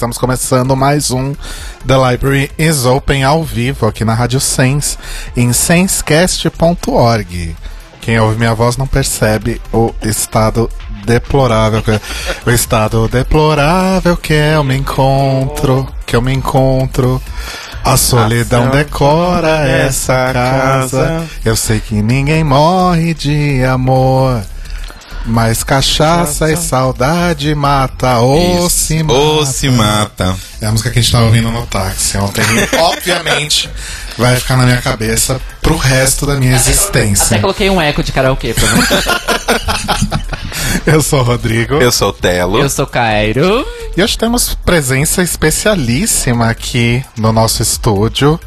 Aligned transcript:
Estamos 0.00 0.16
começando 0.16 0.74
mais 0.74 1.10
um 1.10 1.34
The 1.86 2.10
Library 2.10 2.50
is 2.56 2.86
Open 2.86 3.22
ao 3.22 3.44
vivo 3.44 3.86
aqui 3.86 4.02
na 4.02 4.14
Rádio 4.14 4.40
Sense, 4.40 4.96
em 5.36 5.52
sensecast.org. 5.52 7.54
Quem 8.00 8.18
ouve 8.18 8.38
minha 8.38 8.54
voz 8.54 8.78
não 8.78 8.86
percebe 8.86 9.60
o 9.70 9.94
estado 10.00 10.70
deplorável, 11.04 11.82
que, 11.82 12.00
o 12.46 12.50
estado 12.50 13.08
deplorável 13.08 14.16
que 14.16 14.32
eu 14.32 14.64
me 14.64 14.74
encontro, 14.74 15.86
que 16.06 16.16
eu 16.16 16.22
me 16.22 16.32
encontro. 16.32 17.20
A 17.84 17.98
solidão 17.98 18.70
decora 18.70 19.68
essa 19.68 20.32
casa. 20.32 21.28
Eu 21.44 21.54
sei 21.54 21.78
que 21.78 22.00
ninguém 22.00 22.42
morre 22.42 23.12
de 23.12 23.62
amor. 23.64 24.40
Mas 25.26 25.62
cachaça 25.62 26.50
e 26.50 26.56
saudade 26.56 27.54
mata, 27.54 28.18
ou 28.20 28.68
se 28.70 29.02
mata. 29.02 29.18
Ou 29.18 29.46
se 29.46 29.68
mata. 29.68 30.36
É 30.60 30.66
a 30.66 30.70
música 30.70 30.90
que 30.90 30.98
a 30.98 31.02
gente 31.02 31.12
tava 31.12 31.26
ouvindo 31.26 31.50
no 31.50 31.66
táxi 31.66 32.16
ontem. 32.16 32.42
Obviamente, 32.80 33.68
vai 34.16 34.36
ficar 34.36 34.56
na 34.56 34.64
minha 34.64 34.80
cabeça 34.80 35.40
pro 35.60 35.76
resto 35.76 36.26
da 36.26 36.36
minha 36.36 36.54
existência. 36.54 37.26
Até 37.26 37.38
coloquei 37.38 37.68
um 37.68 37.80
eco 37.80 38.02
de 38.02 38.12
karaokê 38.12 38.54
pra 38.54 38.66
mim. 38.72 38.82
Eu 40.86 41.02
sou 41.02 41.20
o 41.20 41.22
Rodrigo. 41.22 41.74
Eu 41.74 41.92
sou 41.92 42.08
o 42.10 42.12
Telo. 42.12 42.58
Eu 42.58 42.70
sou 42.70 42.86
Cairo. 42.86 43.66
E 43.96 44.02
hoje 44.02 44.16
temos 44.16 44.54
presença 44.54 45.22
especialíssima 45.22 46.48
aqui 46.48 47.04
no 47.16 47.32
nosso 47.32 47.62
estúdio, 47.62 48.38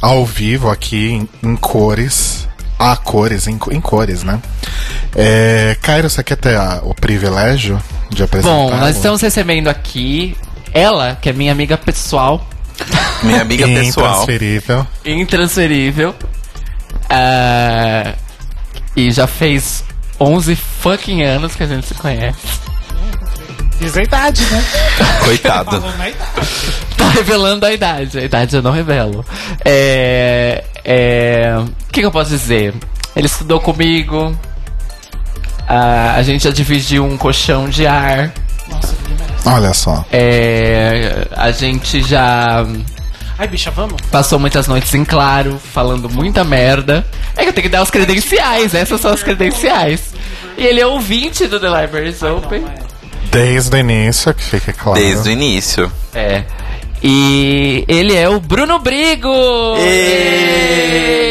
ao 0.00 0.24
vivo 0.24 0.70
aqui 0.70 1.10
em, 1.10 1.28
em 1.42 1.56
cores. 1.56 2.46
A 2.78 2.96
cores, 2.96 3.46
em, 3.46 3.58
em 3.70 3.80
cores, 3.80 4.22
né? 4.22 4.40
É, 5.14 5.76
Cairo, 5.80 6.10
você 6.10 6.22
quer 6.24 6.36
ter 6.36 6.56
a- 6.56 6.80
o 6.82 6.94
privilégio 6.94 7.80
de 8.10 8.22
apresentar? 8.22 8.52
Bom, 8.54 8.70
nós 8.76 8.96
estamos 8.96 9.20
recebendo 9.20 9.68
aqui 9.68 10.36
ela, 10.72 11.16
que 11.20 11.28
é 11.30 11.32
minha 11.32 11.52
amiga 11.52 11.76
pessoal, 11.78 12.46
Minha 13.22 13.42
amiga 13.42 13.64
pessoal. 13.66 14.08
Intransferível. 14.14 14.86
intransferível. 15.04 16.14
Ah, 17.08 18.14
e 18.96 19.10
já 19.10 19.26
fez 19.26 19.84
11 20.20 20.56
fucking 20.56 21.22
anos 21.22 21.54
que 21.54 21.62
a 21.62 21.66
gente 21.66 21.86
se 21.86 21.94
conhece. 21.94 22.38
Diz 23.80 23.96
a 23.96 24.02
idade, 24.02 24.42
né? 24.46 24.64
Coitado. 25.24 25.70
Falando 25.80 26.00
a 26.00 26.08
idade. 26.08 26.48
Tá 26.96 27.08
revelando 27.10 27.66
a 27.66 27.72
idade. 27.72 28.18
A 28.18 28.22
idade 28.22 28.56
eu 28.56 28.62
não 28.62 28.70
revelo. 28.72 29.24
É. 29.64 30.64
É. 30.84 31.54
O 31.58 31.92
que, 31.92 32.00
que 32.00 32.06
eu 32.06 32.12
posso 32.12 32.30
dizer? 32.30 32.74
Ele 33.16 33.26
estudou 33.26 33.60
comigo. 33.60 34.36
Ah, 35.66 36.14
a 36.16 36.22
gente 36.22 36.44
já 36.44 36.50
dividiu 36.50 37.04
um 37.04 37.16
colchão 37.16 37.68
de 37.68 37.86
ar. 37.86 38.32
Nossa. 38.68 38.94
Olha 39.46 39.72
só. 39.74 40.04
É, 40.12 41.26
a 41.32 41.50
gente 41.50 42.02
já 42.02 42.66
Ai, 43.38 43.48
bicha, 43.48 43.70
vamos? 43.70 44.00
passou 44.10 44.38
muitas 44.38 44.66
noites 44.68 44.94
em 44.94 45.04
claro, 45.04 45.58
falando 45.58 46.08
muita 46.08 46.44
merda. 46.44 47.04
É 47.36 47.42
que 47.42 47.48
eu 47.48 47.52
tenho 47.52 47.64
que 47.64 47.68
dar 47.68 47.82
os 47.82 47.90
credenciais, 47.90 48.74
essas 48.74 49.00
são 49.00 49.12
as 49.12 49.22
credenciais. 49.22 50.14
E 50.56 50.64
ele 50.64 50.80
é 50.80 50.86
ouvinte 50.86 51.46
do 51.46 51.58
The 51.58 51.66
Libraries 51.66 52.22
Open. 52.22 52.64
Desde 53.30 53.74
o 53.74 53.78
início, 53.78 54.32
que 54.32 54.42
fique 54.44 54.72
claro. 54.72 54.98
Desde 55.00 55.28
o 55.28 55.32
início. 55.32 55.90
É. 56.14 56.44
E 57.06 57.84
ele 57.86 58.16
é 58.16 58.26
o 58.30 58.40
Bruno 58.40 58.78
Brigo! 58.78 59.28
Ê! 59.76 61.30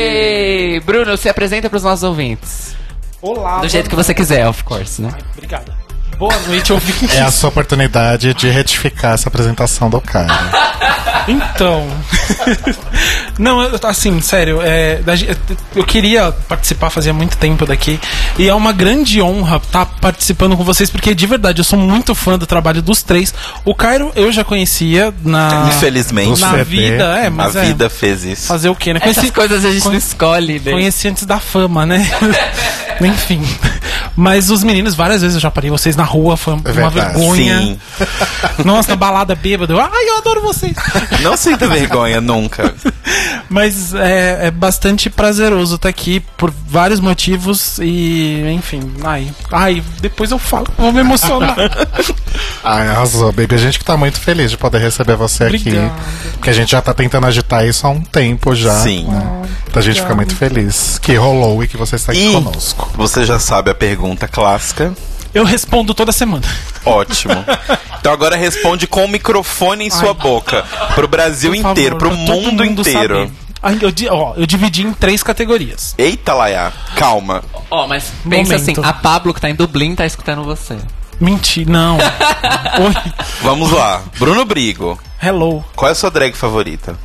Bruno, 0.85 1.17
se 1.17 1.28
apresenta 1.28 1.67
pros 1.67 1.81
nossos 1.81 2.03
ouvintes. 2.03 2.75
Olá. 3.19 3.59
Do 3.59 3.67
jeito 3.67 3.89
que 3.89 3.95
você 3.95 4.13
quiser, 4.13 4.47
of 4.47 4.63
course, 4.63 5.01
né? 5.01 5.09
Obrigado. 5.35 5.73
Boa 6.18 6.38
noite, 6.47 6.72
ouvintes. 6.72 7.16
É 7.16 7.22
a 7.22 7.31
sua 7.31 7.50
oportunidade 7.50 8.34
de 8.34 8.50
retificar 8.50 9.13
essa 9.13 9.28
apresentação 9.29 9.90
do 9.90 10.00
cara. 10.00 10.34
Então. 11.28 11.88
Não, 13.40 13.62
eu- 13.62 13.79
assim, 13.84 14.19
sério, 14.22 14.59
é, 14.62 15.00
eu 15.75 15.84
queria 15.84 16.31
participar 16.47 16.90
fazia 16.90 17.13
muito 17.13 17.38
tempo 17.38 17.66
daqui. 17.66 18.00
E 18.38 18.47
é 18.47 18.53
uma 18.53 18.72
grande 18.73 19.22
honra 19.22 19.57
estar 19.57 19.85
participando 19.85 20.56
com 20.57 20.63
vocês, 20.63 20.90
porque 20.90 21.16
de 21.16 21.25
verdade 21.25 21.59
eu 21.59 21.63
sou 21.63 21.79
muito 21.79 22.13
fã 22.13 22.38
do 22.38 22.46
trabalho 22.46 22.81
dos 22.81 23.02
três. 23.03 23.34
O 23.66 23.73
Cairo 23.73 24.12
eu 24.16 24.31
já 24.31 24.44
conhecia 24.44 25.13
na. 25.23 25.69
Infelizmente. 25.69 26.41
Na 26.41 26.57
vida, 26.63 27.03
é, 27.19 27.28
A 27.28 27.31
mas 27.31 27.56
é. 27.56 27.63
vida 27.66 27.90
fez 27.90 28.23
isso. 28.23 28.47
Fazer 28.47 28.69
o 28.69 28.75
quê, 28.75 28.94
né? 28.94 29.00
Essas 29.02 29.16
Conheci, 29.16 29.34
coisas 29.34 29.66
a 29.66 29.72
gente 29.72 29.85
não 29.85 29.96
escolhe, 29.96 30.59
né? 30.59 30.72
conheci 30.72 31.07
antes 31.07 31.25
da 31.25 31.40
fama, 31.40 31.85
né? 31.85 32.06
Enfim. 33.01 33.41
Mas 34.15 34.51
os 34.51 34.63
meninos, 34.63 34.93
várias 34.93 35.21
vezes 35.21 35.35
eu 35.35 35.41
já 35.41 35.49
parei 35.49 35.71
vocês 35.71 35.95
na 35.95 36.03
rua, 36.03 36.37
foi 36.37 36.53
uma 36.53 36.61
verdade. 36.61 36.95
vergonha. 36.95 37.59
Sim. 37.61 37.79
Nossa, 38.63 38.91
na 38.91 38.95
balada 38.95 39.33
bêbado. 39.33 39.73
eu, 39.73 39.79
Ai, 39.79 40.09
eu 40.09 40.17
adoro 40.19 40.41
vocês. 40.41 40.75
Não 41.21 41.35
sinta 41.35 41.67
vergonha 41.67 42.21
nunca. 42.21 42.73
Mas 43.49 43.93
é, 43.95 44.47
é 44.47 44.51
bastante 44.51 45.09
prazeroso 45.09 45.75
estar 45.75 45.89
aqui 45.89 46.19
por 46.37 46.51
vários 46.67 46.99
motivos 46.99 47.77
e, 47.79 48.41
enfim, 48.55 48.81
ai, 49.03 49.31
ai, 49.51 49.83
depois 50.01 50.31
eu 50.31 50.39
falo, 50.39 50.67
vou 50.77 50.91
me 50.91 50.99
emocionar. 51.01 51.55
Ai, 52.63 52.87
arrasou, 52.87 53.31
baby. 53.33 53.55
A 53.55 53.57
gente 53.57 53.77
que 53.77 53.83
tá 53.85 53.97
muito 53.97 54.17
feliz 54.19 54.49
de 54.49 54.57
poder 54.57 54.79
receber 54.79 55.15
você 55.17 55.43
Obrigado. 55.45 55.85
aqui. 55.85 56.31
Porque 56.33 56.49
a 56.49 56.53
gente 56.53 56.71
já 56.71 56.81
tá 56.81 56.93
tentando 56.93 57.27
agitar 57.27 57.65
isso 57.65 57.85
há 57.85 57.89
um 57.89 58.01
tempo 58.01 58.55
já. 58.55 58.73
Sim. 58.79 59.05
né? 59.05 59.41
Então 59.67 59.81
a 59.81 59.83
gente 59.83 60.01
fica 60.01 60.15
muito 60.15 60.33
feliz 60.35 60.97
que 60.97 61.13
rolou 61.15 61.61
e 61.63 61.67
que 61.67 61.75
você 61.75 61.97
está 61.97 62.11
aqui 62.13 62.29
E 62.29 62.31
conosco. 62.31 62.82
Você 62.95 63.25
já 63.25 63.39
sabe 63.39 63.71
a 63.71 63.75
pergunta 63.75 64.27
clássica. 64.27 64.94
Eu 65.33 65.44
respondo 65.44 65.94
toda 65.94 66.11
semana. 66.11 66.45
Ótimo. 66.85 67.33
Então 68.03 68.11
agora 68.11 68.35
responde 68.35 68.85
com 68.85 69.05
o 69.05 69.07
microfone 69.07 69.85
em 69.85 69.89
sua 69.89 70.13
boca. 70.13 70.66
Pro 70.93 71.07
Brasil 71.07 71.55
favor, 71.55 71.72
inteiro, 71.72 71.97
pro 71.97 72.11
mundo, 72.13 72.66
inteiro. 72.66 73.16
saber. 73.19 73.31
Ai, 73.61 73.79
eu, 73.81 74.13
ó, 74.13 74.33
eu 74.35 74.45
dividi 74.45 74.83
em 74.85 74.91
três 74.91 75.23
categorias. 75.23 75.95
Eita, 75.97 76.33
Laia, 76.33 76.73
calma. 76.97 77.41
Ó, 77.72 77.88
mas 77.88 78.11
pensa 78.29 78.57
Momento. 78.57 78.81
assim, 78.81 78.89
a 78.89 78.91
Pablo 78.91 79.33
que 79.33 79.39
tá 79.39 79.49
em 79.49 79.55
Dublin 79.55 79.95
tá 79.95 80.05
escutando 80.05 80.43
você. 80.43 80.77
Menti, 81.17 81.63
não. 81.63 81.95
Oi, 82.83 83.13
Vamos 83.41 83.72
lá. 83.72 84.01
Bruno 84.19 84.43
Brigo, 84.43 84.99
hello. 85.22 85.63
qual 85.77 85.88
é 85.88 85.93
a 85.93 85.95
sua 85.95 86.11
drag 86.11 86.35
favorita? 86.35 86.97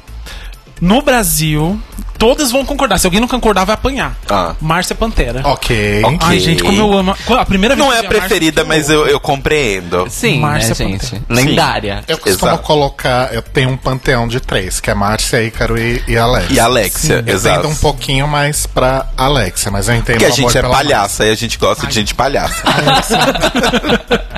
No 0.81 1.03
Brasil, 1.03 1.81
todas 2.19 2.51
vão 2.51 2.65
concordar. 2.65 2.99
Se 2.99 3.07
alguém 3.07 3.21
não 3.21 3.29
concordar, 3.29 3.65
vai 3.65 3.75
apanhar. 3.75 4.17
Ah. 4.29 4.55
Márcia 4.61 4.95
Pantera. 4.95 5.41
Ok. 5.45 6.03
Ok. 6.05 6.19
Ai, 6.21 6.41
gente, 6.41 6.63
como 6.63 6.79
eu 6.81 6.93
amo. 6.93 7.15
A 7.29 7.45
primeira 7.45 7.75
vez 7.75 7.87
Não 7.87 7.93
que 7.93 7.97
é 7.97 8.01
a 8.01 8.05
eu 8.05 8.11
Márcia, 8.11 8.21
preferida, 8.29 8.63
que 8.63 8.69
mas 8.69 8.91
eu, 8.91 9.07
eu 9.07 9.21
compreendo. 9.21 10.07
Sim, 10.11 10.41
Márcia 10.41 10.71
né, 10.71 10.75
gente? 10.75 11.11
Pantera. 11.11 11.25
Lendária. 11.29 12.05
Eu 12.07 12.19
costumo 12.19 12.51
Exato. 12.53 12.63
colocar. 12.65 13.33
Eu 13.33 13.43
tenho 13.43 13.71
um 13.71 13.77
panteão 13.77 14.27
de 14.29 14.41
três, 14.41 14.81
que 14.81 14.91
é 14.91 14.95
Márcia, 14.95 15.43
Ícaro 15.43 15.79
e, 15.79 16.03
e 16.07 16.17
Alex. 16.17 16.51
E 16.51 16.61
Alexia, 16.61 17.25
Eu 17.27 17.35
exato. 17.35 17.63
tendo 17.63 17.73
um 17.73 17.77
pouquinho 17.77 18.29
mais 18.29 18.67
pra 18.67 19.07
Alexia, 19.17 19.71
mas 19.71 19.89
eu 19.89 19.95
entendo 19.95 20.19
Porque 20.19 20.25
a 20.27 20.31
gente 20.31 20.57
é 20.59 20.63
palhaça 20.63 21.25
e 21.27 21.31
a 21.31 21.35
gente 21.35 21.59
gosta 21.59 21.87
de 21.87 21.95
gente 21.95 22.15
palhaça. 22.15 22.63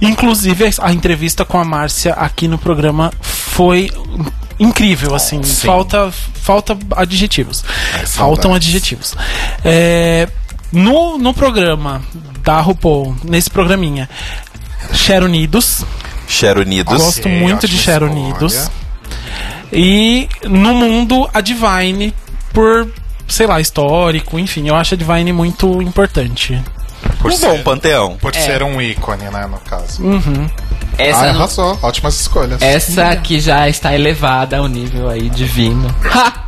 Inclusive, 0.00 0.70
a 0.80 0.92
entrevista 0.92 1.44
com 1.44 1.58
a 1.58 1.64
Márcia 1.64 2.12
aqui 2.12 2.46
no 2.46 2.58
programa 2.58 3.10
foi 3.22 3.90
incrível, 4.58 5.14
assim. 5.14 5.42
Sim. 5.42 5.66
Falta, 5.66 6.10
falta 6.12 6.76
adjetivos. 6.96 7.64
Ai, 7.94 8.06
Faltam 8.06 8.42
saudades. 8.50 8.68
adjetivos. 8.68 9.14
É, 9.64 10.28
no, 10.72 11.18
no 11.18 11.32
programa 11.34 12.02
da 12.42 12.60
RuPaul, 12.60 13.16
nesse 13.24 13.50
programinha, 13.50 14.08
Share 14.92 15.24
Unidos. 15.24 15.84
Share 16.28 16.58
Unidos. 16.60 16.96
Gosto 17.02 17.20
Ok, 17.20 17.40
muito 17.40 17.66
de 17.68 17.76
escolha. 17.76 18.04
Unidos. 18.06 18.70
E 19.72 20.28
no 20.44 20.74
mundo, 20.74 21.28
a 21.34 21.40
Divine, 21.40 22.14
por, 22.52 22.88
sei 23.26 23.46
lá, 23.46 23.60
histórico, 23.60 24.38
enfim, 24.38 24.68
eu 24.68 24.74
acho 24.76 24.94
a 24.94 24.96
Divine 24.96 25.32
muito 25.32 25.82
importante. 25.82 26.62
Por 27.20 27.30
Um 27.30 27.36
ser, 27.36 27.48
bom 27.48 27.62
panteão. 27.62 28.16
por 28.16 28.34
É. 28.34 28.40
ser 28.40 28.62
um 28.62 28.80
ícone, 28.80 29.24
né, 29.24 29.46
no 29.46 29.58
caso. 29.58 30.02
Essa, 30.98 31.18
ah, 31.20 31.22
não- 31.24 31.30
arrasou. 31.40 31.78
Ótimas 31.82 32.20
escolhas. 32.20 32.62
essa 32.62 33.08
aqui 33.08 33.40
já 33.40 33.68
está 33.68 33.94
elevada 33.94 34.58
ao 34.58 34.68
nível 34.68 35.08
aí 35.08 35.28
divino. 35.28 35.94
Ha! 36.12 36.44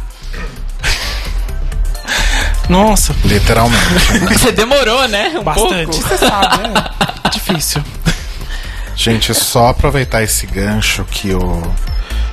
Nossa, 2.69 3.15
Literalmente. 3.25 4.13
né? 4.21 4.27
Você 4.37 4.51
demorou, 4.53 5.07
né? 5.09 5.33
Um 5.39 5.43
bastante. 5.45 5.87
pouco. 5.87 6.03
Você 6.09 6.19
sabe, 6.19 6.65
é 7.25 7.29
difícil. 7.31 7.83
Gente, 8.97 9.35
só 9.35 9.69
aproveitar 9.69 10.23
esse 10.23 10.47
gancho 10.47 11.05
que 11.11 11.33
o 11.35 11.63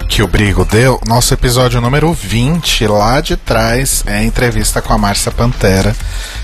que 0.07 0.21
o 0.21 0.27
Brigo 0.27 0.63
deu, 0.65 0.99
nosso 1.07 1.33
episódio 1.33 1.81
número 1.81 2.13
20, 2.13 2.85
lá 2.87 3.19
de 3.19 3.35
trás, 3.35 4.03
é 4.05 4.17
a 4.17 4.23
entrevista 4.23 4.79
com 4.81 4.93
a 4.93 4.97
Márcia 4.97 5.31
Pantera. 5.31 5.95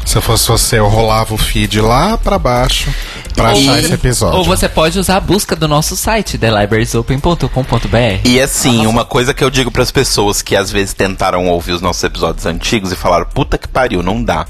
Se 0.05 0.17
eu 0.17 0.21
fosse 0.23 0.47
você, 0.47 0.79
eu 0.79 0.87
rolava 0.87 1.33
o 1.35 1.37
feed 1.37 1.79
lá 1.79 2.17
pra 2.17 2.39
baixo 2.39 2.91
pra 3.35 3.51
Ou- 3.51 3.51
achar 3.51 3.79
esse 3.79 3.93
episódio. 3.93 4.39
Ou 4.39 4.43
você 4.45 4.67
pode 4.67 4.97
usar 4.97 5.17
a 5.17 5.19
busca 5.19 5.55
do 5.55 5.67
nosso 5.67 5.95
site, 5.95 6.37
thelibrariesopen.com.br. 6.37 8.21
E 8.25 8.41
assim, 8.41 8.87
uma 8.87 9.05
coisa 9.05 9.33
que 9.33 9.43
eu 9.43 9.49
digo 9.51 9.69
pras 9.69 9.91
pessoas 9.91 10.41
que 10.41 10.55
às 10.55 10.71
vezes 10.71 10.93
tentaram 10.93 11.47
ouvir 11.47 11.73
os 11.73 11.81
nossos 11.81 12.03
episódios 12.03 12.45
antigos 12.47 12.91
e 12.91 12.95
falaram, 12.95 13.25
puta 13.27 13.57
que 13.57 13.67
pariu, 13.67 14.01
não 14.01 14.23
dá. 14.23 14.47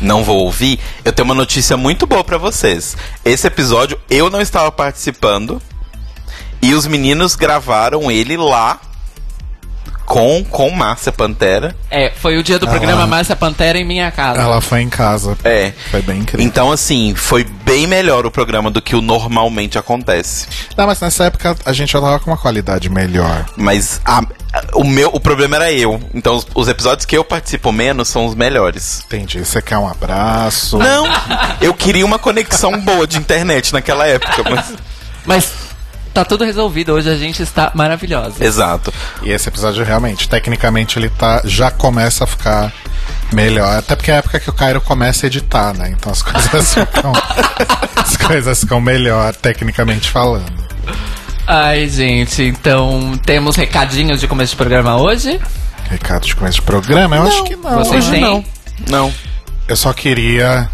Não 0.00 0.24
vou 0.24 0.38
ouvir. 0.38 0.78
Eu 1.04 1.12
tenho 1.12 1.24
uma 1.24 1.34
notícia 1.34 1.76
muito 1.76 2.06
boa 2.06 2.24
pra 2.24 2.38
vocês. 2.38 2.96
Esse 3.24 3.46
episódio 3.46 4.00
eu 4.08 4.30
não 4.30 4.40
estava 4.40 4.72
participando 4.72 5.60
e 6.62 6.74
os 6.74 6.86
meninos 6.86 7.34
gravaram 7.34 8.10
ele 8.10 8.36
lá 8.36 8.80
com 10.10 10.44
com 10.44 10.68
Márcia 10.72 11.12
Pantera. 11.12 11.72
É, 11.88 12.10
foi 12.10 12.36
o 12.36 12.42
dia 12.42 12.58
do 12.58 12.66
Ah, 12.66 12.70
programa. 12.70 13.06
Márcia 13.06 13.36
Pantera 13.36 13.78
em 13.78 13.84
minha 13.84 14.10
casa. 14.10 14.40
Ela 14.40 14.60
foi 14.60 14.80
em 14.80 14.88
casa. 14.88 15.38
É. 15.44 15.72
Foi 15.88 16.02
bem 16.02 16.18
incrível. 16.18 16.44
Então 16.44 16.72
assim, 16.72 17.14
foi 17.14 17.44
bem 17.44 17.86
melhor 17.86 18.26
o 18.26 18.30
programa 18.30 18.72
do 18.72 18.82
que 18.82 18.96
o 18.96 19.00
normalmente 19.00 19.78
acontece. 19.78 20.48
Não, 20.76 20.84
mas 20.88 20.98
nessa 21.00 21.24
época 21.26 21.54
a 21.64 21.72
gente 21.72 21.92
já 21.92 22.00
tava 22.00 22.18
com 22.18 22.28
uma 22.32 22.36
qualidade 22.36 22.88
melhor. 22.90 23.46
Mas 23.56 24.00
a- 24.04 24.24
o 24.74 24.82
meu 24.82 25.10
o 25.12 25.20
problema 25.20 25.54
era 25.54 25.70
eu. 25.72 26.00
Então 26.12 26.34
os, 26.34 26.46
os 26.56 26.66
episódios 26.66 27.06
que 27.06 27.16
eu 27.16 27.22
participo 27.24 27.70
menos 27.70 28.08
são 28.08 28.26
os 28.26 28.34
melhores. 28.34 29.04
Entendi. 29.06 29.38
Você 29.44 29.62
quer 29.62 29.78
um 29.78 29.86
abraço? 29.88 30.76
Não, 30.76 31.06
eu 31.60 31.72
queria 31.72 32.04
uma 32.04 32.18
conexão 32.18 32.76
boa 32.80 33.06
de 33.06 33.16
internet 33.16 33.72
naquela 33.72 34.08
época, 34.08 34.42
mas 34.50 34.72
Mas 35.24 35.52
tá 36.12 36.24
tudo 36.24 36.44
resolvido, 36.44 36.92
hoje 36.92 37.08
a 37.10 37.16
gente 37.16 37.42
está 37.42 37.70
maravilhosa. 37.74 38.44
exato. 38.44 38.92
E 39.22 39.30
esse 39.30 39.48
episódio 39.48 39.84
realmente, 39.84 40.28
tecnicamente, 40.28 40.98
ele 40.98 41.08
tá. 41.10 41.42
Já 41.44 41.70
começa 41.70 42.24
a 42.24 42.26
ficar 42.26 42.72
melhor. 43.32 43.78
Até 43.78 43.94
porque 43.96 44.10
é 44.10 44.14
a 44.14 44.16
época 44.18 44.40
que 44.40 44.50
o 44.50 44.52
Cairo 44.52 44.80
começa 44.80 45.26
a 45.26 45.28
editar, 45.28 45.72
né? 45.74 45.90
Então 45.96 46.10
as 46.12 46.22
coisas 46.22 46.74
ficam. 46.74 47.12
as 47.96 48.16
coisas 48.16 48.60
ficam 48.60 48.80
melhor, 48.80 49.34
tecnicamente 49.34 50.10
falando. 50.10 50.60
Ai, 51.46 51.88
gente, 51.88 52.42
então 52.44 53.18
temos 53.24 53.56
recadinhos 53.56 54.20
de 54.20 54.28
começo 54.28 54.52
de 54.52 54.56
programa 54.56 54.96
hoje? 54.96 55.40
Recado 55.88 56.24
de 56.24 56.36
começo 56.36 56.56
de 56.56 56.62
programa? 56.62 57.16
Eu 57.16 57.22
acho 57.24 57.44
que 57.44 57.56
não. 57.56 57.78
Vocês 57.84 58.04
hoje 58.04 58.10
têm? 58.12 58.20
não. 58.20 58.44
Não, 58.88 59.14
Eu 59.68 59.76
só 59.76 59.92
queria. 59.92 60.68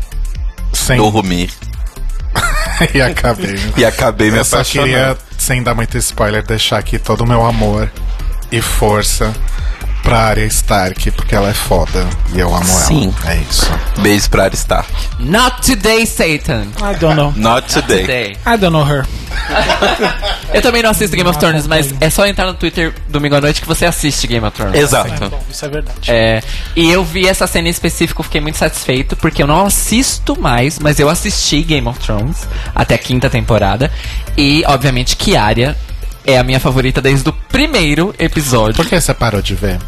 Sem. 0.73 0.97
dormi 0.99 1.49
e 2.95 3.01
acabei. 3.01 3.59
e 3.79 3.85
acabei 3.85 4.31
me 4.31 4.37
Eu 4.39 4.45
só 4.45 4.57
apaixonando. 4.57 4.91
queria, 4.93 5.17
sem 5.47 5.63
dar 5.63 5.77
muito 5.77 5.97
spoiler, 5.97 6.45
deixar 6.45 6.77
aqui 6.77 6.99
todo 6.99 7.21
o 7.21 7.27
meu 7.27 7.47
amor 7.47 7.89
e 8.51 8.61
força 8.61 9.33
pra 10.07 10.21
Arya 10.21 10.47
Stark, 10.47 11.11
porque 11.11 11.35
ela 11.35 11.49
é 11.49 11.53
foda 11.53 12.07
e 12.33 12.39
eu 12.39 12.55
amo 12.55 12.65
Sim. 12.65 13.13
ela. 13.25 13.33
É 13.35 13.41
isso. 13.51 13.69
Beijo 13.99 14.31
pra 14.31 14.45
Aristark. 14.45 14.89
Not 15.19 15.63
today, 15.63 16.07
Satan. 16.07 16.69
I 16.79 16.97
don't 16.97 17.17
know. 17.17 17.33
Not 17.35 17.67
today. 17.69 18.03
Today. 18.03 18.37
I 18.47 18.57
don't 18.57 18.71
know 18.71 18.87
her. 18.87 19.05
Eu 20.55 20.63
também 20.63 20.81
não 20.81 20.91
assisto 20.91 21.17
Game 21.17 21.29
of 21.29 21.39
Thrones, 21.41 21.67
mas 21.67 21.93
é 22.01 22.09
só 22.09 22.25
entrar 22.25 22.47
no 22.47 22.55
Twitter 22.55 22.95
domingo 23.09 23.35
à 23.35 23.41
noite 23.41 23.61
que 23.61 23.67
você 23.67 23.85
assiste 23.85 24.29
Game 24.29 24.47
of 24.47 24.57
Thrones. 24.57 24.81
Exato. 24.81 25.25
É, 25.25 25.29
bom, 25.29 25.43
isso 25.51 25.65
é 25.65 25.69
verdade. 25.69 26.11
É, 26.11 26.43
e 26.77 26.89
eu 26.89 27.05
vi 27.05 27.27
essa 27.27 27.49
cena 27.49 27.67
em 27.67 27.71
específico, 27.73 28.23
fiquei 28.23 28.41
muito 28.41 28.59
satisfeito, 28.59 29.17
porque 29.17 29.43
eu 29.43 29.47
não 29.47 29.67
assisto 29.67 30.41
mais, 30.41 30.79
mas 30.79 31.01
eu 31.01 31.11
assisti 31.11 31.63
Game 31.63 31.87
of 31.89 31.99
Thrones 31.99 32.47
até 32.73 32.95
a 32.95 32.99
quinta 32.99 33.29
temporada. 33.29 33.91
E, 34.37 34.63
obviamente, 34.69 35.17
Kiaria 35.17 35.77
é 36.25 36.39
a 36.39 36.45
minha 36.45 36.61
favorita 36.61 37.01
desde 37.01 37.29
o 37.29 37.33
primeiro 37.33 38.15
episódio. 38.21 38.77
Por 38.77 38.87
que 38.87 39.01
você 39.01 39.13
parou 39.13 39.43
de 39.43 39.55
ver? 39.57 39.79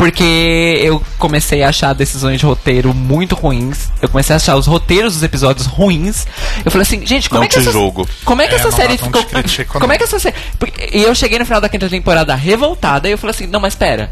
Porque 0.00 0.80
eu 0.82 1.04
comecei 1.18 1.62
a 1.62 1.68
achar 1.68 1.92
decisões 1.92 2.40
de 2.40 2.46
roteiro 2.46 2.94
muito 2.94 3.34
ruins. 3.34 3.90
Eu 4.00 4.08
comecei 4.08 4.32
a 4.32 4.38
achar 4.38 4.56
os 4.56 4.66
roteiros 4.66 5.12
dos 5.12 5.22
episódios 5.22 5.66
ruins. 5.66 6.26
Eu 6.64 6.70
falei 6.70 6.84
assim, 6.86 7.04
gente, 7.04 7.28
como 7.28 7.40
Não 7.40 7.44
é 7.44 7.48
que 7.48 7.58
essa 7.58 7.70
julgo. 7.70 8.08
Como 8.24 8.40
é 8.40 8.48
que 8.48 8.54
É, 8.54 8.56
essa 8.56 8.70
série 8.70 8.96
ficou 8.96 9.22
critico, 9.22 9.74
Como 9.78 9.86
não. 9.88 9.94
é 9.94 9.98
que 9.98 10.04
essa 10.04 10.18
série 10.18 10.34
E 10.90 11.02
eu 11.02 11.14
cheguei 11.14 11.38
no 11.38 11.44
final 11.44 11.60
da 11.60 11.68
quinta 11.68 11.86
temporada 11.86 12.34
revoltada 12.34 13.10
e 13.10 13.12
eu 13.12 13.18
falei 13.18 13.36
assim, 13.36 13.46
não, 13.46 13.60
mas 13.60 13.74
espera. 13.74 14.10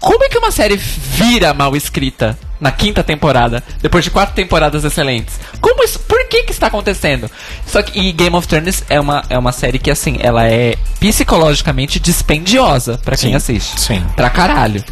Como 0.00 0.24
é 0.24 0.28
que 0.30 0.38
uma 0.38 0.50
série 0.50 0.78
vira 0.78 1.52
mal 1.52 1.76
escrita 1.76 2.38
na 2.60 2.70
quinta 2.70 3.02
temporada, 3.02 3.62
depois 3.80 4.04
de 4.04 4.10
quatro 4.10 4.34
temporadas 4.34 4.84
excelentes? 4.84 5.40
Como 5.60 5.82
isso? 5.82 5.98
Por 6.00 6.28
que 6.28 6.42
que 6.44 6.52
está 6.52 6.66
acontecendo? 6.66 7.30
Só 7.66 7.82
que 7.82 7.98
e 7.98 8.12
Game 8.12 8.34
of 8.36 8.46
Thrones 8.46 8.84
é 8.88 9.00
uma, 9.00 9.24
é 9.30 9.38
uma 9.38 9.52
série 9.52 9.78
que, 9.78 9.90
assim, 9.90 10.18
ela 10.20 10.46
é 10.46 10.76
psicologicamente 10.98 11.98
dispendiosa 11.98 12.98
pra 13.04 13.16
quem 13.16 13.30
Sim, 13.30 13.36
assiste. 13.36 13.80
sim. 13.80 14.04
Pra 14.16 14.30
caralho. 14.30 14.84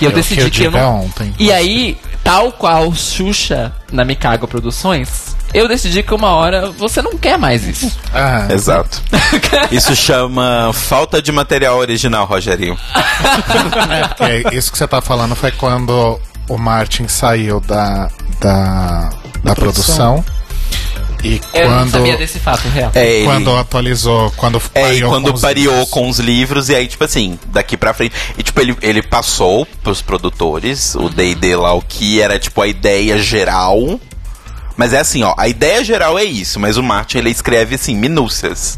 E 0.00 0.04
eu, 0.04 0.10
Eu- 0.10 0.16
decidi 0.16 0.36
que 0.36 0.46
eu 0.46 0.50
que 0.50 0.62
eu 0.64 0.70
diga 0.70 0.82
não... 0.82 1.04
ontem. 1.04 1.34
E 1.38 1.52
aí, 1.52 1.96
tal 2.24 2.52
qual 2.52 2.92
Xuxa 2.94 3.72
na 3.92 4.04
Micago 4.04 4.46
Produções, 4.48 5.36
eu 5.54 5.68
decidi 5.68 6.02
que 6.02 6.14
uma 6.14 6.30
hora 6.30 6.70
você 6.70 7.00
não 7.02 7.16
quer 7.18 7.38
mais 7.38 7.64
isso. 7.66 7.96
Ah, 8.12 8.48
Exato. 8.50 9.02
Isso 9.70 9.94
chama 9.94 10.70
falta 10.72 11.20
de 11.22 11.30
material 11.32 11.76
original, 11.78 12.24
Rogerinho. 12.26 12.78
é, 14.20 14.54
isso 14.56 14.70
que 14.72 14.78
você 14.78 14.86
tá 14.86 15.00
falando 15.00 15.34
foi 15.34 15.50
quando 15.52 16.18
o 16.48 16.58
Martin 16.58 17.08
saiu 17.08 17.60
da, 17.60 18.10
da, 18.40 19.10
da 19.42 19.54
produção. 19.54 20.24
E 21.24 21.40
Eu 21.54 21.70
não 21.70 21.78
quando, 21.78 21.90
sabia 21.92 22.16
desse 22.16 22.40
fato 22.40 22.66
real. 22.68 22.90
É 22.94 23.08
ele. 23.08 23.24
quando 23.24 23.56
atualizou, 23.56 24.32
quando 24.36 24.60
É, 24.74 24.80
e 24.80 24.82
pariu 24.82 25.08
quando 25.08 25.32
com 25.32 25.48
livros. 25.50 25.90
com 25.90 26.08
os 26.08 26.18
livros, 26.18 26.68
e 26.68 26.74
aí, 26.74 26.88
tipo 26.88 27.04
assim, 27.04 27.38
daqui 27.46 27.76
pra 27.76 27.94
frente. 27.94 28.14
E, 28.36 28.42
tipo, 28.42 28.60
ele, 28.60 28.76
ele 28.82 29.02
passou 29.02 29.64
pros 29.84 30.02
produtores, 30.02 30.96
o 30.96 31.08
DD 31.08 31.54
lá, 31.54 31.72
o 31.74 31.80
que 31.80 32.20
era, 32.20 32.38
tipo, 32.40 32.60
a 32.60 32.66
ideia 32.66 33.18
geral. 33.22 34.00
Mas 34.76 34.92
é 34.92 34.98
assim, 34.98 35.22
ó, 35.22 35.32
a 35.36 35.46
ideia 35.46 35.84
geral 35.84 36.18
é 36.18 36.24
isso, 36.24 36.58
mas 36.58 36.76
o 36.76 36.82
Martin, 36.82 37.18
ele 37.18 37.30
escreve, 37.30 37.76
assim, 37.76 37.94
minúcias. 37.94 38.76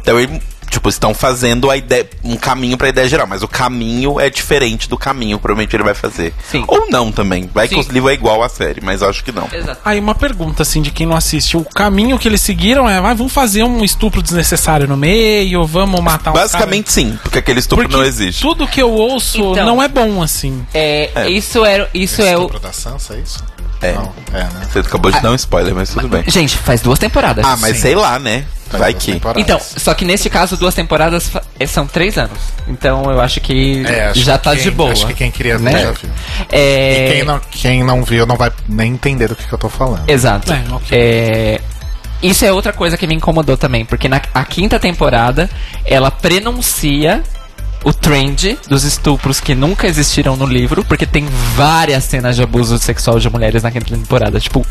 Então, 0.00 0.18
ele, 0.18 0.40
tipo, 0.74 0.88
estão 0.88 1.14
fazendo 1.14 1.70
a 1.70 1.76
ideia, 1.76 2.08
um 2.22 2.36
caminho 2.36 2.76
pra 2.76 2.88
ideia 2.88 3.08
geral, 3.08 3.26
mas 3.26 3.42
o 3.42 3.48
caminho 3.48 4.18
é 4.18 4.28
diferente 4.28 4.88
do 4.88 4.98
caminho 4.98 5.38
que 5.38 5.42
provavelmente 5.42 5.74
ele 5.74 5.84
vai 5.84 5.94
fazer. 5.94 6.34
Sim. 6.50 6.64
Ou 6.66 6.88
não 6.90 7.12
também. 7.12 7.48
Vai 7.52 7.68
que 7.68 7.74
Sim. 7.74 7.80
os 7.80 7.86
livros 7.86 8.10
é 8.12 8.14
igual 8.14 8.42
à 8.42 8.48
série, 8.48 8.80
mas 8.80 9.00
eu 9.00 9.08
acho 9.08 9.22
que 9.24 9.30
não. 9.32 9.48
Exato. 9.52 9.80
Aí 9.84 9.98
uma 10.00 10.14
pergunta, 10.14 10.62
assim, 10.62 10.82
de 10.82 10.90
quem 10.90 11.06
não 11.06 11.16
assiste. 11.16 11.56
O 11.56 11.64
caminho 11.64 12.18
que 12.18 12.26
eles 12.28 12.40
seguiram 12.40 12.88
é, 12.88 12.98
ah, 12.98 13.14
vamos 13.14 13.32
fazer 13.32 13.62
um 13.62 13.84
estupro 13.84 14.20
desnecessário 14.20 14.88
no 14.88 14.96
meio, 14.96 15.64
vamos 15.66 16.00
matar 16.00 16.30
um 16.30 16.34
Basicamente 16.34 16.92
sim, 16.92 17.18
porque 17.22 17.38
aquele 17.38 17.54
cara. 17.54 17.60
estupro 17.60 17.84
Porque 17.84 17.96
não 17.96 18.04
existe. 18.04 18.42
tudo 18.42 18.66
que 18.66 18.82
eu 18.82 18.90
ouço 18.90 19.38
Então. 19.52 19.66
não 19.66 19.82
é 19.82 19.88
bom, 19.88 20.22
assim. 20.22 20.66
É, 20.74 21.10
É. 21.14 21.30
Isso, 21.30 21.64
é, 21.64 21.88
isso 21.94 22.20
é 22.20 22.36
o. 22.36 22.40
Estupro 22.40 22.58
da 22.58 22.72
Sansa, 22.72 23.14
é 23.14 23.20
isso? 23.20 23.44
É. 23.88 23.92
Não, 23.94 24.12
é, 24.32 24.44
né? 24.44 24.62
Você 24.70 24.78
acabou 24.80 25.10
de 25.10 25.20
dar 25.20 25.30
um 25.30 25.34
spoiler, 25.34 25.74
mas 25.74 25.90
tudo 25.90 26.08
bem. 26.08 26.24
Gente, 26.26 26.56
faz 26.56 26.80
duas 26.80 26.98
temporadas. 26.98 27.44
Ah, 27.44 27.56
mas 27.56 27.76
Sim. 27.76 27.82
sei 27.82 27.94
lá, 27.94 28.18
né? 28.18 28.44
Faz 28.70 28.80
Vai 28.80 28.94
que. 28.94 29.12
temporadas. 29.12 29.42
Então, 29.42 29.60
só 29.60 29.94
que 29.94 30.04
neste 30.04 30.28
caso, 30.30 30.56
duas 30.56 30.74
temporadas 30.74 31.30
eh, 31.60 31.66
são 31.66 31.86
três 31.86 32.16
anos. 32.18 32.38
Então 32.66 33.04
eu 33.10 33.20
acho 33.20 33.40
que 33.40 33.84
É, 33.86 34.06
acho 34.08 34.20
já 34.20 34.36
que 34.38 34.44
tá 34.44 34.54
quem- 34.54 34.62
de 34.64 34.70
boa. 34.70 34.90
Acho 34.92 35.06
que 35.06 35.14
quem 35.14 35.30
queria 35.30 35.58
né? 35.58 35.72
já 35.72 35.90
viu. 35.92 36.10
É... 36.50 37.08
E 37.08 37.12
quem 37.12 37.24
não, 37.24 37.40
quem 37.50 37.84
não 37.84 38.02
viu 38.02 38.26
não 38.26 38.36
vai 38.36 38.50
nem 38.68 38.92
entender 38.92 39.28
do 39.28 39.36
que, 39.36 39.46
que 39.46 39.52
eu 39.52 39.58
tô 39.58 39.68
falando. 39.68 40.08
Exato. 40.08 40.52
É, 40.52 40.62
ok. 40.72 40.98
É, 40.98 41.60
Isso 42.22 42.44
é 42.44 42.50
outra 42.52 42.72
coisa 42.72 42.96
que 42.96 43.06
me 43.06 43.14
incomodou 43.14 43.56
também, 43.56 43.84
porque 43.84 44.08
na 44.08 44.20
a 44.32 44.44
quinta 44.44 44.80
temporada 44.80 45.48
ela 45.84 46.10
prenuncia 46.10 47.22
o 47.84 47.92
trend 47.92 48.58
dos 48.68 48.82
estupros 48.84 49.40
que 49.40 49.54
nunca 49.54 49.86
existiram 49.86 50.36
no 50.36 50.46
livro, 50.46 50.82
porque 50.84 51.06
tem 51.06 51.26
várias 51.54 52.04
cenas 52.04 52.34
de 52.34 52.42
abuso 52.42 52.78
sexual 52.78 53.18
de 53.18 53.28
mulheres 53.30 53.62
na 53.62 53.70
quinta 53.70 53.86
temporada, 53.94 54.40
tipo, 54.40 54.66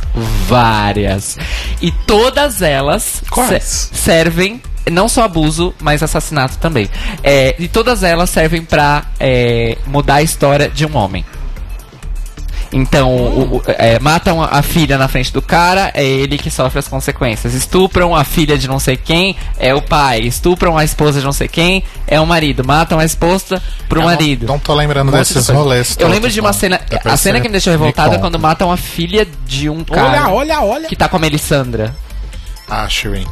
várias. 0.48 1.38
E 1.82 1.92
todas 1.92 2.62
elas 2.62 3.22
se- 3.60 3.60
servem 3.94 4.62
não 4.92 5.08
só 5.08 5.24
abuso, 5.24 5.74
mas 5.80 6.04
assassinato 6.04 6.58
também. 6.58 6.90
É, 7.24 7.56
e 7.58 7.68
todas 7.68 8.04
elas 8.04 8.30
servem 8.30 8.64
pra 8.64 9.04
é, 9.20 9.78
mudar 9.88 10.16
a 10.16 10.22
história 10.24 10.68
de 10.70 10.86
um 10.86 10.96
homem. 10.98 11.24
Então, 12.76 13.16
o- 13.16 13.58
o- 13.58 13.62
é, 13.68 14.00
matam 14.00 14.42
a 14.42 14.62
filha 14.64 14.98
na 14.98 15.08
frente 15.08 15.32
do 15.32 15.44
cara, 15.44 15.92
é 15.94 16.04
ele 16.04 16.40
que 16.40 16.50
sofre 16.50 16.80
as 16.80 16.88
consequências. 16.88 17.54
Estupram 17.54 18.16
a 18.16 18.24
filha 18.24 18.58
de 18.58 18.68
não 18.68 18.80
sei 18.80 18.98
quem, 18.98 19.36
é 19.60 19.76
o 19.76 19.82
pai. 19.82 20.22
Estupram 20.22 20.76
a 20.76 20.84
esposa 20.84 21.20
de 21.20 21.26
não 21.26 21.32
sei 21.32 21.48
quem, 21.48 21.84
é 22.08 22.20
o 22.20 22.26
marido. 22.26 22.66
Matam 22.66 22.98
a 22.98 23.06
esposa 23.06 23.62
pro 23.88 24.02
Eu 24.02 24.06
marido. 24.06 24.48
Não, 24.48 24.56
não 24.56 24.60
tô 24.60 24.74
lembrando 24.74 25.10
Um 25.10 25.12
desses 25.12 25.34
de 25.36 25.46
coisa. 25.46 25.54
rolês. 25.54 25.96
Eu 26.00 26.08
lembro 26.08 26.32
de 26.32 26.40
uma 26.40 26.52
cena. 26.52 26.82
A 27.06 27.16
cena 27.16 27.40
que 27.40 27.48
me 27.48 27.52
deixou 27.52 27.72
me 27.74 27.78
revoltada 27.78 28.16
é 28.16 28.18
quando 28.18 28.40
matam 28.40 28.72
a 28.72 28.78
filha 28.78 29.28
de 29.46 29.70
um 29.70 29.84
cara. 29.84 30.24
Olha, 30.30 30.30
olha, 30.30 30.62
olha. 30.62 30.88
Que 30.90 30.96
tá 30.96 31.08
com 31.08 31.18
a 31.18 31.20
Melissandra. 31.20 31.96
Ah, 32.68 32.90
Shirin. 32.90 33.28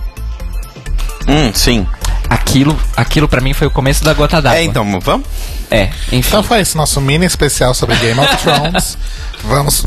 Hum, 1.27 1.51
sim. 1.53 1.87
Aquilo, 2.31 2.79
aquilo 2.95 3.27
para 3.27 3.41
mim 3.41 3.53
foi 3.53 3.67
o 3.67 3.69
começo 3.69 4.05
da 4.05 4.13
gota 4.13 4.41
d'água. 4.41 4.57
É, 4.57 4.63
então, 4.63 4.85
vamos? 5.01 5.27
É, 5.69 5.89
enfim. 6.13 6.29
Então 6.29 6.41
foi 6.41 6.61
esse 6.61 6.77
nosso 6.77 7.01
mini 7.01 7.25
especial 7.25 7.73
sobre 7.73 7.93
Game 7.97 8.17
of 8.17 8.37
Thrones. 8.37 8.97
Vamos. 9.43 9.85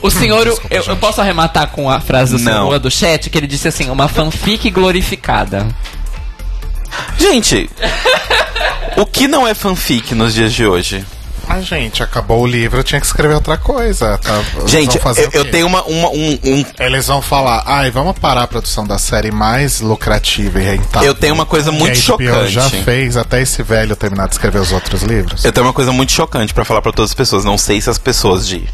O 0.00 0.10
senhor, 0.10 0.44
Desculpa, 0.46 0.74
eu, 0.74 0.84
eu 0.84 0.96
posso 0.96 1.20
arrematar 1.20 1.68
com 1.68 1.90
a 1.90 2.00
frase 2.00 2.38
do 2.38 2.42
Não. 2.42 2.66
senhor 2.68 2.78
do 2.78 2.90
chat, 2.90 3.28
que 3.28 3.36
ele 3.36 3.46
disse 3.46 3.68
assim, 3.68 3.90
uma 3.90 4.08
fanfic 4.08 4.70
glorificada. 4.70 5.66
Gente, 7.18 7.68
o 8.96 9.04
que 9.04 9.28
não 9.28 9.46
é 9.46 9.52
fanfic 9.52 10.14
nos 10.14 10.32
dias 10.32 10.52
de 10.54 10.64
hoje? 10.64 11.04
Mas, 11.48 11.66
gente, 11.66 12.02
acabou 12.02 12.40
o 12.42 12.46
livro, 12.46 12.78
eu 12.78 12.84
tinha 12.84 13.00
que 13.00 13.06
escrever 13.06 13.34
outra 13.34 13.56
coisa. 13.58 14.18
Tá? 14.18 14.42
Gente, 14.66 14.96
eu, 14.96 15.30
eu 15.32 15.50
tenho 15.50 15.66
uma, 15.66 15.82
uma- 15.84 16.08
um, 16.10 16.38
um- 16.44 16.64
Eles 16.80 17.06
vão 17.06 17.20
falar, 17.20 17.62
ai, 17.66 17.90
vamos 17.90 18.18
parar 18.18 18.44
a 18.44 18.46
produção 18.46 18.86
da 18.86 18.98
série 18.98 19.30
mais 19.30 19.80
lucrativa 19.80 20.60
e 20.60 20.64
rentável. 20.64 21.08
Eu 21.08 21.14
tenho 21.14 21.34
uma 21.34 21.44
coisa 21.46 21.70
muito 21.72 21.96
chocante. 21.96 22.52
já 22.52 22.68
fez 22.84 23.16
até 23.16 23.42
esse 23.42 23.62
velho 23.62 23.94
terminar 23.96 24.28
de 24.28 24.34
escrever 24.34 24.60
os 24.60 24.72
outros 24.72 25.02
livros. 25.02 25.44
Eu 25.44 25.52
tenho 25.52 25.66
uma 25.66 25.72
coisa 25.72 25.92
muito 25.92 26.12
chocante 26.12 26.54
pra 26.54 26.64
falar 26.64 26.80
pra 26.80 26.92
todas 26.92 27.10
as 27.10 27.14
pessoas. 27.14 27.44
Não 27.44 27.58
sei 27.58 27.80
se 27.80 27.90
as 27.90 27.98
pessoas 27.98 28.46
de 28.46 28.66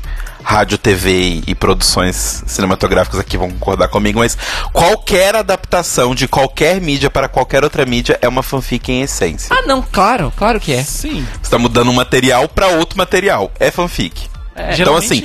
rádio, 0.42 0.78
TV 0.78 1.42
e, 1.46 1.54
produções 1.54 2.42
cinematográficas 2.46 3.20
aqui 3.20 3.36
vão 3.36 3.50
concordar 3.50 3.88
comigo, 3.88 4.20
mas 4.20 4.36
qualquer 4.72 5.36
adaptação 5.36 6.14
de 6.14 6.26
qualquer 6.28 6.80
mídia 6.80 7.10
para 7.10 7.28
qualquer 7.28 7.64
outra 7.64 7.84
mídia 7.84 8.18
é 8.22 8.28
uma 8.28 8.42
fanfic 8.42 8.90
em 8.90 9.02
essência. 9.02 9.48
Ah, 9.54 9.62
não, 9.66 9.82
claro, 9.82 10.32
claro 10.36 10.58
que 10.60 10.72
é. 10.72 10.82
Sim. 10.82 11.26
Você 11.42 11.50
tá 11.50 11.58
mudando 11.58 11.90
um 11.90 11.94
material 11.94 12.48
pra 12.48 12.68
outro 12.68 12.96
material. 12.96 13.50
É 13.60 13.70
fanfic. 13.70 14.28
então, 14.54 14.72
Geralmente- 14.72 15.24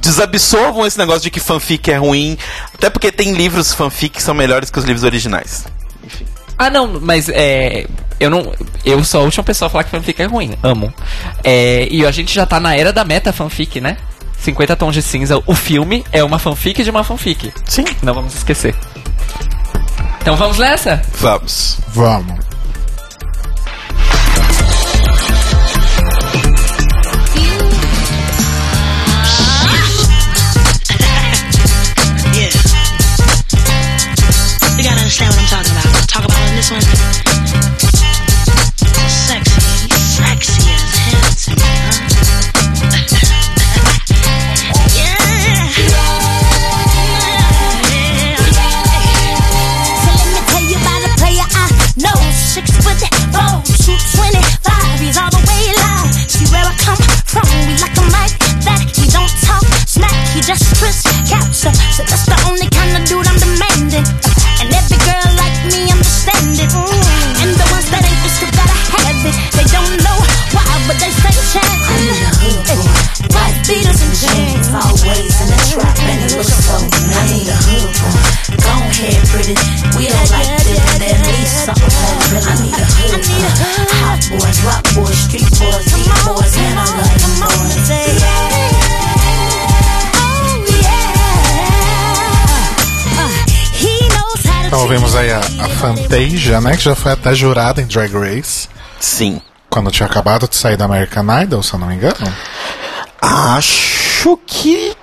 desabsorvam 0.00 0.86
esse 0.86 0.98
negócio 0.98 1.22
de 1.22 1.30
que 1.30 1.40
fanfic 1.40 1.90
é 1.90 1.96
ruim. 1.96 2.36
Até 2.74 2.90
porque 2.90 3.10
tem 3.10 3.32
livros 3.34 3.72
fanfic 3.72 4.16
que 4.16 4.22
são 4.22 4.34
melhores 4.34 4.70
que 4.70 4.78
os 4.78 4.84
livros 4.84 5.04
originais. 5.04 5.64
Enfim. 6.04 6.26
Ah, 6.58 6.70
não, 6.70 7.00
mas 7.00 7.28
é. 7.28 7.86
Eu 8.18 8.30
não. 8.30 8.52
Eu 8.84 9.04
sou 9.04 9.20
a 9.20 9.24
última 9.24 9.44
pessoa 9.44 9.66
a 9.66 9.70
falar 9.70 9.84
que 9.84 9.90
fanfic 9.90 10.20
é 10.22 10.24
ruim. 10.26 10.54
Amo. 10.62 10.92
É, 11.44 11.86
e 11.90 12.04
a 12.06 12.10
gente 12.10 12.34
já 12.34 12.46
tá 12.46 12.58
na 12.58 12.74
era 12.74 12.92
da 12.92 13.04
meta 13.04 13.32
fanfic, 13.32 13.80
né? 13.80 13.96
50 14.38 14.76
tons 14.76 14.94
de 14.94 15.02
cinza. 15.02 15.42
O 15.46 15.54
filme 15.54 16.04
é 16.12 16.22
uma 16.22 16.38
fanfic 16.38 16.82
de 16.82 16.90
uma 16.90 17.04
fanfic. 17.04 17.52
Sim. 17.66 17.84
Não 18.02 18.14
vamos 18.14 18.34
esquecer. 18.34 18.74
Então 20.20 20.36
vamos 20.36 20.58
nessa? 20.58 21.02
Vamos. 21.20 21.78
Vamos. 21.88 22.55
Just 60.46 60.76
twist 60.78 61.06
caps 61.26 61.66
up. 61.66 61.74
So 61.90 62.04
that's 62.06 62.26
the 62.26 62.38
only 62.46 62.70
kind 62.70 62.94
of 62.94 63.02
dude 63.08 63.26
I'm 63.26 63.34
demanding. 63.34 64.06
And 64.62 64.70
every 64.70 64.98
girl 65.02 65.26
like 65.34 65.58
me 65.74 65.90
understand 65.90 66.54
it. 66.54 66.70
And 67.42 67.50
the 67.50 67.66
ones 67.74 67.90
that 67.90 68.06
ain't 68.06 68.22
just 68.22 68.38
gotta 68.54 68.78
have 68.94 69.26
it. 69.26 69.34
They 69.58 69.66
don't 69.74 69.98
know 70.06 70.18
why, 70.54 70.70
but 70.86 71.02
they 71.02 71.10
say 71.10 71.34
shine. 71.50 72.35
Ouvimos 94.86 95.16
aí 95.16 95.32
a, 95.32 95.40
a 95.40 95.68
Fantasia, 95.68 96.60
né? 96.60 96.76
Que 96.76 96.84
já 96.84 96.94
foi 96.94 97.10
até 97.10 97.34
jurada 97.34 97.82
em 97.82 97.86
Drag 97.86 98.12
Race. 98.12 98.68
Sim. 99.00 99.40
Quando 99.68 99.90
tinha 99.90 100.06
acabado 100.06 100.48
de 100.48 100.54
sair 100.54 100.76
da 100.76 100.84
American 100.84 101.26
Idol, 101.42 101.60
se 101.60 101.74
eu 101.74 101.80
não 101.80 101.88
me 101.88 101.96
engano. 101.96 102.32
Acho 103.20 104.38
que. 104.46 104.94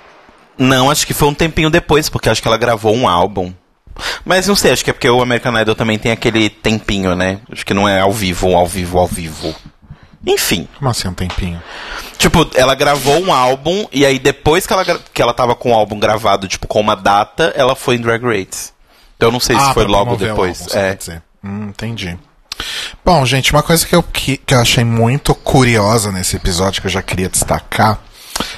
Não, 0.56 0.90
acho 0.90 1.06
que 1.06 1.12
foi 1.12 1.28
um 1.28 1.34
tempinho 1.34 1.68
depois, 1.68 2.08
porque 2.08 2.30
acho 2.30 2.40
que 2.40 2.48
ela 2.48 2.56
gravou 2.56 2.96
um 2.96 3.06
álbum. 3.06 3.52
Mas 4.24 4.48
não 4.48 4.56
sei, 4.56 4.72
acho 4.72 4.82
que 4.82 4.88
é 4.88 4.92
porque 4.94 5.08
o 5.08 5.20
American 5.20 5.60
Idol 5.60 5.74
também 5.74 5.98
tem 5.98 6.12
aquele 6.12 6.48
tempinho, 6.48 7.14
né? 7.14 7.40
Acho 7.52 7.66
que 7.66 7.74
não 7.74 7.86
é 7.86 8.00
ao 8.00 8.10
vivo, 8.10 8.56
ao 8.56 8.66
vivo, 8.66 8.98
ao 8.98 9.06
vivo. 9.06 9.54
Enfim. 10.26 10.66
Como 10.78 10.90
assim 10.90 11.08
um 11.08 11.14
tempinho? 11.14 11.62
Tipo, 12.16 12.48
ela 12.54 12.74
gravou 12.74 13.22
um 13.22 13.34
álbum 13.34 13.86
e 13.92 14.06
aí 14.06 14.18
depois 14.18 14.66
que 14.66 14.72
ela, 14.72 14.84
que 15.12 15.20
ela 15.20 15.34
tava 15.34 15.54
com 15.54 15.72
o 15.72 15.74
álbum 15.74 15.98
gravado, 15.98 16.48
tipo, 16.48 16.66
com 16.66 16.80
uma 16.80 16.96
data, 16.96 17.52
ela 17.54 17.76
foi 17.76 17.96
em 17.96 18.00
Drag 18.00 18.24
Race. 18.24 18.73
Então 19.24 19.30
eu 19.30 19.32
não 19.32 19.40
sei 19.40 19.58
se 19.58 19.72
foi 19.72 19.84
pra 19.84 19.92
logo 19.92 20.16
depois. 20.16 20.60
álbum, 20.60 20.78
é. 20.78 21.22
Hum, 21.42 21.68
entendi. 21.68 22.18
Bom, 23.02 23.24
gente, 23.24 23.52
uma 23.52 23.62
coisa 23.62 23.86
que 23.86 23.96
eu, 23.96 24.02
que, 24.02 24.36
que 24.36 24.52
eu 24.52 24.60
achei 24.60 24.84
muito 24.84 25.34
curiosa 25.34 26.12
nesse 26.12 26.36
episódio, 26.36 26.82
que 26.82 26.88
eu 26.88 26.92
já 26.92 27.00
queria 27.00 27.30
destacar. 27.30 27.98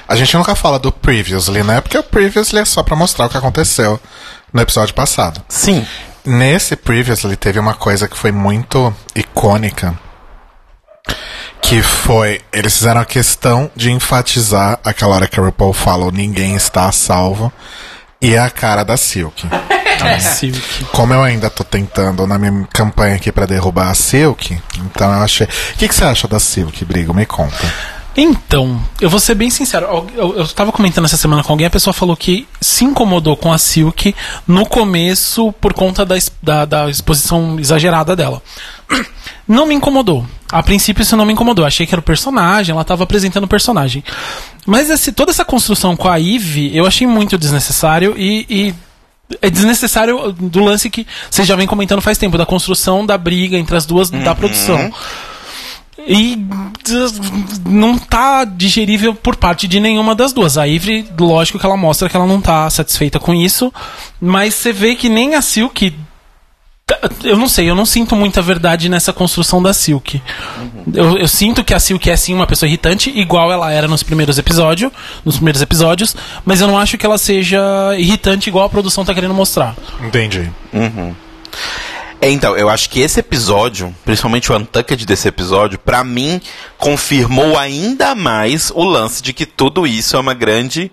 A 0.08 0.16
gente 0.16 0.36
nunca 0.36 0.56
fala 0.56 0.78
do 0.78 0.90
Previously, 0.90 1.62
né? 1.62 1.80
Porque 1.80 1.96
o 1.96 2.02
Previously 2.02 2.60
é 2.60 2.64
só 2.64 2.82
pra 2.82 2.96
mostrar 2.96 3.26
o 3.26 3.28
que 3.28 3.36
aconteceu 3.36 4.00
no 4.52 4.60
episódio 4.60 4.92
passado. 4.92 5.40
Sim. 5.48 5.86
Nesse 6.24 6.74
Previously 6.74 7.36
teve 7.36 7.60
uma 7.60 7.74
coisa 7.74 8.08
que 8.08 8.16
foi 8.16 8.32
muito 8.32 8.92
icônica. 9.14 9.96
Que 11.62 11.80
foi. 11.80 12.40
Eles 12.52 12.76
fizeram 12.76 13.00
a 13.02 13.04
questão 13.04 13.70
de 13.76 13.92
enfatizar 13.92 14.80
aquela 14.82 15.14
hora 15.14 15.28
que 15.28 15.38
a 15.38 15.42
RuPaul 15.44 15.72
falou 15.72 16.10
ninguém 16.10 16.56
está 16.56 16.88
a 16.88 16.92
salvo. 16.92 17.52
E 18.20 18.36
a 18.36 18.50
cara 18.50 18.82
da 18.82 18.96
Silk. 18.96 19.46
Silk. 20.20 20.84
Como 20.92 21.12
eu 21.14 21.22
ainda 21.22 21.48
tô 21.50 21.64
tentando 21.64 22.26
na 22.26 22.38
minha 22.38 22.66
campanha 22.72 23.16
aqui 23.16 23.30
pra 23.32 23.46
derrubar 23.46 23.90
a 23.90 23.94
Silk, 23.94 24.58
então 24.78 25.12
eu 25.12 25.20
achei. 25.22 25.46
O 25.46 25.78
que, 25.78 25.88
que 25.88 25.94
você 25.94 26.04
acha 26.04 26.28
da 26.28 26.38
Silk, 26.40 26.84
Brigo? 26.84 27.12
Me 27.14 27.26
conta. 27.26 27.56
Então, 28.18 28.82
eu 28.98 29.10
vou 29.10 29.20
ser 29.20 29.34
bem 29.34 29.50
sincero. 29.50 29.84
Eu, 29.86 30.06
eu, 30.16 30.36
eu 30.38 30.48
tava 30.48 30.72
comentando 30.72 31.04
essa 31.04 31.18
semana 31.18 31.42
com 31.44 31.52
alguém, 31.52 31.66
a 31.66 31.70
pessoa 31.70 31.92
falou 31.92 32.16
que 32.16 32.48
se 32.62 32.82
incomodou 32.82 33.36
com 33.36 33.52
a 33.52 33.58
Silk 33.58 34.14
no 34.48 34.64
começo 34.64 35.52
por 35.60 35.74
conta 35.74 36.02
da, 36.06 36.14
da, 36.42 36.64
da 36.64 36.88
exposição 36.88 37.58
exagerada 37.60 38.16
dela. 38.16 38.40
Não 39.46 39.66
me 39.66 39.74
incomodou. 39.74 40.26
A 40.50 40.60
princípio 40.62 41.02
isso 41.02 41.16
não 41.16 41.24
me 41.24 41.32
incomodou. 41.32 41.64
Achei 41.64 41.86
que 41.86 41.94
era 41.94 42.00
o 42.00 42.02
personagem, 42.02 42.72
ela 42.72 42.84
tava 42.84 43.04
apresentando 43.04 43.44
o 43.44 43.48
personagem. 43.48 44.02
Mas 44.66 44.90
esse, 44.90 45.12
toda 45.12 45.30
essa 45.30 45.44
construção 45.44 45.96
com 45.96 46.08
a 46.08 46.18
Eve, 46.20 46.74
eu 46.76 46.84
achei 46.84 47.06
muito 47.06 47.38
desnecessário 47.38 48.14
e- 48.18 48.44
e 48.48 48.74
é 49.42 49.50
desnecessário 49.50 50.32
do 50.32 50.60
lance 50.62 50.88
que 50.88 51.06
vocês 51.30 51.46
já 51.46 51.56
vem 51.56 51.66
comentando 51.66 52.00
faz 52.00 52.18
tempo, 52.18 52.38
da 52.38 52.46
construção 52.46 53.04
da 53.04 53.18
briga 53.18 53.56
entre 53.56 53.76
as 53.76 53.84
duas 53.84 54.10
da 54.10 54.34
produção. 54.34 54.92
E 56.08 56.38
não 57.64 57.98
tá 57.98 58.44
digerível 58.44 59.12
por 59.12 59.34
parte 59.34 59.66
de 59.66 59.80
nenhuma 59.80 60.14
das 60.14 60.32
duas. 60.32 60.56
A 60.56 60.64
Ivy, 60.64 61.08
lógico 61.18 61.58
que 61.58 61.66
ela 61.66 61.76
mostra 61.76 62.08
que 62.08 62.16
ela 62.16 62.26
não 62.26 62.40
tá 62.40 62.70
satisfeita 62.70 63.18
com 63.18 63.34
isso, 63.34 63.72
mas 64.20 64.54
você 64.54 64.72
vê 64.72 64.94
que 64.94 65.08
nem 65.08 65.34
a 65.34 65.42
Silk. 65.42 65.92
Eu 67.24 67.36
não 67.36 67.48
sei, 67.48 67.68
eu 67.68 67.74
não 67.74 67.84
sinto 67.84 68.14
muita 68.14 68.40
verdade 68.40 68.88
nessa 68.88 69.12
construção 69.12 69.60
da 69.60 69.74
Silk. 69.74 70.22
Eu, 70.94 71.18
eu 71.18 71.26
sinto 71.26 71.64
que 71.64 71.74
a 71.74 71.80
Silk 71.80 72.08
é 72.08 72.16
sim 72.16 72.32
uma 72.32 72.46
pessoa 72.46 72.68
irritante, 72.68 73.10
igual 73.10 73.50
ela 73.50 73.72
era 73.72 73.88
nos 73.88 74.04
primeiros 74.04 74.38
episódios, 74.38 74.92
nos 75.24 75.34
primeiros 75.34 75.60
episódios, 75.60 76.14
mas 76.44 76.60
eu 76.60 76.68
não 76.68 76.78
acho 76.78 76.96
que 76.96 77.04
ela 77.04 77.18
seja 77.18 77.60
irritante 77.98 78.48
igual 78.48 78.66
a 78.66 78.68
produção 78.68 79.04
tá 79.04 79.12
querendo 79.12 79.34
mostrar. 79.34 79.74
Entendi. 80.00 80.48
É, 82.20 82.30
então, 82.30 82.56
eu 82.56 82.68
acho 82.68 82.88
que 82.88 83.00
esse 83.00 83.18
episódio, 83.18 83.92
principalmente 84.04 84.52
o 84.52 84.56
Untucked 84.56 85.04
desse 85.04 85.26
episódio, 85.26 85.80
pra 85.80 86.04
mim, 86.04 86.40
confirmou 86.78 87.58
ainda 87.58 88.14
mais 88.14 88.70
o 88.72 88.84
lance 88.84 89.20
de 89.20 89.32
que 89.32 89.44
tudo 89.44 89.88
isso 89.88 90.16
é 90.16 90.20
uma 90.20 90.34
grande, 90.34 90.92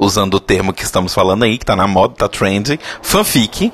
usando 0.00 0.34
o 0.34 0.40
termo 0.40 0.72
que 0.72 0.82
estamos 0.82 1.14
falando 1.14 1.44
aí, 1.44 1.58
que 1.58 1.64
tá 1.64 1.76
na 1.76 1.86
moda, 1.86 2.16
tá 2.16 2.28
trendy, 2.28 2.80
fanfic 3.00 3.70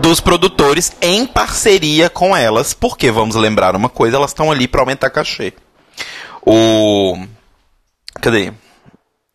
dos 0.00 0.20
produtores 0.20 0.92
em 1.00 1.26
parceria 1.26 2.08
com 2.08 2.36
elas, 2.36 2.74
porque 2.74 3.10
vamos 3.10 3.34
lembrar 3.34 3.74
uma 3.74 3.88
coisa, 3.88 4.16
elas 4.16 4.30
estão 4.30 4.50
ali 4.50 4.68
pra 4.68 4.82
aumentar 4.82 5.10
cachê. 5.10 5.52
O 6.44 7.18
cadê? 8.20 8.52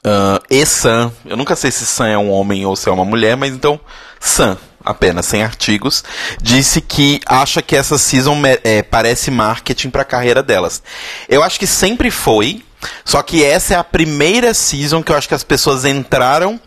Uh, 0.05 0.41
e 0.50 0.65
Sam, 0.65 1.13
eu 1.25 1.38
nunca 1.38 1.55
sei 1.55 1.72
se 1.72 1.86
Sam 1.86 2.07
é 2.07 2.17
um 2.17 2.29
homem 2.29 2.65
ou 2.65 2.75
se 2.75 2.89
é 2.89 2.91
uma 2.91 3.05
mulher, 3.05 3.38
mas 3.38 3.53
então 3.53 3.79
Sam, 4.19 4.57
apenas 4.83 5.25
sem 5.25 5.43
artigos, 5.43 6.03
disse 6.41 6.81
que 6.81 7.22
acha 7.25 7.62
que 7.62 7.75
essa 7.75 7.98
season 7.98 8.41
é, 8.63 8.81
parece 8.81 9.31
marketing 9.31 9.89
para 9.89 10.01
a 10.01 10.05
carreira 10.05 10.43
delas. 10.43 10.83
Eu 11.29 11.41
acho 11.41 11.57
que 11.57 11.67
sempre 11.67 12.12
foi, 12.12 12.65
só 13.05 13.22
que 13.22 13.45
essa 13.45 13.75
é 13.75 13.77
a 13.77 13.83
primeira 13.83 14.53
season 14.53 15.01
que 15.01 15.12
eu 15.12 15.15
acho 15.15 15.27
que 15.27 15.36
as 15.36 15.43
pessoas 15.43 15.86
entraram 15.86 16.60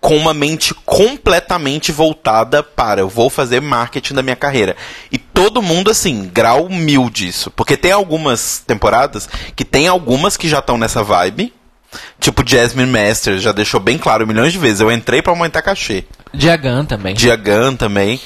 com 0.00 0.16
uma 0.16 0.32
mente 0.32 0.74
completamente 0.86 1.90
voltada 1.90 2.62
para 2.62 3.00
eu 3.00 3.08
vou 3.08 3.28
fazer 3.28 3.60
marketing 3.60 4.14
da 4.14 4.22
minha 4.22 4.36
carreira. 4.36 4.76
E 5.10 5.18
todo 5.18 5.62
mundo, 5.62 5.90
assim, 5.90 6.30
grau 6.32 6.68
mil 6.68 7.10
disso. 7.10 7.50
Porque 7.50 7.76
tem 7.76 7.92
algumas 7.92 8.62
temporadas 8.66 9.28
que 9.56 9.64
tem 9.64 9.88
algumas 9.88 10.36
que 10.36 10.48
já 10.48 10.60
estão 10.60 10.78
nessa 10.78 11.02
vibe. 11.02 11.52
Tipo, 12.20 12.42
Jasmine 12.46 12.90
Masters 12.90 13.42
já 13.42 13.50
deixou 13.50 13.80
bem 13.80 13.98
claro 13.98 14.26
milhões 14.26 14.52
de 14.52 14.58
vezes. 14.58 14.80
Eu 14.80 14.92
entrei 14.92 15.20
pra 15.20 15.32
aumentar 15.32 15.62
cachê. 15.62 16.04
Diagan 16.32 16.84
também. 16.84 17.14
Diagan 17.14 17.74
também. 17.74 18.20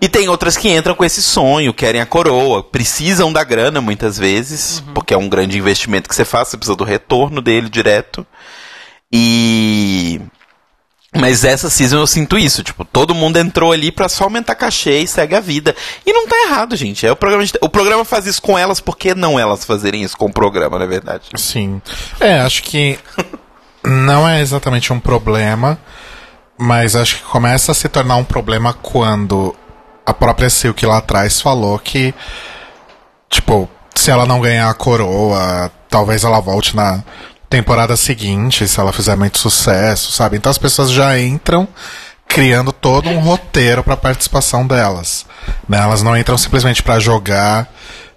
E 0.00 0.08
tem 0.08 0.28
outras 0.28 0.56
que 0.56 0.68
entram 0.68 0.96
com 0.96 1.04
esse 1.04 1.22
sonho, 1.22 1.72
querem 1.72 2.00
a 2.00 2.06
coroa, 2.06 2.60
precisam 2.60 3.32
da 3.32 3.44
grana 3.44 3.80
muitas 3.80 4.18
vezes, 4.18 4.82
porque 4.92 5.14
é 5.14 5.16
um 5.16 5.28
grande 5.28 5.56
investimento 5.56 6.08
que 6.08 6.14
você 6.14 6.24
faz, 6.24 6.48
você 6.48 6.56
precisa 6.56 6.76
do 6.76 6.82
retorno 6.82 7.40
dele 7.40 7.68
direto. 7.68 8.26
E. 9.12 10.20
Mas 11.14 11.44
essa 11.44 11.68
season 11.68 11.98
eu 11.98 12.06
sinto 12.06 12.38
isso, 12.38 12.62
tipo, 12.62 12.86
todo 12.86 13.14
mundo 13.14 13.36
entrou 13.36 13.70
ali 13.70 13.92
pra 13.92 14.08
só 14.08 14.24
aumentar 14.24 14.54
cachê 14.54 15.00
e 15.00 15.06
segue 15.06 15.34
a 15.34 15.40
vida. 15.40 15.76
E 16.06 16.12
não 16.12 16.26
tá 16.26 16.34
errado, 16.46 16.74
gente. 16.74 17.06
É 17.06 17.12
o 17.12 17.16
programa, 17.16 17.44
o 17.60 17.68
programa 17.68 18.04
faz 18.04 18.26
isso 18.26 18.40
com 18.40 18.58
elas, 18.58 18.80
por 18.80 18.96
que 18.96 19.14
não 19.14 19.38
elas 19.38 19.64
fazerem 19.64 20.02
isso 20.02 20.16
com 20.16 20.26
o 20.26 20.32
programa, 20.32 20.78
não 20.78 20.86
é 20.86 20.88
verdade? 20.88 21.28
Sim. 21.36 21.82
É, 22.18 22.40
acho 22.40 22.62
que 22.62 22.98
não 23.84 24.26
é 24.26 24.40
exatamente 24.40 24.90
um 24.90 24.98
problema, 24.98 25.78
mas 26.56 26.96
acho 26.96 27.16
que 27.16 27.22
começa 27.24 27.72
a 27.72 27.74
se 27.74 27.90
tornar 27.90 28.16
um 28.16 28.24
problema 28.24 28.72
quando 28.72 29.54
a 30.06 30.14
própria 30.14 30.48
Silk 30.48 30.84
lá 30.86 30.96
atrás 30.96 31.42
falou 31.42 31.78
que, 31.78 32.14
tipo, 33.28 33.68
se 33.94 34.10
ela 34.10 34.24
não 34.24 34.40
ganhar 34.40 34.70
a 34.70 34.74
coroa, 34.74 35.70
talvez 35.90 36.24
ela 36.24 36.40
volte 36.40 36.74
na 36.74 37.04
temporada 37.52 37.98
seguinte, 37.98 38.66
se 38.66 38.80
ela 38.80 38.94
fizer 38.94 39.14
muito 39.14 39.36
sucesso, 39.36 40.10
sabe? 40.10 40.38
Então 40.38 40.48
as 40.48 40.56
pessoas 40.56 40.90
já 40.90 41.20
entram 41.20 41.68
criando 42.26 42.72
todo 42.72 43.10
um 43.10 43.18
roteiro 43.18 43.84
pra 43.84 43.94
participação 43.94 44.66
delas. 44.66 45.26
Né? 45.68 45.78
Elas 45.78 46.02
não 46.02 46.16
entram 46.16 46.38
simplesmente 46.38 46.82
pra 46.82 46.98
jogar 46.98 47.70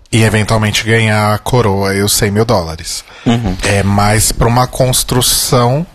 e 0.10 0.24
eventualmente 0.24 0.86
ganhar 0.86 1.34
a 1.34 1.38
coroa 1.38 1.94
e 1.94 2.02
os 2.02 2.14
100 2.14 2.32
mil 2.32 2.46
dólares. 2.46 3.04
É 3.64 3.84
mais 3.84 4.32
pra 4.32 4.48
uma 4.48 4.68
construção 4.68 5.86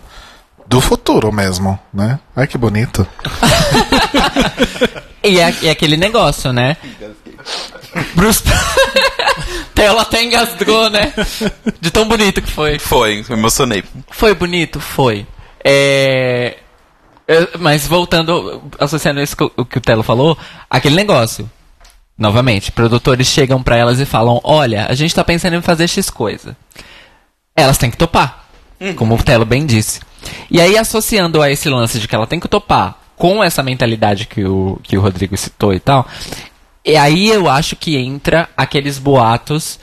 do 0.66 0.78
futuro 0.78 1.32
mesmo, 1.32 1.78
né? 1.94 2.18
Ai 2.36 2.46
que 2.46 2.58
bonito. 2.58 3.06
E 5.22 5.38
é, 5.38 5.54
e 5.60 5.68
é 5.68 5.70
aquele 5.70 5.98
negócio, 5.98 6.50
né? 6.50 6.78
Bruce. 8.14 8.42
Ela 9.80 10.02
até 10.02 10.22
engasgou, 10.22 10.90
né? 10.90 11.12
De 11.80 11.90
tão 11.90 12.06
bonito 12.06 12.42
que 12.42 12.50
foi. 12.50 12.78
Foi, 12.78 13.24
me 13.28 13.34
emocionei. 13.34 13.82
Foi 14.10 14.34
bonito? 14.34 14.78
Foi. 14.78 15.26
É. 15.64 16.58
é, 17.26 17.48
Mas 17.58 17.86
voltando, 17.86 18.62
associando 18.78 19.22
isso 19.22 19.36
com 19.36 19.50
o 19.56 19.64
que 19.64 19.78
o 19.78 19.80
Telo 19.80 20.02
falou, 20.02 20.36
aquele 20.68 20.96
negócio. 20.96 21.50
Novamente, 22.16 22.70
produtores 22.70 23.28
chegam 23.28 23.62
pra 23.62 23.78
elas 23.78 23.98
e 23.98 24.04
falam: 24.04 24.38
Olha, 24.44 24.86
a 24.86 24.94
gente 24.94 25.14
tá 25.14 25.24
pensando 25.24 25.56
em 25.56 25.62
fazer 25.62 25.88
X 25.88 26.10
coisa. 26.10 26.54
Elas 27.56 27.78
têm 27.78 27.90
que 27.90 27.96
topar. 27.96 28.44
Como 28.96 29.14
o 29.14 29.22
Telo 29.22 29.46
bem 29.46 29.64
disse. 29.64 30.00
E 30.50 30.60
aí, 30.60 30.76
associando 30.76 31.40
a 31.40 31.50
esse 31.50 31.70
lance 31.70 31.98
de 31.98 32.06
que 32.06 32.14
ela 32.14 32.26
tem 32.26 32.38
que 32.38 32.48
topar 32.48 32.98
com 33.16 33.42
essa 33.44 33.62
mentalidade 33.62 34.26
que 34.26 34.44
o, 34.44 34.78
que 34.82 34.96
o 34.96 35.00
Rodrigo 35.00 35.36
citou 35.36 35.74
e 35.74 35.80
tal, 35.80 36.06
e 36.84 36.96
aí 36.96 37.28
eu 37.28 37.48
acho 37.48 37.76
que 37.76 37.96
entra 37.96 38.48
aqueles 38.56 38.98
boatos 38.98 39.78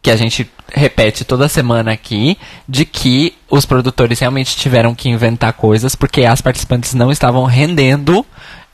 que 0.00 0.10
a 0.10 0.16
gente 0.16 0.48
repete 0.72 1.24
toda 1.24 1.48
semana 1.48 1.92
aqui, 1.92 2.36
de 2.68 2.84
que 2.84 3.34
os 3.50 3.64
produtores 3.64 4.18
realmente 4.20 4.56
tiveram 4.56 4.94
que 4.94 5.08
inventar 5.08 5.52
coisas 5.54 5.94
porque 5.94 6.24
as 6.24 6.40
participantes 6.40 6.94
não 6.94 7.10
estavam 7.10 7.44
rendendo 7.44 8.24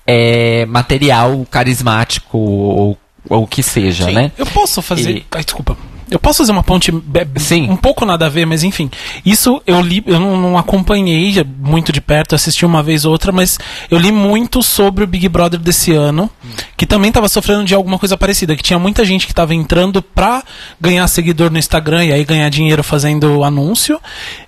é, 0.06 0.66
material 0.66 1.46
carismático 1.50 2.36
ou, 2.36 2.98
ou 3.28 3.44
o 3.44 3.46
que 3.46 3.62
seja, 3.62 4.10
né? 4.10 4.32
Eu 4.36 4.44
posso 4.46 4.82
fazer. 4.82 5.18
E- 5.18 5.26
Ai, 5.30 5.44
desculpa. 5.44 5.76
Eu 6.10 6.18
posso 6.18 6.38
fazer 6.38 6.52
uma 6.52 6.62
ponte 6.62 6.92
Sim. 7.36 7.68
um 7.70 7.76
pouco 7.76 8.04
nada 8.04 8.26
a 8.26 8.28
ver, 8.28 8.44
mas 8.46 8.62
enfim. 8.62 8.90
Isso 9.24 9.60
eu 9.66 9.80
li, 9.80 10.02
eu 10.06 10.20
não, 10.20 10.36
não 10.36 10.58
acompanhei 10.58 11.44
muito 11.58 11.92
de 11.92 12.00
perto, 12.00 12.34
assisti 12.34 12.64
uma 12.66 12.82
vez 12.82 13.04
ou 13.04 13.12
outra, 13.12 13.32
mas 13.32 13.58
eu 13.90 13.98
li 13.98 14.12
muito 14.12 14.62
sobre 14.62 15.04
o 15.04 15.06
Big 15.06 15.28
Brother 15.28 15.58
desse 15.58 15.92
ano, 15.92 16.30
que 16.76 16.86
também 16.86 17.08
estava 17.08 17.28
sofrendo 17.28 17.64
de 17.64 17.74
alguma 17.74 17.98
coisa 17.98 18.16
parecida, 18.16 18.54
que 18.56 18.62
tinha 18.62 18.78
muita 18.78 19.04
gente 19.04 19.26
que 19.26 19.32
estava 19.32 19.54
entrando 19.54 20.02
pra 20.02 20.42
ganhar 20.80 21.06
seguidor 21.08 21.50
no 21.50 21.58
Instagram 21.58 22.04
e 22.04 22.12
aí 22.12 22.24
ganhar 22.24 22.48
dinheiro 22.48 22.82
fazendo 22.84 23.42
anúncio 23.42 24.00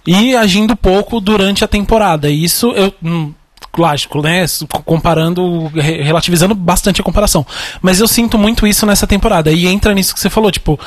e 0.06 0.36
agindo 0.36 0.76
pouco 0.76 1.20
durante 1.20 1.64
a 1.64 1.68
temporada. 1.68 2.28
E 2.30 2.44
isso 2.44 2.70
eu 2.72 2.92
hum, 3.02 3.32
lógico, 3.76 4.22
né? 4.22 4.44
Comparando, 4.84 5.66
re- 5.74 6.02
relativizando 6.02 6.54
bastante 6.54 7.00
a 7.00 7.04
comparação. 7.04 7.44
Mas 7.82 8.00
eu 8.00 8.08
sinto 8.08 8.38
muito 8.38 8.66
isso 8.66 8.86
nessa 8.86 9.06
temporada. 9.06 9.50
E 9.50 9.66
entra 9.66 9.92
nisso 9.94 10.14
que 10.14 10.20
você 10.20 10.30
falou, 10.30 10.50
tipo. 10.50 10.78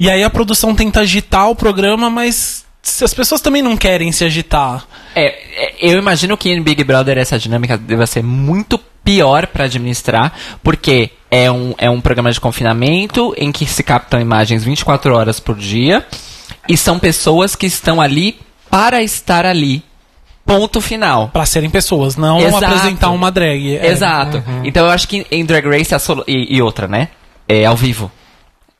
E 0.00 0.08
aí 0.08 0.24
a 0.24 0.30
produção 0.30 0.74
tenta 0.74 1.00
agitar 1.00 1.50
o 1.50 1.54
programa, 1.54 2.08
mas 2.08 2.64
se 2.82 3.04
as 3.04 3.12
pessoas 3.12 3.42
também 3.42 3.60
não 3.60 3.76
querem 3.76 4.10
se 4.10 4.24
agitar. 4.24 4.86
É, 5.14 5.26
é, 5.26 5.74
eu 5.78 5.98
imagino 5.98 6.38
que 6.38 6.48
em 6.48 6.62
Big 6.62 6.82
Brother 6.82 7.18
essa 7.18 7.38
dinâmica 7.38 7.76
deva 7.76 8.06
ser 8.06 8.22
muito 8.22 8.80
pior 9.04 9.46
pra 9.46 9.64
administrar, 9.64 10.32
porque 10.62 11.10
é 11.30 11.50
um, 11.50 11.74
é 11.76 11.90
um 11.90 12.00
programa 12.00 12.32
de 12.32 12.40
confinamento 12.40 13.34
em 13.36 13.52
que 13.52 13.66
se 13.66 13.82
captam 13.82 14.18
imagens 14.18 14.64
24 14.64 15.14
horas 15.14 15.38
por 15.38 15.56
dia 15.56 16.06
e 16.66 16.78
são 16.78 16.98
pessoas 16.98 17.54
que 17.54 17.66
estão 17.66 18.00
ali 18.00 18.40
para 18.70 19.02
estar 19.02 19.44
ali. 19.44 19.82
Ponto 20.46 20.80
final. 20.80 21.28
Pra 21.28 21.44
serem 21.44 21.68
pessoas, 21.68 22.16
não 22.16 22.40
Exato. 22.40 22.64
apresentar 22.64 23.10
uma 23.10 23.30
drag. 23.30 23.76
É. 23.76 23.88
Exato. 23.88 24.42
Então 24.64 24.86
eu 24.86 24.90
acho 24.90 25.06
que 25.06 25.26
em 25.30 25.44
Drag 25.44 25.66
Race 25.66 25.94
e, 26.26 26.56
e 26.56 26.62
outra, 26.62 26.88
né? 26.88 27.08
É 27.46 27.66
ao 27.66 27.76
vivo. 27.76 28.10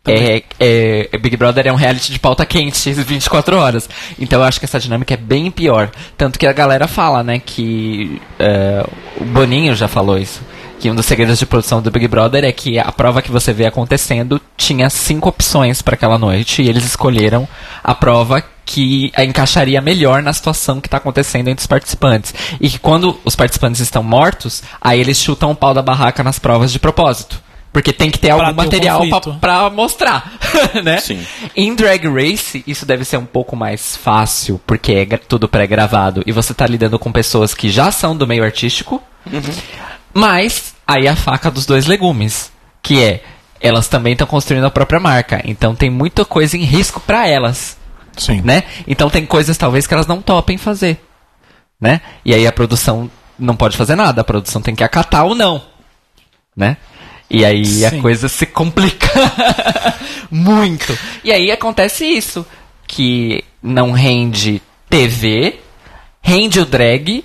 É, 0.06 0.42
é- 0.58 1.08
é- 1.12 1.18
Big 1.18 1.36
Brother 1.36 1.66
é 1.66 1.72
um 1.72 1.76
reality 1.76 2.10
de 2.12 2.18
pauta 2.18 2.46
quente 2.46 2.90
24 2.92 3.56
horas. 3.58 3.88
Então 4.18 4.40
eu 4.40 4.44
acho 4.46 4.58
que 4.58 4.64
essa 4.64 4.80
dinâmica 4.80 5.14
é 5.14 5.16
bem 5.16 5.50
pior. 5.50 5.90
Tanto 6.16 6.38
que 6.38 6.46
a 6.46 6.52
galera 6.52 6.88
fala, 6.88 7.22
né, 7.22 7.38
que. 7.38 8.20
é, 8.38 8.84
o 9.20 9.24
Boninho 9.24 9.74
já 9.74 9.88
falou 9.88 10.18
isso. 10.18 10.40
Que 10.78 10.90
um 10.90 10.94
dos 10.94 11.04
segredos 11.04 11.38
de 11.38 11.44
produção 11.44 11.82
do 11.82 11.90
Big 11.90 12.08
Brother 12.08 12.42
é 12.42 12.50
que 12.52 12.78
a 12.78 12.90
prova 12.90 13.20
que 13.20 13.30
você 13.30 13.52
vê 13.52 13.66
acontecendo 13.66 14.40
tinha 14.56 14.88
cinco 14.88 15.28
opções 15.28 15.82
para 15.82 15.92
aquela 15.94 16.16
noite 16.16 16.62
e 16.62 16.68
eles 16.70 16.84
escolheram 16.86 17.46
a 17.84 17.94
prova 17.94 18.42
que 18.64 19.12
a 19.14 19.22
encaixaria 19.22 19.80
melhor 19.82 20.22
na 20.22 20.32
situação 20.32 20.80
que 20.80 20.86
está 20.86 20.96
acontecendo 20.96 21.48
entre 21.48 21.60
os 21.60 21.66
participantes. 21.66 22.32
E 22.58 22.70
que 22.70 22.78
quando 22.78 23.20
os 23.26 23.36
participantes 23.36 23.80
estão 23.82 24.02
mortos, 24.02 24.62
aí 24.80 24.98
eles 25.00 25.18
chutam 25.18 25.50
o 25.50 25.54
pau 25.54 25.74
da 25.74 25.82
barraca 25.82 26.22
nas 26.22 26.38
provas 26.38 26.72
de 26.72 26.78
propósito. 26.78 27.42
Porque 27.72 27.92
tem 27.92 28.10
que 28.10 28.18
ter 28.18 28.34
Pra 28.34 28.48
algum 28.48 28.56
material 28.56 29.02
pra 29.40 29.70
mostrar, 29.70 30.32
né? 30.82 30.98
Sim. 30.98 31.24
Em 31.54 31.74
Drag 31.74 32.04
Race, 32.08 32.64
isso 32.66 32.84
deve 32.84 33.04
ser 33.04 33.16
um 33.16 33.24
pouco 33.24 33.54
mais 33.54 33.96
fácil, 33.96 34.60
porque 34.66 34.92
é 34.92 35.16
tudo 35.16 35.48
pré-gravado 35.48 36.22
e 36.26 36.32
você 36.32 36.52
tá 36.52 36.66
lidando 36.66 36.98
com 36.98 37.12
pessoas 37.12 37.54
que 37.54 37.70
já 37.70 37.92
são 37.92 38.16
do 38.16 38.26
meio 38.26 38.42
artístico. 38.42 39.00
Mas 40.12 40.74
aí 40.86 41.06
a 41.06 41.14
faca 41.14 41.50
dos 41.50 41.64
dois 41.64 41.86
legumes, 41.86 42.52
que 42.82 43.02
é 43.02 43.22
elas 43.60 43.88
também 43.88 44.14
estão 44.14 44.26
construindo 44.26 44.64
a 44.64 44.70
própria 44.70 44.98
marca, 44.98 45.40
então 45.44 45.74
tem 45.74 45.90
muita 45.90 46.24
coisa 46.24 46.56
em 46.56 46.64
risco 46.64 46.98
pra 46.98 47.28
elas, 47.28 47.76
Sim. 48.16 48.40
né? 48.40 48.64
Então 48.88 49.10
tem 49.10 49.26
coisas 49.26 49.56
talvez 49.56 49.86
que 49.86 49.92
elas 49.94 50.06
não 50.06 50.22
topem 50.22 50.56
fazer, 50.56 50.98
né? 51.80 52.00
E 52.24 52.34
aí 52.34 52.46
a 52.46 52.52
produção 52.52 53.10
não 53.38 53.54
pode 53.54 53.76
fazer 53.76 53.94
nada, 53.96 54.22
a 54.22 54.24
produção 54.24 54.62
tem 54.62 54.74
que 54.74 54.82
acatar 54.82 55.24
ou 55.26 55.34
não, 55.34 55.62
né? 56.56 56.78
E 57.30 57.44
aí 57.44 57.64
Sim. 57.64 57.86
a 57.86 58.00
coisa 58.02 58.28
se 58.28 58.44
complica 58.46 59.08
muito. 60.30 60.96
E 61.22 61.32
aí 61.32 61.50
acontece 61.50 62.04
isso, 62.04 62.44
que 62.86 63.44
não 63.62 63.92
rende 63.92 64.60
TV, 64.88 65.60
rende 66.20 66.58
o 66.60 66.64
drag, 66.66 67.24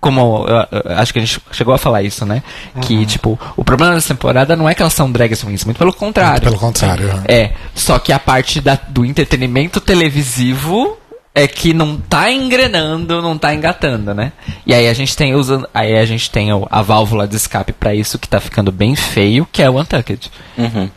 como 0.00 0.46
eu- 0.46 0.80
eu 0.90 0.98
acho 0.98 1.12
que 1.12 1.18
a 1.18 1.24
gente 1.24 1.40
chegou 1.52 1.72
a 1.74 1.78
falar 1.78 2.02
isso, 2.02 2.24
né? 2.26 2.42
Que, 2.82 3.04
tipo, 3.06 3.38
o 3.56 3.64
problema 3.64 3.94
dessa 3.94 4.14
temporada 4.14 4.54
não 4.54 4.68
é 4.68 4.74
que 4.74 4.82
elas 4.82 4.92
são 4.92 5.10
drags 5.10 5.40
ruins, 5.40 5.64
muito 5.64 5.78
pelo 5.78 5.92
contrário. 5.92 6.42
Pelo 6.42 6.58
contrário. 6.58 7.22
É, 7.26 7.52
só 7.74 7.98
que 7.98 8.12
a 8.12 8.18
parte 8.18 8.60
da- 8.60 8.78
do 8.88 9.04
entretenimento 9.04 9.80
televisivo 9.80 10.98
é 11.38 11.46
que 11.46 11.74
não 11.74 11.98
tá 11.98 12.32
engrenando, 12.32 13.20
não 13.20 13.36
tá 13.36 13.54
engatando, 13.54 14.14
né? 14.14 14.32
E 14.64 14.72
aí 14.72 14.88
a 14.88 14.94
gente 14.94 15.14
tem 15.14 15.34
usando, 15.34 15.68
aí 15.74 15.94
a 15.94 16.06
gente 16.06 16.30
tem 16.30 16.50
o- 16.50 16.66
a 16.70 16.80
válvula 16.80 17.28
de 17.28 17.36
escape 17.36 17.74
pra 17.74 17.94
isso 17.94 18.18
que 18.18 18.26
tá 18.26 18.40
ficando 18.40 18.72
bem 18.72 18.96
feio, 18.96 19.46
que 19.52 19.62
é 19.62 19.68
o 19.68 19.78
Untucked. 19.78 20.30
Uhum. 20.56 20.88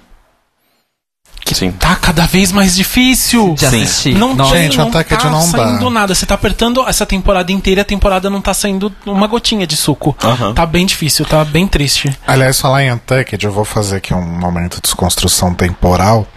Sim. 1.52 1.72
Tá 1.72 1.96
cada 1.96 2.26
vez 2.28 2.52
mais 2.52 2.76
difícil. 2.76 3.54
De 3.56 3.62
Sim. 3.68 3.82
assistir. 3.84 4.16
Não, 4.16 4.38
tem, 4.38 4.46
Gente, 4.64 4.78
não 4.78 4.92
tá 4.92 5.04
não 5.30 5.52
dá. 5.52 5.58
saindo 5.58 5.90
nada. 5.90 6.14
Você 6.16 6.26
tá 6.26 6.36
apertando 6.36 6.88
essa 6.88 7.06
temporada 7.08 7.52
inteira 7.52 7.80
e 7.80 7.84
a 7.84 7.86
temporada 7.86 8.30
não 8.30 8.40
tá 8.40 8.54
saindo 8.54 8.94
uma 9.06 9.26
gotinha 9.26 9.66
de 9.66 9.76
suco. 9.76 10.16
Tá 10.54 10.66
bem 10.66 10.86
difícil, 10.86 11.26
tá 11.26 11.44
bem 11.44 11.68
triste. 11.68 12.16
Aliás, 12.28 12.62
falar 12.62 12.84
em 12.84 12.94
Untucked, 12.94 13.44
eu 13.44 13.52
vou 13.52 13.66
fazer 13.66 13.98
aqui 13.98 14.14
um 14.14 14.22
momento 14.22 14.76
de 14.76 14.84
desconstrução 14.84 15.54
temporal. 15.54 16.28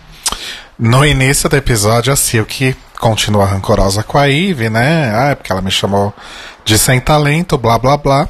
No 0.78 1.04
início 1.04 1.46
do 1.48 1.56
episódio, 1.56 2.10
a 2.12 2.16
Silk 2.16 2.74
continua 3.02 3.44
rancorosa 3.44 4.02
com 4.02 4.16
a 4.16 4.30
Eve, 4.30 4.70
né? 4.70 5.12
Ah, 5.14 5.30
é 5.30 5.34
porque 5.34 5.50
ela 5.52 5.60
me 5.60 5.70
chamou 5.72 6.14
de 6.64 6.78
sem 6.78 7.00
talento, 7.00 7.58
blá 7.58 7.76
blá 7.78 7.96
blá. 7.96 8.28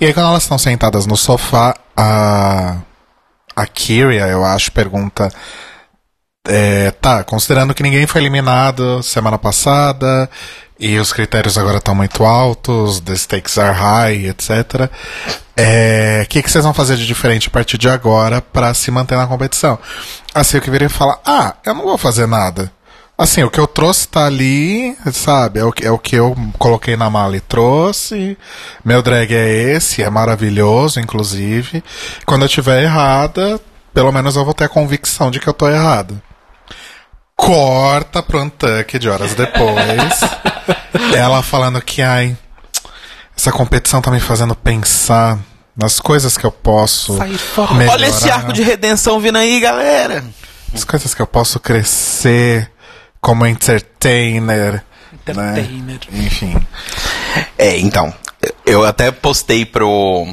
E 0.00 0.06
aí, 0.06 0.14
quando 0.14 0.28
elas 0.28 0.44
estão 0.44 0.56
sentadas 0.58 1.06
no 1.06 1.16
sofá, 1.16 1.74
a, 1.96 2.76
a 3.56 3.66
Kyria, 3.66 4.28
eu 4.28 4.44
acho, 4.44 4.70
pergunta. 4.72 5.28
é, 6.48 6.90
tá, 6.92 7.22
considerando 7.24 7.74
que 7.74 7.82
ninguém 7.82 8.06
foi 8.06 8.20
eliminado 8.20 9.02
semana 9.02 9.38
passada 9.38 10.28
e 10.78 10.98
os 10.98 11.12
critérios 11.12 11.56
agora 11.56 11.78
estão 11.78 11.94
muito 11.94 12.24
altos, 12.24 13.00
the 13.00 13.14
stakes 13.16 13.58
are 13.58 13.72
high, 13.76 14.26
etc. 14.28 14.90
é, 15.56 16.22
O 16.24 16.28
que, 16.28 16.42
que 16.42 16.50
vocês 16.50 16.64
vão 16.64 16.74
fazer 16.74 16.96
de 16.96 17.06
diferente 17.06 17.48
a 17.48 17.50
partir 17.50 17.78
de 17.78 17.88
agora 17.88 18.40
pra 18.40 18.74
se 18.74 18.90
manter 18.90 19.16
na 19.16 19.26
competição? 19.26 19.78
Assim, 20.34 20.56
eu 20.58 20.62
que 20.62 20.70
viria 20.70 20.90
falar: 20.90 21.18
ah, 21.24 21.54
eu 21.64 21.74
não 21.74 21.82
vou 21.84 21.98
fazer 21.98 22.26
nada. 22.26 22.72
Assim, 23.22 23.44
o 23.44 23.50
que 23.50 23.60
eu 23.60 23.68
trouxe 23.68 24.08
tá 24.08 24.26
ali, 24.26 24.96
sabe? 25.12 25.60
É 25.60 25.64
o, 25.64 25.70
que- 25.70 25.86
é 25.86 25.90
o 25.92 25.98
que 25.98 26.16
eu 26.16 26.36
coloquei 26.58 26.96
na 26.96 27.08
mala 27.08 27.36
e 27.36 27.40
trouxe. 27.40 28.36
Meu 28.84 29.00
drag 29.00 29.32
é 29.32 29.48
esse, 29.76 30.02
é 30.02 30.10
maravilhoso, 30.10 30.98
inclusive. 30.98 31.84
Quando 32.26 32.42
eu 32.44 32.48
tiver 32.48 32.82
errada, 32.82 33.60
pelo 33.94 34.10
menos 34.10 34.34
eu 34.34 34.44
vou 34.44 34.52
ter 34.52 34.64
a 34.64 34.68
convicção 34.68 35.30
de 35.30 35.38
que 35.38 35.46
eu 35.48 35.52
tô 35.54 35.68
errado. 35.68 36.20
Corta 37.36 38.22
pro 38.22 38.42
Untucked 38.42 39.08
horas 39.08 39.34
depois. 39.34 40.20
ela 41.14 41.42
falando 41.44 41.80
que, 41.80 42.02
ai, 42.02 42.36
essa 43.36 43.52
competição 43.52 44.02
tá 44.02 44.10
me 44.10 44.20
fazendo 44.20 44.54
pensar 44.56 45.38
nas 45.76 46.00
coisas 46.00 46.36
que 46.36 46.44
eu 46.44 46.52
posso 46.52 47.16
Sair 47.18 47.38
fora. 47.38 47.72
melhorar. 47.74 47.92
Olha 47.94 48.06
esse 48.06 48.30
arco 48.30 48.52
de 48.52 48.62
redenção 48.62 49.20
vindo 49.20 49.38
aí, 49.38 49.60
galera. 49.60 50.24
As 50.74 50.82
coisas 50.84 51.14
que 51.14 51.22
eu 51.22 51.26
posso 51.26 51.60
crescer 51.60 52.70
como 53.22 53.46
entertainer. 53.46 54.84
Entertainer. 55.12 56.00
Né? 56.10 56.26
Enfim. 56.26 56.56
É, 57.56 57.78
então, 57.78 58.12
eu 58.66 58.84
até 58.84 59.12
postei 59.12 59.64
pro, 59.64 60.26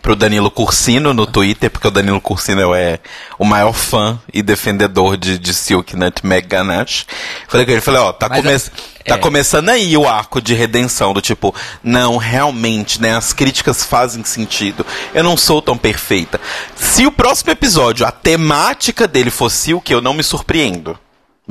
pro 0.00 0.16
Danilo 0.16 0.50
Cursino 0.50 1.12
no 1.12 1.26
Twitter, 1.26 1.70
porque 1.70 1.86
o 1.86 1.90
Danilo 1.90 2.22
Cursino 2.22 2.74
é 2.74 2.98
o 3.38 3.44
maior 3.44 3.74
fã 3.74 4.18
e 4.32 4.42
defendedor 4.42 5.18
de, 5.18 5.38
de 5.38 5.52
Silk 5.52 5.94
Nutmeg 5.94 6.46
Ganache. 6.48 7.04
Falei 7.46 7.66
com 7.66 7.72
ele, 7.72 7.80
falei, 7.82 8.00
ó, 8.00 8.14
tá, 8.14 8.30
come 8.30 8.50
é- 8.50 8.58
tá 8.58 9.16
é. 9.16 9.18
começando 9.18 9.68
aí 9.68 9.94
o 9.94 10.08
arco 10.08 10.40
de 10.40 10.54
redenção, 10.54 11.12
do 11.12 11.20
tipo, 11.20 11.54
não, 11.84 12.16
realmente, 12.16 12.98
né, 12.98 13.14
as 13.14 13.34
críticas 13.34 13.84
fazem 13.84 14.24
sentido, 14.24 14.86
eu 15.12 15.22
não 15.22 15.36
sou 15.36 15.60
tão 15.60 15.76
perfeita. 15.76 16.40
Se 16.76 17.06
o 17.06 17.12
próximo 17.12 17.50
episódio, 17.52 18.06
a 18.06 18.10
temática 18.10 19.06
dele 19.06 19.30
fosse 19.30 19.58
Silk, 19.58 19.92
eu 19.92 20.00
não 20.00 20.14
me 20.14 20.22
surpreendo. 20.22 20.98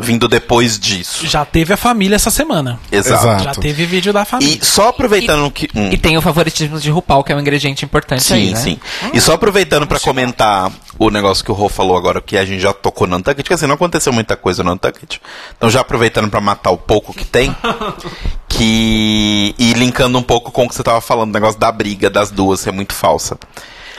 Vindo 0.02 0.28
depois 0.28 0.80
disso. 0.80 1.26
Já 1.28 1.46
teve 1.46 1.74
a 1.74 1.78
família 1.78 2.16
essa 2.16 2.32
semana. 2.32 2.80
Exato. 2.92 3.24
Exato. 3.24 3.44
Já 3.44 3.54
teve 3.54 3.86
vídeo 3.86 4.12
da 4.12 4.26
família. 4.26 4.60
E 4.62 4.66
só 4.66 4.90
aproveitando 4.90 5.50
que. 5.52 5.70
hum. 5.76 5.90
E 5.92 5.98
tem 5.98 6.18
o 6.18 6.22
favoritismo 6.22 6.80
de 6.80 6.90
RuPaul, 6.90 7.24
que 7.24 7.32
é 7.32 7.36
um 7.36 7.40
ingrediente 7.40 7.86
importante 7.86 8.24
Sim, 8.24 8.34
aí, 8.34 8.52
né? 8.52 8.60
sim. 8.60 8.80
E 9.14 9.22
só 9.22 9.34
aproveitando 9.34 9.88
pra 9.88 10.00
comentar 10.00 10.72
o 10.98 11.10
negócio 11.10 11.44
que 11.44 11.52
o 11.52 11.54
Rô 11.54 11.68
falou 11.68 11.98
agora, 11.98 12.22
que 12.22 12.38
a 12.38 12.46
gente 12.46 12.62
já 12.62 12.74
tocou 12.74 13.08
no 13.08 13.18
Untucked, 13.18 13.48
que 13.48 13.54
assim, 13.54 13.66
não 13.66 13.76
aconteceu 13.76 14.14
muita 14.14 14.36
coisa 14.36 14.64
no 14.64 14.74
Untucked. 14.74 15.22
Então 15.58 15.70
já 15.70 15.82
aproveitando 15.82 16.30
pra 16.30 16.40
matar 16.40 16.72
o 16.72 16.78
pouco 16.78 17.14
que 17.14 17.26
tem, 17.26 17.56
que... 18.48 19.56
E 19.58 19.74
linkando 19.74 20.18
um 20.18 20.24
pouco 20.24 20.52
com 20.52 20.66
o 20.66 20.70
que 20.70 20.76
você 20.76 20.84
tava 20.84 21.02
falando, 21.02 21.30
o 21.30 21.34
negócio 21.34 21.60
da 21.60 21.72
briga 21.72 22.10
das 22.10 22.30
duas 22.30 22.60
ser 22.60 22.72
muito 22.72 22.94
falsa. 22.94 23.38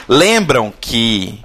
Lembram 0.07 0.73
que 0.79 1.39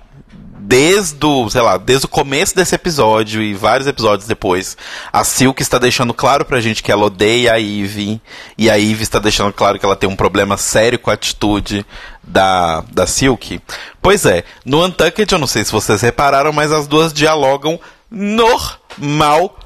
desde 0.69 1.25
o, 1.25 1.49
sei 1.49 1.63
lá, 1.63 1.79
desde 1.79 2.05
o 2.05 2.11
começo 2.11 2.55
desse 2.55 2.75
episódio 2.75 3.43
e 3.43 3.55
vários 3.55 3.89
episódios 3.89 4.29
depois, 4.29 4.77
a 5.11 5.25
Silk 5.25 5.63
está 5.63 5.79
deixando 5.79 6.13
claro 6.13 6.45
pra 6.45 6.61
gente 6.61 6.83
que 6.83 6.93
ela 6.93 7.07
odeia 7.07 7.55
a 7.55 7.59
Eve, 7.59 8.21
e 8.59 8.69
a 8.69 8.79
Eve 8.79 9.03
está 9.03 9.19
deixando 9.19 9.51
claro 9.51 9.79
que 9.79 9.87
ela 9.87 9.97
tem 9.97 10.07
um 10.07 10.15
problema 10.15 10.59
sério 10.59 10.99
com 10.99 11.11
a 11.11 11.15
atitude 11.15 11.87
da, 12.23 12.85
da 12.93 13.07
Silk. 13.07 13.63
Pois 14.03 14.27
é, 14.27 14.45
no 14.63 14.85
Untucked, 14.85 15.33
eu 15.33 15.39
não 15.39 15.47
sei 15.47 15.65
se 15.65 15.73
vocês 15.73 16.03
repararam, 16.03 16.53
mas 16.53 16.71
as 16.71 16.87
duas 16.87 17.15
dialogam 17.15 17.81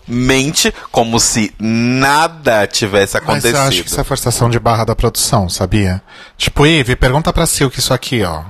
normalmente, 0.08 0.74
como 0.90 1.18
se 1.20 1.52
nada 1.58 2.66
tivesse 2.66 3.14
Mas 3.14 3.22
acontecido. 3.22 3.56
eu 3.56 3.62
acho 3.62 3.82
que 3.82 3.88
isso 3.88 4.00
é 4.00 4.04
forçação 4.04 4.50
de 4.50 4.58
barra 4.58 4.84
da 4.84 4.96
produção, 4.96 5.48
sabia? 5.48 6.02
Tipo, 6.36 6.66
Ivy, 6.66 6.96
pergunta 6.96 7.32
pra 7.32 7.46
Silk 7.46 7.78
isso 7.78 7.94
aqui, 7.94 8.22
ó. 8.22 8.42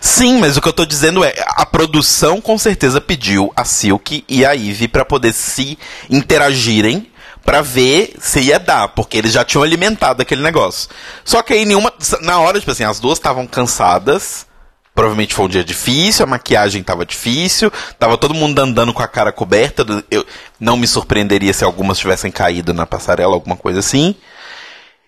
Sim, 0.00 0.38
mas 0.38 0.56
o 0.56 0.60
que 0.60 0.68
eu 0.68 0.72
tô 0.72 0.84
dizendo 0.84 1.24
é, 1.24 1.34
a 1.48 1.66
produção 1.66 2.40
com 2.40 2.56
certeza 2.56 3.00
pediu 3.00 3.52
a 3.56 3.64
Silk 3.64 4.24
e 4.28 4.44
a 4.44 4.52
Ivy 4.52 4.88
pra 4.88 5.04
poder 5.04 5.32
se 5.32 5.78
interagirem 6.08 7.08
pra 7.44 7.60
ver 7.60 8.14
se 8.20 8.40
ia 8.40 8.58
dar, 8.58 8.88
porque 8.88 9.16
eles 9.16 9.32
já 9.32 9.44
tinham 9.44 9.64
alimentado 9.64 10.22
aquele 10.22 10.42
negócio. 10.42 10.88
Só 11.24 11.42
que 11.42 11.52
aí 11.52 11.64
nenhuma, 11.64 11.92
na 12.20 12.38
hora, 12.38 12.58
tipo 12.60 12.70
assim, 12.70 12.84
as 12.84 13.00
duas 13.00 13.18
estavam 13.18 13.46
cansadas. 13.46 14.46
Provavelmente 14.94 15.34
foi 15.34 15.46
um 15.46 15.48
dia 15.48 15.64
difícil, 15.64 16.24
a 16.24 16.28
maquiagem 16.28 16.82
tava 16.82 17.06
difícil, 17.06 17.72
tava 17.98 18.18
todo 18.18 18.34
mundo 18.34 18.58
andando 18.58 18.92
com 18.92 19.02
a 19.02 19.08
cara 19.08 19.32
coberta. 19.32 19.86
Eu 20.10 20.26
não 20.60 20.76
me 20.76 20.86
surpreenderia 20.86 21.52
se 21.54 21.64
algumas 21.64 21.98
tivessem 21.98 22.30
caído 22.30 22.74
na 22.74 22.84
passarela, 22.84 23.32
alguma 23.32 23.56
coisa 23.56 23.80
assim. 23.80 24.14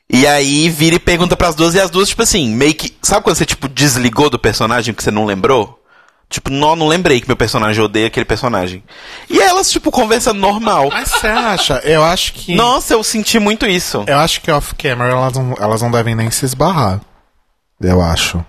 E 0.09 0.27
aí 0.27 0.69
vira 0.71 0.97
e 0.97 0.99
pergunta 0.99 1.37
pras 1.37 1.55
duas, 1.55 1.75
e 1.75 1.81
as 1.81 1.91
duas, 1.91 2.09
tipo 2.09 2.23
assim, 2.23 2.49
meio 2.49 2.75
que. 2.75 2.97
Sabe 3.03 3.23
quando 3.25 3.37
você, 3.37 3.45
tipo, 3.47 3.69
desligou 3.69 4.31
do 4.31 4.39
personagem 4.39 4.95
que 4.95 5.03
você 5.03 5.11
não 5.11 5.27
lembrou? 5.27 5.81
Tipo, 6.29 6.51
não, 6.51 6.75
não 6.75 6.89
lembrei 6.89 7.21
que 7.21 7.29
meu 7.29 7.37
personagem 7.37 7.83
odeia 7.83 8.07
aquele 8.07 8.25
personagem. 8.25 8.83
E 9.29 9.41
elas, 9.41 9.71
tipo, 9.71 9.91
conversando 9.91 10.41
normal. 10.41 10.89
Mas 10.91 11.11
você 11.11 11.27
acha? 11.27 11.81
Eu 11.85 12.03
acho 12.03 12.33
que. 12.33 12.55
Nossa, 12.55 12.95
eu 12.95 13.05
senti 13.05 13.39
muito 13.39 13.67
isso. 13.67 14.05
Eu 14.07 14.19
acho 14.19 14.41
que 14.41 14.51
off-camera 14.51 15.13
elas 15.13 15.35
não, 15.35 15.55
elas 15.59 15.83
não 15.83 15.91
devem 15.91 16.15
nem 16.15 16.31
se 16.31 16.45
esbarrar. 16.45 17.01
Eu 17.81 18.01
acho. 18.01 18.45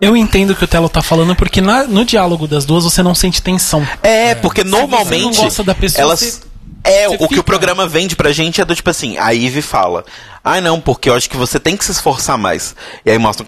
Eu 0.00 0.16
entendo 0.16 0.50
o 0.50 0.56
que 0.56 0.64
o 0.64 0.68
Telo 0.68 0.88
tá 0.88 1.02
falando, 1.02 1.36
porque 1.36 1.60
na- 1.60 1.84
no 1.84 2.04
diálogo 2.04 2.46
das 2.48 2.64
duas 2.64 2.84
você 2.84 3.02
não 3.02 3.14
sente 3.14 3.42
tensão. 3.42 3.86
É, 4.02 4.34
porque 4.34 4.62
você 4.62 4.68
normalmente. 4.68 5.36
não 5.36 5.44
gosta 5.44 5.62
da 5.62 5.74
pessoa, 5.74 6.02
elas. 6.02 6.20
você- 6.20 6.40
é, 6.84 7.06
você 7.08 7.14
o 7.14 7.18
que 7.18 7.28
fica- 7.28 7.40
o 7.40 7.44
programa 7.44 7.86
vende 7.86 8.16
pra 8.16 8.32
gente 8.32 8.60
é 8.60 8.64
do 8.64 8.74
tipo 8.74 8.88
assim, 8.88 9.18
a 9.18 9.28
Ivy 9.30 9.60
fala. 9.60 10.04
Ai 10.42 10.60
não, 10.60 10.80
porque 10.80 11.10
eu 11.10 11.14
acho 11.14 11.28
que 11.28 11.36
você 11.36 11.60
tem 11.60 11.76
que 11.76 11.84
se 11.84 11.92
esforçar 11.92 12.38
mais. 12.38 12.74
E 13.04 13.10
aí 13.10 13.18
mostra. 13.18 13.46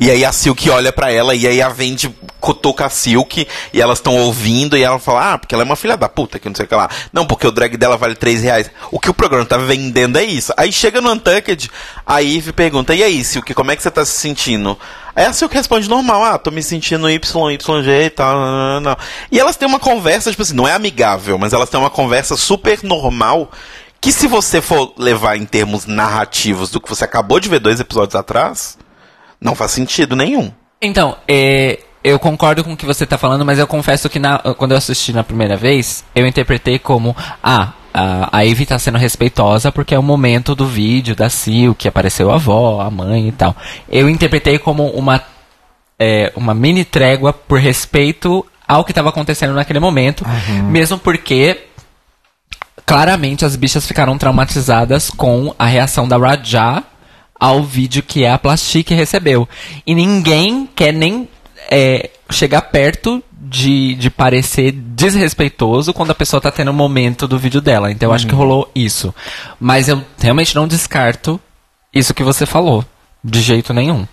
E 0.00 0.10
aí 0.10 0.24
a 0.24 0.32
Silk 0.32 0.70
olha 0.70 0.92
pra 0.92 1.10
ela 1.10 1.34
e 1.34 1.46
aí 1.46 1.60
a 1.60 1.68
Vende 1.68 2.14
cutuca 2.40 2.86
a 2.86 2.90
Silk 2.90 3.46
e 3.72 3.80
elas 3.80 3.98
estão 3.98 4.16
ouvindo 4.16 4.76
e 4.76 4.82
ela 4.82 4.98
fala, 4.98 5.32
ah, 5.32 5.38
porque 5.38 5.54
ela 5.54 5.64
é 5.64 5.66
uma 5.66 5.76
filha 5.76 5.96
da 5.96 6.08
puta, 6.08 6.38
que 6.38 6.48
não 6.48 6.54
sei 6.54 6.66
o 6.66 6.68
que 6.68 6.74
lá. 6.74 6.88
Não, 7.12 7.26
porque 7.26 7.46
o 7.46 7.50
drag 7.50 7.76
dela 7.76 7.96
vale 7.96 8.14
3 8.14 8.42
reais. 8.42 8.70
O 8.92 9.00
que 9.00 9.10
o 9.10 9.14
programa 9.14 9.44
tá 9.44 9.56
vendendo 9.56 10.18
é 10.18 10.24
isso. 10.24 10.52
Aí 10.56 10.72
chega 10.72 11.00
no 11.00 11.10
Untucked, 11.10 11.70
a 12.06 12.18
Ivy 12.20 12.52
pergunta, 12.52 12.94
e 12.94 13.02
aí, 13.02 13.24
Silk, 13.24 13.52
como 13.54 13.72
é 13.72 13.76
que 13.76 13.82
você 13.82 13.90
tá 13.90 14.04
se 14.04 14.12
sentindo? 14.12 14.78
Aí 15.16 15.24
a 15.24 15.32
Silk 15.32 15.52
responde 15.52 15.88
normal, 15.88 16.22
ah, 16.22 16.38
tô 16.38 16.52
me 16.52 16.62
sentindo 16.62 17.10
Y, 17.10 17.50
YG 17.50 17.90
e 18.06 18.10
tal, 18.10 18.36
não, 18.38 18.50
não, 18.74 18.80
não. 18.80 18.96
E 19.32 19.40
elas 19.40 19.56
têm 19.56 19.66
uma 19.66 19.80
conversa, 19.80 20.30
tipo 20.30 20.42
assim, 20.42 20.54
não 20.54 20.68
é 20.68 20.72
amigável, 20.72 21.36
mas 21.38 21.52
elas 21.52 21.68
têm 21.68 21.80
uma 21.80 21.90
conversa 21.90 22.36
super 22.36 22.84
normal, 22.84 23.50
que 24.00 24.12
se 24.12 24.26
você 24.26 24.60
for 24.60 24.92
levar 24.96 25.36
em 25.36 25.44
termos 25.44 25.86
narrativos 25.86 26.70
do 26.70 26.80
que 26.80 26.88
você 26.88 27.04
acabou 27.04 27.40
de 27.40 27.48
ver 27.48 27.58
dois 27.60 27.80
episódios 27.80 28.14
atrás, 28.14 28.78
não 29.40 29.54
faz 29.54 29.72
sentido 29.72 30.14
nenhum. 30.16 30.50
Então, 30.80 31.16
é, 31.26 31.80
eu 32.04 32.18
concordo 32.18 32.62
com 32.62 32.72
o 32.72 32.76
que 32.76 32.86
você 32.86 33.04
tá 33.04 33.18
falando, 33.18 33.44
mas 33.44 33.58
eu 33.58 33.66
confesso 33.66 34.08
que 34.08 34.18
na- 34.18 34.38
quando 34.56 34.72
eu 34.72 34.78
assisti 34.78 35.12
na 35.12 35.24
primeira 35.24 35.56
vez, 35.56 36.04
eu 36.14 36.26
interpretei 36.26 36.78
como, 36.78 37.16
ah, 37.42 37.72
a, 37.92 38.38
a 38.38 38.44
Ivy 38.44 38.66
tá 38.66 38.78
sendo 38.78 38.98
respeitosa 38.98 39.72
porque 39.72 39.94
é 39.94 39.98
o 39.98 40.02
momento 40.02 40.54
do 40.54 40.64
vídeo 40.66 41.16
da 41.16 41.28
Sil, 41.32 41.74
que 41.76 41.88
apareceu 41.88 42.30
a 42.30 42.34
avó, 42.36 42.80
a 42.80 42.90
mãe 42.90 43.28
e 43.28 43.32
tal. 43.32 43.56
Eu 43.88 44.08
interpretei 44.08 44.58
como 44.58 44.86
uma, 44.90 45.20
é, 45.98 46.32
uma 46.36 46.54
mini 46.54 46.84
trégua 46.84 47.32
por 47.32 47.58
respeito 47.58 48.46
ao 48.66 48.84
que 48.84 48.92
estava 48.92 49.08
acontecendo 49.08 49.54
naquele 49.54 49.80
momento, 49.80 50.24
mesmo 50.70 50.98
porque 50.98 51.67
claramente 52.88 53.44
as 53.44 53.54
bichas 53.54 53.86
ficaram 53.86 54.16
traumatizadas 54.16 55.10
com 55.10 55.54
a 55.58 55.66
reação 55.66 56.08
da 56.08 56.16
Raja 56.16 56.82
ao 57.38 57.62
vídeo 57.62 58.02
que 58.02 58.24
a 58.24 58.38
Plastique 58.38 58.94
recebeu. 58.94 59.46
E 59.86 59.94
ninguém 59.94 60.66
quer 60.74 60.94
nem 60.94 61.28
é, 61.70 62.08
chegar 62.30 62.62
perto 62.62 63.22
de, 63.30 63.94
de 63.96 64.08
parecer 64.08 64.72
desrespeitoso 64.72 65.92
quando 65.92 66.12
a 66.12 66.14
pessoa 66.14 66.40
tá 66.40 66.50
tendo 66.50 66.70
o 66.70 66.74
momento 66.74 67.28
do 67.28 67.38
vídeo 67.38 67.60
dela. 67.60 67.92
Então 67.92 68.08
eu 68.08 68.14
acho 68.14 68.26
que 68.26 68.34
rolou 68.34 68.70
isso. 68.74 69.14
Mas 69.60 69.86
eu 69.86 70.02
realmente 70.18 70.56
não 70.56 70.66
descarto 70.66 71.38
isso 71.94 72.14
que 72.14 72.24
você 72.24 72.46
falou. 72.46 72.82
De 73.22 73.42
jeito 73.42 73.74
nenhum. 73.74 74.06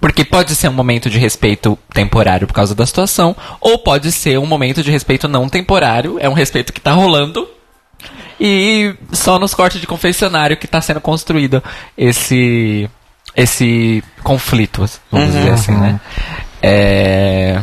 Porque 0.00 0.24
pode 0.24 0.54
ser 0.54 0.68
um 0.68 0.72
momento 0.72 1.10
de 1.10 1.18
respeito 1.18 1.78
temporário 1.92 2.46
por 2.46 2.54
causa 2.54 2.74
da 2.74 2.86
situação, 2.86 3.36
ou 3.60 3.78
pode 3.78 4.10
ser 4.10 4.38
um 4.38 4.46
momento 4.46 4.82
de 4.82 4.90
respeito 4.90 5.28
não 5.28 5.50
temporário, 5.50 6.16
é 6.18 6.30
um 6.30 6.32
respeito 6.32 6.72
que 6.72 6.80
tá 6.80 6.92
rolando. 6.92 7.46
E 8.40 8.94
só 9.12 9.38
nos 9.38 9.54
cortes 9.54 9.80
de 9.80 9.86
confessionário 9.86 10.56
que 10.56 10.66
tá 10.66 10.80
sendo 10.80 11.00
construído 11.00 11.62
esse 11.96 12.88
esse 13.36 14.02
conflito, 14.24 14.88
vamos 15.12 15.32
dizer 15.32 15.50
assim, 15.52 15.72
né? 15.72 16.00
É... 16.62 17.62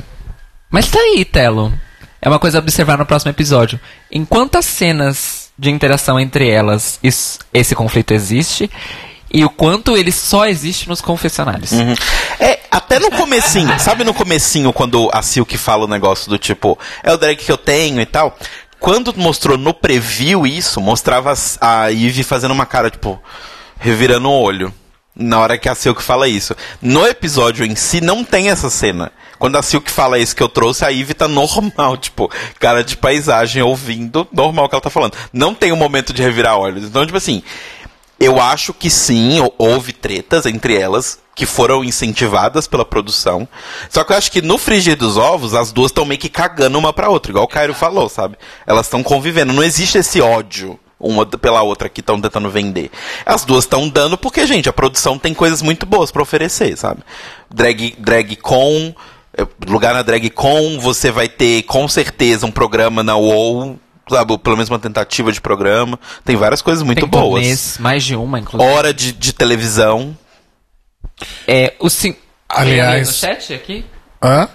Mas 0.70 0.88
tá 0.90 1.00
aí, 1.00 1.26
Telo. 1.26 1.74
É 2.22 2.30
uma 2.30 2.40
coisa 2.40 2.58
a 2.58 2.62
observar 2.62 2.98
no 2.98 3.06
próximo 3.06 3.32
episódio. 3.32 3.80
Em 4.12 4.24
quantas 4.24 4.66
cenas 4.66 5.50
de 5.58 5.70
interação 5.70 6.20
entre 6.20 6.50
elas 6.50 7.00
is- 7.04 7.40
esse 7.54 7.76
conflito 7.76 8.14
existe? 8.14 8.70
e 9.30 9.44
o 9.44 9.50
quanto 9.50 9.98
ele 9.98 10.10
só 10.10 10.46
existe 10.48 10.88
nos 10.88 11.02
confessionários. 11.02 11.74
É, 12.40 12.60
até 12.72 12.98
no 12.98 13.12
comecinho, 13.12 13.78
sabe 13.78 14.06
no 14.06 14.14
comecinho 14.14 14.72
quando 14.72 15.10
a 15.14 15.22
Silk 15.22 15.58
fala 15.58 15.84
o 15.84 15.88
negócio 15.88 16.30
do 16.30 16.38
tipo, 16.38 16.80
é 17.04 17.12
o 17.12 17.18
drag 17.18 17.36
que 17.36 17.52
eu 17.52 17.58
tenho 17.58 18.00
e 18.00 18.06
tal? 18.06 18.38
Quando 18.80 19.14
mostrou 19.18 19.58
no 19.58 19.74
preview 19.74 20.46
isso, 20.46 20.80
mostrava 20.80 21.34
a 21.60 21.92
Eve 21.92 22.24
fazendo 22.24 22.52
uma 22.52 22.66
cara, 22.66 22.90
tipo, 22.90 23.22
revirando 23.80 24.30
o 24.30 24.42
olho. 24.42 24.74
Na 25.20 25.40
hora 25.40 25.58
que 25.58 25.68
a 25.68 25.74
Silk 25.74 26.02
fala 26.04 26.28
isso. 26.28 26.56
No 26.80 27.06
episódio 27.08 27.66
em 27.66 27.76
si, 27.76 28.00
não 28.00 28.24
tem 28.24 28.50
essa 28.50 28.70
cena. 28.70 29.12
Quando 29.40 29.56
a 29.56 29.64
Silk 29.64 29.90
fala 29.90 30.20
isso 30.20 30.36
que 30.36 30.44
eu 30.44 30.50
trouxe, 30.50 30.86
a 30.86 30.92
Eve 30.92 31.16
tá 31.16 31.28
normal, 31.30 31.98
tipo, 31.98 32.32
cara 32.60 32.84
de 32.84 32.96
paisagem, 32.96 33.64
ouvindo, 33.64 34.28
normal 34.32 34.66
o 34.66 34.70
que 34.70 34.76
ela 34.76 34.82
tá 34.82 34.92
falando. 34.92 35.16
Não 35.34 35.56
tem 35.56 35.72
um 35.72 35.78
momento 35.78 36.14
de 36.14 36.22
revirar 36.22 36.58
olhos. 36.58 36.84
Então, 36.84 37.04
tipo 37.04 37.18
assim, 37.18 37.42
eu 38.20 38.40
acho 38.42 38.74
que 38.74 38.90
sim, 38.90 39.40
hou- 39.40 39.54
houve 39.58 39.94
tretas 39.94 40.46
entre 40.46 40.76
elas 40.78 41.20
que 41.36 41.46
foram 41.46 41.84
incentivadas 41.84 42.68
pela 42.68 42.84
produção. 42.84 43.48
Só 43.90 44.04
que 44.04 44.12
eu 44.12 44.18
acho 44.18 44.32
que 44.32 44.42
no 44.42 44.58
frigir 44.58 44.96
dos 44.98 45.18
ovos, 45.18 45.54
as 45.54 45.72
duas 45.72 45.92
estão 45.92 46.04
meio 46.06 46.20
que 46.20 46.30
cagando 46.30 46.80
uma 46.80 46.92
pra 46.92 47.10
outra, 47.10 47.32
igual 47.32 47.46
o 47.46 47.48
Cairo 47.48 47.74
falou, 47.76 48.10
sabe? 48.10 48.36
Elas 48.66 48.88
estão 48.88 49.04
convivendo. 49.04 49.54
Não 49.54 49.64
existe 49.64 50.00
esse 50.00 50.20
ódio 50.20 50.80
uma 51.00 51.28
pela 51.28 51.62
outra 51.62 51.90
que 51.90 52.00
estão 52.00 52.20
tentando 52.20 52.50
vender. 52.50 52.90
As 53.24 53.46
duas 53.46 53.66
estão 53.66 53.88
dando 53.88 54.18
porque, 54.18 54.48
gente, 54.48 54.68
a 54.68 54.74
produção 54.74 55.20
tem 55.20 55.32
coisas 55.32 55.62
muito 55.62 55.86
boas 55.86 56.10
pra 56.12 56.24
oferecer, 56.24 56.76
sabe? 56.76 57.02
Drag, 57.54 57.96
drag 58.00 58.36
com. 58.38 58.96
eh, 59.38 59.46
Lugar 59.68 59.94
na 59.94 60.02
Drag 60.02 60.28
Con, 60.32 60.80
você 60.80 61.12
vai 61.12 61.30
ter 61.30 61.62
com 61.64 61.88
certeza 61.88 62.48
um 62.48 62.52
programa 62.52 63.04
na 63.04 63.16
UOL, 63.16 63.78
sabe? 64.10 64.38
Pelo 64.38 64.56
menos 64.58 64.70
uma 64.70 64.80
tentativa 64.80 65.32
de 65.32 65.40
programa. 65.42 66.00
Tem 66.24 66.36
várias 66.36 66.62
coisas 66.62 66.84
muito 66.84 67.00
Tem 67.00 67.10
boas. 67.10 67.42
turnês, 67.42 67.78
mais 67.80 68.04
de 68.04 68.16
uma, 68.16 68.40
inclusive. 68.40 68.72
Hora 68.72 68.94
de, 68.94 69.12
de 69.12 69.34
televisão. 69.34 70.18
É, 71.48 71.74
o 71.80 71.90
sim... 71.90 72.16
Aliás- 72.50 73.08
No 73.08 73.14
chat 73.14 73.54
aqui? 73.54 73.86
Hã? 74.24 74.48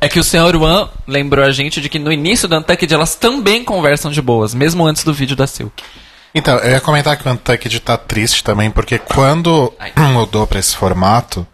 É 0.00 0.08
que 0.08 0.18
o 0.18 0.24
senhor 0.24 0.54
Juan 0.54 0.88
lembrou 1.06 1.44
a 1.44 1.50
gente 1.50 1.80
de 1.80 1.88
que 1.88 1.98
no 1.98 2.12
início 2.12 2.46
do 2.48 2.56
Untucked 2.56 2.92
elas 2.92 3.14
também 3.14 3.64
conversam 3.64 4.10
de 4.10 4.20
boas, 4.20 4.54
mesmo 4.54 4.84
antes 4.86 5.02
do 5.04 5.12
vídeo 5.14 5.34
da 5.36 5.46
Silk. 5.46 5.82
Então, 6.34 6.56
eu 6.58 6.72
ia 6.72 6.80
comentar 6.80 7.16
que 7.16 7.26
o 7.28 7.32
Untucked 7.32 7.80
tá 7.80 7.96
triste 7.96 8.42
também, 8.42 8.70
porque 8.70 8.98
quando 8.98 9.72
Ai. 9.78 9.92
mudou 10.12 10.46
pra 10.46 10.58
esse 10.58 10.74
formato, 10.76 11.46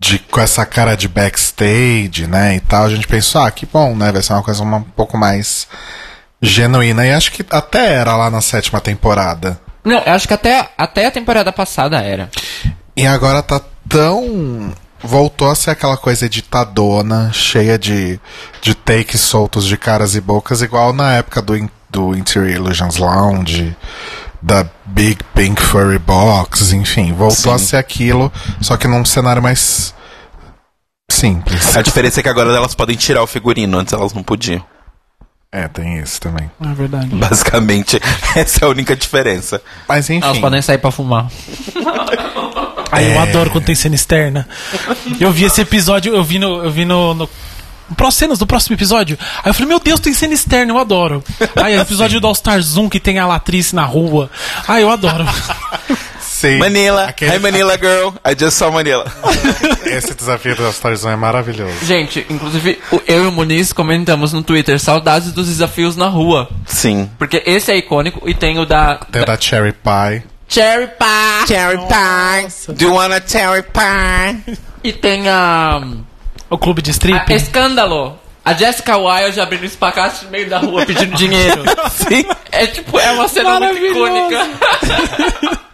de, 0.00 0.18
com 0.18 0.40
essa 0.40 0.64
cara 0.66 0.96
de 0.96 1.08
backstage, 1.08 2.26
né, 2.26 2.56
e 2.56 2.60
tal, 2.60 2.84
a 2.84 2.90
gente 2.90 3.06
pensou, 3.06 3.40
ah, 3.40 3.50
que 3.50 3.66
bom, 3.66 3.94
né, 3.96 4.10
vai 4.12 4.22
ser 4.22 4.32
uma 4.32 4.42
coisa 4.42 4.62
uma- 4.62 4.76
um 4.78 4.82
pouco 4.82 5.16
mais 5.16 5.66
genuína. 6.40 7.06
E 7.06 7.12
acho 7.12 7.32
que 7.32 7.44
até 7.50 7.94
era 7.94 8.16
lá 8.16 8.30
na 8.30 8.40
sétima 8.40 8.80
temporada. 8.80 9.60
Não, 9.84 9.98
eu 9.98 10.12
acho 10.12 10.28
que 10.28 10.34
até, 10.34 10.68
até 10.76 11.06
a 11.06 11.10
temporada 11.10 11.52
passada 11.52 12.00
era. 12.00 12.30
E 12.96 13.06
agora 13.06 13.42
tá 13.42 13.60
tão. 13.88 14.72
Voltou 15.00 15.48
a 15.48 15.54
ser 15.54 15.70
aquela 15.70 15.96
coisa 15.96 16.26
editadona, 16.26 17.30
cheia 17.32 17.78
de, 17.78 18.18
de 18.60 18.74
takes 18.74 19.20
soltos 19.20 19.64
de 19.64 19.76
caras 19.76 20.16
e 20.16 20.20
bocas, 20.20 20.60
igual 20.60 20.92
na 20.92 21.14
época 21.14 21.40
do, 21.40 21.70
do 21.88 22.16
Interior 22.16 22.50
Illusions 22.50 22.96
Lounge, 22.96 23.76
da 24.42 24.66
Big 24.84 25.22
Pink 25.34 25.62
Furry 25.62 26.00
Box, 26.00 26.72
enfim. 26.72 27.12
Voltou 27.12 27.54
a 27.54 27.58
Sim. 27.58 27.66
ser 27.66 27.76
aquilo, 27.76 28.32
só 28.60 28.76
que 28.76 28.88
num 28.88 29.04
cenário 29.04 29.40
mais 29.40 29.94
simples. 31.08 31.76
A 31.76 31.82
diferença 31.82 32.18
é 32.18 32.22
que 32.24 32.28
agora 32.28 32.54
elas 32.54 32.74
podem 32.74 32.96
tirar 32.96 33.22
o 33.22 33.26
figurino, 33.26 33.78
antes 33.78 33.92
elas 33.92 34.12
não 34.12 34.24
podiam. 34.24 34.64
É, 35.50 35.66
tem 35.66 35.98
isso 35.98 36.20
também. 36.20 36.50
É 36.60 36.74
verdade. 36.74 37.06
Basicamente, 37.16 37.98
essa 38.36 38.64
é 38.64 38.66
a 38.66 38.68
única 38.68 38.94
diferença. 38.94 39.62
Mas 39.88 40.08
enfim. 40.10 40.24
Elas 40.24 40.38
podem 40.38 40.60
sair 40.60 40.78
pra 40.78 40.90
fumar. 40.90 41.26
Ai, 42.92 43.04
É. 43.04 43.14
eu 43.16 43.20
adoro 43.20 43.50
quando 43.50 43.64
tem 43.64 43.74
cena 43.74 43.94
externa. 43.94 44.48
Eu 45.20 45.30
vi 45.32 45.44
esse 45.44 45.60
episódio, 45.60 46.14
eu 46.14 46.24
vi 46.24 46.38
no. 46.38 46.64
Eu 46.64 46.70
vi 46.70 46.84
no, 46.84 47.14
no 47.14 47.28
cenas 48.10 48.38
do 48.38 48.46
próximo 48.46 48.76
episódio. 48.76 49.18
Aí 49.42 49.50
eu 49.50 49.54
falei, 49.54 49.68
meu 49.68 49.80
Deus, 49.80 50.00
tem 50.00 50.12
cena 50.12 50.34
externa, 50.34 50.72
eu 50.72 50.78
adoro. 50.78 51.22
Aí 51.56 51.76
o 51.76 51.80
episódio 51.80 52.20
do 52.20 52.26
All 52.26 52.34
Star 52.34 52.60
Zoom 52.60 52.88
que 52.88 53.00
tem 53.00 53.18
a 53.18 53.26
latriz 53.26 53.72
na 53.72 53.84
rua. 53.84 54.30
Ai, 54.66 54.82
eu 54.82 54.90
adoro. 54.90 55.24
Sim, 56.38 56.58
Manila, 56.58 57.06
aquele- 57.06 57.32
hi 57.34 57.38
Manila 57.40 57.76
girl, 57.76 58.10
I 58.24 58.36
just 58.38 58.56
saw 58.56 58.70
Manila. 58.70 59.04
Esse 59.84 60.14
desafio 60.14 60.54
do 60.54 60.68
Starzão 60.70 61.10
é 61.10 61.16
maravilhoso. 61.16 61.84
Gente, 61.84 62.24
inclusive, 62.30 62.78
o- 62.92 63.00
eu 63.08 63.24
e 63.24 63.26
o 63.26 63.32
Muniz 63.32 63.72
comentamos 63.72 64.32
no 64.32 64.40
Twitter 64.42 64.78
saudades 64.78 65.32
dos 65.32 65.48
desafios 65.48 65.96
na 65.96 66.06
rua. 66.06 66.48
Sim. 66.64 67.10
Porque 67.18 67.42
esse 67.44 67.72
é 67.72 67.76
icônico 67.78 68.28
e 68.28 68.34
tem 68.34 68.56
o 68.60 68.64
da. 68.64 69.00
Tem 69.10 69.22
o 69.22 69.26
da 69.26 69.36
Cherry 69.36 69.72
Pie. 69.72 70.22
Cherry 70.48 70.86
Pie! 70.86 71.46
Cherry 71.48 71.76
pie, 71.78 72.72
do 72.72 72.84
you 72.84 72.94
want 72.94 73.12
a 73.12 73.20
cherry 73.20 73.62
pie? 73.62 74.56
E 74.84 74.92
tem 74.92 75.28
a. 75.28 75.82
O 76.48 76.56
clube 76.56 76.80
de 76.82 76.90
a 76.90 76.92
strip. 76.92 77.32
Escândalo! 77.34 78.16
A 78.44 78.54
Jessica 78.54 78.96
Wilde 78.96 79.40
abrindo 79.40 79.64
espacate 79.64 80.24
no 80.24 80.30
meio 80.30 80.48
da 80.48 80.58
rua 80.58 80.86
pedindo 80.86 81.14
dinheiro. 81.16 81.64
Sim. 81.92 82.24
É 82.50 82.66
tipo, 82.66 82.98
é 82.98 83.10
uma 83.12 83.28
cena 83.28 83.58
muito 83.60 83.76
icônica. 83.84 84.48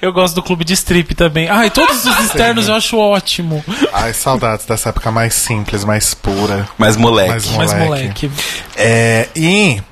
Eu 0.00 0.12
gosto 0.12 0.34
do 0.34 0.42
clube 0.42 0.64
de 0.64 0.72
strip 0.72 1.14
também. 1.14 1.48
Ai, 1.48 1.70
todos 1.70 2.04
os 2.04 2.18
externos 2.20 2.68
eu 2.68 2.74
acho 2.74 2.96
ótimo. 2.98 3.62
Ai, 3.92 4.12
saudades 4.12 4.66
dessa 4.66 4.88
época 4.90 5.10
mais 5.10 5.34
simples, 5.34 5.84
mais 5.84 6.14
pura. 6.14 6.68
Mas 6.78 6.96
moleque. 6.96 7.50
Mais 7.50 7.72
Moleque. 7.72 7.84
moleque. 7.86 8.30
É, 8.76 9.28
e 9.36 9.82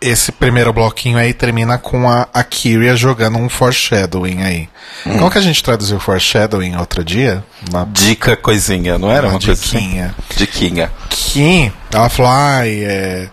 esse 0.00 0.32
primeiro 0.32 0.72
bloquinho 0.72 1.18
aí 1.18 1.34
termina 1.34 1.76
com 1.76 2.08
a, 2.08 2.26
a 2.32 2.42
Kyria 2.42 2.96
jogando 2.96 3.36
um 3.36 3.48
foreshadowing 3.50 4.42
aí. 4.42 4.68
Como 5.04 5.30
que 5.30 5.36
a 5.38 5.42
gente 5.42 5.62
traduziu 5.62 6.00
foreshadowing 6.00 6.76
outro 6.76 7.04
dia? 7.04 7.44
Uma, 7.68 7.86
Dica 7.92 8.34
coisinha, 8.36 8.98
não 8.98 9.10
era 9.10 9.26
uma 9.26 9.34
uma 9.34 9.40
coisa 9.40 9.62
assim? 9.62 9.78
diquinha. 9.78 10.14
Diquinha. 10.34 10.92
Que 11.10 11.72
ela 11.92 12.08
falou, 12.08 12.32
ai, 12.32 12.82
é, 12.82 13.28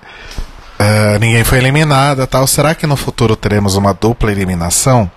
é, 0.78 1.20
ninguém 1.20 1.44
foi 1.46 1.58
eliminada 1.60 2.28
tal. 2.28 2.46
Será 2.46 2.76
que 2.76 2.86
no 2.86 2.98
futuro 2.98 3.36
teremos 3.36 3.76
uma 3.76 3.94
dupla 3.94 4.32
eliminação? 4.32 5.10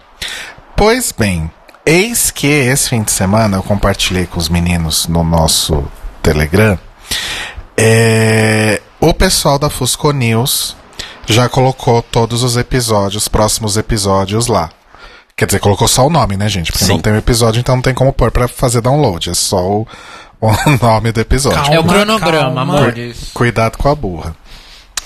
Pois 0.81 1.13
bem, 1.13 1.51
eis 1.85 2.31
que 2.31 2.47
esse 2.47 2.89
fim 2.89 3.03
de 3.03 3.13
semana 3.13 3.59
eu 3.59 3.63
compartilhei 3.63 4.25
com 4.25 4.39
os 4.39 4.49
meninos 4.49 5.07
no 5.09 5.23
nosso 5.23 5.85
Telegram. 6.23 6.79
É, 7.77 8.81
o 8.99 9.13
pessoal 9.13 9.59
da 9.59 9.69
Fusco 9.69 10.11
News 10.11 10.75
já 11.27 11.51
colocou 11.51 12.01
todos 12.01 12.43
os 12.43 12.57
episódios, 12.57 13.29
próximos 13.29 13.77
episódios 13.77 14.47
lá. 14.47 14.71
Quer 15.37 15.45
dizer, 15.45 15.59
colocou 15.59 15.87
só 15.87 16.07
o 16.07 16.11
nome, 16.11 16.39
né, 16.39 16.49
gente? 16.49 16.73
Porque 16.73 16.87
Sim. 16.87 16.93
não 16.95 17.01
tem 17.01 17.13
o 17.13 17.19
episódio, 17.19 17.61
então 17.61 17.75
não 17.75 17.83
tem 17.83 17.93
como 17.93 18.11
pôr 18.11 18.31
pra 18.31 18.49
fazer 18.49 18.81
download. 18.81 19.29
É 19.29 19.35
só 19.35 19.63
o, 19.63 19.87
o 20.41 20.51
nome 20.81 21.13
do 21.13 21.21
episódio. 21.21 21.61
Calma. 21.61 21.75
É 21.75 21.79
o 21.79 21.85
cronograma, 21.85 22.63
amores. 22.63 23.33
Cuidado 23.35 23.77
com 23.77 23.91
a 23.91 23.95
burra. 23.95 24.35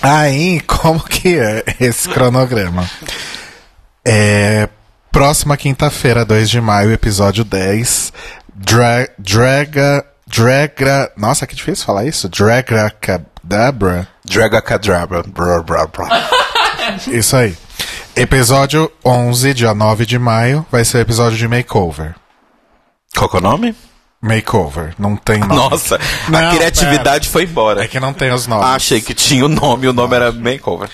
Aí, 0.01 0.61
como 0.69 1.01
que 1.01 1.37
é 1.37 1.65
esse 1.81 2.09
cronograma? 2.11 2.89
É, 4.05 4.69
próxima 5.15 5.57
quinta-feira, 5.57 6.25
2 6.25 6.51
de 6.51 6.61
maio, 6.61 6.91
episódio 6.93 7.45
10. 7.45 8.13
Dra 8.53 9.09
Draga. 9.17 10.05
Dragra. 10.27 11.13
Nossa, 11.17 11.47
que 11.47 11.55
difícil 11.55 11.87
falar 11.87 12.05
isso. 12.05 12.29
Dragra 12.29 12.91
Cadabra. 12.91 14.09
Brr, 14.27 15.63
brr. 15.63 15.89
Isso 17.13 17.37
aí. 17.37 17.57
Episódio 18.17 18.91
11, 19.05 19.55
dia 19.55 19.73
9 19.73 20.05
de 20.05 20.19
maio, 20.19 20.67
vai 20.71 20.85
ser 20.85 20.99
o 20.99 21.01
episódio 21.01 21.39
de 21.39 21.47
makeover. 21.47 22.17
Qual 23.17 23.29
que 23.29 23.37
é 23.37 23.39
o 23.39 23.43
nome? 23.43 23.75
Makeover. 24.21 24.95
Não 24.99 25.15
tem 25.17 25.39
nome. 25.39 25.55
Nossa, 25.55 25.97
Não, 26.29 26.51
a 26.51 26.55
criatividade 26.57 27.29
foi 27.29 27.43
É 27.43 27.47
embora. 27.47 27.87
que 27.87 28.01
não 28.01 28.13
tem 28.13 28.33
os 28.33 28.49
nomes. 28.49 28.67
Achei 28.67 29.01
que 29.01 29.15
tinha 29.15 29.45
o 29.45 29.49
nome, 29.49 29.87
o 29.87 29.93
nome 29.93 30.17
era 30.17 30.33
makeover. 30.33 30.89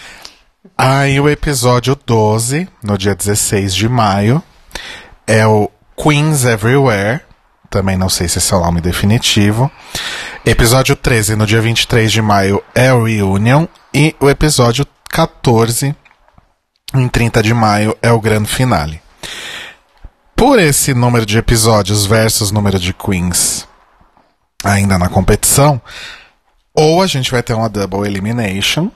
Aí 0.77 1.19
o 1.19 1.29
episódio 1.29 1.97
12, 2.07 2.69
no 2.83 2.99
dia 2.99 3.15
16 3.15 3.75
de 3.75 3.89
maio, 3.89 4.43
é 5.27 5.47
o 5.47 5.71
Queens 5.97 6.45
Everywhere. 6.45 7.21
Também 7.71 7.97
não 7.97 8.09
sei 8.09 8.29
se 8.29 8.39
esse 8.39 8.53
é 8.53 8.57
o 8.57 8.61
nome 8.61 8.81
definitivo. 8.81 9.71
Episódio 10.45 10.95
13, 10.97 11.37
no 11.37 11.47
dia 11.47 11.61
23 11.61 12.13
de 12.13 12.21
maio, 12.21 12.63
é 12.75 12.93
o 12.93 13.05
Reunion. 13.05 13.67
E 13.95 14.15
o 14.21 14.29
episódio 14.29 14.87
14, 15.09 15.95
em 16.95 17.09
30 17.09 17.43
de 17.43 17.55
maio, 17.55 17.97
é 18.03 18.13
o 18.13 18.21
grande 18.21 18.49
finale. 18.49 19.01
Por 20.37 20.59
esse 20.59 20.93
número 20.93 21.25
de 21.25 21.39
episódios 21.39 22.05
versus 22.05 22.51
número 22.51 22.79
de 22.79 22.93
Queens 22.93 23.67
ainda 24.65 24.99
na 24.99 25.09
competição, 25.09 25.81
ou 26.75 27.03
a 27.03 27.07
gente 27.07 27.31
vai 27.31 27.43
ter 27.43 27.55
uma 27.55 27.69
double 27.69 28.07
elimination, 28.07 28.91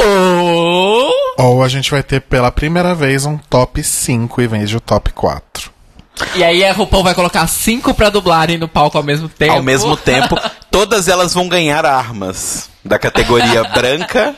Oh! 0.00 1.12
ou 1.38 1.62
a 1.62 1.68
gente 1.68 1.90
vai 1.90 2.02
ter 2.02 2.20
pela 2.20 2.50
primeira 2.50 2.94
vez 2.94 3.24
um 3.24 3.38
top 3.38 3.82
5 3.82 4.42
em 4.42 4.46
vez 4.48 4.68
de 4.70 4.76
um 4.76 4.80
top 4.80 5.12
4. 5.12 5.70
E 6.34 6.42
aí 6.42 6.64
a 6.64 6.72
RuPaul 6.72 7.04
vai 7.04 7.14
colocar 7.14 7.46
cinco 7.46 7.94
pra 7.94 8.10
dublarem 8.10 8.58
no 8.58 8.66
palco 8.66 8.98
ao 8.98 9.04
mesmo 9.04 9.28
tempo. 9.28 9.52
Ao 9.52 9.62
mesmo 9.62 9.96
tempo, 9.96 10.36
todas 10.70 11.06
elas 11.06 11.32
vão 11.32 11.48
ganhar 11.48 11.86
armas 11.86 12.68
da 12.84 12.98
categoria 12.98 13.62
branca 13.72 14.34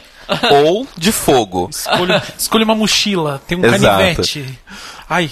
ou 0.50 0.86
de 0.94 1.10
fogo. 1.10 1.70
Escolha, 1.70 2.22
escolha 2.38 2.64
uma 2.64 2.74
mochila, 2.74 3.40
tem 3.46 3.56
um 3.58 3.64
Exato. 3.64 3.80
canivete. 3.82 4.58
Ai, 5.08 5.30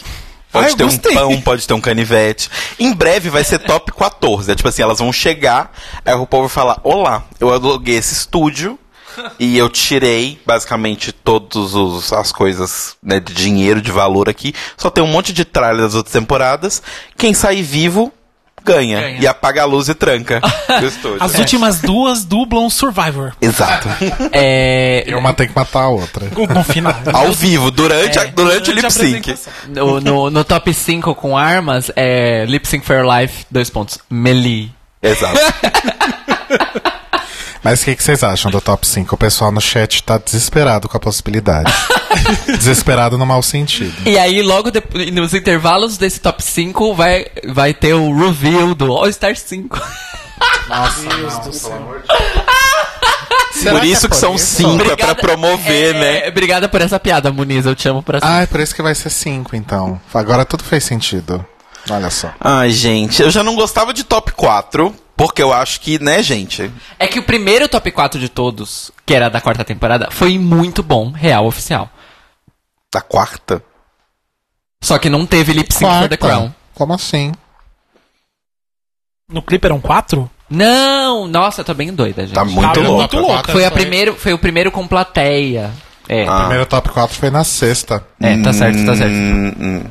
Pode 0.51 0.71
eu 0.71 0.77
ter 0.77 0.85
gostei. 0.85 1.13
um 1.13 1.15
pão, 1.15 1.41
pode 1.43 1.67
ter 1.67 1.75
um 1.75 1.81
canivete. 1.83 2.49
Em 2.81 2.95
breve 2.95 3.29
vai 3.29 3.45
ser 3.45 3.59
top 3.59 3.93
14. 3.93 4.51
É 4.51 4.55
tipo 4.55 4.69
assim, 4.69 4.81
elas 4.81 4.99
vão 4.99 5.13
chegar, 5.13 5.71
aí 6.03 6.15
o 6.15 6.27
povo 6.27 6.49
vai 6.49 6.55
falar: 6.55 6.81
Olá, 6.83 7.25
eu 7.39 7.53
aluguei 7.53 7.97
esse 7.97 8.15
estúdio 8.15 8.79
e 9.39 9.57
eu 9.59 9.69
tirei 9.69 10.41
basicamente 10.47 11.13
todas 11.13 12.13
as 12.13 12.33
coisas 12.33 12.97
né, 13.03 13.21
de 13.21 13.33
dinheiro, 13.35 13.81
de 13.81 13.91
valor 13.91 14.29
aqui. 14.29 14.55
Só 14.77 14.91
tem 14.91 15.03
um 15.03 15.09
monte 15.09 15.33
de 15.33 15.45
tralha 15.45 15.83
das 15.83 15.95
outras 15.95 16.13
temporadas. 16.13 16.83
Quem 17.17 17.33
sair 17.35 17.63
vivo 17.63 18.13
ganha. 18.65 19.01
Ganha. 19.01 19.19
E 19.21 19.27
apaga 19.27 19.63
a 19.63 19.65
luz 19.65 19.89
e 19.89 19.95
tranca. 19.95 20.41
As 21.21 21.39
últimas 21.39 21.81
duas 21.81 22.25
dublam 22.25 22.69
Survivor. 22.69 23.33
Exato. 23.41 23.89
É, 24.33 25.05
E 25.07 25.15
uma 25.15 25.33
tem 25.33 25.49
que 25.49 25.55
matar 25.55 25.85
a 25.85 25.89
outra. 25.89 26.27
No 26.55 26.63
final. 26.65 26.95
Ao 27.13 27.33
vivo, 27.33 27.71
durante, 27.71 28.19
a- 28.19 28.25
durante 28.25 28.71
o 28.71 28.75
lip 28.75 28.91
sync. 28.93 29.35
no, 29.69 30.01
no, 30.01 30.31
no 30.31 30.45
top 30.45 30.73
5 30.75 31.15
com 31.15 31.37
armas, 31.37 31.91
é 31.97 32.45
Lip 32.47 32.67
Sync 32.69 32.85
for 32.85 32.97
Your 32.97 33.07
Life, 33.21 33.47
dois 33.51 33.71
pontos. 33.71 33.99
Melee. 34.11 34.71
Exato. 35.03 35.39
Mas 37.69 37.83
o 37.83 37.85
que, 37.85 37.97
que 37.97 38.03
vocês 38.03 38.25
acham 38.25 38.51
do 38.51 38.63
top 38.63 38.87
5? 38.87 39.15
O 39.15 39.19
pessoal 39.19 39.53
no 39.53 39.61
chat 39.61 40.03
tá 40.03 40.17
desesperado 40.17 40.89
com 40.89 40.97
a 40.97 41.01
possibilidade. 41.01 41.71
desesperado 42.57 43.19
no 43.19 43.27
mau 43.27 43.43
sentido. 43.43 43.95
E 44.07 44.19
aí, 44.19 44.41
logo 44.41 44.71
depois, 44.71 45.13
nos 45.13 45.35
intervalos 45.35 45.99
desse 45.99 46.19
top 46.19 46.43
5, 46.43 46.95
vai, 46.95 47.27
vai 47.49 47.75
ter 47.75 47.93
o 47.93 48.19
reveal 48.19 48.75
do 48.75 48.91
All 48.91 49.13
Star 49.13 49.37
5. 49.37 49.79
por 53.71 53.85
isso 53.85 54.09
que 54.09 54.17
são 54.17 54.39
cinco, 54.39 54.91
é 54.91 54.97
pra 54.97 55.15
promover, 55.15 55.95
É, 55.95 55.99
né? 55.99 56.27
é, 56.27 56.29
Obrigada 56.31 56.71
por 56.71 56.81
essa 56.81 56.99
piada, 56.99 57.31
Muniz. 57.31 57.67
Eu 57.67 57.75
te 57.75 57.87
amo 57.87 58.03
por 58.03 58.15
essa. 58.15 58.27
Ah, 58.27 58.41
é 58.45 58.47
por 58.47 58.61
isso 58.61 58.75
que 58.75 58.81
vai 58.81 58.95
ser 58.95 59.11
5, 59.11 59.55
então. 59.55 60.01
Agora 60.15 60.47
tudo 60.47 60.65
fez 60.65 60.85
sentido. 60.85 61.45
Olha 61.91 62.09
só. 62.09 62.33
Ai, 62.41 62.71
gente, 62.71 63.21
eu 63.21 63.31
já 63.31 63.43
não 63.43 63.55
gostava 63.55 63.93
de 63.93 64.05
top 64.05 64.33
4, 64.33 64.95
porque 65.19 65.43
eu 65.43 65.53
acho 65.53 65.81
que, 65.81 65.99
né, 66.03 66.23
gente? 66.23 66.73
É 66.99 67.07
que 67.09 67.19
o 67.19 67.23
primeiro 67.25 67.69
top 67.69 67.91
4 67.91 68.19
de 68.21 68.29
todos, 68.29 68.91
que 69.05 69.13
era 69.13 69.29
da 69.29 69.41
quarta 69.41 69.65
temporada, 69.65 70.09
foi 70.11 70.39
muito 70.39 70.83
bom, 70.83 71.11
real, 71.11 71.45
oficial. 71.47 71.91
Da 72.91 73.01
quarta. 73.03 73.63
Só 74.81 74.97
que 74.99 75.11
não 75.11 75.27
teve 75.27 75.53
Lip 75.53 75.75
Sync 75.75 75.93
for 76.01 76.09
the 76.09 76.17
Crown. 76.17 76.53
Como 76.73 76.95
assim? 76.95 77.33
No 79.29 79.43
clipe 79.43 79.67
eram 79.67 79.81
quatro? 79.81 80.31
Não, 80.49 81.27
nossa, 81.27 81.61
eu 81.61 81.65
tô 81.65 81.75
bem 81.75 81.93
doida, 81.93 82.23
gente. 82.23 82.35
Tá 82.35 82.45
muito 82.45 82.73
Tá 82.73 82.81
louco. 82.81 82.97
muito 82.99 83.19
louca. 83.19 83.53
Foi, 83.53 83.65
a 83.67 83.71
primeiro, 83.71 84.15
foi 84.15 84.33
o 84.33 84.39
primeiro 84.39 84.71
com 84.71 84.87
plateia. 84.87 85.71
É, 86.09 86.27
Ah. 86.27 86.37
O 86.37 86.39
primeiro 86.43 86.65
top 86.67 86.89
4 86.89 87.15
foi 87.19 87.29
na 87.31 87.45
sexta. 87.45 88.03
é 88.21 88.41
tá 88.41 88.53
certo, 88.53 88.87
tá 88.87 88.97
certo. 88.97 89.13
Hum, 89.13 89.53
hum. 89.61 89.85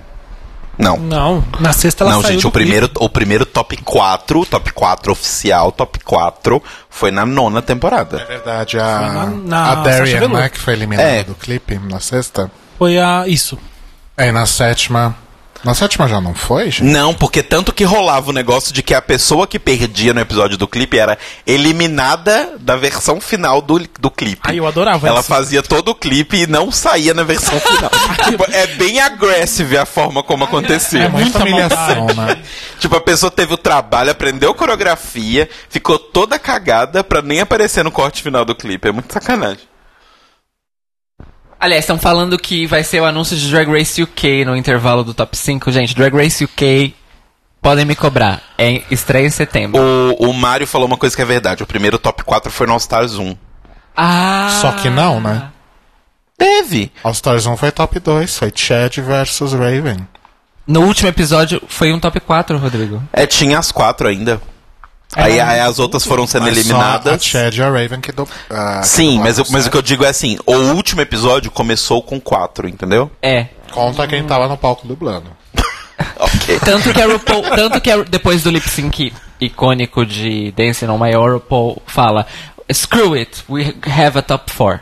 Não. 0.78 0.98
Não. 0.98 1.44
Na 1.60 1.74
sexta 1.74 2.04
ela 2.04 2.14
Não, 2.14 2.22
saiu 2.22 2.34
gente, 2.34 2.42
do 2.44 2.48
o 2.50 2.52
primeiro, 2.52 2.90
o 3.00 3.10
primeiro 3.10 3.46
top 3.46 3.78
4, 3.78 4.46
top 4.46 4.72
4 4.74 5.12
oficial, 5.12 5.72
top 5.72 6.00
4, 6.00 6.62
foi 6.90 7.10
na 7.12 7.26
nona 7.26 7.60
É 7.60 7.62
temporada. 7.62 8.24
verdade, 8.26 8.78
Foi 8.78 8.82
a, 8.86 9.00
na- 9.02 9.26
na 9.26 9.72
a 9.72 9.76
Darian, 9.76 10.28
né, 10.30 10.50
que 10.50 10.60
foi 10.60 10.74
eliminada 10.74 11.10
É. 11.10 11.24
do 11.24 11.34
clipe 11.36 11.80
na 11.80 12.00
sexta. 12.00 12.52
Foi 12.78 12.98
a. 13.00 13.28
Isso. 13.28 13.58
É, 14.16 14.32
na 14.32 14.46
sétima. 14.46 15.16
Na 15.64 15.74
sétima 15.74 16.08
já 16.08 16.22
não 16.22 16.34
foi, 16.34 16.66
gente? 16.72 16.84
Não, 16.84 17.14
porque 17.14 17.42
tanto 17.44 17.74
que 17.74 17.84
rolava 17.84 18.30
o 18.30 18.34
negócio 18.34 18.74
de 18.74 18.82
que 18.84 18.94
a 18.94 19.02
pessoa 19.02 19.48
que 19.48 19.58
perdia 19.60 20.14
no 20.14 20.20
episódio 20.20 20.58
do 20.58 20.68
clipe 20.68 20.98
era 20.98 21.18
eliminada 21.46 22.56
da 22.60 22.76
versão 22.76 23.20
final 23.20 23.62
do, 23.62 23.80
do 24.00 24.10
clipe. 24.12 24.42
Ai, 24.44 24.60
eu 24.60 24.68
adorava 24.68 25.08
Ela 25.08 25.20
essa. 25.20 25.28
fazia 25.28 25.62
todo 25.64 25.90
o 25.90 25.96
clipe 25.96 26.38
e 26.38 26.48
não 26.48 26.72
saía 26.72 27.14
na 27.14 27.24
versão 27.24 27.60
final. 27.60 27.92
tipo, 28.30 28.46
é 28.52 28.68
bem 28.68 29.00
agressiva 29.00 29.82
a 29.82 29.86
forma 29.86 30.24
como 30.24 30.44
acontecia. 30.44 31.04
É 31.04 31.10
muita 31.10 31.40
humilhação, 31.40 32.08
né? 32.16 32.38
Tipo, 32.80 32.96
a 32.96 33.02
pessoa 33.02 33.32
teve 33.32 33.54
o 33.54 33.58
trabalho, 33.58 34.12
aprendeu 34.12 34.54
coreografia, 34.54 35.50
ficou 35.68 35.98
toda 35.98 36.38
cagada 36.38 37.04
pra 37.04 37.24
nem 37.24 37.40
aparecer 37.42 37.84
no 37.84 37.92
corte 37.92 38.22
final 38.22 38.46
do 38.46 38.54
clipe. 38.54 38.88
É 38.88 38.92
muito 38.92 39.12
sacanagem. 39.12 39.67
Aliás, 41.60 41.84
estão 41.84 41.98
falando 41.98 42.38
que 42.38 42.68
vai 42.68 42.84
ser 42.84 43.02
o 43.02 43.06
anúncio 43.06 43.36
de 43.36 43.50
Drag 43.50 43.68
Race 43.70 44.02
UK 44.02 44.46
no 44.46 44.56
intervalo 44.56 45.04
do 45.04 45.14
top 45.14 45.36
5. 45.36 45.72
Gente, 45.72 45.96
Drag 45.96 46.16
Race 46.16 46.44
UK, 46.44 46.94
podem 47.62 47.84
me 47.86 47.96
cobrar. 47.96 48.42
É 48.58 48.84
estreia 48.92 49.26
em 49.26 49.32
setembro. 49.32 49.82
O, 49.82 50.30
o 50.30 50.34
Mário 50.34 50.68
falou 50.68 50.88
uma 50.88 50.98
coisa 50.98 51.16
que 51.16 51.22
é 51.22 51.26
verdade. 51.26 51.64
O 51.64 51.68
primeiro 51.68 51.98
top 51.98 52.24
4 52.24 52.52
foi 52.52 52.68
no 52.68 52.74
All 52.74 52.78
Stars 52.78 53.16
1. 53.16 53.36
Ah! 53.96 54.60
Só 54.62 54.72
que 54.74 54.90
não, 54.90 55.20
né? 55.20 55.50
Teve. 56.38 56.92
All 57.04 57.12
Stars 57.12 57.48
1 57.48 57.58
foi 57.58 57.72
top 57.72 58.00
2, 58.00 58.38
foi 58.38 58.52
Chad 58.56 58.98
versus 58.98 59.54
Raven. 59.54 60.08
No 60.68 60.82
último 60.82 61.10
episódio 61.10 61.62
foi 61.68 61.92
um 61.92 62.00
top 62.00 62.20
4, 62.20 62.58
Rodrigo. 62.58 63.02
É, 63.12 63.26
tinha 63.26 63.58
as 63.58 63.72
quatro 63.72 64.08
ainda. 64.08 64.40
Aí, 65.16 65.40
aí 65.40 65.60
as 65.62 65.80
outras 65.80 66.04
foram 66.06 66.28
sendo 66.28 66.44
Mas 66.44 66.54
só 66.54 66.58
a 66.60 66.62
eliminadas. 66.62 67.26
Chad 67.26 67.56
e 67.56 67.62
a 67.64 67.70
Raven 67.70 68.02
que 68.02 68.12
do, 68.12 68.26
que 68.26 68.32
Sim, 68.84 69.06
dublaram 69.18 69.24
mas, 69.24 69.38
eu- 69.40 69.46
mas 69.52 69.66
o 69.66 69.72
que 69.72 69.78
eu 69.78 69.82
digo 69.82 70.04
é 70.06 70.10
assim: 70.10 70.38
o 70.46 70.54
último 70.74 71.02
episódio 71.02 71.50
começou 71.50 72.04
com 72.04 72.20
quatro, 72.20 72.68
entendeu? 72.68 73.10
É. 73.22 73.48
Conta 73.72 74.06
quem 74.08 74.24
tava 74.26 74.48
no 74.48 74.58
palco 74.58 74.88
dublando. 74.88 75.30
Ok. 76.20 76.60
Tanto 76.60 76.94
que 76.94 77.02
a 77.02 77.08
RuPaul, 77.08 77.42
tanto 77.42 77.82
que 77.82 77.90
a- 77.90 78.04
depois 78.04 78.44
do 78.44 78.52
lip 78.52 78.70
sync 78.70 79.12
icônico 79.42 80.06
de 80.06 80.52
Dancing 80.52 80.86
on 80.88 80.98
My 81.00 81.16
Own, 81.16 81.34
RuPaul 81.34 81.82
fala: 81.88 82.28
Screw 82.72 83.16
it, 83.16 83.44
we 83.50 83.74
have 83.88 84.18
a 84.20 84.22
top 84.22 84.52
4. 84.52 84.80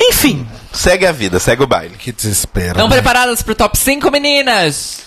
Enfim, 0.00 0.46
segue 0.72 1.06
a 1.06 1.12
vida, 1.12 1.38
segue 1.38 1.62
o 1.62 1.66
baile. 1.66 1.96
Que 1.96 2.12
desespero. 2.12 2.70
Estão 2.72 2.88
né? 2.88 2.94
preparadas 2.96 3.42
pro 3.42 3.54
top 3.54 3.76
5, 3.78 4.10
meninas? 4.10 5.02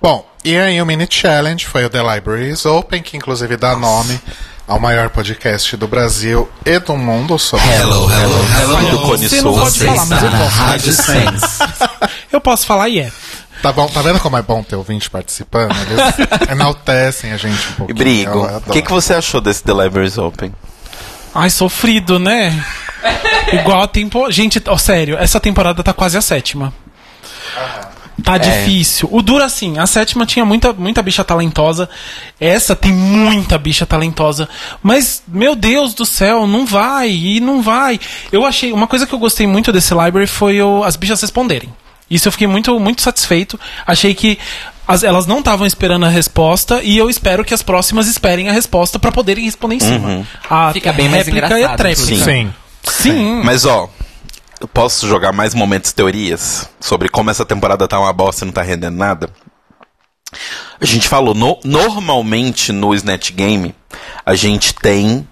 Bom, 0.00 0.26
e 0.46 0.56
aí 0.56 0.80
o 0.80 0.86
mini 0.86 1.08
challenge 1.10 1.66
foi 1.66 1.84
o 1.84 1.90
The 1.90 2.00
Libraries 2.14 2.64
Open, 2.64 3.02
que 3.02 3.16
inclusive 3.16 3.56
dá 3.56 3.74
nome 3.74 4.20
ao 4.64 4.78
maior 4.78 5.10
podcast 5.10 5.76
do 5.76 5.88
Brasil 5.88 6.48
e 6.64 6.78
do 6.78 6.96
mundo 6.96 7.36
sobre 7.36 7.66
Hello, 7.66 8.08
hello, 8.08 8.44
hello. 8.60 8.90
Do 8.90 8.98
Cone 9.00 9.28
Você 9.28 9.42
não 9.42 9.54
pode 9.54 9.78
falar, 9.80 10.06
mas 10.06 10.22
eu 10.22 10.30
posso. 10.30 11.64
Eu 12.32 12.40
posso 12.40 12.64
falar 12.64 12.88
e 12.88 13.00
é. 13.00 13.10
Tá 13.60 13.72
bom, 13.72 13.88
tá 13.88 14.02
vendo 14.02 14.20
como 14.20 14.36
é 14.36 14.42
bom 14.42 14.62
ter 14.62 14.76
ouvinte 14.76 15.10
participando? 15.10 15.74
Eles 15.90 16.28
enaltecem 16.48 17.32
a 17.32 17.36
gente 17.36 17.66
um 17.66 17.70
E 17.70 17.74
pouquinho. 17.74 17.98
Brigo, 17.98 18.46
o 18.68 18.72
que, 18.72 18.82
que 18.82 18.90
você 18.92 19.14
achou 19.14 19.40
desse 19.40 19.64
The 19.64 19.72
Libraries 19.72 20.16
Open? 20.16 20.54
Ai, 21.34 21.50
sofrido, 21.50 22.20
né? 22.20 22.64
Igual 23.52 23.82
a 23.82 23.88
tempo. 23.88 24.30
Gente, 24.30 24.62
ó, 24.68 24.78
sério, 24.78 25.16
essa 25.18 25.40
temporada 25.40 25.82
tá 25.82 25.92
quase 25.92 26.16
a 26.16 26.22
sétima. 26.22 26.72
Tá 28.26 28.38
difícil. 28.38 29.08
O 29.12 29.22
duro 29.22 29.44
assim, 29.44 29.78
a 29.78 29.86
sétima 29.86 30.26
tinha 30.26 30.44
muita, 30.44 30.72
muita 30.72 31.00
bicha 31.02 31.22
talentosa. 31.22 31.88
Essa 32.40 32.74
tem 32.74 32.92
muita 32.92 33.56
bicha 33.56 33.86
talentosa. 33.86 34.48
Mas, 34.82 35.22
meu 35.28 35.54
Deus 35.54 35.94
do 35.94 36.04
céu, 36.04 36.46
não 36.46 36.66
vai, 36.66 37.08
e 37.10 37.38
não 37.40 37.62
vai. 37.62 38.00
Eu 38.32 38.44
achei. 38.44 38.72
Uma 38.72 38.86
coisa 38.88 39.06
que 39.06 39.12
eu 39.14 39.18
gostei 39.18 39.46
muito 39.46 39.72
desse 39.72 39.94
library 39.94 40.26
foi 40.26 40.60
o- 40.60 40.82
as 40.82 40.96
bichas 40.96 41.20
responderem. 41.20 41.72
Isso 42.10 42.26
eu 42.28 42.32
fiquei 42.32 42.46
muito, 42.46 42.78
muito 42.80 43.00
satisfeito. 43.02 43.58
Achei 43.86 44.12
que 44.14 44.38
as- 44.88 45.02
elas 45.04 45.26
não 45.26 45.38
estavam 45.38 45.66
esperando 45.66 46.04
a 46.06 46.08
resposta 46.08 46.80
e 46.82 46.98
eu 46.98 47.08
espero 47.08 47.44
que 47.44 47.54
as 47.54 47.62
próximas 47.62 48.06
esperem 48.08 48.48
a 48.48 48.52
resposta 48.52 48.98
pra 48.98 49.10
poderem 49.12 49.44
responder 49.44 49.76
em 49.76 49.80
cima. 49.80 50.26
A 50.50 50.72
Fica 50.72 50.92
bem 50.92 51.08
mais 51.08 51.26
réplica 51.26 51.58
e 51.58 51.64
a 51.64 51.76
tréplica. 51.76 52.02
inclusive. 52.12 52.24
Sim. 52.24 52.52
Sim. 52.82 53.40
Mas 53.44 53.64
ó, 53.64 53.88
posso 54.72 55.06
jogar 55.08 55.32
mais 55.32 55.54
momentos 55.54 55.92
teorias 55.92 56.68
sobre 56.80 57.08
como 57.08 57.30
essa 57.30 57.44
temporada 57.44 57.86
tá 57.88 57.98
uma 57.98 58.12
bosta 58.12 58.44
e 58.44 58.46
não 58.46 58.52
tá 58.52 58.62
rendendo 58.62 58.96
nada? 58.96 59.30
A 60.80 60.84
gente 60.84 61.08
falou, 61.08 61.34
no- 61.34 61.58
normalmente 61.64 62.72
no 62.72 62.94
Snatch 62.94 63.32
Game, 63.32 63.74
a 64.24 64.34
gente 64.34 64.74
tem 64.74 65.26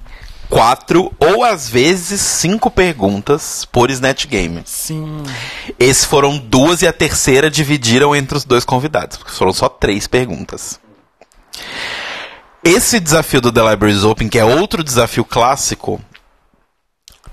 quatro 0.49 1.13
ou 1.19 1.43
às 1.43 1.69
vezes 1.69 2.21
cinco 2.21 2.71
perguntas 2.71 3.65
por 3.71 3.91
Snatch 3.91 4.27
Game. 4.27 4.63
Sim. 4.65 5.23
Esses 5.79 6.05
foram 6.05 6.39
duas 6.39 6.81
e 6.83 6.87
a 6.87 6.93
terceira 6.93 7.51
dividiram 7.51 8.15
entre 8.15 8.37
os 8.39 8.45
dois 8.45 8.65
convidados, 8.65 9.17
porque 9.17 9.33
foram 9.33 9.53
só 9.53 9.69
três 9.69 10.07
perguntas. 10.07 10.81
Esse 12.63 12.99
desafio 12.99 13.41
do 13.41 13.53
The 13.53 13.71
Libraries 13.71 14.05
Open, 14.05 14.29
que 14.29 14.39
é 14.39 14.45
outro 14.45 14.83
desafio 14.83 15.25
clássico, 15.25 16.01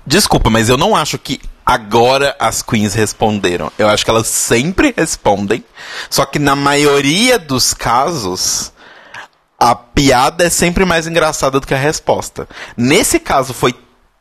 desculpa, 0.06 0.50
mas 0.50 0.68
eu 0.68 0.76
não 0.76 0.94
acho 0.94 1.18
que 1.18 1.40
agora 1.64 2.36
as 2.38 2.62
queens 2.62 2.94
responderam. 2.94 3.70
Eu 3.78 3.88
acho 3.88 4.04
que 4.04 4.10
elas 4.10 4.26
sempre 4.26 4.94
respondem, 4.96 5.64
só 6.10 6.24
que 6.24 6.38
na 6.38 6.56
maioria 6.56 7.38
dos 7.38 7.72
casos 7.74 8.72
a 9.58 9.74
piada 9.74 10.44
é 10.44 10.50
sempre 10.50 10.84
mais 10.84 11.06
engraçada 11.06 11.60
do 11.60 11.66
que 11.66 11.74
a 11.74 11.78
resposta. 11.78 12.48
Nesse 12.76 13.20
caso 13.20 13.54
foi 13.54 13.74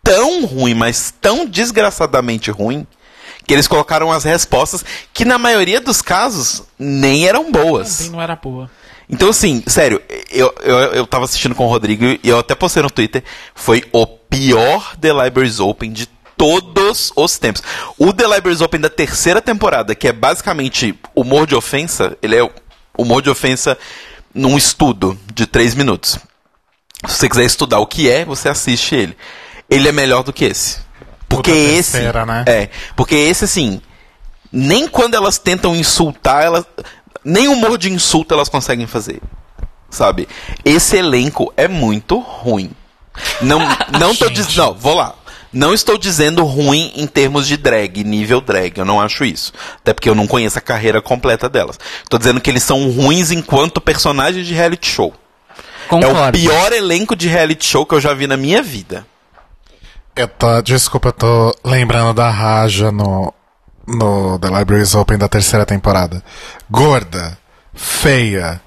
tão 0.04 0.46
ruim, 0.46 0.74
mas 0.74 1.14
tão 1.20 1.46
desgraçadamente 1.46 2.52
ruim, 2.52 2.86
que 3.46 3.54
eles 3.54 3.68
colocaram 3.68 4.12
as 4.12 4.24
respostas 4.24 4.86
que 5.14 5.26
na 5.26 5.38
maioria 5.38 5.82
dos 5.82 6.02
casos 6.02 6.64
nem 6.78 7.28
eram 7.28 7.52
boas. 7.52 7.98
Também 7.98 8.12
não 8.12 8.22
era 8.22 8.36
boa. 8.36 8.70
Então, 9.10 9.30
assim, 9.30 9.62
sério, 9.68 10.02
eu, 10.30 10.54
eu, 10.62 10.78
eu 10.94 11.08
tava 11.08 11.26
assistindo 11.26 11.54
com 11.54 11.66
o 11.66 11.70
Rodrigo 11.70 12.06
e 12.06 12.20
eu 12.24 12.40
até 12.40 12.56
postei 12.56 12.82
no 12.82 12.90
Twitter. 12.90 13.24
Foi 13.54 13.84
o 13.92 14.08
pior 14.08 14.96
The 14.96 15.12
Libraries 15.12 15.60
Open 15.60 15.92
de 15.92 16.08
todos 16.42 17.14
os 17.16 17.38
tempos. 17.38 17.62
O 18.00 18.12
The 18.12 18.26
Libraries 18.26 18.62
Open 18.62 18.82
da 18.82 18.90
terceira 18.90 19.40
temporada, 19.40 19.94
que 19.94 20.08
é 20.08 20.12
basicamente 20.12 20.98
humor 21.14 21.46
de 21.46 21.54
ofensa, 21.54 22.18
ele 22.20 22.36
é 22.36 22.50
humor 22.98 23.22
de 23.22 23.30
ofensa 23.30 23.78
num 24.34 24.58
estudo 24.58 25.16
de 25.36 25.46
três 25.46 25.76
minutos. 25.76 26.18
Se 27.06 27.18
você 27.18 27.30
quiser 27.30 27.46
estudar 27.46 27.78
o 27.78 27.86
que 27.86 28.10
é, 28.10 28.26
você 28.26 28.50
assiste 28.50 28.96
ele. 28.96 29.16
Ele 29.70 29.88
é 29.88 29.92
melhor 29.92 30.24
do 30.24 30.34
que 30.34 30.46
esse. 30.46 30.80
Porque 31.30 31.52
da 31.52 31.58
esse. 31.58 31.92
terceira, 31.92 32.26
né? 32.26 32.44
É. 32.48 32.70
Porque 32.96 33.14
esse, 33.14 33.46
assim. 33.46 33.80
Nem 34.52 34.88
quando 34.88 35.14
elas 35.14 35.38
tentam 35.38 35.76
insultar, 35.76 36.44
elas. 36.44 36.66
Nem 37.24 37.50
humor 37.50 37.78
de 37.78 37.92
insulto 37.92 38.34
elas 38.34 38.50
conseguem 38.50 38.88
fazer. 38.88 39.22
Sabe? 39.92 40.28
Esse 40.66 40.98
elenco 40.98 41.54
é 41.56 41.68
muito 41.68 42.18
ruim. 42.18 42.72
Não, 43.42 43.60
não 44.00 44.16
tô 44.16 44.28
dizendo. 44.28 44.58
Não, 44.58 44.74
vou 44.74 44.96
lá. 44.96 45.21
Não 45.54 45.74
estou 45.74 45.98
dizendo 45.98 46.44
ruim 46.46 46.94
em 46.96 47.06
termos 47.06 47.46
de 47.48 47.58
drag, 47.58 48.04
nível 48.04 48.40
drag. 48.40 48.78
Eu 48.78 48.86
não 48.86 49.02
acho 49.02 49.26
isso. 49.26 49.52
Até 49.78 49.94
porque 49.94 50.10
eu 50.10 50.16
não 50.16 50.26
conheço 50.28 50.58
a 50.58 50.62
carreira 50.62 51.02
completa 51.02 51.50
delas. 51.50 51.78
Tô 52.10 52.18
dizendo 52.18 52.40
que 52.40 52.50
eles 52.50 52.64
são 52.64 52.90
ruins 52.92 53.32
enquanto 53.32 53.82
personagens 53.82 54.48
de 54.48 54.54
reality 54.54 54.88
show. 54.90 55.14
É 55.92 55.96
o 55.96 56.00
Concordo. 56.00 56.38
pior 56.40 56.72
elenco 56.72 57.16
de 57.18 57.28
reality 57.28 57.66
show 57.66 57.86
que 57.86 57.94
eu 57.94 58.00
já 58.00 58.14
vi 58.14 58.28
na 58.28 58.38
minha 58.38 58.62
vida. 58.62 59.06
Eu 60.16 60.28
tô, 60.28 60.62
desculpa, 60.62 61.10
eu 61.10 61.14
tô 61.14 61.56
lembrando 61.66 62.14
da 62.14 62.30
Raja 62.30 62.92
no, 62.92 63.34
no 63.88 64.40
The 64.40 64.48
Libraries 64.50 64.96
Open 64.96 65.18
da 65.18 65.28
terceira 65.28 65.66
temporada. 65.66 66.24
Gorda, 66.70 67.38
feia, 67.74 68.62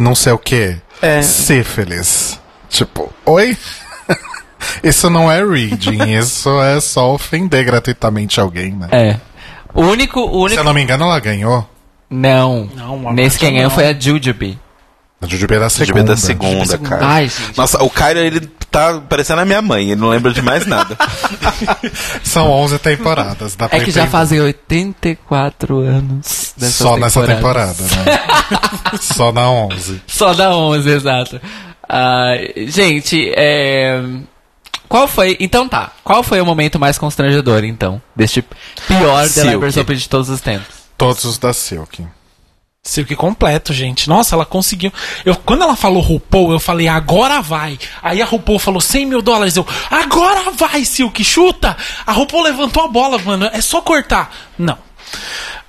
não 0.00 0.14
sei 0.14 0.32
o 0.32 0.38
que, 0.38 0.76
É. 1.02 1.20
sífilis. 1.22 2.38
Tipo, 2.68 3.12
oi? 3.24 3.56
Isso 4.82 5.08
não 5.10 5.30
é 5.30 5.44
reading, 5.44 6.02
isso 6.18 6.60
é 6.62 6.80
só 6.80 7.12
ofender 7.14 7.64
gratuitamente 7.64 8.40
alguém, 8.40 8.72
né? 8.72 8.88
É. 8.90 9.16
O 9.74 9.82
único. 9.82 10.20
O 10.20 10.30
Se 10.30 10.54
único... 10.54 10.60
eu 10.60 10.64
não 10.64 10.74
me 10.74 10.82
engano, 10.82 11.04
ela 11.04 11.20
ganhou. 11.20 11.68
Não. 12.10 12.68
Não, 12.74 13.12
Nesse 13.12 13.38
quem 13.38 13.54
ganhou 13.54 13.70
foi 13.70 13.86
a 13.86 13.98
Jujubee. 13.98 14.58
A 15.20 15.26
Jujubee 15.26 15.56
é 15.56 15.58
da 15.58 15.66
Devia 15.66 15.86
segunda. 15.86 16.04
da 16.04 16.16
segunda, 16.16 16.78
cara. 16.78 17.06
Ai, 17.06 17.28
gente. 17.28 17.56
Nossa, 17.58 17.82
o 17.82 17.90
Caio, 17.90 18.18
ele 18.18 18.40
tá 18.70 19.00
parecendo 19.00 19.40
a 19.40 19.44
minha 19.44 19.60
mãe, 19.60 19.90
ele 19.90 20.00
não 20.00 20.08
lembra 20.08 20.32
de 20.32 20.40
mais 20.40 20.64
nada. 20.64 20.96
São 22.22 22.48
11 22.50 22.78
temporadas. 22.78 23.56
Dá 23.56 23.68
É 23.72 23.80
que 23.80 23.90
já 23.90 24.06
fazem 24.06 24.40
84 24.40 25.78
anos. 25.80 26.54
Só 26.56 26.96
nessa 26.96 27.26
temporada, 27.26 27.82
né? 27.82 28.18
Só 29.00 29.32
na 29.32 29.50
11. 29.50 30.02
Só 30.06 30.32
da 30.34 30.54
11, 30.54 30.88
exato. 30.88 31.40
Ah, 31.88 32.34
gente, 32.68 33.32
é... 33.34 34.00
Qual 34.88 35.06
foi... 35.06 35.36
Então 35.40 35.68
tá. 35.68 35.92
Qual 36.02 36.22
foi 36.22 36.40
o 36.40 36.46
momento 36.46 36.78
mais 36.78 36.98
constrangedor, 36.98 37.64
então? 37.64 38.00
Deste 38.16 38.42
pior 38.42 39.28
The 39.28 39.80
Open 39.80 39.96
de 39.96 40.08
todos 40.08 40.28
os 40.28 40.40
tempos? 40.40 40.66
Todos 40.96 41.24
os 41.24 41.38
da 41.38 41.52
Silk. 41.52 42.06
Silk 42.82 43.14
completo, 43.16 43.72
gente. 43.72 44.08
Nossa, 44.08 44.34
ela 44.34 44.46
conseguiu. 44.46 44.90
Eu, 45.24 45.36
quando 45.36 45.62
ela 45.62 45.76
falou 45.76 46.00
RuPaul, 46.00 46.52
eu 46.52 46.58
falei, 46.58 46.88
agora 46.88 47.42
vai. 47.42 47.78
Aí 48.02 48.22
a 48.22 48.24
RuPaul 48.24 48.58
falou 48.58 48.80
100 48.80 49.06
mil 49.06 49.20
dólares. 49.20 49.56
Eu, 49.56 49.66
agora 49.90 50.50
vai, 50.52 50.84
Silk, 50.84 51.22
chuta. 51.22 51.76
A 52.06 52.12
RuPaul 52.12 52.44
levantou 52.44 52.82
a 52.84 52.88
bola, 52.88 53.18
mano. 53.18 53.50
É 53.52 53.60
só 53.60 53.82
cortar. 53.82 54.34
Não. 54.58 54.87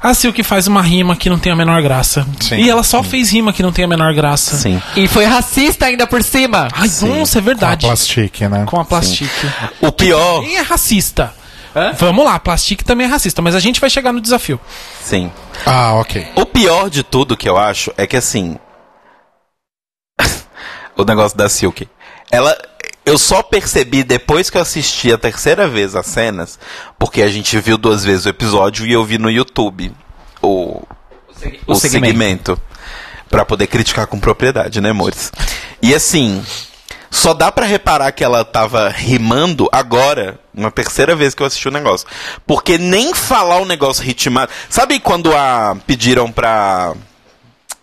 A 0.01 0.13
Silk 0.13 0.41
faz 0.43 0.65
uma 0.65 0.81
rima 0.81 1.15
que 1.15 1.29
não 1.29 1.37
tem 1.37 1.51
a 1.51 1.55
menor 1.55 1.81
graça. 1.81 2.25
Sim. 2.39 2.55
E 2.55 2.69
ela 2.69 2.83
só 2.83 3.03
fez 3.03 3.29
rima 3.31 3.51
que 3.51 3.61
não 3.61 3.71
tem 3.71 3.83
a 3.83 3.87
menor 3.87 4.13
graça. 4.13 4.55
Sim. 4.55 4.81
E 4.95 5.07
foi 5.09 5.25
racista 5.25 5.87
ainda 5.87 6.07
por 6.07 6.23
cima. 6.23 6.69
Ai, 6.73 6.87
nossa, 7.01 7.39
é 7.39 7.41
Com 7.41 7.49
a 7.49 7.53
verdade. 7.53 7.85
plastique, 7.85 8.47
né? 8.47 8.63
Com 8.65 8.79
a 8.79 8.85
plastique. 8.85 9.29
O 9.81 9.91
pior. 9.91 10.41
Quem 10.41 10.55
é 10.57 10.61
racista? 10.61 11.33
Hã? 11.75 11.93
Vamos 11.99 12.23
lá, 12.25 12.39
plastique 12.39 12.83
também 12.83 13.05
é 13.05 13.09
racista, 13.09 13.41
mas 13.41 13.55
a 13.55 13.59
gente 13.59 13.79
vai 13.81 13.89
chegar 13.89 14.13
no 14.13 14.21
desafio. 14.21 14.59
Sim. 15.03 15.31
Ah, 15.65 15.93
ok. 15.95 16.27
O 16.35 16.45
pior 16.45 16.89
de 16.89 17.03
tudo 17.03 17.35
que 17.37 17.47
eu 17.49 17.57
acho 17.57 17.91
é 17.97 18.07
que 18.07 18.15
assim. 18.15 18.57
o 20.97 21.03
negócio 21.03 21.37
da 21.37 21.49
Silk. 21.49 21.87
Ela. 22.31 22.57
Eu 23.09 23.17
só 23.17 23.41
percebi 23.41 24.03
depois 24.03 24.51
que 24.51 24.57
eu 24.57 24.61
assisti 24.61 25.11
a 25.11 25.17
terceira 25.17 25.67
vez 25.67 25.95
as 25.95 26.05
cenas, 26.05 26.59
porque 26.99 27.23
a 27.23 27.27
gente 27.27 27.59
viu 27.59 27.75
duas 27.75 28.03
vezes 28.03 28.27
o 28.27 28.29
episódio 28.29 28.85
e 28.85 28.93
eu 28.93 29.03
vi 29.03 29.17
no 29.17 29.31
YouTube 29.31 29.91
o, 30.43 30.83
o, 31.65 31.73
segmento. 31.73 32.61
Pra 33.27 33.43
poder 33.43 33.65
criticar 33.65 34.05
com 34.05 34.19
propriedade, 34.19 34.79
né, 34.79 34.91
amores? 34.91 35.31
E 35.81 35.95
assim, 35.95 36.45
só 37.09 37.33
dá 37.33 37.51
pra 37.51 37.65
reparar 37.65 38.11
que 38.11 38.23
ela 38.23 38.45
tava 38.45 38.89
rimando 38.89 39.67
agora, 39.71 40.39
uma 40.53 40.69
terceira 40.69 41.15
vez 41.15 41.33
que 41.33 41.41
eu 41.41 41.47
assisti 41.47 41.67
o 41.67 41.71
negócio. 41.71 42.07
Porque 42.45 42.77
nem 42.77 43.11
falar 43.15 43.57
o 43.57 43.65
negócio 43.65 44.03
ritmado. 44.03 44.51
Sabe 44.69 44.99
quando 44.99 45.35
a 45.35 45.75
pediram 45.87 46.31
pra. 46.31 46.93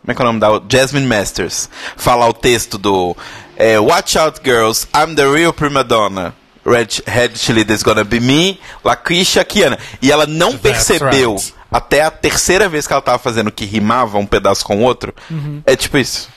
Como 0.03 0.13
é 0.13 0.15
que 0.15 0.23
é 0.23 0.25
o 0.25 0.29
nome 0.29 0.39
da. 0.39 0.63
Jasmine 0.69 1.07
Masters. 1.07 1.69
Falar 1.97 2.29
o 2.29 2.33
texto 2.33 2.79
do. 2.79 3.17
É, 3.57 3.79
Watch 3.79 4.19
out, 4.19 4.41
girls, 4.45 4.87
I'm 4.95 5.15
the 5.15 5.27
real 5.27 5.53
prima 5.53 5.83
donna. 5.83 6.35
Red, 6.65 6.89
Red 7.07 7.37
Chili 7.37 7.65
is 7.69 7.83
gonna 7.83 8.05
be 8.05 8.19
me, 8.19 8.59
Laquisha, 8.85 9.45
Kiana. 9.45 9.79
E 10.03 10.11
ela 10.11 10.27
não 10.27 10.51
That's 10.51 10.63
percebeu 10.63 11.35
right. 11.37 11.55
até 11.71 12.03
a 12.03 12.11
terceira 12.11 12.69
vez 12.69 12.87
que 12.87 12.93
ela 12.93 13.01
tava 13.01 13.19
fazendo 13.19 13.53
que 13.53 13.65
rimava 13.65 14.19
um 14.19 14.27
pedaço 14.27 14.65
com 14.65 14.79
o 14.79 14.83
outro. 14.83 15.15
É 15.65 15.77
tipo 15.77 15.97
isso. 15.97 16.29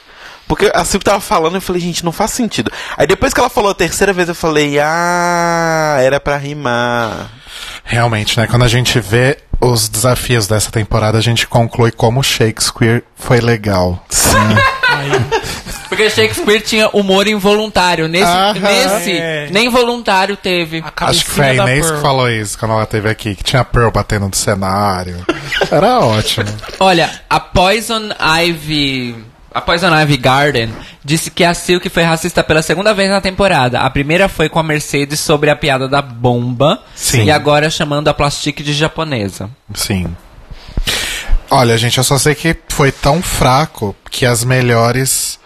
Porque 0.47 0.72
a 0.74 0.84
Silvia 0.84 1.05
tava 1.05 1.20
falando 1.20 1.55
eu 1.55 1.61
falei, 1.61 1.82
gente, 1.82 2.03
não 2.05 2.11
faz 2.11 2.32
sentido. 2.32 2.72
Aí 2.97 3.05
depois 3.05 3.34
que 3.34 3.39
ela 3.39 3.49
falou 3.49 3.72
a 3.72 3.76
terceira 3.76 4.13
vez, 4.13 4.30
eu 4.30 4.36
falei, 4.36 4.80
ah, 4.80 5.97
era 5.99 6.20
pra 6.20 6.38
rimar. 6.38 7.32
Realmente, 7.84 8.39
né? 8.39 8.47
Quando 8.47 8.63
a 8.65 8.67
gente 8.67 8.99
vê 8.99 9.38
os 9.59 9.89
desafios 9.89 10.47
dessa 10.47 10.72
temporada, 10.72 11.17
a 11.17 11.22
gente 11.22 11.47
conclui 11.47 11.91
como 11.91 12.24
Shakespeare 12.24 13.03
foi 13.15 13.39
legal. 13.41 14.03
Porque 15.89 16.10
Shakespeare 16.10 16.62
tinha 16.62 16.88
humor 16.89 17.28
involuntário. 17.28 18.07
Nesse, 18.07 18.32
nesse 18.62 19.12
É. 19.18 19.47
nem 19.51 19.70
voluntário 19.70 20.38
teve. 20.38 20.84
Acho 20.97 21.26
que 21.26 21.32
foi 21.32 21.45
a 21.49 21.53
Inês 21.55 21.89
que 21.89 21.97
falou 21.99 22.30
isso 22.30 22.57
quando 22.57 22.74
ela 22.74 22.86
teve 22.86 23.10
aqui, 23.10 23.36
que 23.36 23.43
tinha 23.43 23.64
Pearl 23.66 23.89
batendo 23.89 24.28
no 24.28 24.36
cenário. 24.36 25.26
Era 25.72 25.99
ótimo. 25.99 26.47
Olha, 26.80 27.10
a 27.30 27.39
Poison 27.39 28.10
Ivy. 28.45 29.16
A 29.51 29.60
Poison 29.62 29.89
Ivy 29.99 30.18
Garden 30.18 30.70
disse 31.03 31.32
que 31.32 31.43
a 31.43 31.55
Silk 31.55 31.89
foi 31.89 32.03
racista 32.03 32.43
pela 32.43 32.62
segunda 32.62 32.93
vez 32.93 33.10
na 33.10 33.20
temporada. 33.20 33.80
A 33.80 33.89
primeira 33.89 34.30
foi 34.30 34.47
com 34.47 34.60
a 34.60 34.64
Mercedes 34.64 35.20
sobre 35.20 35.49
a 35.49 35.55
piada 35.55 35.88
da 35.88 36.03
bomba. 36.03 36.80
Sim. 36.93 37.24
E 37.26 37.32
agora 37.32 37.68
chamando 37.70 38.07
a 38.10 38.14
Plastique 38.14 38.62
de 38.62 38.74
japonesa. 38.74 39.49
Sim. 39.74 40.16
Olha, 41.52 41.78
gente, 41.78 41.97
eu 41.97 42.04
só 42.04 42.18
sei 42.18 42.36
que 42.36 42.56
foi 42.70 42.91
tão 42.91 43.22
fraco 43.22 43.95
que 44.10 44.26
as 44.26 44.43
melhores 44.43 45.39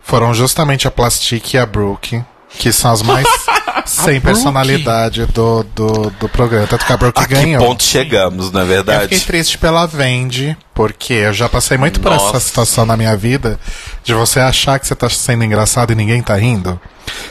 foram 0.00 0.32
justamente 0.32 0.86
a 0.86 0.90
Plastique 0.90 1.56
e 1.56 1.58
a 1.58 1.66
Brooke, 1.66 2.22
que 2.50 2.72
são 2.72 2.92
as 2.92 3.02
mais 3.02 3.26
sem 3.84 4.20
personalidade 4.20 5.26
do, 5.26 5.64
do, 5.64 6.10
do 6.10 6.28
programa. 6.28 6.66
Tanto 6.68 6.86
que 6.86 6.92
a 6.92 6.96
Brooke 6.96 7.20
A 7.20 7.26
que 7.26 7.34
ganhou. 7.34 7.64
ponto 7.64 7.82
chegamos, 7.82 8.52
na 8.52 8.60
Eu 8.60 8.66
verdade? 8.66 9.02
fiquei 9.04 9.20
triste 9.20 9.58
pela 9.58 9.86
Vendi, 9.86 10.56
porque 10.72 11.14
eu 11.14 11.32
já 11.32 11.48
passei 11.48 11.76
muito 11.76 12.00
por 12.00 12.10
Nossa. 12.12 12.36
essa 12.36 12.40
situação 12.40 12.86
na 12.86 12.96
minha 12.96 13.16
vida 13.16 13.58
de 14.04 14.14
você 14.14 14.38
achar 14.38 14.78
que 14.78 14.86
você 14.86 14.94
tá 14.94 15.08
sendo 15.10 15.42
engraçado 15.44 15.92
e 15.92 15.96
ninguém 15.96 16.22
tá 16.22 16.36
rindo. 16.36 16.80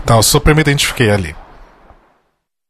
Então 0.04 0.18
eu 0.18 0.24
super 0.24 0.54
me 0.54 0.62
identifiquei 0.62 1.10
ali. 1.10 1.34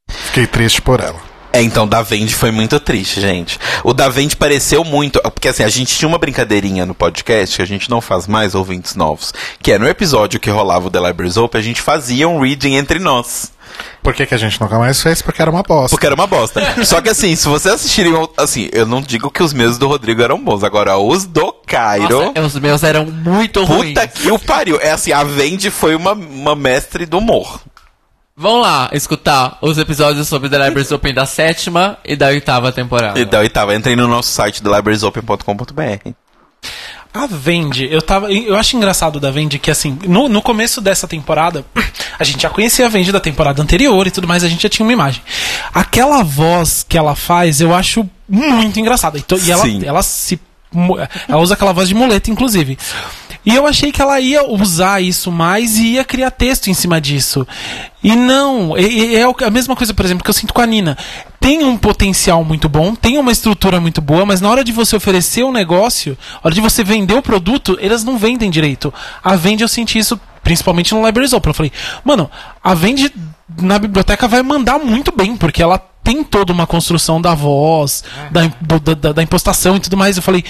Fiquei 0.07 0.45
triste 0.47 0.81
por 0.81 0.99
ela. 0.99 1.28
É, 1.51 1.61
então, 1.61 1.87
da 1.87 2.01
Vendi 2.01 2.33
foi 2.33 2.51
muito 2.51 2.79
triste, 2.79 3.19
gente. 3.19 3.59
O 3.83 3.93
da 3.93 4.07
Vendi 4.07 4.35
pareceu 4.35 4.83
muito. 4.83 5.19
Porque 5.21 5.47
assim, 5.47 5.63
a 5.63 5.69
gente 5.69 5.95
tinha 5.95 6.07
uma 6.07 6.17
brincadeirinha 6.17 6.85
no 6.85 6.93
podcast 6.93 7.55
que 7.55 7.61
a 7.61 7.67
gente 7.67 7.89
não 7.89 8.01
faz 8.01 8.27
mais 8.27 8.53
ouvintes 8.53 8.95
novos. 8.95 9.33
Que 9.61 9.73
é 9.73 9.79
no 9.79 9.87
episódio 9.87 10.39
que 10.39 10.49
rolava 10.49 10.87
o 10.87 10.91
The 10.91 10.99
Libraries 10.99 11.37
Open, 11.37 11.59
a 11.59 11.63
gente 11.63 11.81
fazia 11.81 12.27
um 12.27 12.39
reading 12.39 12.75
entre 12.75 12.99
nós. 12.99 13.51
Por 14.01 14.13
que, 14.13 14.25
que 14.25 14.33
a 14.33 14.37
gente 14.37 14.59
nunca 14.61 14.77
mais 14.77 15.01
fez? 15.01 15.21
Porque 15.21 15.41
era 15.41 15.49
uma 15.49 15.63
bosta. 15.63 15.89
Porque 15.89 16.05
era 16.05 16.15
uma 16.15 16.27
bosta. 16.27 16.61
Só 16.85 17.01
que 17.01 17.09
assim, 17.09 17.35
se 17.35 17.47
vocês 17.47 17.73
assistirem. 17.73 18.13
Assim, 18.37 18.69
eu 18.71 18.85
não 18.85 19.01
digo 19.01 19.29
que 19.29 19.43
os 19.43 19.53
meus 19.53 19.77
do 19.77 19.87
Rodrigo 19.87 20.21
eram 20.21 20.43
bons. 20.43 20.63
Agora, 20.63 20.97
os 20.97 21.25
do 21.25 21.51
Cairo. 21.65 22.31
Nossa, 22.33 22.41
os 22.41 22.59
meus 22.59 22.83
eram 22.83 23.05
muito 23.05 23.63
ruins. 23.63 23.93
Puta 23.93 24.07
que 24.07 24.31
o 24.31 24.39
pariu. 24.39 24.79
É 24.81 24.91
assim, 24.91 25.11
a 25.11 25.23
Vendi 25.23 25.69
foi 25.69 25.95
uma, 25.95 26.13
uma 26.13 26.55
mestre 26.55 27.05
do 27.05 27.17
humor. 27.17 27.59
Vamos 28.41 28.61
lá 28.61 28.89
escutar 28.93 29.57
os 29.61 29.77
episódios 29.77 30.25
sobre 30.29 30.47
The 30.47 30.57
Libraries 30.63 30.89
Open 30.93 31.13
da 31.13 31.25
sétima 31.25 31.97
e 32.05 32.15
da 32.15 32.27
oitava 32.27 32.71
temporada. 32.71 33.19
E 33.19 33.25
da 33.25 33.39
oitava, 33.39 33.75
entrei 33.75 33.97
no 33.97 34.07
nosso 34.07 34.29
site, 34.31 34.63
thelibrariesopen.com.br. 34.63 36.11
A 37.13 37.27
Vendi, 37.27 37.85
eu 37.91 38.01
tava. 38.01 38.31
Eu 38.31 38.55
acho 38.55 38.77
engraçado 38.77 39.19
da 39.19 39.29
Vendi 39.29 39.59
que, 39.59 39.69
assim, 39.69 39.97
no, 40.07 40.29
no 40.29 40.41
começo 40.41 40.79
dessa 40.79 41.05
temporada, 41.05 41.65
a 42.17 42.23
gente 42.23 42.41
já 42.41 42.49
conhecia 42.49 42.85
a 42.85 42.89
Vendi 42.89 43.11
da 43.11 43.19
temporada 43.19 43.61
anterior 43.61 44.07
e 44.07 44.11
tudo 44.11 44.25
mais, 44.27 44.41
a 44.41 44.47
gente 44.47 44.63
já 44.63 44.69
tinha 44.69 44.85
uma 44.85 44.93
imagem. 44.93 45.21
Aquela 45.73 46.23
voz 46.23 46.85
que 46.87 46.97
ela 46.97 47.15
faz, 47.17 47.59
eu 47.59 47.73
acho 47.75 48.09
muito 48.25 48.79
engraçada. 48.79 49.17
E, 49.17 49.21
to- 49.21 49.37
e 49.43 49.51
ela, 49.51 49.63
Sim. 49.63 49.81
ela 49.83 50.01
se. 50.01 50.39
Ela 51.27 51.41
usa 51.41 51.55
aquela 51.55 51.73
voz 51.73 51.89
de 51.89 51.95
muleta, 51.95 52.31
inclusive. 52.31 52.77
E 53.45 53.55
eu 53.55 53.65
achei 53.65 53.91
que 53.91 54.01
ela 54.01 54.19
ia 54.19 54.43
usar 54.43 55.01
isso 55.01 55.31
mais 55.31 55.77
e 55.77 55.93
ia 55.93 56.03
criar 56.03 56.29
texto 56.29 56.67
em 56.69 56.73
cima 56.73 56.99
disso. 56.99 57.47
E 58.03 58.15
não, 58.15 58.75
é 58.77 59.23
a 59.45 59.49
mesma 59.49 59.75
coisa, 59.75 59.93
por 59.93 60.03
exemplo, 60.05 60.23
que 60.23 60.29
eu 60.29 60.33
sinto 60.33 60.53
com 60.53 60.61
a 60.61 60.65
Nina. 60.65 60.97
tem 61.39 61.63
um 61.63 61.77
potencial 61.77 62.43
muito 62.43 62.67
bom, 62.67 62.93
tem 62.93 63.17
uma 63.17 63.31
estrutura 63.31 63.79
muito 63.79 64.01
boa, 64.01 64.25
mas 64.25 64.41
na 64.41 64.49
hora 64.49 64.63
de 64.63 64.71
você 64.73 64.95
oferecer 64.95 65.43
o 65.43 65.51
negócio, 65.53 66.17
na 66.33 66.39
hora 66.43 66.55
de 66.55 66.61
você 66.61 66.83
vender 66.83 67.13
o 67.15 67.21
produto, 67.21 67.77
elas 67.81 68.03
não 68.03 68.17
vendem 68.17 68.49
direito. 68.51 68.93
A 69.23 69.35
Vende 69.35 69.63
eu 69.63 69.67
senti 69.69 69.97
isso 69.97 70.19
principalmente 70.43 70.93
no 70.93 71.05
Libraries 71.05 71.33
Open. 71.33 71.49
Eu 71.49 71.53
falei, 71.55 71.71
mano, 72.03 72.29
a 72.63 72.73
Vende 72.73 73.11
na 73.61 73.79
biblioteca 73.79 74.27
vai 74.27 74.43
mandar 74.43 74.79
muito 74.79 75.11
bem, 75.15 75.35
porque 75.37 75.63
ela 75.63 75.77
tem 76.03 76.23
toda 76.23 76.51
uma 76.53 76.67
construção 76.67 77.21
da 77.21 77.33
voz, 77.33 78.03
da, 78.31 78.45
im- 78.45 78.53
do- 78.61 78.79
da, 78.79 78.93
da- 78.93 79.11
da 79.13 79.23
impostação 79.23 79.75
e 79.75 79.79
tudo 79.79 79.97
mais. 79.97 80.17
Eu 80.17 80.23
falei, 80.23 80.43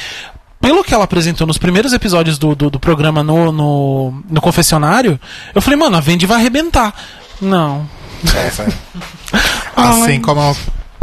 pelo 0.61 0.83
que 0.83 0.93
ela 0.93 1.05
apresentou 1.05 1.47
nos 1.47 1.57
primeiros 1.57 1.93
episódios 1.93 2.37
do, 2.37 2.55
do, 2.55 2.69
do 2.69 2.79
programa 2.79 3.23
no, 3.23 3.51
no, 3.51 4.23
no 4.29 4.41
confessionário, 4.41 5.19
eu 5.53 5.61
falei, 5.61 5.79
mano, 5.79 5.97
a 5.97 6.01
Vende 6.01 6.25
vai 6.25 6.37
arrebentar. 6.37 6.93
Não. 7.41 7.87
Assim 9.75 10.19
como, 10.19 10.55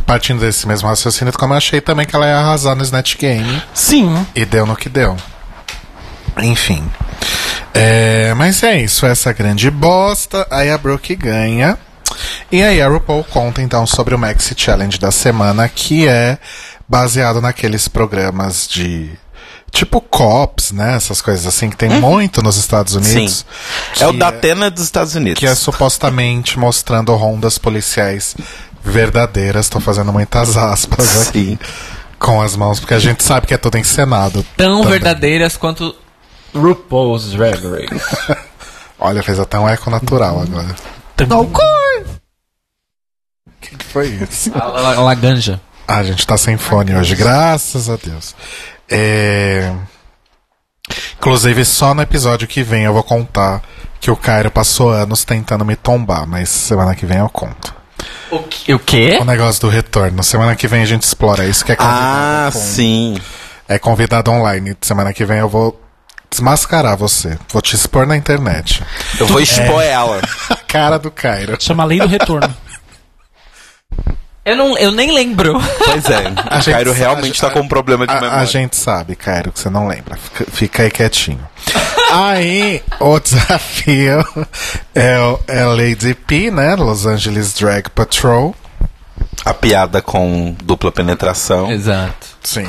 partindo 0.05 0.41
desse 0.41 0.69
mesmo 0.69 0.89
raciocínio, 0.89 1.33
como 1.33 1.55
eu 1.55 1.59
achei 1.59 1.81
também 1.81 2.07
que 2.07 2.15
ela 2.15 2.27
ia 2.27 2.39
arrasar 2.39 2.77
no 2.77 2.83
Snatch 2.83 3.17
Game. 3.17 3.63
Sim. 3.73 4.27
E 4.35 4.45
deu 4.45 4.67
no 4.67 4.77
que 4.77 4.89
deu. 4.89 5.17
Enfim. 6.43 6.85
É, 7.73 8.35
mas 8.35 8.63
é 8.63 8.81
isso, 8.81 9.07
essa 9.07 9.33
grande 9.33 9.71
bosta. 9.71 10.47
Aí 10.51 10.71
a 10.71 10.79
Brooke 10.79 11.15
ganha. 11.15 11.79
E 12.51 12.63
aí 12.63 12.81
a 12.81 12.89
RuPaul 12.89 13.25
conta 13.25 13.61
então 13.61 13.87
sobre 13.87 14.15
o 14.15 14.19
Maxi 14.19 14.55
Challenge 14.57 14.99
da 14.99 15.11
semana, 15.11 15.69
que 15.69 16.07
é 16.07 16.39
baseado 16.89 17.41
naqueles 17.41 17.89
programas 17.89 18.69
de. 18.69 19.11
Tipo 19.77 20.01
Cops, 20.01 20.73
né? 20.73 20.97
Essas 20.97 21.21
coisas 21.21 21.47
assim 21.47 21.69
que 21.69 21.77
tem 21.77 21.91
muito 22.01 22.43
nos 22.43 22.57
Estados 22.57 22.95
Unidos. 22.95 23.45
Sim. 23.95 24.05
É 24.05 24.07
o 24.07 24.13
da 24.15 24.29
Atena 24.29 24.71
dos 24.71 24.83
Estados 24.83 25.15
Unidos. 25.15 25.39
que 25.39 25.47
é 25.47 25.55
supostamente 25.55 26.59
mostrando 26.59 27.15
rondas 27.15 27.59
policiais 27.59 28.35
verdadeiras. 28.83 29.69
Tô 29.69 29.79
fazendo 29.79 30.13
muitas 30.13 30.57
aspas 30.57 31.29
aqui 31.29 31.51
Sim. 31.51 31.59
com 32.19 32.41
as 32.41 32.57
mãos, 32.57 32.81
porque 32.81 32.95
a 32.95 32.99
gente 32.99 33.23
sabe 33.23 33.47
que 33.47 33.53
é 33.53 33.59
tudo 33.59 33.77
encenado. 33.77 34.45
Tão 34.57 34.77
também. 34.83 34.93
verdadeiras 34.93 35.59
quanto 35.59 35.95
RuPaul's 36.55 37.33
Drag 37.33 37.61
Race. 37.67 38.37
Olha, 38.99 39.23
fez 39.23 39.39
até 39.39 39.59
um 39.59 39.69
eco 39.69 39.91
natural 39.91 40.41
agora. 40.41 40.75
O 43.47 43.51
que, 43.61 43.77
que 43.77 43.85
foi 43.85 44.09
isso? 44.09 44.51
a, 44.55 44.65
la- 44.67 45.01
Laganja. 45.03 45.61
Ah, 45.87 45.97
a 45.99 46.03
gente 46.05 46.27
tá 46.27 46.37
sem 46.39 46.57
fone 46.57 46.95
hoje, 46.97 47.15
graças 47.15 47.89
a 47.91 47.97
Deus. 47.97 48.35
É... 48.91 49.73
Inclusive, 51.19 51.65
só 51.65 51.95
no 51.95 52.03
episódio 52.03 52.47
que 52.47 52.63
vem 52.63 52.85
eu 52.85 52.93
vou 52.93 53.03
contar 53.03 53.63
que 54.01 54.11
o 54.11 54.17
Cairo 54.17 54.51
passou 54.51 54.91
anos 54.91 55.25
tentando 55.25 55.65
me 55.65 55.75
tombar, 55.75 56.27
mas 56.27 56.49
semana 56.49 56.95
que 56.95 57.05
vem 57.07 57.19
eu 57.19 57.29
conto. 57.29 57.75
O, 58.31 58.39
que- 58.41 58.73
o 58.75 58.79
quê? 58.79 59.19
O 59.21 59.25
negócio 59.25 59.61
do 59.63 59.69
retorno. 59.69 60.23
Semana 60.23 60.55
que 60.55 60.69
vem 60.69 60.83
a 60.83 60.87
gente 60.87 61.03
explora 61.03 61.45
isso 61.47 61.65
que 61.65 61.73
é 61.73 61.77
Ah, 61.79 62.51
convidado. 62.51 62.53
com- 62.53 62.59
sim. 62.75 63.21
É 63.69 63.79
convidado 63.79 64.31
online. 64.31 64.77
Semana 64.81 65.13
que 65.13 65.25
vem 65.25 65.39
eu 65.39 65.49
vou 65.49 65.81
desmascarar 66.31 66.97
você. 66.97 67.37
Vou 67.53 67.63
te 67.63 67.75
expor 67.75 68.07
na 68.07 68.17
internet. 68.17 68.83
Eu 69.19 69.27
vou 69.27 69.41
expor 69.41 69.83
ela. 69.83 70.21
A 70.51 70.57
cara 70.57 70.99
do 70.99 71.11
Cairo. 71.11 71.57
Chama 71.59 71.85
Lei 71.85 71.99
do 71.99 72.07
Retorno. 72.07 72.55
Eu, 74.47 74.57
não, 74.57 74.79
eu 74.79 74.93
nem 74.93 75.13
lembro. 75.13 75.55
Pois 75.85 76.05
é. 76.09 76.23
A 76.49 76.63
Cairo 76.63 76.93
realmente 76.93 77.45
a- 77.45 77.49
tá 77.49 77.53
com 77.53 77.61
um 77.61 77.69
problema 77.69 78.07
de 78.07 78.13
A, 78.13 78.21
memória. 78.21 78.39
a 78.43 78.45
gente 78.45 78.77
sabe, 78.77 79.17
Cairo, 79.17 79.51
que 79.51 79.59
você 79.59 79.69
não 79.69 79.89
lembra. 79.89 80.17
Fica, 80.17 80.45
fica 80.51 80.83
aí 80.85 80.91
quietinho. 80.91 81.41
aí, 82.13 82.81
o 83.01 83.19
desafio 83.21 84.25
é, 84.95 85.19
o- 85.21 85.41
é 85.49 85.63
a 85.63 85.67
Lady 85.69 86.15
P, 86.15 86.51
né? 86.53 86.77
Los 86.77 87.05
Angeles 87.07 87.53
Drag 87.55 87.91
Patrol. 87.91 88.55
A 89.45 89.53
piada 89.53 90.01
com 90.01 90.55
dupla 90.63 90.93
penetração. 90.93 91.71
Exato. 91.71 92.27
Sim. 92.43 92.69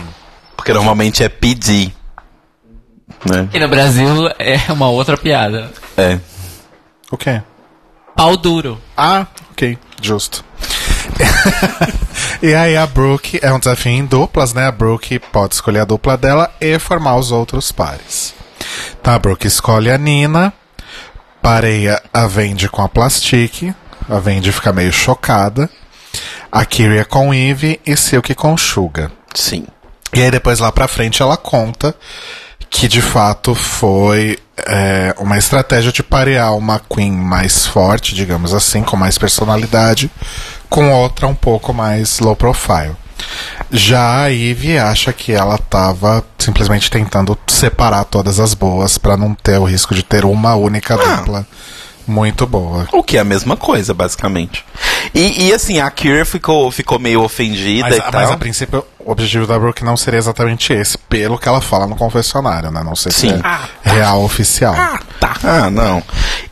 Porque 0.55 0.73
normalmente 0.73 1.23
é 1.23 1.30
PD. 1.30 1.91
Né? 3.25 3.47
E 3.53 3.59
no 3.59 3.67
Brasil 3.67 4.28
é 4.39 4.59
uma 4.73 4.89
outra 4.89 5.15
piada. 5.17 5.71
É. 5.95 6.19
O 7.11 7.17
quê? 7.17 7.41
Pau 8.15 8.36
duro. 8.36 8.82
Ah, 8.95 9.28
ok, 9.51 9.78
justo. 10.01 10.43
e 12.41 12.53
aí 12.53 12.76
a 12.76 12.86
Brooke 12.86 13.39
é 13.41 13.51
um 13.51 13.59
desafio 13.59 13.91
em 13.91 14.05
duplas, 14.05 14.53
né? 14.53 14.68
A 14.68 14.72
Brooke 14.72 15.20
pode 15.20 15.55
escolher 15.55 15.80
a 15.80 15.86
dupla 15.86 16.18
dela 16.18 16.51
e 16.59 16.78
formar 16.80 17.15
os 17.18 17.32
outros 17.32 17.72
pares. 17.72 18.34
Então 18.99 19.13
a 19.13 19.20
Brooke 19.20 19.47
escolhe 19.47 19.91
a 19.91 19.97
Nina, 19.97 20.53
pareia 21.41 22.01
a 22.13 22.28
Vendi 22.28 22.68
com 22.70 22.82
a 22.82 22.89
Plastique, 22.89 23.74
a 24.09 24.20
Vendi 24.20 24.51
fica 24.51 24.74
meio 24.74 24.91
chocada, 24.91 25.70
a 26.51 26.65
Kyria 26.65 27.05
com 27.05 27.34
Eve 27.34 27.80
e 27.86 27.95
Silk 27.95 28.34
com 28.36 28.57
Suga. 28.57 29.11
Sim. 29.34 29.65
E 30.13 30.22
aí 30.22 30.32
depois 30.32 30.59
lá 30.59 30.72
pra 30.72 30.88
frente 30.88 31.22
ela 31.22 31.38
conta 31.38 31.95
que 32.70 32.88
de 32.88 33.01
fato 33.01 33.55
foi 33.55 34.38
é, 34.57 35.15
uma 35.18 35.38
estratégia 35.38 35.91
de 35.91 36.03
parear 36.03 36.55
uma 36.55 36.80
Queen 36.80 37.11
mais 37.11 37.65
forte, 37.65 38.15
digamos 38.15 38.53
assim, 38.53 38.84
com 38.84 38.97
mais 38.97 39.18
personalidade, 39.18 40.11
com 40.70 40.91
outra 40.91 41.28
um 41.28 41.36
pouco 41.36 41.74
mais 41.74 42.20
low 42.20 42.36
profile. 42.36 42.95
Já 43.72 44.24
a 44.24 44.32
Eve 44.32 44.78
acha 44.78 45.11
que 45.11 45.32
ela 45.32 45.57
tava 45.57 46.24
simplesmente 46.38 46.89
tentando 46.89 47.38
separar 47.47 48.05
todas 48.05 48.39
as 48.39 48.53
boas 48.53 48.97
pra 48.97 49.18
não 49.18 49.34
ter 49.34 49.57
o 49.57 49.65
risco 49.65 49.93
de 49.93 50.03
ter 50.03 50.24
uma 50.24 50.55
única 50.55 50.95
dupla 50.95 51.45
muito 52.07 52.47
boa. 52.47 52.88
O 52.93 53.03
que 53.03 53.18
é 53.18 53.20
a 53.20 53.26
mesma 53.26 53.57
coisa, 53.57 53.93
basicamente. 53.93 54.63
E, 55.13 55.47
e, 55.47 55.53
assim, 55.53 55.79
a 55.79 55.89
Kira 55.89 56.25
ficou, 56.25 56.71
ficou 56.71 56.99
meio 56.99 57.21
ofendida 57.21 57.87
Mas, 57.89 57.97
e 57.97 57.99
a- 57.99 58.03
tal. 58.11 58.21
mas 58.21 58.31
a 58.31 58.37
princípio, 58.37 58.83
o 58.99 59.11
objetivo 59.11 59.47
da 59.47 59.57
Brooke 59.57 59.83
não 59.83 59.95
seria 59.97 60.17
exatamente 60.17 60.73
esse, 60.73 60.97
pelo 60.97 61.37
que 61.37 61.47
ela 61.47 61.61
fala 61.61 61.87
no 61.87 61.95
confessionário, 61.95 62.69
né? 62.71 62.83
Não 62.83 62.95
sei 62.95 63.11
se 63.11 63.19
Sim. 63.29 63.41
é 63.85 63.89
real 63.89 64.23
oficial. 64.23 64.75
Ah, 65.43 65.69
não. 65.69 66.03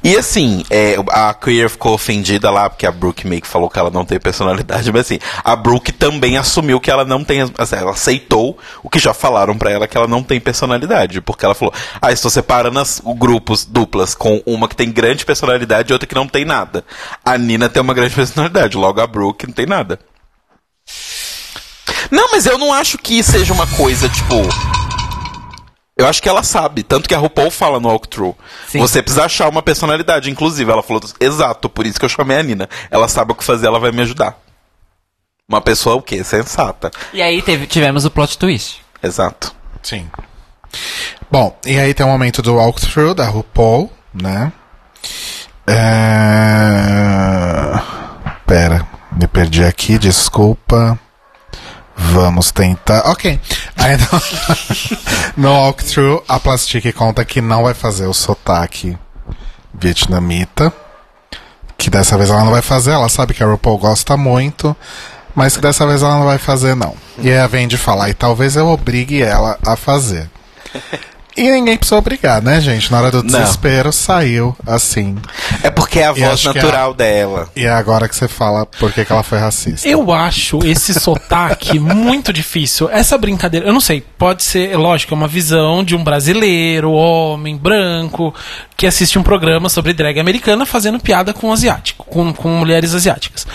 E 0.03 0.15
assim, 0.17 0.63
é, 0.69 0.95
a 1.09 1.33
Queer 1.33 1.69
ficou 1.69 1.93
ofendida 1.93 2.49
lá, 2.49 2.69
porque 2.69 2.85
a 2.85 2.91
Brooke 2.91 3.27
meio 3.27 3.41
que 3.41 3.47
falou 3.47 3.69
que 3.69 3.77
ela 3.77 3.89
não 3.89 4.05
tem 4.05 4.19
personalidade, 4.19 4.91
mas 4.91 5.01
assim, 5.01 5.19
a 5.43 5.55
Brooke 5.55 5.91
também 5.91 6.37
assumiu 6.37 6.79
que 6.79 6.89
ela 6.89 7.03
não 7.05 7.23
tem. 7.23 7.41
assim, 7.57 7.75
ela 7.75 7.91
aceitou 7.91 8.57
o 8.83 8.89
que 8.89 8.99
já 8.99 9.13
falaram 9.13 9.57
pra 9.57 9.71
ela 9.71 9.87
que 9.87 9.97
ela 9.97 10.07
não 10.07 10.23
tem 10.23 10.39
personalidade. 10.39 11.21
Porque 11.21 11.43
ela 11.45 11.55
falou, 11.55 11.73
ah, 12.01 12.11
estou 12.11 12.31
separando 12.31 12.79
as 12.79 13.01
o 13.03 13.13
grupos 13.13 13.65
duplas 13.65 14.15
com 14.15 14.41
uma 14.45 14.67
que 14.67 14.75
tem 14.75 14.91
grande 14.91 15.25
personalidade 15.25 15.91
e 15.91 15.93
outra 15.93 16.07
que 16.07 16.15
não 16.15 16.27
tem 16.27 16.45
nada. 16.45 16.83
A 17.23 17.37
Nina 17.37 17.67
tem 17.69 17.81
uma 17.81 17.93
grande 17.93 18.13
personalidade, 18.15 18.34
logo 18.75 19.01
a 19.01 19.07
Brooke 19.07 19.47
não 19.47 19.53
tem 19.53 19.65
nada. 19.65 19.99
Não, 22.11 22.31
mas 22.31 22.45
eu 22.45 22.57
não 22.57 22.73
acho 22.73 22.97
que 22.97 23.23
seja 23.23 23.53
uma 23.53 23.65
coisa, 23.67 24.07
tipo. 24.09 24.35
Eu 25.97 26.07
acho 26.07 26.21
que 26.21 26.27
ela 26.29 26.43
sabe. 26.43 26.83
Tanto 26.83 27.07
que 27.07 27.15
a 27.15 27.17
RuPaul 27.17 27.49
fala 27.49 27.79
no 27.79 27.87
walkthrough. 27.87 28.35
Sim. 28.67 28.79
Você 28.79 29.01
precisa 29.01 29.25
achar 29.25 29.49
uma 29.49 29.63
personalidade. 29.63 30.29
Inclusive, 30.29 30.69
ela 30.69 30.83
falou, 30.83 31.01
exato, 31.19 31.69
por 31.69 31.85
isso 31.85 31.97
que 31.97 32.05
eu 32.05 32.09
chamei 32.09 32.37
a 32.37 32.43
Nina. 32.43 32.69
Ela 32.91 33.07
sabe 33.07 33.31
o 33.31 33.35
que 33.35 33.43
fazer, 33.43 33.67
ela 33.67 33.79
vai 33.79 33.91
me 33.91 34.01
ajudar. 34.01 34.37
Uma 35.47 35.61
pessoa 35.61 35.95
o 35.95 36.01
quê? 36.01 36.23
Sensata. 36.23 36.91
E 37.13 37.21
aí 37.21 37.41
teve- 37.41 37.67
tivemos 37.67 38.03
o 38.03 38.11
plot 38.11 38.37
twist. 38.37 38.81
Exato. 39.01 39.55
Sim. 39.81 40.09
Bom, 41.31 41.57
e 41.65 41.79
aí 41.79 41.93
tem 41.93 42.05
o 42.05 42.09
momento 42.09 42.41
do 42.41 42.55
walkthrough 42.55 43.13
da 43.13 43.27
RuPaul, 43.29 43.89
né? 44.13 44.51
É... 45.67 47.81
Pera, 48.45 48.87
me 49.11 49.27
perdi 49.27 49.63
aqui, 49.63 49.97
desculpa. 49.97 50.99
Vamos 51.95 52.51
tentar. 52.51 53.09
Ok. 53.09 53.39
Aí 53.77 53.97
no, 55.37 55.49
walkthrough, 55.49 56.23
a 56.27 56.39
Plastic 56.39 56.93
conta 56.93 57.23
que 57.23 57.41
não 57.41 57.63
vai 57.63 57.73
fazer 57.73 58.05
o 58.05 58.13
sotaque 58.13 58.97
vietnamita. 59.73 60.71
Que 61.77 61.89
dessa 61.89 62.17
vez 62.17 62.29
ela 62.29 62.43
não 62.43 62.51
vai 62.51 62.61
fazer, 62.61 62.91
ela 62.91 63.09
sabe 63.09 63.33
que 63.33 63.43
a 63.43 63.47
RuPaul 63.47 63.77
gosta 63.77 64.15
muito, 64.15 64.75
mas 65.35 65.55
que 65.55 65.61
dessa 65.61 65.85
vez 65.85 66.01
ela 66.01 66.17
não 66.17 66.25
vai 66.25 66.37
fazer, 66.37 66.75
não. 66.75 66.95
E 67.17 67.29
aí 67.29 67.37
a 67.37 67.47
Vendi 67.47 67.77
fala, 67.77 68.09
e 68.09 68.13
talvez 68.13 68.55
eu 68.55 68.67
obrigue 68.67 69.21
ela 69.21 69.57
a 69.65 69.75
fazer. 69.75 70.29
E 71.37 71.51
ninguém 71.51 71.75
precisou 71.75 71.99
obrigar, 71.99 72.41
né, 72.41 72.61
gente? 72.61 72.89
Na 72.91 72.99
hora 72.99 73.11
do 73.11 73.21
Não. 73.23 73.39
desespero, 73.39 73.91
saiu 73.91 74.55
assim. 74.65 75.17
É 75.61 75.69
porque 75.69 75.99
é 75.99 76.07
a 76.07 76.11
E 76.11 76.21
voz 76.21 76.33
acho 76.33 76.51
que 76.51 76.59
natural 76.59 76.93
dela. 76.93 77.49
E 77.55 77.65
é 77.65 77.69
agora 77.69 78.07
que 78.07 78.15
você 78.15 78.27
fala 78.27 78.65
por 78.65 78.91
que, 78.93 79.03
que 79.03 79.11
ela 79.11 79.23
foi 79.23 79.37
racista. 79.37 79.87
Eu 79.87 80.13
acho 80.13 80.59
esse 80.65 80.93
sotaque 80.93 81.77
muito 81.79 82.31
difícil. 82.31 82.89
Essa 82.89 83.17
brincadeira, 83.17 83.65
eu 83.67 83.73
não 83.73 83.81
sei, 83.81 84.01
pode 84.17 84.43
ser, 84.43 84.71
é 84.71 84.77
lógico, 84.77 85.13
é 85.13 85.17
uma 85.17 85.27
visão 85.27 85.83
de 85.83 85.93
um 85.95 86.03
brasileiro, 86.03 86.91
homem, 86.91 87.57
branco, 87.57 88.33
que 88.77 88.87
assiste 88.87 89.19
um 89.19 89.23
programa 89.23 89.67
sobre 89.67 89.93
drag 89.93 90.19
americana 90.19 90.65
fazendo 90.65 90.99
piada 90.99 91.33
com 91.33 91.51
asiático, 91.51 92.05
com, 92.05 92.33
com 92.33 92.49
mulheres 92.49 92.93
asiáticas. 92.93 93.45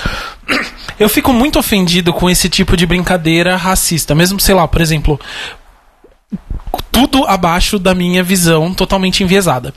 Eu 0.99 1.09
fico 1.09 1.33
muito 1.33 1.59
ofendido 1.59 2.13
com 2.13 2.29
esse 2.29 2.49
tipo 2.51 2.77
de 2.77 2.85
brincadeira 2.85 3.57
racista. 3.57 4.15
Mesmo, 4.15 4.39
sei 4.39 4.55
lá, 4.55 4.69
por 4.69 4.83
exemplo, 4.83 5.19
tudo 6.93 7.25
abaixo 7.25 7.79
da 7.79 7.95
minha 7.95 8.23
visão, 8.23 8.75
totalmente 8.75 9.23
enviesada. 9.23 9.73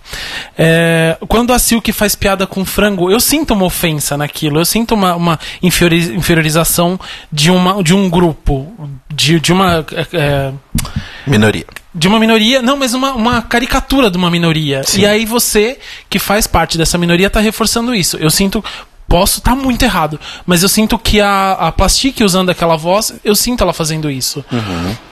É, 0.58 1.18
quando 1.28 1.54
a 1.54 1.60
Silk 1.60 1.92
faz 1.92 2.16
piada 2.16 2.46
com 2.48 2.66
frango, 2.66 3.10
eu 3.12 3.20
sinto 3.20 3.54
uma 3.54 3.66
ofensa 3.66 4.18
naquilo, 4.18 4.60
eu 4.60 4.66
sinto 4.66 4.94
uma, 4.96 5.16
uma 5.16 5.40
inferiori- 5.62 6.16
inferiorização 6.16 7.00
de, 7.32 7.50
uma, 7.52 7.82
de 7.84 7.94
um 7.94 8.10
grupo, 8.10 8.72
de, 9.14 9.40
de 9.40 9.54
uma. 9.54 9.86
é, 10.12 10.52
Minoria. 11.26 11.66
de 11.96 12.08
uma 12.08 12.20
minoria, 12.20 12.62
não, 12.62 12.76
mas 12.78 12.94
uma, 12.94 13.14
uma 13.14 13.42
caricatura 13.42 14.10
de 14.12 14.18
uma 14.18 14.30
minoria. 14.30 14.82
E 14.98 15.06
aí 15.06 15.26
você, 15.26 15.80
que 16.10 16.20
faz 16.20 16.46
parte 16.48 16.78
dessa 16.78 16.98
minoria, 16.98 17.30
tá 17.30 17.40
reforçando 17.40 17.94
isso. 17.96 18.18
Eu 18.18 18.30
sinto. 18.30 18.64
Posso 19.14 19.38
estar 19.38 19.56
muito 19.56 19.84
errado, 19.84 20.20
mas 20.44 20.64
eu 20.64 20.68
sinto 20.68 20.98
que 20.98 21.22
a, 21.22 21.52
a 21.52 21.72
Plastic 21.72 22.22
usando 22.22 22.50
aquela 22.50 22.76
voz, 22.76 23.14
eu 23.24 23.36
sinto 23.36 23.64
ela 23.64 23.72
fazendo 23.72 24.10
isso. 24.10 24.44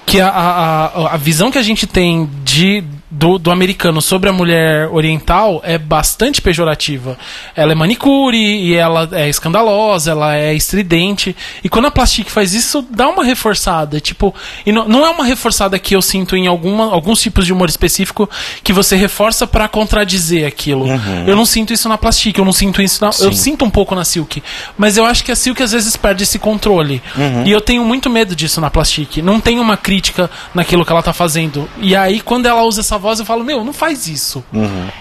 Que 0.08 0.20
a, 0.20 0.28
a, 0.28 0.86
a, 0.86 1.14
a 1.14 1.18
visão 1.18 1.52
que 1.52 1.60
a 1.60 1.62
gente 1.62 1.86
tem 1.86 2.28
de, 2.44 2.84
do, 3.12 3.38
do 3.38 3.52
americano 3.52 4.02
sobre 4.02 4.30
a 4.30 4.34
mulher 4.34 4.88
oriental 4.90 5.62
é 5.66 5.78
bastante 5.78 6.42
pejorativa. 6.42 7.18
Ela 7.54 7.74
é 7.74 7.76
manicure, 7.76 8.38
e 8.38 8.74
ela 8.74 9.10
é 9.12 9.28
escandalosa, 9.28 10.12
ela 10.12 10.36
é 10.36 10.54
estridente. 10.54 11.36
E 11.62 11.68
quando 11.68 11.86
a 11.88 11.92
Plastic 11.92 12.30
faz 12.30 12.54
isso, 12.54 12.86
dá 12.90 13.10
uma 13.10 13.24
reforçada. 13.24 14.00
Tipo, 14.00 14.34
e 14.66 14.72
não, 14.72 14.88
não 14.88 15.06
é 15.06 15.10
uma 15.10 15.26
reforçada 15.26 15.78
que 15.78 15.94
eu 15.94 16.02
sinto 16.02 16.38
em 16.38 16.48
alguma, 16.48 16.86
alguns 16.86 17.22
tipos 17.22 17.46
de 17.46 17.52
humor 17.52 17.68
específico 17.68 18.30
que 18.64 18.72
você 18.72 18.96
reforça 18.96 19.46
pra 19.46 19.68
contradizer 19.68 20.48
aquilo. 20.48 20.86
Eu 21.28 21.36
não 21.36 21.46
sinto 21.46 21.74
isso 21.74 21.90
na 21.90 21.98
Plastic, 21.98 22.38
eu 22.38 22.46
não 22.46 22.54
sinto 22.54 22.82
isso 22.82 23.04
na. 23.04 23.12
Eu 23.20 23.34
sinto 23.34 23.66
um 23.66 23.70
pouco 23.70 23.94
na 23.94 24.06
Silk. 24.06 24.42
Mas 24.78 24.96
eu 24.96 25.06
acho 25.06 25.24
que 25.24 25.32
a 25.32 25.36
Silk 25.36 25.62
às 25.62 25.74
vezes 25.74 25.98
perde 25.98 26.24
esse 26.24 26.40
controle. 26.40 27.02
E 27.46 27.52
eu 27.52 27.60
tenho 27.60 27.84
muito 27.84 28.10
medo 28.10 28.34
disso 28.36 28.62
na 28.62 28.70
Plastic. 28.70 29.18
Não 29.18 29.42
tem 29.42 29.60
uma 29.60 29.76
crítica 29.76 30.30
naquilo 30.54 30.86
que 30.86 30.92
ela 30.92 31.04
tá 31.04 31.12
fazendo. 31.12 31.68
E 31.82 31.94
aí, 31.94 32.22
quando 32.22 32.46
ela 32.46 32.64
usa 32.64 32.80
essa 32.80 33.01
voz, 33.02 33.20
eu 33.20 33.26
falo, 33.26 33.44
meu, 33.44 33.64
não 33.66 33.74
faz 33.74 34.08
isso. 34.08 34.44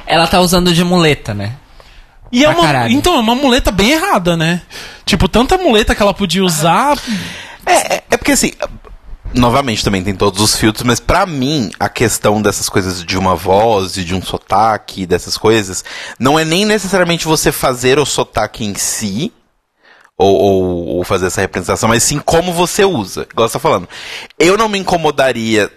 Ela 0.07 0.27
tá 0.27 0.41
usando 0.41 0.73
de 0.75 0.83
muleta, 0.83 1.33
né? 1.33 1.55
E 2.33 2.45
é 2.45 2.49
uma, 2.49 2.63
caralho. 2.63 2.93
então, 2.93 3.15
é 3.17 3.19
uma 3.21 3.35
muleta 3.35 3.71
bem 3.71 3.91
errada, 3.93 4.37
né? 4.37 4.63
Tipo, 5.05 5.29
tanta 5.29 5.57
muleta 5.59 5.95
que 5.95 6.03
ela 6.03 6.15
podia 6.15 6.45
usar. 6.45 6.97
É, 7.67 7.95
é, 7.97 8.03
é 8.11 8.17
porque 8.17 8.33
assim. 8.33 8.53
Novamente 9.33 9.85
também 9.85 10.03
tem 10.03 10.13
todos 10.15 10.41
os 10.41 10.57
filtros, 10.57 10.83
mas 10.85 10.99
pra 10.99 11.25
mim 11.25 11.71
a 11.79 11.89
questão 11.89 12.43
dessas 12.43 12.69
coisas 12.69 13.05
de 13.05 13.17
uma 13.17 13.37
voz 13.37 13.97
e 13.97 14.03
de 14.05 14.13
um 14.13 14.21
sotaque, 14.21 15.07
dessas 15.07 15.39
coisas, 15.39 15.85
não 16.19 16.37
é 16.37 16.45
nem 16.45 16.65
necessariamente 16.65 17.27
você 17.27 17.53
fazer 17.53 17.97
o 18.01 18.05
sotaque 18.05 18.65
em 18.65 18.75
si, 18.75 19.33
ou, 20.19 20.37
ou- 20.37 20.87
ou 20.97 21.05
fazer 21.05 21.27
essa 21.27 21.41
representação, 21.41 21.89
mas 21.89 22.03
sim 22.03 22.19
como 22.19 22.53
você 22.53 22.85
usa. 22.85 23.25
Igual 23.31 23.49
você 23.49 23.53
tá 23.53 23.61
falando. 23.61 23.89
Eu 24.37 24.59
não 24.59 24.69
me 24.69 24.79
incomodaria. 24.81 25.71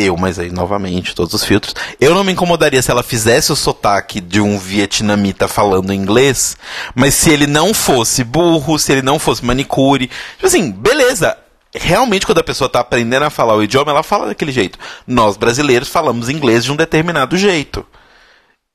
Eu, 0.00 0.16
mas 0.16 0.38
aí 0.38 0.50
novamente, 0.50 1.14
todos 1.14 1.34
os 1.34 1.44
filtros. 1.44 1.74
Eu 2.00 2.14
não 2.14 2.24
me 2.24 2.32
incomodaria 2.32 2.80
se 2.80 2.90
ela 2.90 3.02
fizesse 3.02 3.52
o 3.52 3.56
sotaque 3.56 4.20
de 4.20 4.40
um 4.40 4.58
vietnamita 4.58 5.46
falando 5.46 5.92
inglês, 5.92 6.56
mas 6.94 7.14
se 7.14 7.30
ele 7.30 7.46
não 7.46 7.74
fosse 7.74 8.24
burro, 8.24 8.78
se 8.78 8.92
ele 8.92 9.02
não 9.02 9.18
fosse 9.18 9.44
manicure. 9.44 10.08
Tipo 10.34 10.46
assim, 10.46 10.70
beleza. 10.70 11.36
Realmente, 11.74 12.26
quando 12.26 12.38
a 12.38 12.44
pessoa 12.44 12.68
tá 12.68 12.80
aprendendo 12.80 13.24
a 13.24 13.30
falar 13.30 13.54
o 13.54 13.62
idioma, 13.62 13.92
ela 13.92 14.02
fala 14.02 14.26
daquele 14.26 14.50
jeito. 14.50 14.78
Nós 15.06 15.36
brasileiros 15.36 15.88
falamos 15.88 16.28
inglês 16.28 16.64
de 16.64 16.72
um 16.72 16.76
determinado 16.76 17.36
jeito. 17.36 17.86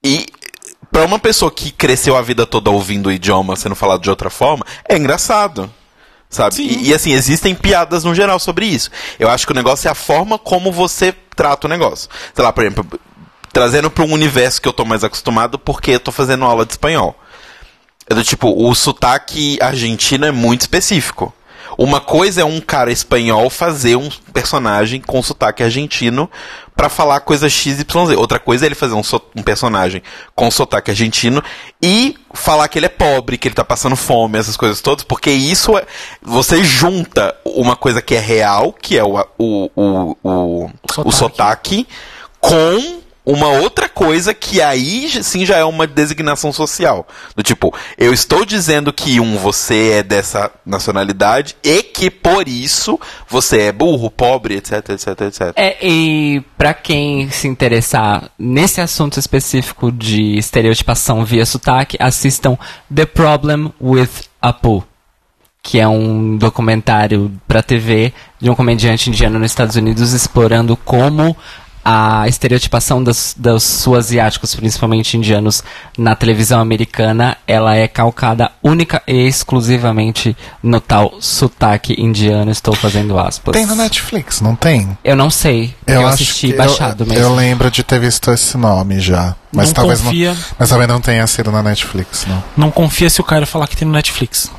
E 0.06 0.28
pra 0.92 1.06
uma 1.06 1.20
pessoa 1.20 1.52
que 1.52 1.72
cresceu 1.72 2.16
a 2.16 2.22
vida 2.22 2.46
toda 2.46 2.70
ouvindo 2.70 3.08
o 3.08 3.12
idioma 3.12 3.56
sendo 3.56 3.76
falado 3.76 4.02
de 4.02 4.10
outra 4.10 4.30
forma, 4.30 4.66
é 4.88 4.96
engraçado. 4.96 5.70
Sabe? 6.36 6.62
E, 6.62 6.90
e, 6.90 6.94
assim, 6.94 7.14
existem 7.14 7.56
piadas 7.56 8.04
no 8.04 8.14
geral 8.14 8.38
sobre 8.40 8.66
isso. 8.66 8.92
Eu 9.18 9.30
acho 9.30 9.46
que 9.46 9.54
o 9.54 9.56
negócio 9.56 9.88
é 9.88 9.92
a 9.92 9.96
forma 9.96 10.38
como 10.38 10.70
você 10.70 11.16
trata 11.34 11.66
o 11.66 11.70
negócio. 11.70 12.10
Sei 12.34 12.44
lá, 12.44 12.52
por 12.52 12.62
exemplo, 12.66 13.00
trazendo 13.54 13.90
para 13.90 14.04
um 14.04 14.12
universo 14.12 14.62
que 14.62 14.68
eu 14.68 14.74
tô 14.74 14.84
mais 14.84 15.02
acostumado 15.02 15.58
porque 15.58 15.92
eu 15.92 16.00
tô 16.00 16.12
fazendo 16.12 16.44
aula 16.44 16.66
de 16.66 16.74
espanhol. 16.74 17.18
É 18.10 18.14
do 18.14 18.22
tipo, 18.22 18.50
o 18.50 18.76
sotaque 18.76 19.58
argentino 19.62 20.26
é 20.26 20.32
muito 20.32 20.62
específico. 20.62 21.34
Uma 21.78 22.00
coisa 22.00 22.42
é 22.42 22.46
um 22.46 22.60
cara 22.62 22.92
espanhol 22.92 23.50
fazer 23.50 23.96
um 23.96 24.10
personagem 24.34 25.02
com 25.02 25.22
sotaque 25.22 25.62
argentino 25.64 26.30
pra 26.76 26.90
falar 26.90 27.20
coisa 27.22 27.50
XYZ. 27.50 27.86
Outra 28.18 28.40
coisa 28.40 28.66
é 28.66 28.68
ele 28.68 28.76
fazer 28.76 28.94
um, 28.94 29.04
so- 29.04 29.22
um 29.36 29.44
personagem 29.44 30.02
com 30.34 30.50
sotaque 30.50 30.92
argentino 30.92 31.44
e 31.82 32.16
falar 32.34 32.68
que 32.68 32.80
ele 32.80 32.86
é 32.86 32.90
pobre, 32.90 33.38
que 33.38 33.48
ele 33.48 33.56
tá 33.56 33.64
passando 33.64 33.96
fome, 33.96 34.38
essas 34.40 34.58
coisas 34.58 34.80
todas, 34.82 35.04
porque 35.04 35.30
isso 35.32 35.78
é. 35.78 35.86
Você 36.22 36.64
junta 36.64 37.36
uma 37.46 37.76
coisa 37.76 38.02
que 38.02 38.16
é 38.16 38.20
real, 38.20 38.72
que 38.74 38.98
é 38.98 39.04
o, 39.04 39.20
o, 39.38 39.70
o, 39.76 40.18
o, 40.24 40.70
o 41.04 41.12
sotaque, 41.12 41.88
com 42.40 43.00
uma 43.26 43.48
outra 43.48 43.90
coisa 43.90 44.34
que 44.34 44.62
aí 44.62 45.10
sim 45.24 45.46
já 45.46 45.58
é 45.58 45.64
uma 45.64 45.88
designação 45.88 46.54
social. 46.54 47.08
Do 47.36 47.42
tipo, 47.42 47.74
eu 47.98 48.14
estou 48.14 48.46
dizendo 48.46 48.94
que 48.94 49.20
um 49.20 49.38
você 49.38 49.94
é 49.94 50.04
dessa 50.04 50.52
nacionalidade 50.66 51.56
e 51.64 51.82
que 51.82 52.12
por 52.12 52.48
isso 52.48 53.00
você 53.28 53.62
é 53.64 53.72
burro, 53.72 54.12
pobre, 54.12 54.56
etc, 54.56 54.90
etc, 54.90 55.22
etc. 55.22 55.42
É, 55.56 55.78
e 55.82 56.44
pra 56.58 56.74
quem 56.74 57.30
se 57.30 57.48
interessar 57.48 58.30
nesse 58.38 58.80
assunto 58.82 59.20
específico 59.20 59.92
de 59.92 60.38
estereotipação 60.38 61.26
via 61.26 61.46
sotaque, 61.46 61.98
assistam 62.00 62.58
The 62.94 63.06
Problem 63.06 63.72
with 63.82 64.10
Apu, 64.42 64.84
que 65.64 65.80
é 65.80 65.88
um 65.88 66.38
documentário 66.38 67.32
pra 67.48 67.64
TV 67.64 68.14
de 68.40 68.50
um 68.50 68.56
comediante 68.56 69.10
indiano 69.10 69.40
nos 69.40 69.52
Estados 69.52 69.76
Unidos 69.76 70.14
explorando 70.14 70.78
como 70.78 71.36
a 71.88 72.28
estereotipação 72.28 73.04
dos, 73.04 73.36
dos 73.38 73.62
sul-asiáticos, 73.62 74.56
principalmente 74.56 75.16
indianos, 75.16 75.64
na 75.96 76.16
televisão 76.16 76.60
americana, 76.60 77.38
ela 77.46 77.76
é 77.76 77.88
calcada 77.88 78.52
única 78.64 79.04
e 79.08 79.28
exclusivamente 79.28 80.36
no 80.64 80.82
tal 80.82 81.14
sotaque 81.22 81.94
indiano. 82.02 82.50
Estou 82.50 82.74
fazendo 82.74 83.20
aspas. 83.20 83.54
Tem 83.54 83.68
na 83.68 83.76
Netflix, 83.76 84.42
não 84.42 84.56
tem? 84.56 84.98
Eu 85.04 85.16
não 85.16 85.30
sei. 85.30 85.76
Eu, 85.86 86.02
acho 86.02 86.16
assisti 86.16 86.54
baixado 86.54 87.04
eu, 87.04 87.08
mesmo. 87.08 87.24
Eu 87.24 87.36
lembro 87.36 87.70
de 87.70 87.84
ter 87.84 88.00
visto 88.00 88.32
esse 88.32 88.58
nome 88.58 89.00
já. 89.00 89.36
Mas 89.52 89.68
Não 89.68 89.74
talvez 89.76 90.02
confia. 90.02 90.34
não. 90.34 90.44
Mas 90.58 90.70
talvez 90.70 90.90
não 90.90 91.00
tenha 91.00 91.28
sido 91.28 91.52
na 91.52 91.62
Netflix, 91.62 92.26
não. 92.28 92.44
Não 92.58 92.72
confia 92.72 93.10
se 93.12 93.22
o 93.22 93.24
cara 93.24 93.46
falar 93.46 93.68
que 93.68 93.78
tem 93.78 93.88
no 93.88 93.94
Netflix. 93.94 94.52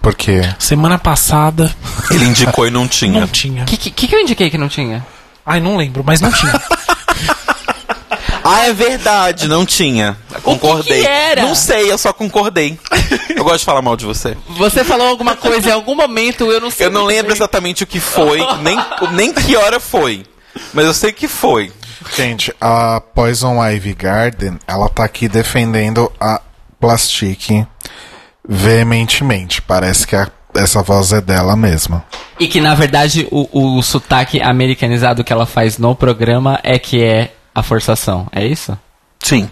Por 0.00 0.14
quê? 0.16 0.42
Semana 0.58 0.98
passada 0.98 1.72
Ele 2.10 2.24
indicou 2.24 2.66
e 2.66 2.70
não 2.70 2.88
tinha. 2.88 3.20
não 3.20 3.28
tinha. 3.28 3.62
O 3.62 3.66
que, 3.66 3.76
que, 3.76 4.08
que 4.08 4.14
eu 4.14 4.20
indiquei 4.20 4.50
que 4.50 4.58
não 4.58 4.68
tinha? 4.68 5.06
Ai, 5.44 5.60
não 5.60 5.76
lembro, 5.76 6.02
mas 6.04 6.20
não 6.20 6.30
tinha. 6.32 6.52
Ah, 8.44 8.66
é 8.66 8.72
verdade, 8.72 9.46
não 9.46 9.64
tinha. 9.64 10.16
Concordei. 10.42 11.00
que 11.00 11.06
era? 11.06 11.42
Não 11.42 11.54
sei, 11.54 11.90
eu 11.92 11.96
só 11.96 12.12
concordei. 12.12 12.76
eu 13.36 13.44
gosto 13.44 13.60
de 13.60 13.64
falar 13.64 13.80
mal 13.80 13.96
de 13.96 14.04
você. 14.04 14.36
Você 14.48 14.82
falou 14.82 15.06
alguma 15.06 15.36
coisa 15.36 15.68
em 15.68 15.72
algum 15.72 15.94
momento, 15.94 16.50
eu 16.50 16.60
não 16.60 16.68
sei. 16.68 16.86
Eu 16.86 16.90
não 16.90 17.04
lembro 17.04 17.28
bem. 17.28 17.36
exatamente 17.36 17.84
o 17.84 17.86
que 17.86 18.00
foi, 18.00 18.40
nem, 18.62 18.76
nem 19.12 19.32
que 19.32 19.54
hora 19.56 19.78
foi. 19.78 20.24
Mas 20.74 20.84
eu 20.86 20.92
sei 20.92 21.12
que 21.12 21.28
foi. 21.28 21.72
Gente, 22.16 22.52
a 22.60 23.00
Poison 23.00 23.64
Ivy 23.64 23.94
Garden, 23.94 24.58
ela 24.66 24.88
tá 24.88 25.04
aqui 25.04 25.28
defendendo 25.28 26.10
a 26.20 26.40
Plastic 26.80 27.64
veementemente. 28.46 29.62
Parece 29.62 30.04
que 30.04 30.16
a- 30.16 30.28
essa 30.54 30.82
voz 30.82 31.12
é 31.12 31.20
dela 31.20 31.56
mesma. 31.56 32.04
E 32.38 32.46
que 32.48 32.60
na 32.60 32.74
verdade 32.74 33.26
o, 33.30 33.76
o 33.76 33.82
sotaque 33.82 34.40
americanizado 34.40 35.24
que 35.24 35.32
ela 35.32 35.46
faz 35.46 35.78
no 35.78 35.94
programa 35.94 36.58
é 36.62 36.78
que 36.78 37.02
é 37.02 37.32
a 37.54 37.62
forçação. 37.62 38.26
É 38.32 38.46
isso? 38.46 38.76
Sim. 39.20 39.48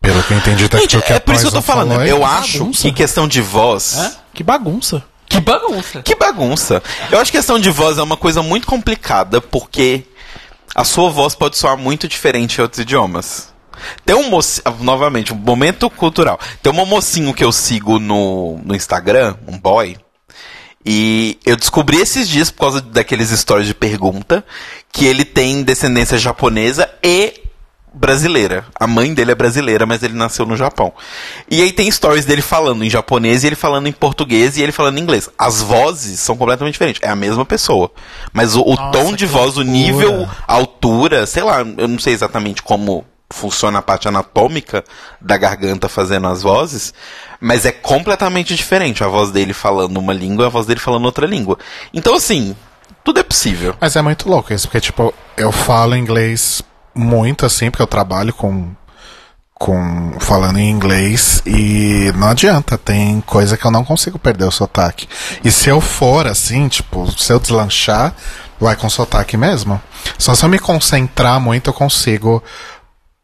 Pelo 0.00 0.22
que 0.22 0.32
eu 0.32 0.38
entendi, 0.38 0.68
tá 0.68 0.78
Gente, 0.78 1.00
que 1.02 1.12
é 1.12 1.20
por 1.20 1.34
isso 1.34 1.44
que 1.44 1.48
eu 1.48 1.52
tô 1.52 1.62
falando. 1.62 1.90
falou. 1.90 2.06
Eu 2.06 2.24
acho 2.24 2.60
bagunça. 2.60 2.82
que 2.82 2.92
questão 2.92 3.28
de 3.28 3.40
voz. 3.40 4.18
que 4.32 4.42
bagunça. 4.42 5.04
Que 5.28 5.40
bagunça. 5.40 6.02
Que 6.02 6.14
bagunça. 6.16 6.82
Eu 7.10 7.20
acho 7.20 7.30
que 7.30 7.38
questão 7.38 7.58
de 7.58 7.70
voz 7.70 7.98
é 7.98 8.02
uma 8.02 8.16
coisa 8.16 8.42
muito 8.42 8.66
complicada, 8.66 9.40
porque 9.40 10.04
a 10.74 10.84
sua 10.84 11.10
voz 11.10 11.34
pode 11.34 11.56
soar 11.56 11.76
muito 11.76 12.08
diferente 12.08 12.58
em 12.58 12.62
outros 12.62 12.80
idiomas. 12.80 13.52
Tem 14.04 14.16
um 14.16 14.28
mocinho, 14.28 14.64
novamente, 14.80 15.32
um 15.32 15.36
momento 15.36 15.88
cultural. 15.88 16.38
Tem 16.62 16.72
um 16.72 16.86
mocinho 16.86 17.32
que 17.32 17.44
eu 17.44 17.52
sigo 17.52 17.98
no, 17.98 18.58
no 18.64 18.74
Instagram, 18.74 19.36
um 19.46 19.58
boy, 19.58 19.96
e 20.84 21.38
eu 21.44 21.56
descobri 21.56 21.98
esses 21.98 22.28
dias, 22.28 22.50
por 22.50 22.60
causa 22.60 22.80
daqueles 22.80 23.28
stories 23.30 23.66
de 23.66 23.74
pergunta, 23.74 24.44
que 24.92 25.04
ele 25.04 25.24
tem 25.24 25.62
descendência 25.62 26.16
japonesa 26.16 26.88
e 27.02 27.34
brasileira. 27.92 28.64
A 28.78 28.86
mãe 28.86 29.12
dele 29.12 29.32
é 29.32 29.34
brasileira, 29.34 29.84
mas 29.84 30.02
ele 30.02 30.14
nasceu 30.14 30.46
no 30.46 30.56
Japão. 30.56 30.92
E 31.50 31.60
aí 31.60 31.72
tem 31.72 31.90
stories 31.90 32.24
dele 32.24 32.40
falando 32.40 32.84
em 32.84 32.90
japonês 32.90 33.42
e 33.42 33.48
ele 33.48 33.56
falando 33.56 33.88
em 33.88 33.92
português 33.92 34.56
e 34.56 34.62
ele 34.62 34.72
falando 34.72 34.98
em 34.98 35.02
inglês. 35.02 35.28
As 35.38 35.60
vozes 35.60 36.20
são 36.20 36.36
completamente 36.36 36.74
diferentes. 36.74 37.02
É 37.02 37.08
a 37.08 37.16
mesma 37.16 37.44
pessoa. 37.44 37.90
Mas 38.32 38.54
o, 38.54 38.62
o 38.62 38.76
tom 38.90 39.12
de 39.12 39.26
voz, 39.26 39.56
o 39.56 39.62
nível, 39.62 40.28
a 40.46 40.54
altura, 40.54 41.26
sei 41.26 41.42
lá, 41.42 41.60
eu 41.60 41.88
não 41.88 41.98
sei 41.98 42.14
exatamente 42.14 42.62
como 42.62 43.04
funciona 43.32 43.78
a 43.78 43.82
parte 43.82 44.08
anatômica 44.08 44.84
da 45.20 45.36
garganta 45.36 45.88
fazendo 45.88 46.26
as 46.26 46.42
vozes, 46.42 46.92
mas 47.40 47.64
é 47.64 47.72
completamente 47.72 48.54
diferente 48.54 49.04
a 49.04 49.08
voz 49.08 49.30
dele 49.30 49.52
falando 49.52 49.96
uma 49.98 50.12
língua 50.12 50.44
e 50.44 50.46
a 50.46 50.50
voz 50.50 50.66
dele 50.66 50.80
falando 50.80 51.04
outra 51.04 51.26
língua. 51.26 51.58
Então, 51.94 52.14
assim, 52.14 52.56
Tudo 53.02 53.20
é 53.20 53.22
possível. 53.22 53.74
Mas 53.80 53.96
é 53.96 54.02
muito 54.02 54.28
louco 54.28 54.52
isso, 54.52 54.68
porque, 54.68 54.80
tipo, 54.80 55.14
eu 55.36 55.50
falo 55.50 55.96
inglês 55.96 56.62
muito 56.94 57.46
assim, 57.46 57.70
porque 57.70 57.82
eu 57.82 57.86
trabalho 57.86 58.32
com. 58.32 58.70
com 59.54 60.18
falando 60.20 60.58
em 60.58 60.70
inglês 60.70 61.42
e 61.46 62.12
não 62.16 62.28
adianta, 62.28 62.76
tem 62.76 63.20
coisa 63.22 63.56
que 63.56 63.64
eu 63.64 63.70
não 63.70 63.84
consigo 63.84 64.18
perder 64.18 64.44
o 64.44 64.50
sotaque. 64.50 65.08
E 65.42 65.50
se 65.50 65.68
eu 65.68 65.80
for 65.80 66.26
assim, 66.26 66.68
tipo, 66.68 67.10
se 67.18 67.32
eu 67.32 67.40
deslanchar, 67.40 68.14
vai 68.58 68.76
com 68.76 68.88
sotaque 68.90 69.36
mesmo. 69.36 69.80
Só 70.18 70.34
se 70.34 70.44
eu 70.44 70.48
me 70.48 70.58
concentrar 70.58 71.40
muito, 71.40 71.70
eu 71.70 71.74
consigo 71.74 72.42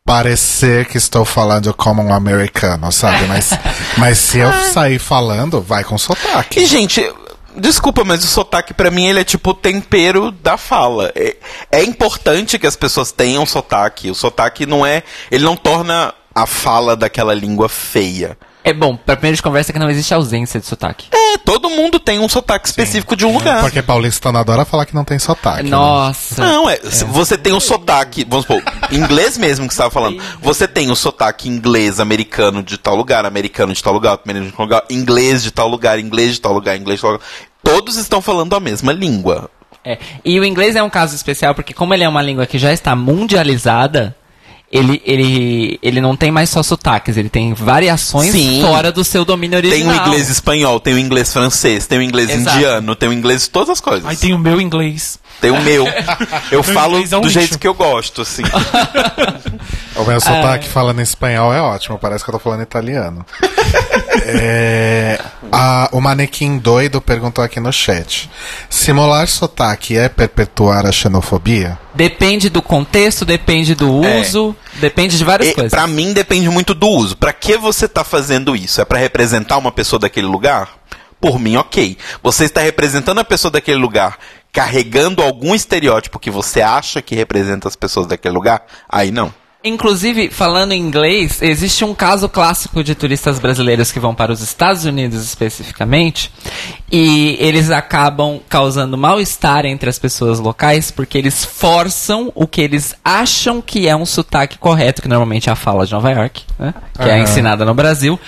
parecer 0.07 0.87
que 0.87 0.97
estou 0.97 1.25
falando 1.25 1.75
como 1.75 2.01
um 2.01 2.15
americano, 2.15 2.93
sabe? 2.93 3.27
Mas, 3.27 3.51
mas 3.99 4.19
se 4.19 4.39
eu 4.39 4.53
sair 4.73 5.01
falando, 5.01 5.61
vai 5.61 5.83
com 5.83 5.99
sotaque. 5.99 6.61
E, 6.61 6.67
gente, 6.67 7.13
desculpa, 7.57 8.05
mas 8.05 8.23
o 8.23 8.29
sotaque 8.29 8.73
pra 8.73 8.91
mim 8.91 9.07
ele 9.07 9.21
é 9.21 9.25
tipo 9.25 9.51
o 9.51 9.55
tempero 9.55 10.31
da 10.31 10.57
fala. 10.57 11.13
É, 11.17 11.37
é 11.73 11.83
importante 11.83 12.57
que 12.57 12.69
as 12.69 12.77
pessoas 12.77 13.11
tenham 13.11 13.45
sotaque. 13.45 14.09
O 14.09 14.15
sotaque 14.15 14.65
não 14.65 14.87
é. 14.87 15.03
Ele 15.29 15.45
não 15.45 15.57
torna 15.57 16.15
a 16.33 16.47
fala 16.47 16.95
daquela 16.95 17.35
língua 17.35 17.69
feia. 17.69 18.39
É 18.67 18.73
bom, 18.73 18.97
pra 18.97 19.15
primeiro 19.15 19.37
de 19.37 19.43
conversa 19.45 19.71
é 19.71 19.73
que 19.73 19.79
não 19.79 19.89
existe 19.89 20.13
ausência 20.13 20.59
de 20.59 20.67
sotaque. 20.67 21.07
É, 21.13 21.39
todo 21.39 21.71
mundo 21.71 22.01
tem 22.01 22.19
um 22.19 22.29
sotaque 22.29 22.67
específico 22.67 23.15
de 23.15 23.25
um 23.25 23.33
lugar. 23.33 23.61
Porque 23.63 23.81
paulistano 23.81 24.39
adora 24.39 24.65
falar 24.65 24.85
que 24.85 24.93
não 24.93 25.05
tem 25.05 25.21
sotaque. 25.21 25.63
né? 25.63 25.71
Nossa. 25.71 26.45
Não, 26.45 26.69
é, 26.69 26.75
se 26.79 27.05
você 27.05 27.39
tem 27.39 27.53
o 27.53 27.61
sotaque, 27.61 28.27
vamos 28.29 28.45
supor, 28.45 28.61
inglês 28.91 29.39
mesmo 29.39 29.69
que 29.69 29.73
você 29.73 29.77
estava 29.81 29.93
falando. 29.93 30.21
Você 30.43 30.67
tem 30.67 30.91
o 30.91 30.97
sotaque 30.97 31.49
inglês, 31.49 32.01
americano 32.01 32.61
de 32.61 32.77
tal 32.77 32.97
lugar, 32.97 33.25
americano 33.25 33.73
de 33.73 33.81
tal 33.81 33.93
lugar, 33.93 34.19
americano 34.25 34.51
de 34.51 34.57
tal 34.57 34.65
lugar, 34.67 34.83
inglês 34.91 35.43
de 35.45 35.51
tal 35.53 35.69
lugar, 35.69 35.99
inglês 36.01 36.35
de 36.35 36.41
tal 36.41 36.53
lugar, 36.53 36.77
inglês 36.77 36.99
de 36.99 37.03
tal 37.03 37.13
lugar. 37.13 37.27
Todos 37.63 37.97
estão 37.97 38.21
falando 38.21 38.57
a 38.57 38.59
mesma 38.59 38.93
língua. 38.93 39.49
É. 39.85 39.97
E 40.25 40.41
o 40.41 40.45
inglês 40.45 40.75
é 40.75 40.83
um 40.83 40.91
caso 40.91 41.15
especial 41.15 41.55
porque 41.55 41.73
como 41.73 41.95
ele 41.95 42.03
é 42.03 42.09
uma 42.09 42.21
língua 42.21 42.47
que 42.47 42.59
já 42.59 42.73
está 42.73 42.97
mundializada, 42.97 44.17
ele, 44.71 45.01
ele, 45.05 45.79
ele 45.83 46.01
não 46.01 46.17
tem 46.17 46.31
mais 46.31 46.51
só 46.51 46.63
sotaques, 46.63 47.17
ele 47.17 47.29
tem 47.29 47.55
variações 47.55 48.33
Sim. 48.33 48.61
fora 48.61 48.91
do 48.91 49.05
seu 49.05 49.25
domínio 49.25 49.61
Tem 49.63 49.71
original. 49.71 50.05
o 50.05 50.09
inglês 50.09 50.29
espanhol, 50.29 50.81
tem 50.81 50.95
o 50.95 50.99
inglês 50.99 51.33
francês, 51.33 51.87
tem 51.87 51.99
o 51.99 52.03
inglês 52.03 52.31
Exato. 52.31 52.57
indiano, 52.57 52.97
tem 52.97 53.09
o 53.09 53.13
inglês 53.13 53.47
todas 53.47 53.71
as 53.71 53.81
coisas. 53.81 54.05
Aí 54.07 54.17
tem 54.17 54.35
o 54.35 54.39
meu 54.39 54.61
inglês. 54.61 55.19
Tem 55.41 55.51
o 55.51 55.61
meu. 55.61 55.85
Eu 56.51 56.63
falo 56.63 56.97
é 56.97 57.01
um 57.01 57.21
do 57.21 57.27
lixo. 57.27 57.31
jeito 57.31 57.59
que 57.59 57.67
eu 57.69 57.75
gosto, 57.75 58.23
assim. 58.23 58.43
O 59.97 60.05
meu 60.05 60.21
sotaque 60.21 60.69
falando 60.69 61.01
espanhol 61.01 61.55
é 61.55 61.61
ótimo, 61.61 61.99
parece 61.99 62.23
que 62.23 62.29
eu 62.29 62.33
tô 62.35 62.39
falando 62.39 62.63
italiano. 62.63 63.25
É, 64.29 65.21
a- 65.53 65.89
o 65.93 66.01
manequim 66.01 66.59
doido 66.59 67.01
perguntou 67.01 67.45
aqui 67.45 67.61
no 67.61 67.73
chat: 67.73 68.29
simular 68.69 69.29
sotaque 69.29 69.97
é 69.97 70.09
perpetuar 70.09 70.85
a 70.87 70.91
xenofobia? 70.93 71.79
Depende 71.95 72.49
do 72.49 72.61
contexto, 72.61 73.25
depende 73.25 73.75
do 73.75 74.05
É. 74.05 74.21
uso, 74.21 74.55
depende 74.75 75.17
de 75.17 75.25
várias 75.25 75.51
E, 75.51 75.55
coisas. 75.55 75.71
pra 75.71 75.87
mim 75.87 76.13
depende 76.13 76.49
muito 76.49 76.75
do 76.75 76.89
uso. 76.89 77.17
Pra 77.17 77.33
que 77.33 77.57
você 77.57 77.87
tá 77.87 78.03
fazendo 78.05 78.57
isso? 78.57 78.81
É 78.81 78.85
pra 78.85 78.99
representar 78.99 79.59
uma 79.59 79.71
pessoa 79.71 80.01
daquele 80.01 80.27
lugar? 80.27 80.69
Por 81.21 81.39
mim, 81.39 81.57
ok. 81.57 81.97
Você 82.23 82.45
está 82.45 82.61
representando 82.61 83.19
a 83.19 83.25
pessoa 83.25 83.51
daquele 83.51 83.79
lugar, 83.79 84.19
carregando 84.53 85.23
algum 85.23 85.55
estereótipo 85.55 86.19
que 86.19 86.31
você 86.31 86.61
acha 86.63 87.03
que 87.03 87.15
representa 87.15 87.69
as 87.69 87.77
pessoas 87.77 88.07
daquele 88.07 88.35
lugar? 88.35 88.65
Aí 88.89 89.11
não. 89.11 89.33
Inclusive, 89.65 90.31
falando 90.31 90.71
em 90.73 90.81
inglês, 90.81 91.43
existe 91.43 91.85
um 91.85 91.93
caso 91.93 92.29
clássico 92.29 92.85
de 92.85 92.95
turistas 92.95 93.41
brasileiros 93.41 93.91
que 93.91 93.99
vão 93.99 94.15
para 94.15 94.31
os 94.31 94.41
Estados 94.41 94.85
Unidos 94.85 95.25
especificamente, 95.25 96.31
e 96.93 97.37
eles 97.41 97.69
acabam 97.71 98.41
causando 98.49 98.97
mal-estar 98.97 99.67
entre 99.67 99.91
as 99.91 99.99
pessoas 99.99 100.39
locais 100.39 100.93
porque 100.93 101.19
eles 101.19 101.45
forçam 101.45 102.31
o 102.33 102.47
que 102.47 102.61
eles 102.61 102.95
acham 103.05 103.61
que 103.61 103.89
é 103.89 103.97
um 103.97 104.07
sotaque 104.07 104.57
correto, 104.57 105.03
que 105.03 105.09
normalmente 105.09 105.49
é 105.49 105.53
a 105.53 105.57
fala 105.57 105.85
de 105.85 105.93
Nova 105.93 106.13
York, 106.13 106.45
né? 106.57 106.73
Que 106.95 107.09
é 107.09 107.15
Aham. 107.15 107.23
ensinada 107.25 107.65
no 107.65 107.75
Brasil. 107.75 108.21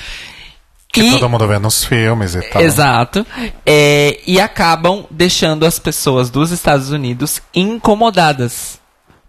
Que 0.92 1.00
E- 1.02 1.10
todo 1.12 1.28
mundo 1.28 1.46
vê 1.46 1.58
nos 1.58 1.84
filmes 1.84 2.34
e 2.34 2.40
tal. 2.42 2.62
Exato. 2.62 3.26
É, 3.66 4.18
e 4.26 4.40
acabam 4.40 5.04
deixando 5.10 5.66
as 5.66 5.78
pessoas 5.78 6.30
dos 6.30 6.50
Estados 6.50 6.90
Unidos 6.90 7.42
incomodadas. 7.54 8.78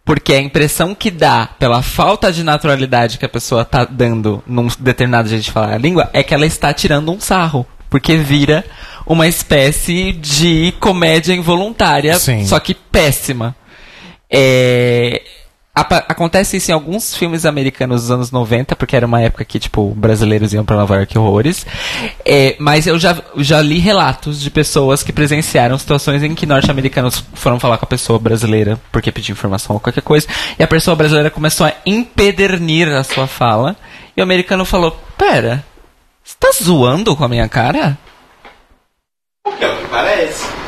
Porque 0.06 0.34
a 0.34 0.42
impressão 0.42 0.96
que 0.96 1.12
dá 1.12 1.50
pela 1.60 1.84
falta 1.84 2.32
de 2.32 2.44
naturalidade 2.44 3.18
que 3.20 3.26
a 3.26 3.30
pessoa 3.30 3.64
tá 3.64 3.86
dando 3.86 4.44
num 4.48 4.68
determinado 4.80 5.30
jeito 5.30 5.44
de 5.44 5.52
falar 5.52 5.74
a 5.74 5.78
língua 5.78 6.10
é 6.14 6.24
que 6.24 6.34
ela 6.34 6.46
está 6.46 6.74
tirando 6.74 7.12
um 7.12 7.20
sarro. 7.20 7.66
Porque 7.90 8.18
vira 8.18 8.64
uma 9.06 9.28
espécie 9.28 10.12
de 10.14 10.74
comédia 10.80 11.34
involuntária, 11.34 12.18
Sim. 12.18 12.46
só 12.46 12.60
que 12.60 12.74
péssima. 12.74 13.56
É, 14.32 15.22
acontece 15.82 16.58
isso 16.58 16.72
em 16.72 16.74
alguns 16.74 17.16
filmes 17.16 17.46
americanos 17.46 18.02
dos 18.02 18.12
anos 18.12 18.32
90, 18.32 18.76
porque 18.76 18.96
era 18.96 19.06
uma 19.06 19.22
época 19.22 19.46
que, 19.46 19.60
tipo, 19.60 19.94
brasileiros 19.96 20.54
iam 20.54 20.66
pra 20.66 20.76
Nova 20.76 20.96
York 20.96 21.18
horrores. 21.18 21.66
É, 22.26 22.56
mas 22.60 22.88
eu 22.88 23.00
já, 23.00 23.18
já 23.38 23.62
li 23.62 23.80
relatos 23.80 24.42
de 24.42 24.50
pessoas 24.50 25.04
que 25.04 25.14
presenciaram 25.14 25.78
situações 25.78 26.24
em 26.24 26.36
que 26.36 26.46
norte-americanos 26.46 27.24
foram 27.34 27.60
falar 27.60 27.78
com 27.78 27.86
a 27.86 27.88
pessoa 27.88 28.20
brasileira 28.20 28.80
porque 28.92 29.12
pediu 29.12 29.34
informação 29.34 29.76
ou 29.76 29.80
qualquer 29.80 30.02
coisa, 30.02 30.28
e 30.58 30.64
a 30.64 30.68
pessoa 30.68 30.96
brasileira 30.96 31.30
começou 31.30 31.66
a 31.66 31.74
empedernir 31.86 32.90
a 32.90 33.04
sua 33.04 33.28
fala, 33.28 33.76
e 34.16 34.22
o 34.22 34.24
americano 34.24 34.66
falou: 34.66 34.92
Pera, 35.18 35.64
você 36.24 36.36
tá 36.40 36.52
zoando 36.52 37.16
com 37.16 37.24
a 37.24 37.30
minha 37.30 37.48
cara? 37.48 37.98
É 39.46 39.50
o 39.50 39.78
que 39.78 39.88
parece. 39.90 40.59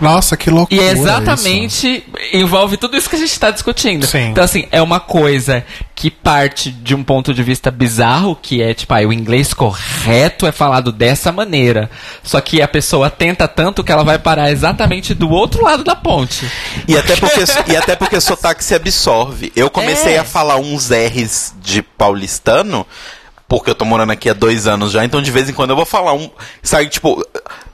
Nossa, 0.00 0.36
que 0.36 0.48
loucura. 0.50 0.80
E 0.80 0.84
é 0.84 0.92
isso. 0.92 1.02
exatamente 1.02 2.04
envolve 2.32 2.76
tudo 2.76 2.96
isso 2.96 3.08
que 3.08 3.16
a 3.16 3.18
gente 3.18 3.32
está 3.32 3.50
discutindo. 3.50 4.06
Sim. 4.06 4.28
Então, 4.30 4.42
assim, 4.44 4.66
é 4.70 4.80
uma 4.80 5.00
coisa 5.00 5.64
que 5.94 6.10
parte 6.10 6.70
de 6.70 6.94
um 6.94 7.04
ponto 7.04 7.34
de 7.34 7.42
vista 7.42 7.70
bizarro, 7.70 8.34
que 8.40 8.62
é 8.62 8.72
tipo, 8.72 8.94
ah, 8.94 9.00
o 9.06 9.12
inglês 9.12 9.52
correto 9.52 10.46
é 10.46 10.52
falado 10.52 10.90
dessa 10.90 11.30
maneira. 11.30 11.90
Só 12.22 12.40
que 12.40 12.62
a 12.62 12.68
pessoa 12.68 13.10
tenta 13.10 13.46
tanto 13.46 13.84
que 13.84 13.92
ela 13.92 14.02
vai 14.04 14.18
parar 14.18 14.50
exatamente 14.50 15.12
do 15.14 15.28
outro 15.28 15.62
lado 15.62 15.84
da 15.84 15.94
ponte. 15.94 16.50
E 16.88 16.96
até 16.96 17.16
porque, 17.16 17.44
e 17.72 17.76
até 17.76 17.94
porque 17.96 18.20
sotaque 18.20 18.64
se 18.64 18.74
absorve. 18.74 19.52
Eu 19.54 19.68
comecei 19.68 20.14
É. 20.14 20.18
a 20.18 20.24
falar 20.24 20.56
uns 20.56 20.90
R's 20.90 21.54
de 21.62 21.82
paulistano, 21.82 22.86
porque 23.50 23.68
eu 23.68 23.74
tô 23.74 23.84
morando 23.84 24.12
aqui 24.12 24.30
há 24.30 24.32
dois 24.32 24.68
anos 24.68 24.92
já, 24.92 25.04
então 25.04 25.20
de 25.20 25.28
vez 25.28 25.48
em 25.50 25.52
quando 25.52 25.70
eu 25.70 25.76
vou 25.76 25.84
falar 25.84 26.12
um. 26.14 26.30
Sai 26.62 26.86
tipo. 26.86 27.26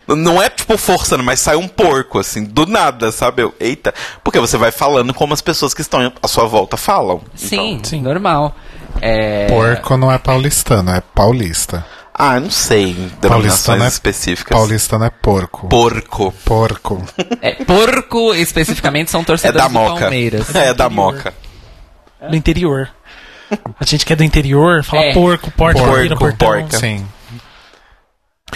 Não 0.08 0.40
é 0.40 0.48
tipo 0.48 0.78
forçando, 0.78 1.22
mas 1.22 1.40
sai 1.40 1.56
um 1.56 1.68
porco, 1.68 2.18
assim, 2.18 2.44
do 2.44 2.64
nada, 2.64 3.12
sabe? 3.12 3.42
Eu, 3.42 3.52
eita. 3.60 3.92
Porque 4.24 4.38
você 4.38 4.56
vai 4.56 4.70
falando 4.70 5.12
como 5.12 5.34
as 5.34 5.42
pessoas 5.42 5.74
que 5.74 5.82
estão 5.82 6.10
à 6.22 6.28
sua 6.28 6.46
volta 6.46 6.78
falam. 6.78 7.20
Sim, 7.34 7.80
Sim. 7.82 8.00
normal. 8.00 8.54
É... 9.02 9.48
Porco 9.48 9.96
não 9.98 10.10
é 10.10 10.16
paulistano, 10.16 10.92
é 10.92 11.02
paulista. 11.14 11.84
Ah, 12.14 12.40
não 12.40 12.50
sei. 12.50 12.96
Paulistano 13.20 13.84
é 13.84 13.88
específicas. 13.88 14.56
Paulistano 14.56 15.04
é 15.04 15.10
porco. 15.10 15.68
Porco. 15.68 16.32
Porco. 16.44 17.04
é, 17.42 17.52
porco, 17.64 18.32
especificamente, 18.32 19.10
são 19.10 19.20
É 19.20 19.24
torcedores 19.24 19.60
da 19.60 19.68
do 19.68 19.74
moca. 19.74 20.00
Palmeiras. 20.00 20.54
É 20.54 20.72
da 20.72 20.88
moca. 20.88 21.34
Do 22.30 22.34
interior. 22.34 22.88
A 23.78 23.84
gente 23.84 24.04
que 24.04 24.12
é 24.12 24.16
do 24.16 24.24
interior, 24.24 24.82
fala 24.82 25.04
É. 25.04 25.12
porco, 25.12 25.50
porta, 25.52 25.80
Porco, 25.82 26.16
portão. 26.16 26.48
porca. 26.48 26.78
Sim. 26.78 27.06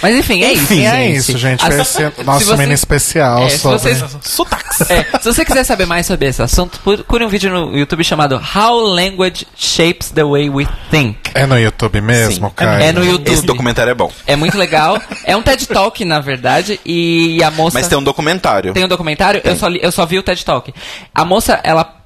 Mas 0.01 0.15
enfim, 0.17 0.43
é 0.45 0.53
isso. 0.53 0.63
Enfim, 0.73 0.87
é 0.87 0.91
gente. 0.97 1.17
isso, 1.17 1.37
gente. 1.39 1.61
Foi 1.63 1.85
se- 1.85 2.03
esse 2.05 2.23
nosso 2.25 2.41
se 2.41 2.45
você- 2.47 2.57
mini 2.57 2.73
especial 2.73 3.43
É, 3.43 3.49
se 3.51 3.59
sobre. 3.59 3.79
vocês- 3.79 4.05
Sotaques. 4.23 4.81
É, 4.89 5.05
se 5.19 5.25
você 5.25 5.45
quiser 5.45 5.65
saber 5.65 5.85
mais 5.85 6.07
sobre 6.07 6.27
esse 6.29 6.41
assunto, 6.41 6.79
procure 6.81 7.25
um 7.25 7.29
vídeo 7.29 7.51
no 7.51 7.77
YouTube 7.77 8.03
chamado 8.05 8.41
How 8.55 8.79
Language 8.81 9.47
Shapes 9.57 10.11
the 10.11 10.23
Way 10.25 10.49
We 10.49 10.67
Think. 10.91 11.19
É 11.35 11.45
no 11.45 11.59
YouTube 11.59 12.01
mesmo, 12.01 12.49
Sim. 12.49 12.55
cara? 12.55 12.83
É 12.83 12.93
no 12.93 13.05
YouTube. 13.05 13.31
Esse 13.33 13.45
documentário 13.45 13.91
é 13.91 13.95
bom. 13.95 14.11
É 14.27 14.37
muito 14.37 14.57
legal. 14.57 14.97
É 15.25 15.37
um 15.37 15.43
TED 15.43 15.67
Talk, 15.67 16.03
na 16.05 16.21
verdade, 16.21 16.81
e 16.87 17.43
a 17.43 17.51
moça. 17.51 17.77
Mas 17.79 17.89
tem 17.89 17.99
um 17.99 18.03
documentário. 18.03 18.73
Tem 18.73 18.85
um 18.85 18.89
documentário? 18.89 19.41
Eu 19.45 19.57
só, 19.57 19.67
li- 19.69 19.81
eu 19.83 19.91
só 19.93 20.07
vi 20.07 20.19
o 20.19 20.23
TED 20.23 20.45
Talk. 20.45 20.73
A 21.13 21.25
moça, 21.25 21.61
ela 21.65 21.97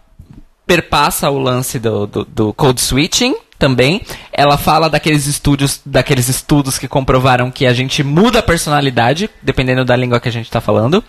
perpassa 0.66 1.30
o 1.30 1.38
lance 1.38 1.78
do, 1.78 2.06
do, 2.06 2.24
do 2.24 2.52
code 2.54 2.80
switching 2.80 3.34
também. 3.58 4.02
Ela 4.32 4.58
fala 4.58 4.88
daqueles 4.88 5.26
estúdios, 5.26 5.80
daqueles 5.84 6.28
estudos 6.28 6.78
que 6.78 6.88
comprovaram 6.88 7.50
que 7.50 7.66
a 7.66 7.72
gente 7.72 8.02
muda 8.02 8.40
a 8.40 8.42
personalidade, 8.42 9.30
dependendo 9.42 9.84
da 9.84 9.96
língua 9.96 10.20
que 10.20 10.28
a 10.28 10.32
gente 10.32 10.46
está 10.46 10.60
falando. 10.60 11.02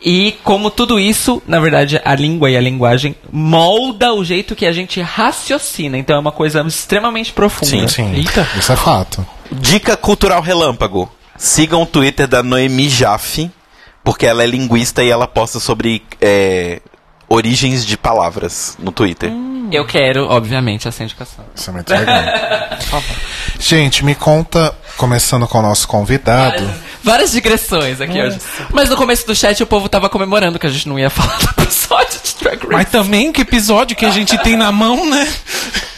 E 0.00 0.36
como 0.44 0.70
tudo 0.70 1.00
isso, 1.00 1.42
na 1.46 1.58
verdade, 1.58 2.00
a 2.04 2.14
língua 2.14 2.48
e 2.50 2.56
a 2.56 2.60
linguagem 2.60 3.16
molda 3.32 4.12
o 4.14 4.24
jeito 4.24 4.54
que 4.54 4.64
a 4.64 4.72
gente 4.72 5.00
raciocina. 5.00 5.98
Então 5.98 6.16
é 6.16 6.18
uma 6.20 6.30
coisa 6.30 6.62
extremamente 6.62 7.32
profunda. 7.32 7.88
Sim, 7.88 7.88
Sim, 7.88 8.14
Eita. 8.14 8.46
isso 8.56 8.72
é 8.72 8.76
fato. 8.76 9.26
Dica 9.50 9.96
cultural 9.96 10.40
relâmpago. 10.40 11.10
Sigam 11.36 11.82
o 11.82 11.86
Twitter 11.86 12.28
da 12.28 12.42
Noemi 12.42 12.88
Jaffe, 12.88 13.50
porque 14.04 14.26
ela 14.26 14.42
é 14.42 14.46
linguista 14.46 15.02
e 15.02 15.10
ela 15.10 15.26
posta 15.26 15.58
sobre 15.58 16.02
é, 16.20 16.80
origens 17.28 17.84
de 17.84 17.96
palavras 17.96 18.76
no 18.78 18.90
Twitter. 18.90 19.30
Eu 19.70 19.84
quero, 19.84 20.26
obviamente, 20.26 20.88
essa 20.88 21.02
indicação. 21.02 21.44
Isso 21.54 21.68
é 21.68 21.72
muito 21.72 21.90
legal. 21.90 22.22
Gente, 23.60 24.04
me 24.04 24.14
conta, 24.14 24.74
começando 24.96 25.46
com 25.46 25.58
o 25.58 25.62
nosso 25.62 25.86
convidado. 25.86 26.64
Várias 27.02 27.32
digressões 27.32 28.00
aqui 28.00 28.20
hoje. 28.20 28.38
Mas 28.70 28.88
no 28.88 28.96
começo 28.96 29.26
do 29.26 29.34
chat 29.34 29.62
o 29.62 29.66
povo 29.66 29.88
tava 29.88 30.08
comemorando 30.08 30.58
que 30.58 30.66
a 30.66 30.70
gente 30.70 30.88
não 30.88 30.98
ia 30.98 31.08
falar 31.10 31.36
do 31.38 31.62
episódio 31.62 32.20
de 32.22 32.34
Drag 32.42 32.58
Race. 32.60 32.72
Mas 32.72 32.90
também 32.90 33.30
que 33.30 33.42
episódio 33.42 33.96
que 33.96 34.06
a 34.06 34.10
gente 34.10 34.36
tem 34.38 34.56
na 34.56 34.72
mão, 34.72 35.08
né? 35.08 35.28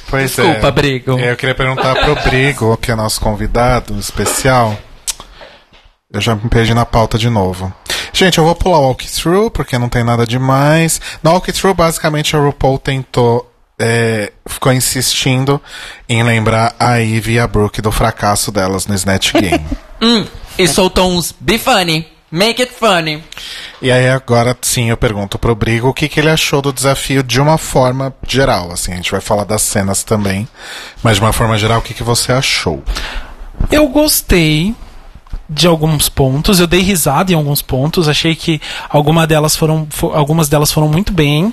Pois 0.09 0.35
Desculpa, 0.35 0.67
é. 0.67 0.71
Brigo. 0.73 1.19
Eu 1.19 1.37
queria 1.37 1.55
perguntar 1.55 1.95
pro 1.95 2.17
Brigo, 2.29 2.77
que 2.77 2.91
é 2.91 2.97
nosso 2.97 3.21
convidado 3.21 3.97
especial. 3.99 4.77
Eu 6.13 6.21
já 6.21 6.35
me 6.35 6.49
perdi 6.49 6.75
na 6.75 6.85
pauta 6.85 7.17
de 7.17 7.31
novo. 7.31 7.73
Gente, 8.13 8.39
eu 8.39 8.45
vou 8.45 8.55
pular 8.55 8.79
o 8.79 8.83
walkthrough, 8.89 9.51
porque 9.51 9.79
não 9.79 9.89
tem 9.89 10.05
nada 10.05 10.27
demais. 10.27 11.01
No 11.23 11.31
walkthrough, 11.31 11.75
basicamente, 11.75 12.37
a 12.37 12.39
RuPaul 12.41 12.79
tentou. 12.79 13.47
é, 13.79 14.33
ficou 14.47 14.73
insistindo 14.73 15.61
em 16.09 16.23
lembrar 16.23 16.75
a 16.79 17.01
Eve 17.01 17.33
e 17.35 17.39
a 17.39 17.47
Brooke 17.47 17.81
do 17.81 17.91
fracasso 17.91 18.53
delas 18.53 18.87
no 18.87 18.95
Snatch 18.95 19.33
Game. 19.41 19.65
Hum, 20.03 20.27
e 20.59 20.69
soltou 20.69 21.11
uns 21.11 21.33
Be 21.41 21.57
funny, 21.57 22.07
make 22.31 22.61
it 22.61 22.73
funny. 22.79 23.25
e 23.81 23.91
aí, 23.91 24.09
agora 24.11 24.55
sim, 24.61 24.91
eu 24.91 24.97
pergunto 24.99 25.39
pro 25.39 25.55
Brigo 25.55 25.89
o 25.89 25.95
que, 25.95 26.09
que 26.11 26.21
ele 26.21 26.29
achou 26.29 26.61
do 26.61 26.73
desafio 26.75 27.23
de 27.23 27.41
uma 27.41 27.57
forma 27.57 28.15
geral. 28.29 28.71
Assim, 28.71 28.93
a 28.93 28.97
gente 28.97 29.11
vai 29.11 29.21
falar 29.23 29.45
das 29.45 29.63
cenas 29.63 30.03
também, 30.05 30.47
mas 31.03 31.17
de 31.17 31.23
uma 31.23 31.33
forma 31.33 31.57
geral, 31.57 31.79
o 31.79 31.83
que, 31.83 31.95
que 31.95 32.03
você 32.03 32.33
achou? 32.33 32.83
Eu 33.71 33.89
gostei 33.89 34.75
de 35.53 35.67
alguns 35.67 36.09
pontos, 36.09 36.61
eu 36.61 36.67
dei 36.69 36.81
risada 36.81 37.33
em 37.33 37.35
alguns 37.35 37.61
pontos, 37.61 38.09
achei 38.09 38.37
que 38.37 38.61
alguma 38.89 39.27
delas 39.27 39.57
foram, 39.57 39.87
fo- 39.91 40.13
algumas 40.15 40.49
delas 40.49 40.71
foram 40.71 40.89
muito 40.89 41.13
bem. 41.13 41.53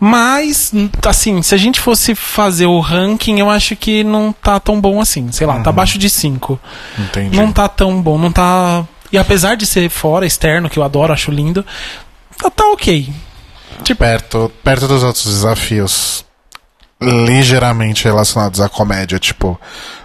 Mas, 0.00 0.72
assim, 1.06 1.40
se 1.42 1.54
a 1.54 1.58
gente 1.58 1.78
fosse 1.78 2.14
fazer 2.14 2.66
o 2.66 2.80
ranking, 2.80 3.38
eu 3.38 3.48
acho 3.50 3.76
que 3.76 4.02
não 4.02 4.32
tá 4.32 4.58
tão 4.58 4.80
bom 4.80 5.00
assim. 5.00 5.30
Sei 5.30 5.46
lá, 5.46 5.60
tá 5.60 5.70
abaixo 5.70 5.98
de 5.98 6.08
5. 6.10 6.58
Entendi. 6.98 7.36
Não 7.36 7.52
tá 7.52 7.68
tão 7.68 8.00
bom, 8.02 8.18
não 8.18 8.32
tá. 8.32 8.84
E 9.12 9.18
apesar 9.18 9.56
de 9.56 9.66
ser 9.66 9.88
fora, 9.90 10.26
externo, 10.26 10.70
que 10.70 10.78
eu 10.78 10.82
adoro, 10.82 11.12
acho 11.12 11.30
lindo, 11.30 11.64
tá, 12.38 12.50
tá 12.50 12.64
ok. 12.72 13.12
perto, 13.94 14.50
perto 14.64 14.88
dos 14.88 15.02
outros 15.02 15.24
desafios 15.26 16.24
ligeiramente 17.02 18.04
relacionados 18.04 18.60
à 18.60 18.68
comédia, 18.68 19.18
tipo 19.18 19.58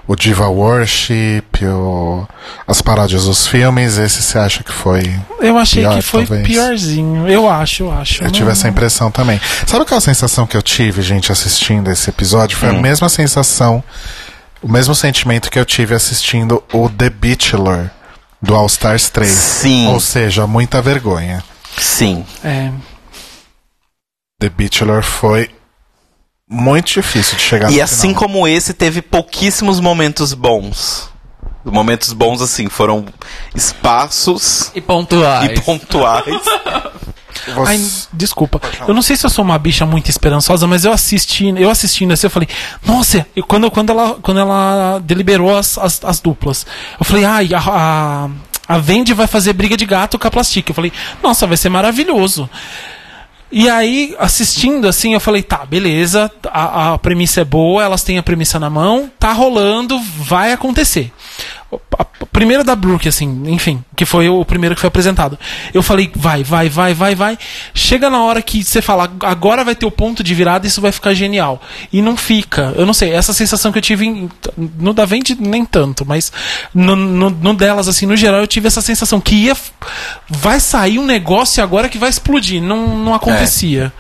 o 0.08 0.16
Diva 0.16 0.48
Worship, 0.48 1.44
o, 1.64 2.28
as 2.68 2.82
paródias 2.82 3.26
dos 3.26 3.48
filmes, 3.48 3.98
esse 3.98 4.22
você 4.22 4.38
acha 4.38 4.64
que 4.64 4.72
foi. 4.72 5.20
Eu 5.42 5.58
achei 5.58 5.82
Pior, 5.84 5.96
que 5.96 6.02
foi 6.04 6.26
talvez. 6.26 6.48
piorzinho. 6.48 7.28
Eu 7.28 7.50
acho, 7.50 7.84
eu 7.84 7.92
acho. 7.92 8.22
Eu 8.22 8.26
Não- 8.26 8.32
tive 8.32 8.52
essa 8.52 8.68
impressão 8.68 9.10
também. 9.10 9.42
Sabe 9.66 9.84
aquela 9.84 10.00
sensação 10.02 10.46
que 10.46 10.56
eu 10.56 10.62
tive, 10.62 11.02
gente, 11.02 11.32
assistindo 11.32 11.90
esse 11.92 12.10
episódio? 12.10 12.56
Hum. 12.58 12.60
Foi 12.62 12.70
a 12.70 12.74
mesma 12.74 13.10
sensação, 13.10 13.84
o 14.62 14.72
mesmo 14.72 14.94
sentimento 14.94 15.50
que 15.50 15.58
eu 15.60 15.66
tive 15.66 15.96
assistindo 15.96 16.64
o 16.72 16.88
The 16.88 17.10
Bachelor 17.10 17.90
do 18.42 18.54
All 18.56 18.68
Stars 18.68 19.10
3. 19.10 19.30
Sim. 19.32 19.88
Ou 19.88 20.00
seja, 20.00 20.46
muita 20.46 20.82
vergonha. 20.84 21.44
Sim. 21.78 22.24
É. 22.44 22.70
The 24.40 24.50
Bachelor 24.50 25.02
foi 25.02 25.50
muito 26.50 26.88
difícil 26.94 27.38
de 27.38 27.44
chegar 27.44 27.72
E 27.72 27.78
no 27.78 27.84
assim 27.84 28.10
final. 28.10 28.16
como 28.22 28.48
esse, 28.48 28.74
teve 28.74 29.02
pouquíssimos 29.02 29.80
momentos 29.80 30.34
bons. 30.34 31.10
Momentos 31.64 32.14
bons, 32.14 32.42
assim, 32.44 32.70
foram 32.70 33.06
espaços 33.56 34.72
E 34.76 34.82
pontuais. 34.82 35.52
e 35.58 35.62
pontuais. 35.62 36.26
Você- 37.48 37.70
Ai, 37.72 37.86
desculpa. 38.14 38.62
Eu 38.88 38.94
não 38.94 39.02
sei 39.02 39.16
se 39.16 39.26
eu 39.26 39.30
sou 39.30 39.44
uma 39.44 39.58
bicha 39.60 39.86
muito 39.86 40.10
esperançosa, 40.10 40.66
mas 40.66 40.86
eu 40.86 40.92
assistindo, 40.92 41.58
eu 41.60 41.70
assistindo 41.70 42.12
assim, 42.12 42.26
eu 42.28 42.32
falei, 42.32 42.48
nossa, 42.84 43.26
e 43.36 43.42
quando, 43.44 43.70
quando, 43.70 43.90
ela, 43.92 44.16
quando 44.22 44.40
ela 44.40 45.00
deliberou 45.04 45.56
as, 45.56 45.78
as, 45.78 46.04
as 46.04 46.20
duplas, 46.20 46.66
eu 47.00 47.06
falei, 47.06 47.26
ai, 47.26 47.50
a, 47.54 47.60
a, 47.60 48.30
a 48.68 48.78
Vendi 48.80 49.14
vai 49.14 49.28
fazer 49.28 49.54
briga 49.54 49.76
de 49.78 49.86
gato 49.86 50.18
com 50.18 50.28
a 50.28 50.32
Plastic. 50.32 50.70
Eu 50.70 50.74
falei, 50.76 50.92
nossa, 51.22 51.46
vai 51.46 51.58
ser 51.58 51.70
maravilhoso. 51.70 52.50
E 53.58 53.70
aí, 53.70 54.14
assistindo 54.20 54.86
assim, 54.86 55.14
eu 55.14 55.20
falei, 55.22 55.42
tá, 55.42 55.66
beleza, 55.66 56.30
a, 56.44 56.92
a 56.92 56.98
premissa 56.98 57.40
é 57.40 57.46
boa, 57.46 57.82
elas 57.82 58.04
têm 58.04 58.18
a 58.18 58.24
premissa 58.24 58.60
na 58.60 58.70
mão, 58.70 59.10
tá 59.18 59.32
rolando, 59.32 59.98
vai 60.18 60.52
acontecer. 60.52 61.10
A 61.98 62.26
primeira 62.26 62.64
da 62.64 62.76
Brooke, 62.76 63.08
assim, 63.08 63.44
enfim, 63.48 63.84
que 63.96 64.06
foi 64.06 64.28
o 64.30 64.44
primeiro 64.44 64.76
que 64.76 64.82
foi 64.82 64.88
apresentado. 64.88 65.38
Eu 65.74 65.82
falei, 65.82 66.12
vai, 66.16 66.44
vai, 66.44 66.70
vai, 66.70 66.94
vai, 66.94 67.16
vai. 67.16 67.38
Chega 67.74 68.10
na 68.10 68.24
hora 68.24 68.42
que 68.42 68.64
você 68.64 68.82
fala, 68.82 69.12
agora 69.22 69.64
vai 69.64 69.76
ter 69.76 69.86
o 69.86 69.92
ponto 69.92 70.24
de 70.24 70.34
virada, 70.34 70.68
isso 70.68 70.82
vai 70.82 70.92
ficar 70.92 71.14
genial. 71.14 71.62
E 71.92 72.02
não 72.02 72.18
fica. 72.18 72.74
Eu 72.76 72.86
não 72.86 72.94
sei, 72.94 73.12
essa 73.12 73.34
sensação 73.34 73.72
que 73.72 73.78
eu 73.78 73.82
tive 73.82 74.30
no 74.78 74.94
da 74.94 75.06
Vente 75.06 75.36
nem 75.40 75.66
tanto, 75.66 76.06
mas 76.06 76.32
no, 76.74 76.96
no, 76.96 77.30
no 77.30 77.54
delas, 77.54 77.88
assim, 77.88 78.06
no 78.06 78.16
geral, 78.16 78.42
eu 78.42 78.48
tive 78.48 78.68
essa 78.68 78.82
sensação 78.82 79.20
que 79.20 79.36
ia. 79.36 79.56
Vai 80.30 80.60
sair 80.60 81.00
um 81.00 81.06
negócio 81.06 81.64
agora 81.64 81.90
que 81.90 81.98
vai 81.98 82.10
explodir. 82.10 82.62
Não, 82.62 82.98
não 82.98 83.14
acontecia. 83.14 83.92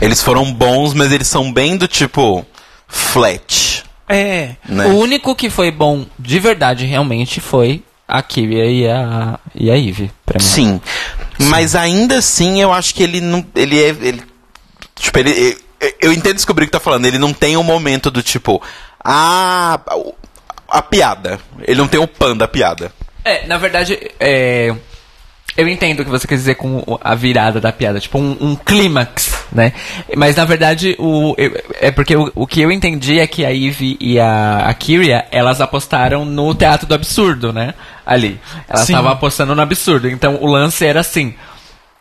Eles 0.00 0.22
foram 0.22 0.52
bons, 0.52 0.94
mas 0.94 1.12
eles 1.12 1.28
são 1.28 1.52
bem 1.52 1.76
do 1.76 1.86
tipo 1.88 2.44
flat, 2.86 3.73
É. 4.08 4.56
né? 4.68 4.86
O 4.86 4.96
único 4.98 5.34
que 5.34 5.48
foi 5.50 5.70
bom 5.70 6.04
de 6.18 6.38
verdade, 6.38 6.84
realmente, 6.84 7.40
foi 7.40 7.82
a 8.06 8.22
Kyria 8.22 8.66
e 8.66 8.86
a, 8.88 9.38
e 9.54 9.70
a 9.70 9.78
Eve, 9.78 10.10
pra 10.26 10.38
mim. 10.38 10.44
Sim. 10.44 10.80
Mas 11.38 11.74
ainda 11.74 12.18
assim, 12.18 12.60
eu 12.60 12.72
acho 12.72 12.94
que 12.94 13.02
ele 13.02 13.20
não. 13.20 13.44
Ele 13.54 13.82
é. 13.82 13.88
Ele, 13.88 14.22
tipo, 14.94 15.18
ele. 15.18 15.56
Eu, 16.00 16.12
entendo 16.12 16.34
descobrir 16.36 16.64
o 16.64 16.66
que 16.68 16.72
tá 16.72 16.80
falando. 16.80 17.06
Ele 17.06 17.18
não 17.18 17.32
tem 17.32 17.56
um 17.56 17.62
momento 17.62 18.10
do 18.10 18.22
tipo. 18.22 18.62
Ah. 19.02 19.80
o- 19.96 20.14
A 20.68 20.80
piada. 20.82 21.38
Ele 21.66 21.78
não 21.78 21.88
tem 21.88 22.00
o 22.00 22.06
pan 22.06 22.36
da 22.36 22.46
piada. 22.48 22.92
É, 23.24 23.46
na 23.46 23.56
verdade, 23.58 23.98
é, 24.20 24.74
eu 25.56 25.68
entendo 25.68 26.00
o 26.00 26.04
que 26.04 26.10
você 26.10 26.26
quer 26.26 26.34
dizer 26.34 26.56
com 26.56 26.82
a 27.00 27.14
virada 27.14 27.60
da 27.60 27.70
piada, 27.72 28.00
tipo 28.00 28.18
um, 28.18 28.36
um 28.40 28.56
clímax, 28.56 29.32
né? 29.52 29.72
Mas 30.16 30.34
na 30.34 30.44
verdade, 30.44 30.96
o, 30.98 31.34
eu- 31.38 31.62
é 31.80 31.90
porque 31.92 32.16
o, 32.16 32.32
o 32.34 32.46
que 32.46 32.60
eu 32.60 32.72
entendi 32.72 33.20
é 33.20 33.26
que 33.26 33.44
a 33.44 33.52
Eve 33.54 33.96
e 34.00 34.18
a, 34.18 34.64
a 34.66 34.74
Kyria, 34.74 35.26
elas 35.30 35.60
apostaram 35.60 36.24
no 36.24 36.52
teatro 36.54 36.86
do 36.88 36.94
absurdo, 36.94 37.52
né? 37.52 37.74
Ali. 38.04 38.40
Elas 38.68 38.82
estavam 38.90 39.10
apostando 39.12 39.54
no 39.54 39.62
absurdo. 39.62 40.08
Então 40.08 40.38
o 40.40 40.46
lance 40.46 40.84
era 40.84 40.98
assim. 41.00 41.34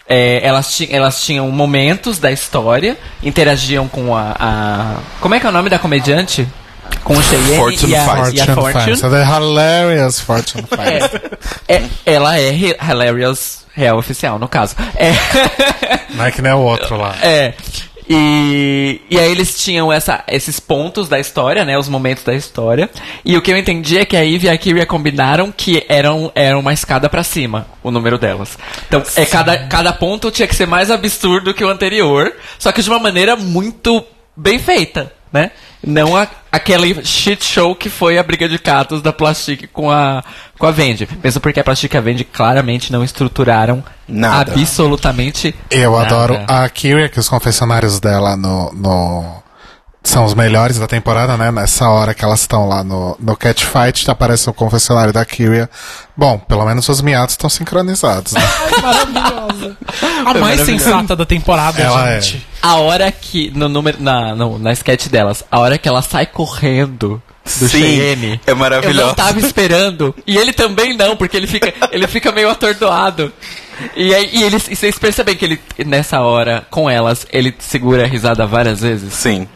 é, 0.09 0.41
elas, 0.43 0.75
ti, 0.75 0.87
elas 0.91 1.23
tinham 1.23 1.49
momentos 1.51 2.17
da 2.17 2.31
história, 2.31 2.97
interagiam 3.21 3.87
com 3.87 4.15
a, 4.17 4.35
a- 4.39 4.95
Como 5.21 5.35
é 5.35 5.39
que 5.39 5.45
é 5.45 5.49
o 5.49 5.53
nome 5.53 5.69
da 5.69 5.77
comediante? 5.77 6.47
Com 7.03 7.13
o 7.17 7.21
Cheyenne 7.23 7.55
Fortune 7.57 7.91
e 7.91 7.95
a, 7.95 8.05
Fight. 8.25 8.37
e 8.37 8.41
a 8.41 8.45
Fortune 8.55 8.95
Fortune. 8.97 9.11
The 9.11 9.23
Hilarious 9.25 10.19
Fortune. 10.19 10.63
É, 11.67 11.75
é- 11.75 11.83
ela 12.05 12.37
é 12.39 12.51
hi- 12.53 12.75
Hilarious 12.81 13.65
Real 13.75 13.97
Oficial, 13.97 14.37
no 14.39 14.47
caso. 14.47 14.75
É. 14.95 15.11
Não 16.15 16.25
é 16.25 16.31
que 16.31 16.41
nem 16.41 16.53
o 16.53 16.59
outro 16.59 16.95
lá. 16.97 17.15
é. 17.21 17.53
E, 18.09 18.99
e 19.09 19.17
aí 19.17 19.31
eles 19.31 19.63
tinham 19.63 19.91
essa, 19.91 20.23
esses 20.27 20.59
pontos 20.59 21.07
da 21.07 21.19
história, 21.19 21.63
né? 21.63 21.77
Os 21.77 21.87
momentos 21.87 22.23
da 22.23 22.33
história. 22.35 22.89
E 23.23 23.37
o 23.37 23.41
que 23.41 23.49
eu 23.51 23.57
entendi 23.57 23.97
é 23.97 24.03
que 24.05 24.17
a 24.17 24.25
Eve 24.25 24.47
e 24.47 24.49
a 24.49 24.57
Kyria 24.57 24.85
combinaram 24.85 25.53
que 25.55 25.85
eram, 25.87 26.29
eram 26.35 26.59
uma 26.59 26.73
escada 26.73 27.09
pra 27.09 27.23
cima, 27.23 27.65
o 27.81 27.91
número 27.91 28.17
delas. 28.17 28.57
Então, 28.87 29.01
é, 29.15 29.25
cada, 29.25 29.57
cada 29.67 29.93
ponto 29.93 30.29
tinha 30.31 30.47
que 30.47 30.55
ser 30.55 30.67
mais 30.67 30.91
absurdo 30.91 31.53
que 31.53 31.63
o 31.63 31.69
anterior, 31.69 32.33
só 32.59 32.71
que 32.73 32.81
de 32.81 32.89
uma 32.89 32.99
maneira 32.99 33.37
muito 33.37 34.03
bem 34.35 34.59
feita, 34.59 35.11
né? 35.31 35.51
Não 35.85 36.15
a, 36.15 36.27
aquele 36.51 37.03
shit 37.05 37.43
show 37.43 37.75
que 37.75 37.89
foi 37.89 38.17
a 38.17 38.23
briga 38.23 38.47
de 38.47 38.57
catos 38.57 39.01
da 39.01 39.11
Plastic 39.11 39.67
com 39.73 39.91
a, 39.91 40.23
com 40.57 40.65
a 40.65 40.71
Vendi. 40.71 41.07
Mesmo 41.23 41.41
porque 41.41 41.59
a 41.59 41.63
Plastic 41.63 41.93
e 41.93 41.97
a 41.97 42.01
Vendi 42.01 42.23
claramente 42.23 42.91
não 42.91 43.03
estruturaram 43.03 43.83
Nada. 44.07 44.53
absolutamente 44.53 45.53
Eu 45.69 45.91
nada. 45.91 46.05
adoro 46.05 46.39
a 46.47 46.69
Kyria, 46.69 47.09
que 47.09 47.19
os 47.19 47.27
confessionários 47.27 47.99
dela 47.99 48.37
no, 48.37 48.71
no- 48.73 49.42
são 50.03 50.25
os 50.25 50.33
melhores 50.33 50.77
da 50.77 50.85
temporada, 50.85 51.37
né? 51.37 51.49
Nessa 51.49 51.89
hora 51.89 52.13
que 52.13 52.23
elas 52.25 52.41
estão 52.41 52.67
lá 52.67 52.83
no, 52.83 53.15
no 53.19 53.37
Catfight, 53.37 54.11
aparece 54.11 54.49
o 54.49 54.53
confessionário 54.53 55.13
da 55.13 55.23
Kyria. 55.23 55.69
Bom, 56.15 56.37
pelo 56.37 56.65
menos 56.65 56.87
os 56.89 57.01
miatos 57.01 57.33
estão 57.33 57.49
sincronizados, 57.49 58.33
né? 58.33 58.41
Maravilhosa. 58.83 59.77
A 60.25 60.31
Foi 60.31 60.41
mais 60.41 60.61
sensata 60.61 61.15
da 61.15 61.25
temporada, 61.25 61.81
Ela 61.81 62.19
gente. 62.19 62.45
A 62.61 62.75
hora 62.75 63.11
que, 63.11 63.49
no 63.55 63.69
número, 63.69 63.97
na, 64.01 64.35
no, 64.35 64.59
na 64.59 64.73
sketch 64.73 65.07
delas, 65.07 65.43
a 65.49 65.59
hora 65.59 65.77
que 65.77 65.87
ela 65.87 66.01
sai 66.01 66.25
correndo 66.25 67.21
do 67.59 67.67
Sim, 67.67 67.79
Cheyenne. 67.79 68.41
é 68.45 68.53
maravilhoso. 68.53 68.99
Eu 68.99 69.07
não 69.07 69.13
tava 69.15 69.39
esperando. 69.39 70.13
E 70.27 70.37
ele 70.37 70.53
também 70.53 70.95
não, 70.95 71.15
porque 71.15 71.35
ele 71.37 71.47
fica, 71.47 71.73
ele 71.91 72.07
fica 72.07 72.31
meio 72.31 72.49
atordoado. 72.49 73.31
E 73.95 74.13
aí, 74.13 74.29
e 74.33 74.43
eles, 74.43 74.67
e 74.69 74.75
vocês 74.75 74.97
percebem 74.97 75.35
que 75.35 75.45
ele, 75.45 75.59
nessa 75.85 76.21
hora, 76.21 76.65
com 76.69 76.89
elas, 76.89 77.25
ele 77.31 77.53
segura 77.59 78.03
a 78.03 78.07
risada 78.07 78.45
várias 78.45 78.81
vezes? 78.81 79.13
Sim. 79.13 79.47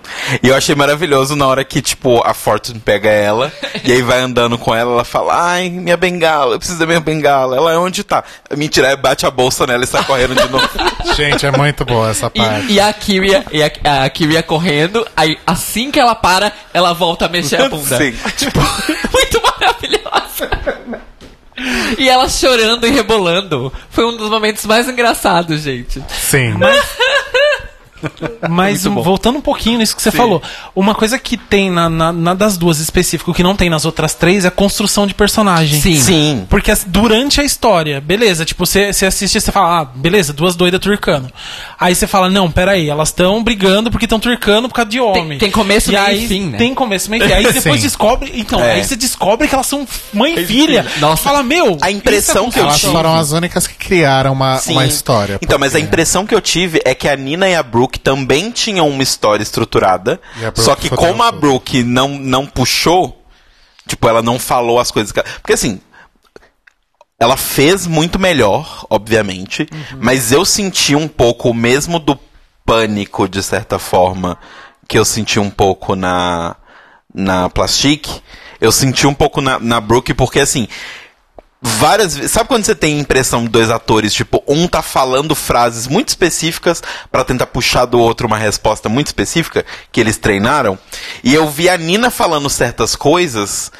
E 0.41 0.47
eu 0.47 0.55
achei 0.55 0.75
maravilhoso 0.75 1.35
na 1.35 1.45
hora 1.47 1.63
que, 1.63 1.81
tipo, 1.81 2.21
a 2.25 2.33
Fortune 2.33 2.79
pega 2.79 3.09
ela 3.09 3.51
e 3.83 3.91
aí 3.91 4.01
vai 4.01 4.19
andando 4.19 4.57
com 4.57 4.73
ela, 4.73 4.91
ela 4.91 5.03
fala, 5.03 5.51
ai, 5.51 5.69
minha 5.69 5.97
bengala, 5.97 6.55
eu 6.55 6.59
preciso 6.59 6.79
da 6.79 6.85
minha 6.85 6.99
bengala. 6.99 7.55
Ela 7.55 7.73
é 7.73 7.77
onde 7.77 8.03
tá? 8.03 8.23
Mentira, 8.55 8.95
bate 8.95 9.25
a 9.25 9.31
bolsa 9.31 9.67
nela 9.67 9.83
e 9.83 9.87
sai 9.87 10.03
correndo 10.03 10.35
de 10.35 10.49
novo. 10.49 10.69
Gente, 11.15 11.45
é 11.45 11.51
muito 11.51 11.85
boa 11.85 12.09
essa 12.09 12.29
parte. 12.29 12.67
E, 12.67 12.73
e 12.73 12.79
a 12.79 12.93
Kyria, 12.93 13.45
e 13.51 13.63
a, 13.63 14.05
a 14.05 14.09
Kyria 14.09 14.43
correndo, 14.43 15.05
aí 15.15 15.37
assim 15.45 15.91
que 15.91 15.99
ela 15.99 16.15
para, 16.15 16.51
ela 16.73 16.93
volta 16.93 17.25
a 17.25 17.29
mexer 17.29 17.61
a 17.61 17.67
bunda. 17.69 17.97
Sim. 17.97 18.13
Tipo, 18.37 18.59
muito 19.11 19.41
maravilhosa. 19.41 20.76
E 21.97 22.07
ela 22.07 22.29
chorando 22.29 22.85
e 22.85 22.91
rebolando. 22.91 23.73
Foi 23.89 24.05
um 24.05 24.15
dos 24.15 24.29
momentos 24.29 24.65
mais 24.65 24.87
engraçados, 24.87 25.61
gente. 25.61 26.03
Sim. 26.09 26.51
Mas 26.51 26.77
Bom. 28.89 29.01
voltando 29.01 29.37
um 29.37 29.41
pouquinho 29.41 29.79
nisso 29.79 29.95
que 29.95 30.01
você 30.01 30.11
falou, 30.11 30.41
uma 30.75 30.93
coisa 30.95 31.17
que 31.17 31.37
tem 31.37 31.69
na, 31.69 31.89
na, 31.89 32.11
na 32.13 32.33
das 32.33 32.57
duas 32.57 32.79
específico, 32.79 33.33
que 33.33 33.43
não 33.43 33.55
tem 33.55 33.69
nas 33.69 33.85
outras 33.85 34.13
três, 34.13 34.45
é 34.45 34.47
a 34.47 34.51
construção 34.51 35.07
de 35.07 35.13
personagem. 35.13 35.79
Sim. 35.81 35.95
Sim. 35.95 36.45
Porque 36.49 36.71
as- 36.71 36.83
durante 36.85 37.41
a 37.41 37.43
história, 37.43 37.99
beleza, 38.01 38.45
tipo, 38.45 38.65
você 38.65 38.91
você 38.93 39.05
assiste 39.05 39.35
e 39.35 39.41
você 39.41 39.51
fala, 39.51 39.81
ah, 39.81 39.85
beleza, 39.85 40.33
duas 40.33 40.55
doidas 40.55 40.79
turcando. 40.79 41.31
Aí 41.79 41.93
você 41.95 42.07
fala, 42.07 42.29
não, 42.29 42.49
peraí, 42.51 42.89
elas 42.89 43.09
estão 43.09 43.43
brigando 43.43 43.89
porque 43.91 44.05
estão 44.05 44.19
turcando 44.19 44.67
por 44.67 44.75
causa 44.75 44.89
de 44.91 44.99
homem. 44.99 45.37
tem 45.37 45.51
começo, 45.51 45.89
e 45.89 45.93
meio 45.93 46.05
aí, 46.05 46.23
e 46.25 46.27
fim, 46.27 46.45
né? 46.47 46.57
Tem 46.57 46.73
começo, 46.73 47.09
meio 47.09 47.23
e 47.23 47.27
fim. 47.27 47.33
Aí 47.33 47.43
depois 47.51 47.79
Sim. 47.81 47.87
descobre. 47.87 48.31
Então, 48.35 48.59
É. 48.59 48.73
aí 48.73 48.83
você 48.83 48.95
descobre 48.95 49.47
que 49.47 49.53
elas 49.55 49.67
são 49.67 49.87
mãe 50.13 50.35
e 50.39 50.45
filha. 50.45 50.85
Nossa. 50.99 51.23
Fala, 51.23 51.43
meu. 51.43 51.77
A 51.81 51.91
impressão 51.91 52.47
é 52.47 52.51
que 52.51 52.59
eu 52.59 52.63
Elas 52.63 52.79
tive- 52.79 52.91
foram 52.91 53.15
as 53.15 53.31
únicas 53.31 53.67
que 53.67 53.75
criaram 53.75 54.33
uma, 54.33 54.57
Sim. 54.57 54.73
uma 54.73 54.85
história. 54.85 55.39
Então, 55.41 55.57
mas 55.59 55.69
a 55.73 55.77
porque- 55.79 55.87
impressão 55.87 56.25
que 56.25 56.33
eu 56.35 56.41
tive 56.41 56.81
é 56.85 56.93
que 56.93 57.07
a 57.07 57.15
Nina 57.15 57.47
e 57.49 57.55
a 57.55 57.63
Brooke 57.63 57.86
também 57.87 58.51
tinham 58.51 58.89
uma 58.89 59.03
história 59.03 59.41
estruturada. 59.43 60.19
Brooke 60.35 60.61
Só 60.61 60.75
que 60.75 60.89
como 60.89 61.23
a. 61.23 61.31
Brooke 61.31 61.83
não, 61.83 62.09
não 62.09 62.45
puxou, 62.45 63.23
tipo, 63.87 64.07
ela 64.09 64.21
não 64.21 64.37
falou 64.37 64.79
as 64.79 64.91
coisas 64.91 65.11
que 65.11 65.19
ela- 65.19 65.29
Porque 65.41 65.53
assim. 65.53 65.79
Ela 67.19 67.35
fez 67.35 67.87
muito 67.87 68.19
melhor, 68.19 68.85
obviamente, 68.91 69.67
mas 69.99 70.31
eu 70.31 70.45
senti 70.45 70.95
um 70.95 71.07
pouco, 71.07 71.51
mesmo 71.51 71.97
do 71.97 72.17
pânico, 72.63 73.27
de 73.27 73.41
certa 73.41 73.79
forma, 73.79 74.37
que 74.87 74.99
eu 74.99 75.03
senti 75.03 75.39
um 75.39 75.49
pouco 75.49 75.95
na, 75.95 76.55
na 77.11 77.49
Plastic, 77.49 78.07
eu 78.61 78.71
senti 78.71 79.07
um 79.07 79.15
pouco 79.15 79.41
na, 79.41 79.57
na 79.57 79.81
Brooke, 79.81 80.13
porque 80.13 80.39
assim, 80.39 80.67
várias 81.61 82.15
vezes. 82.15 82.31
Sabe 82.31 82.47
quando 82.47 82.65
você 82.65 82.75
tem 82.75 82.99
impressão 82.99 83.43
de 83.43 83.49
dois 83.49 83.69
atores, 83.69 84.13
tipo, 84.13 84.43
um 84.47 84.67
tá 84.67 84.81
falando 84.81 85.35
frases 85.35 85.87
muito 85.87 86.09
específicas 86.09 86.81
pra 87.11 87.23
tentar 87.23 87.47
puxar 87.47 87.85
do 87.85 87.99
outro 87.99 88.27
uma 88.27 88.37
resposta 88.37 88.87
muito 88.89 89.07
específica 89.07 89.65
que 89.91 89.99
eles 89.99 90.17
treinaram? 90.17 90.77
E 91.23 91.33
eu 91.33 91.49
vi 91.49 91.69
a 91.69 91.77
Nina 91.77 92.09
falando 92.09 92.49
certas 92.49 92.95
coisas 92.95 93.71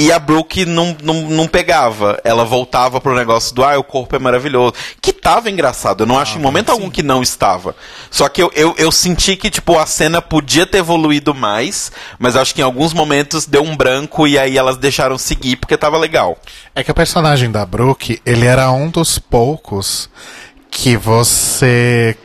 e 0.00 0.10
a 0.10 0.18
Brooke 0.18 0.64
não, 0.64 0.96
não, 1.02 1.28
não 1.28 1.46
pegava. 1.46 2.18
Ela 2.24 2.42
voltava 2.42 2.98
pro 3.02 3.14
negócio 3.14 3.54
do, 3.54 3.62
ah, 3.62 3.78
o 3.78 3.84
corpo 3.84 4.16
é 4.16 4.18
maravilhoso. 4.18 4.72
Que 4.98 5.12
tava 5.12 5.50
engraçado. 5.50 6.04
Eu 6.04 6.06
não 6.06 6.18
acho 6.18 6.38
em 6.38 6.40
momento 6.40 6.70
algum 6.70 6.88
que 6.88 7.02
não 7.02 7.22
estava. 7.22 7.76
Só 8.10 8.26
que 8.26 8.42
eu, 8.42 8.50
eu, 8.54 8.74
eu 8.78 8.90
senti 8.90 9.36
que, 9.36 9.50
tipo, 9.50 9.78
a 9.78 9.84
cena 9.84 10.22
podia 10.22 10.64
ter 10.64 10.78
evoluído 10.78 11.34
mais, 11.34 11.92
mas 12.18 12.34
acho 12.34 12.54
que 12.54 12.62
em 12.62 12.64
alguns 12.64 12.94
momentos 12.94 13.44
deu 13.44 13.62
um 13.62 13.76
branco 13.76 14.26
e 14.26 14.38
aí 14.38 14.56
elas 14.56 14.78
deixaram 14.78 15.18
seguir 15.18 15.56
porque 15.56 15.76
tava 15.76 15.98
legal. 15.98 16.38
É 16.74 16.82
que 16.82 16.90
o 16.90 16.94
personagem 16.94 17.50
da 17.50 17.66
Brooke, 17.66 18.22
ele 18.24 18.46
era 18.46 18.72
um 18.72 18.88
dos 18.88 19.18
poucos 19.18 20.08
que 20.70 20.96
você 20.96 22.16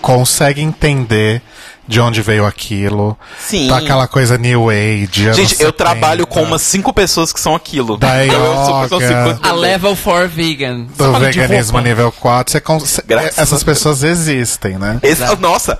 consegue 0.00 0.60
entender 0.60 1.40
de 1.86 2.00
onde 2.00 2.22
veio 2.22 2.46
aquilo. 2.46 3.16
Sim. 3.38 3.68
Tá 3.68 3.78
aquela 3.78 4.06
coisa 4.06 4.38
New 4.38 4.70
Age. 4.70 5.32
Gente, 5.34 5.52
eu 5.60 5.68
70. 5.70 5.72
trabalho 5.72 6.26
com 6.26 6.42
umas 6.42 6.62
cinco 6.62 6.92
pessoas 6.92 7.32
que 7.32 7.40
são 7.40 7.54
aquilo. 7.54 7.96
Da 7.96 8.24
eu 8.26 8.32
sou- 8.64 8.88
sou 8.88 9.00
yoga. 9.02 9.34
cinco 9.34 9.46
A 9.46 9.52
level 9.52 9.96
4 9.96 10.28
vegan. 10.28 10.86
Do 10.96 11.12
veganismo 11.18 11.80
nível 11.80 12.12
4, 12.12 12.52
você 12.52 12.60
cons- 12.60 13.00
Graças 13.06 13.38
a 13.38 13.42
essas 13.42 13.62
pessoas 13.64 14.02
existem, 14.02 14.78
né? 14.78 14.98
Esse, 15.02 15.24
nossa, 15.36 15.78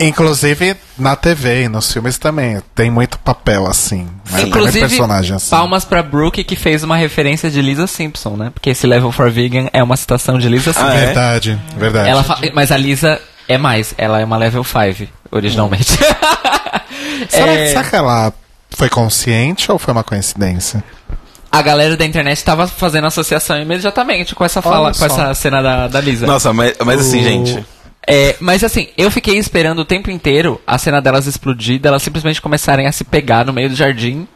Inclusive 0.00 0.76
na 0.96 1.16
TV 1.16 1.64
e 1.64 1.68
nos 1.68 1.92
filmes 1.92 2.18
também. 2.18 2.62
Tem 2.72 2.88
muito 2.88 3.18
papel 3.18 3.66
assim. 3.66 4.06
Né? 4.30 4.42
Inclusive, 4.42 4.78
personagem 4.86 5.34
assim. 5.34 5.50
palmas 5.50 5.84
pra 5.84 6.04
Brooke 6.04 6.44
que 6.44 6.54
fez 6.54 6.84
uma 6.84 6.96
referência 6.96 7.50
de 7.50 7.60
Lisa 7.60 7.86
Simpson, 7.88 8.36
né? 8.36 8.50
Porque 8.54 8.70
esse 8.70 8.86
Level 8.86 9.12
4 9.12 9.32
Vegan 9.32 9.68
é 9.72 9.82
uma 9.82 9.96
citação 9.96 10.38
de 10.38 10.48
Lisa 10.48 10.72
Simpson. 10.72 10.86
Ah, 10.88 10.94
é? 10.94 11.06
Verdade, 11.06 11.58
verdade. 11.76 12.10
Ela 12.10 12.22
fa- 12.22 12.38
Mas 12.54 12.70
a 12.70 12.76
Lisa 12.76 13.20
é 13.48 13.58
mais, 13.58 13.94
ela 13.98 14.20
é 14.20 14.24
uma 14.24 14.36
Level 14.36 14.62
5, 14.62 15.10
originalmente. 15.32 15.96
será, 17.28 17.52
É, 17.52 17.66
será 17.68 17.84
que 17.84 17.96
ela 17.96 18.32
foi 18.70 18.88
consciente 18.88 19.70
ou 19.72 19.78
foi 19.78 19.92
uma 19.92 20.04
coincidência? 20.04 20.82
A 21.50 21.62
galera 21.62 21.96
da 21.96 22.04
internet 22.04 22.44
tava 22.44 22.66
fazendo 22.66 23.06
associação 23.06 23.58
imediatamente 23.60 24.34
com 24.34 24.44
essa 24.44 24.60
fala, 24.60 24.92
com 24.92 25.04
essa 25.04 25.32
cena 25.34 25.62
da, 25.62 25.88
da 25.88 26.00
Lisa. 26.00 26.26
nossa, 26.26 26.52
mas, 26.52 26.74
mas 26.84 27.00
assim, 27.00 27.20
O- 27.20 27.24
gente. 27.24 27.66
É, 28.10 28.36
mas 28.40 28.64
assim, 28.64 28.88
eu 28.96 29.10
fiquei 29.10 29.36
esperando 29.36 29.80
o 29.80 29.84
tempo 29.84 30.10
inteiro 30.10 30.58
a 30.66 30.78
cena 30.78 30.98
delas 31.00 31.26
explodir, 31.26 31.78
delas 31.78 32.02
simplesmente 32.02 32.40
começarem 32.40 32.86
a 32.86 32.92
se 32.92 33.04
pegar 33.04 33.44
no 33.44 33.52
meio 33.52 33.68
do 33.68 33.74
jardim 33.76 34.26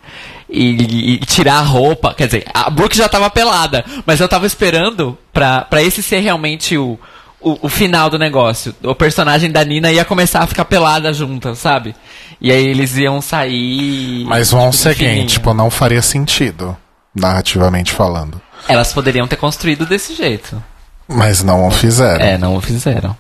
e, 0.49 1.15
e 1.15 1.19
tirar 1.21 1.55
a 1.59 1.63
roupa. 1.63 2.13
Quer 2.13 2.27
dizer, 2.27 2.45
a 2.53 2.69
Brooke 2.69 2.97
já 2.97 3.09
tava 3.09 3.31
pelada, 3.31 3.83
mas 4.05 4.21
eu 4.21 4.29
tava 4.29 4.47
esperando 4.47 5.17
pra, 5.33 5.63
pra 5.63 5.83
esse 5.83 6.03
ser 6.03 6.19
realmente 6.21 6.77
o, 6.77 6.99
o, 7.43 7.59
o 7.63 7.69
final 7.69 8.09
do 8.09 8.19
negócio. 8.19 8.75
O 8.83 8.95
personagem 8.95 9.51
da 9.51 9.65
Nina 9.65 9.91
ia 9.91 10.05
começar 10.05 10.41
a 10.41 10.47
ficar 10.47 10.65
pelada 10.65 11.13
junta, 11.13 11.55
sabe? 11.55 11.95
E 12.41 12.51
aí 12.51 12.67
eles 12.67 12.97
iam 12.97 13.21
sair. 13.21 14.25
Mas 14.27 14.53
seguinte, 14.73 14.97
fininho. 14.97 15.27
tipo, 15.27 15.55
não 15.55 15.71
faria 15.71 16.03
sentido, 16.03 16.77
narrativamente 17.15 17.93
falando. 17.93 18.41
Elas 18.69 18.93
poderiam 18.93 19.27
ter 19.27 19.37
construído 19.37 19.85
desse 19.85 20.15
jeito. 20.15 20.63
Mas 21.09 21.43
não 21.43 21.67
o 21.67 21.71
fizeram. 21.71 22.25
É, 22.25 22.39
não 22.39 22.57
o 22.57 22.61
fizeram. 22.61 23.17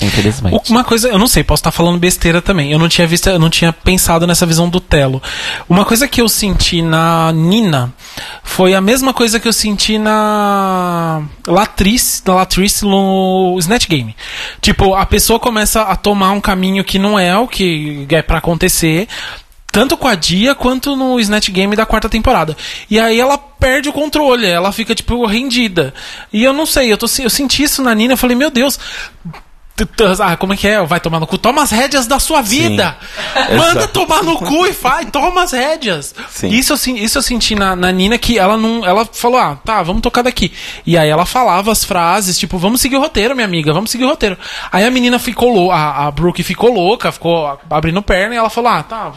Infelizmente. 0.00 0.70
Uma 0.70 0.84
coisa, 0.84 1.08
eu 1.08 1.18
não 1.18 1.26
sei, 1.26 1.42
posso 1.42 1.60
estar 1.60 1.70
falando 1.70 1.98
besteira 1.98 2.42
também. 2.42 2.70
Eu 2.70 2.78
não 2.78 2.88
tinha 2.88 3.06
visto, 3.06 3.28
eu 3.28 3.38
não 3.38 3.48
tinha 3.48 3.72
pensado 3.72 4.26
nessa 4.26 4.44
visão 4.44 4.68
do 4.68 4.80
Telo. 4.80 5.22
Uma 5.68 5.84
coisa 5.84 6.06
que 6.06 6.20
eu 6.20 6.28
senti 6.28 6.82
na 6.82 7.32
Nina 7.32 7.92
foi 8.42 8.74
a 8.74 8.80
mesma 8.80 9.14
coisa 9.14 9.40
que 9.40 9.48
eu 9.48 9.52
senti 9.52 9.98
na 9.98 11.22
Latrice, 11.46 12.22
na 12.26 12.34
Latrice 12.34 12.84
no 12.84 13.56
Snatch 13.58 13.88
Game. 13.88 14.14
Tipo, 14.60 14.94
a 14.94 15.06
pessoa 15.06 15.38
começa 15.38 15.82
a 15.82 15.96
tomar 15.96 16.32
um 16.32 16.40
caminho 16.40 16.84
que 16.84 16.98
não 16.98 17.18
é 17.18 17.36
o 17.38 17.48
que 17.48 18.06
é 18.10 18.22
pra 18.22 18.38
acontecer. 18.38 19.08
Tanto 19.72 19.96
com 19.96 20.08
a 20.08 20.14
Dia 20.14 20.54
quanto 20.54 20.96
no 20.96 21.20
Snatch 21.20 21.50
Game 21.50 21.76
da 21.76 21.84
quarta 21.84 22.08
temporada. 22.08 22.56
E 22.90 22.98
aí 22.98 23.20
ela 23.20 23.36
perde 23.36 23.90
o 23.90 23.92
controle, 23.92 24.46
ela 24.46 24.72
fica, 24.72 24.94
tipo, 24.94 25.26
rendida. 25.26 25.92
E 26.32 26.42
eu 26.42 26.54
não 26.54 26.64
sei, 26.64 26.90
eu, 26.90 26.96
tô, 26.96 27.06
eu 27.18 27.28
senti 27.28 27.62
isso 27.62 27.82
na 27.82 27.94
Nina, 27.94 28.14
eu 28.14 28.18
falei, 28.18 28.34
meu 28.34 28.50
Deus, 28.50 28.78
Ah, 30.20 30.36
como 30.36 30.54
é 30.54 30.56
que 30.56 30.66
é? 30.66 30.82
Vai 30.84 31.00
tomar 31.00 31.20
no 31.20 31.26
cu? 31.26 31.36
Toma 31.36 31.62
as 31.62 31.70
rédeas 31.70 32.06
da 32.06 32.18
sua 32.18 32.40
vida! 32.40 32.96
Manda 33.50 33.80
Exato. 33.80 33.88
tomar 33.88 34.22
no 34.22 34.38
cu 34.38 34.66
e 34.66 34.72
faz, 34.72 35.06
toma 35.10 35.42
as 35.42 35.52
rédeas! 35.52 36.14
Sim. 36.30 36.48
Isso, 36.48 36.72
eu, 36.72 36.96
isso 36.96 37.18
eu 37.18 37.22
senti 37.22 37.54
na, 37.54 37.76
na 37.76 37.92
Nina 37.92 38.16
que 38.16 38.38
ela 38.38 38.56
não. 38.56 38.84
Ela 38.86 39.04
falou, 39.04 39.38
ah, 39.38 39.58
tá, 39.62 39.82
vamos 39.82 40.00
tocar 40.00 40.22
daqui. 40.22 40.52
E 40.86 40.96
aí 40.96 41.08
ela 41.08 41.26
falava 41.26 41.70
as 41.70 41.84
frases, 41.84 42.38
tipo, 42.38 42.56
vamos 42.56 42.80
seguir 42.80 42.96
o 42.96 43.00
roteiro, 43.00 43.34
minha 43.34 43.44
amiga, 43.46 43.72
vamos 43.72 43.90
seguir 43.90 44.04
o 44.04 44.08
roteiro. 44.08 44.38
Aí 44.72 44.84
a 44.84 44.90
menina 44.90 45.18
ficou 45.18 45.52
louca, 45.52 45.74
a, 45.74 46.06
a 46.06 46.10
Brooke 46.10 46.42
ficou 46.42 46.72
louca, 46.72 47.12
ficou 47.12 47.58
abrindo 47.68 48.00
perna 48.00 48.34
e 48.34 48.38
ela 48.38 48.48
falou, 48.48 48.70
ah, 48.70 48.82
tá. 48.82 49.12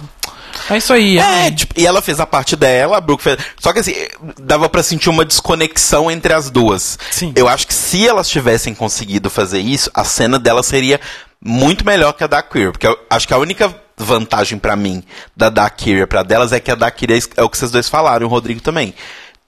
É 0.70 0.78
isso 0.78 0.94
aí. 0.94 1.18
É, 1.18 1.52
tipo, 1.52 1.80
e 1.80 1.86
ela 1.86 2.02
fez 2.02 2.20
a 2.20 2.26
parte 2.26 2.56
dela, 2.56 2.98
a 2.98 3.02
Brooke 3.02 3.24
fez. 3.24 3.38
Só 3.60 3.72
que 3.74 3.80
assim, 3.80 3.94
dava 4.40 4.70
pra 4.70 4.84
sentir 4.84 5.10
uma 5.10 5.26
desconexão 5.26 6.10
entre 6.10 6.34
as 6.34 6.50
duas. 6.50 6.98
Sim. 7.12 7.34
Eu 7.36 7.48
acho 7.48 7.68
que 7.68 7.74
se 7.74 8.08
elas 8.08 8.30
tivessem 8.30 8.74
conseguido 8.74 9.30
fazer 9.30 9.60
isso, 9.60 9.90
a 9.94 10.04
cena 10.04 10.40
dela 10.40 10.64
seria 10.64 11.00
muito 11.44 11.86
melhor 11.86 12.14
que 12.14 12.24
a 12.24 12.28
da 12.28 12.42
Queer. 12.42 12.72
Porque 12.72 12.88
eu 12.88 12.98
acho 13.10 13.28
que 13.28 13.34
a 13.34 13.38
única 13.38 13.74
vantagem 13.98 14.58
pra 14.58 14.76
mim 14.76 15.04
da 15.36 15.50
da 15.50 15.70
Queer 15.70 16.08
pra 16.08 16.24
delas 16.24 16.52
é 16.54 16.60
que 16.60 16.72
a 16.72 16.76
da 16.76 16.90
Queer 16.90 17.22
é 17.36 17.44
o 17.44 17.50
que 17.50 17.58
vocês 17.58 17.72
dois 17.72 17.90
falaram, 17.90 18.28
o 18.28 18.30
Rodrigo 18.30 18.62
também. 18.62 18.94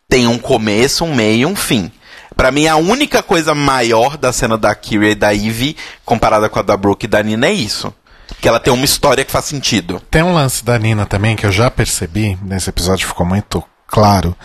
Tem 0.10 0.28
um 0.28 0.38
começo, 0.38 1.06
um 1.06 1.16
meio 1.16 1.42
e 1.42 1.46
um 1.46 1.56
fim. 1.56 1.92
Pra 2.36 2.52
mim, 2.52 2.68
a 2.68 2.76
única 2.76 3.22
coisa 3.22 3.54
maior 3.54 4.18
da 4.18 4.34
cena 4.34 4.58
da 4.58 4.74
Kyria 4.74 5.12
e 5.12 5.16
da 5.16 5.30
Ivy, 5.30 5.76
comparada 6.04 6.50
com 6.50 6.60
a 6.60 6.62
da 6.62 6.76
Brooke 6.76 7.06
e 7.06 7.10
da 7.10 7.22
Nina, 7.22 7.48
é 7.48 7.54
isso. 7.54 7.94
Que 8.40 8.48
ela 8.48 8.60
tem 8.60 8.74
uma 8.74 8.86
história 8.86 9.26
que 9.26 9.32
faz 9.32 9.46
sentido. 9.46 10.02
Tem 10.10 10.24
um 10.24 10.34
lance 10.34 10.64
da 10.64 10.78
Nina 10.80 11.06
também 11.06 11.36
que 11.36 11.46
eu 11.46 11.52
já 11.52 11.70
percebi, 11.70 12.38
nesse 12.42 12.70
episódio 12.70 13.08
ficou 13.08 13.26
muito 13.26 13.64
claro. 13.88 14.36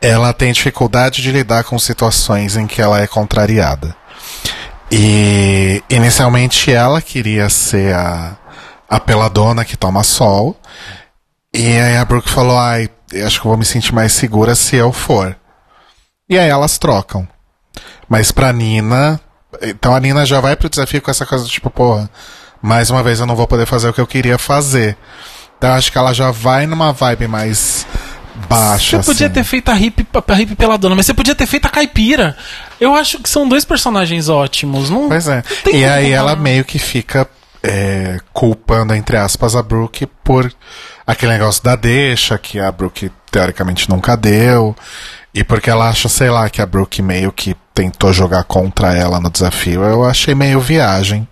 Ela 0.00 0.32
tem 0.32 0.52
dificuldade 0.52 1.20
de 1.20 1.32
lidar 1.32 1.64
com 1.64 1.78
situações 1.78 2.56
em 2.56 2.66
que 2.66 2.80
ela 2.80 3.00
é 3.00 3.06
contrariada. 3.06 3.94
E 4.90 5.82
inicialmente 5.90 6.72
ela 6.72 7.02
queria 7.02 7.48
ser 7.48 7.94
a, 7.94 8.36
a 8.88 9.00
peladona 9.00 9.64
que 9.64 9.76
toma 9.76 10.04
sol. 10.04 10.56
E 11.52 11.78
aí 11.78 11.96
a 11.96 12.04
Brooke 12.04 12.30
falou: 12.30 12.58
Ai, 12.58 12.88
acho 13.24 13.40
que 13.40 13.46
vou 13.46 13.56
me 13.56 13.64
sentir 13.64 13.92
mais 13.92 14.12
segura 14.12 14.54
se 14.54 14.76
eu 14.76 14.92
for. 14.92 15.36
E 16.28 16.38
aí 16.38 16.48
elas 16.48 16.78
trocam. 16.78 17.26
Mas 18.08 18.30
pra 18.30 18.52
Nina. 18.52 19.20
Então 19.62 19.94
a 19.94 20.00
Nina 20.00 20.26
já 20.26 20.40
vai 20.40 20.56
pro 20.56 20.68
desafio 20.68 21.00
com 21.00 21.10
essa 21.10 21.24
coisa 21.24 21.44
do 21.44 21.50
tipo, 21.50 21.70
porra, 21.70 22.10
mais 22.64 22.88
uma 22.88 23.02
vez 23.02 23.20
eu 23.20 23.26
não 23.26 23.36
vou 23.36 23.46
poder 23.46 23.66
fazer 23.66 23.90
o 23.90 23.92
que 23.92 24.00
eu 24.00 24.06
queria 24.06 24.38
fazer. 24.38 24.96
Então 25.58 25.68
eu 25.68 25.76
acho 25.76 25.92
que 25.92 25.98
ela 25.98 26.14
já 26.14 26.30
vai 26.30 26.66
numa 26.66 26.94
vibe 26.94 27.28
mais 27.28 27.86
baixa. 28.48 29.02
Você 29.02 29.12
podia 29.12 29.26
assim. 29.26 29.34
ter 29.34 29.44
feito 29.44 29.70
a 29.70 29.78
hip, 29.78 30.06
a 30.26 30.40
hip 30.40 30.56
peladona, 30.56 30.94
mas 30.94 31.04
você 31.04 31.12
podia 31.12 31.34
ter 31.34 31.44
feito 31.44 31.66
a 31.66 31.68
caipira. 31.68 32.34
Eu 32.80 32.94
acho 32.94 33.18
que 33.18 33.28
são 33.28 33.46
dois 33.46 33.66
personagens 33.66 34.30
ótimos. 34.30 34.88
Não, 34.88 35.08
Pois 35.08 35.28
é. 35.28 35.44
não 35.66 35.72
E 35.74 35.84
aí 35.84 36.10
ela 36.10 36.34
meio 36.34 36.64
que 36.64 36.78
fica 36.78 37.28
é, 37.62 38.18
culpando, 38.32 38.94
entre 38.94 39.18
aspas, 39.18 39.54
a 39.54 39.62
Brooke 39.62 40.06
por 40.24 40.50
aquele 41.06 41.32
negócio 41.32 41.62
da 41.62 41.76
deixa, 41.76 42.38
que 42.38 42.58
a 42.58 42.72
Brooke 42.72 43.12
teoricamente 43.30 43.90
nunca 43.90 44.16
deu. 44.16 44.74
E 45.34 45.44
porque 45.44 45.68
ela 45.68 45.90
acha, 45.90 46.08
sei 46.08 46.30
lá, 46.30 46.48
que 46.48 46.62
a 46.62 46.66
Brooke 46.66 47.02
meio 47.02 47.30
que 47.30 47.54
tentou 47.74 48.12
jogar 48.12 48.44
contra 48.44 48.94
ela 48.94 49.18
no 49.18 49.28
desafio, 49.28 49.82
eu 49.82 50.04
achei 50.04 50.34
meio 50.34 50.60
viagem. 50.60 51.26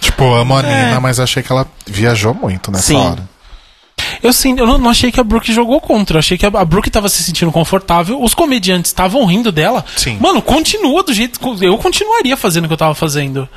Tipo, 0.00 0.32
amo 0.34 0.56
a 0.56 0.62
É. 0.62 0.84
Nina, 0.86 1.00
mas 1.00 1.18
achei 1.18 1.42
que 1.42 1.50
ela 1.50 1.66
viajou 1.86 2.32
muito 2.32 2.70
nessa 2.70 2.86
Sim. 2.86 2.96
hora. 2.96 3.28
Eu 4.22 4.32
sim, 4.32 4.54
eu 4.58 4.66
não, 4.66 4.78
não 4.78 4.90
achei 4.90 5.10
que 5.10 5.18
a 5.20 5.24
Brooke 5.24 5.52
jogou 5.52 5.80
contra. 5.80 6.16
Eu 6.16 6.18
achei 6.20 6.38
que 6.38 6.46
a, 6.46 6.48
a 6.48 6.64
Brooke 6.64 6.90
tava 6.90 7.08
se 7.08 7.22
sentindo 7.22 7.50
confortável. 7.50 8.22
Os 8.22 8.32
comediantes 8.32 8.90
estavam 8.90 9.24
rindo 9.26 9.50
dela. 9.50 9.84
Sim. 9.96 10.18
Mano, 10.20 10.40
continua 10.40 11.02
do 11.02 11.12
jeito. 11.12 11.38
que 11.38 11.64
Eu 11.64 11.76
continuaria 11.78 12.36
fazendo 12.36 12.64
o 12.64 12.68
que 12.68 12.74
eu 12.74 12.78
tava 12.78 12.94
fazendo. 12.94 13.48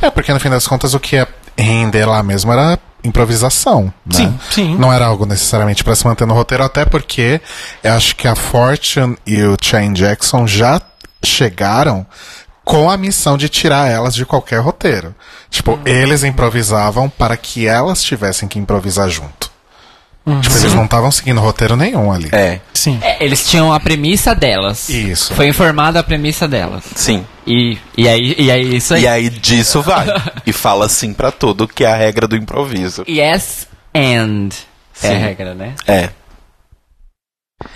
É, 0.00 0.08
porque 0.10 0.32
no 0.32 0.38
fim 0.40 0.50
das 0.50 0.66
contas 0.66 0.94
o 0.94 1.00
que 1.00 1.16
ia 1.16 1.28
render 1.56 2.06
lá 2.06 2.22
mesmo 2.22 2.52
era 2.52 2.78
improvisação. 3.04 3.92
Né? 4.06 4.12
Sim, 4.16 4.40
sim. 4.50 4.76
Não 4.76 4.92
era 4.92 5.06
algo 5.06 5.24
necessariamente 5.26 5.84
pra 5.84 5.94
se 5.94 6.04
manter 6.06 6.26
no 6.26 6.34
roteiro, 6.34 6.64
até 6.64 6.84
porque 6.84 7.40
eu 7.82 7.92
acho 7.92 8.14
que 8.16 8.26
a 8.26 8.34
Fortune 8.34 9.16
e 9.26 9.42
o 9.42 9.56
Shane 9.60 9.94
Jackson 9.94 10.46
já 10.46 10.80
chegaram 11.24 12.06
com 12.64 12.90
a 12.90 12.96
missão 12.96 13.36
de 13.38 13.48
tirar 13.48 13.88
elas 13.90 14.14
de 14.14 14.26
qualquer 14.26 14.60
roteiro. 14.60 15.14
Tipo, 15.50 15.72
Hum. 15.72 15.80
eles 15.86 16.22
improvisavam 16.24 17.08
para 17.08 17.36
que 17.36 17.66
elas 17.66 18.02
tivessem 18.02 18.46
que 18.48 18.58
improvisar 18.58 19.08
junto. 19.08 19.50
Hum. 20.26 20.38
Tipo, 20.42 20.58
eles 20.58 20.74
não 20.74 20.84
estavam 20.84 21.10
seguindo 21.10 21.40
roteiro 21.40 21.74
nenhum 21.74 22.12
ali. 22.12 22.28
É, 22.32 22.60
Sim. 22.74 22.98
É, 23.02 23.24
eles 23.24 23.48
tinham 23.48 23.72
a 23.72 23.80
premissa 23.80 24.34
delas. 24.34 24.90
Isso. 24.90 25.32
Foi 25.32 25.48
informada 25.48 25.98
a 26.00 26.02
premissa 26.02 26.46
delas. 26.46 26.84
sim. 26.94 27.26
E, 27.46 27.78
e 27.96 28.06
aí, 28.06 28.34
e 28.38 28.50
aí 28.50 28.76
isso 28.76 28.92
aí. 28.92 29.02
E 29.04 29.08
aí 29.08 29.30
disso 29.30 29.80
vai. 29.80 30.06
e 30.44 30.52
fala 30.52 30.86
sim 30.90 31.14
pra 31.14 31.32
tudo, 31.32 31.66
que 31.66 31.82
é 31.82 31.90
a 31.90 31.96
regra 31.96 32.28
do 32.28 32.36
improviso. 32.36 33.04
Yes 33.08 33.66
and. 33.94 34.50
É 35.02 35.08
a 35.08 35.10
Sim. 35.12 35.18
regra, 35.18 35.54
né? 35.54 35.74
É. 35.86 36.10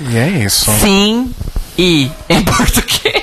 E 0.00 0.16
é 0.18 0.28
isso. 0.28 0.70
Sim 0.72 1.32
e 1.78 2.10
em 2.28 2.42
português. 2.44 3.21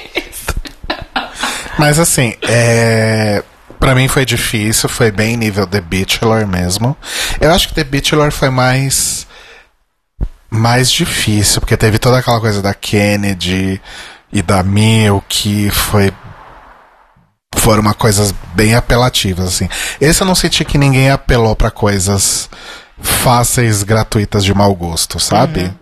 Mas 1.80 1.98
assim, 1.98 2.34
é. 2.44 3.42
Pra 3.80 3.96
mim 3.96 4.10
foi 4.10 4.26
difícil, 4.26 4.90
foi 4.90 5.10
bem 5.10 5.38
nível 5.38 5.66
The 5.66 5.80
Bachelor 5.80 6.46
mesmo. 6.46 6.98
Eu 7.40 7.54
acho 7.54 7.70
que 7.70 7.74
The 7.74 7.86
Bachelor 7.86 8.30
foi 8.32 8.50
mais. 8.50 9.26
mais 10.50 10.92
difícil, 10.92 11.62
porque 11.62 11.78
teve 11.78 11.98
toda 11.98 12.18
aquela 12.20 12.42
coisa 12.42 12.62
da 12.62 12.74
Kennedy 12.74 13.82
e 14.34 14.42
da 14.42 14.62
Mil 14.62 15.24
que 15.30 15.70
foi. 15.72 16.12
foram 17.56 17.82
coisas 17.94 18.34
bem 18.54 18.76
apelativas, 18.76 19.48
assim. 19.48 19.70
Esse 20.02 20.22
eu 20.22 20.28
não 20.28 20.36
senti 20.36 20.66
que 20.66 20.78
ninguém 20.78 21.10
apelou 21.10 21.56
pra 21.56 21.72
coisas 21.72 22.50
fáceis, 23.02 23.82
gratuitas 23.84 24.44
de 24.44 24.54
mau 24.54 24.76
gosto, 24.76 25.18
sabe? 25.22 25.74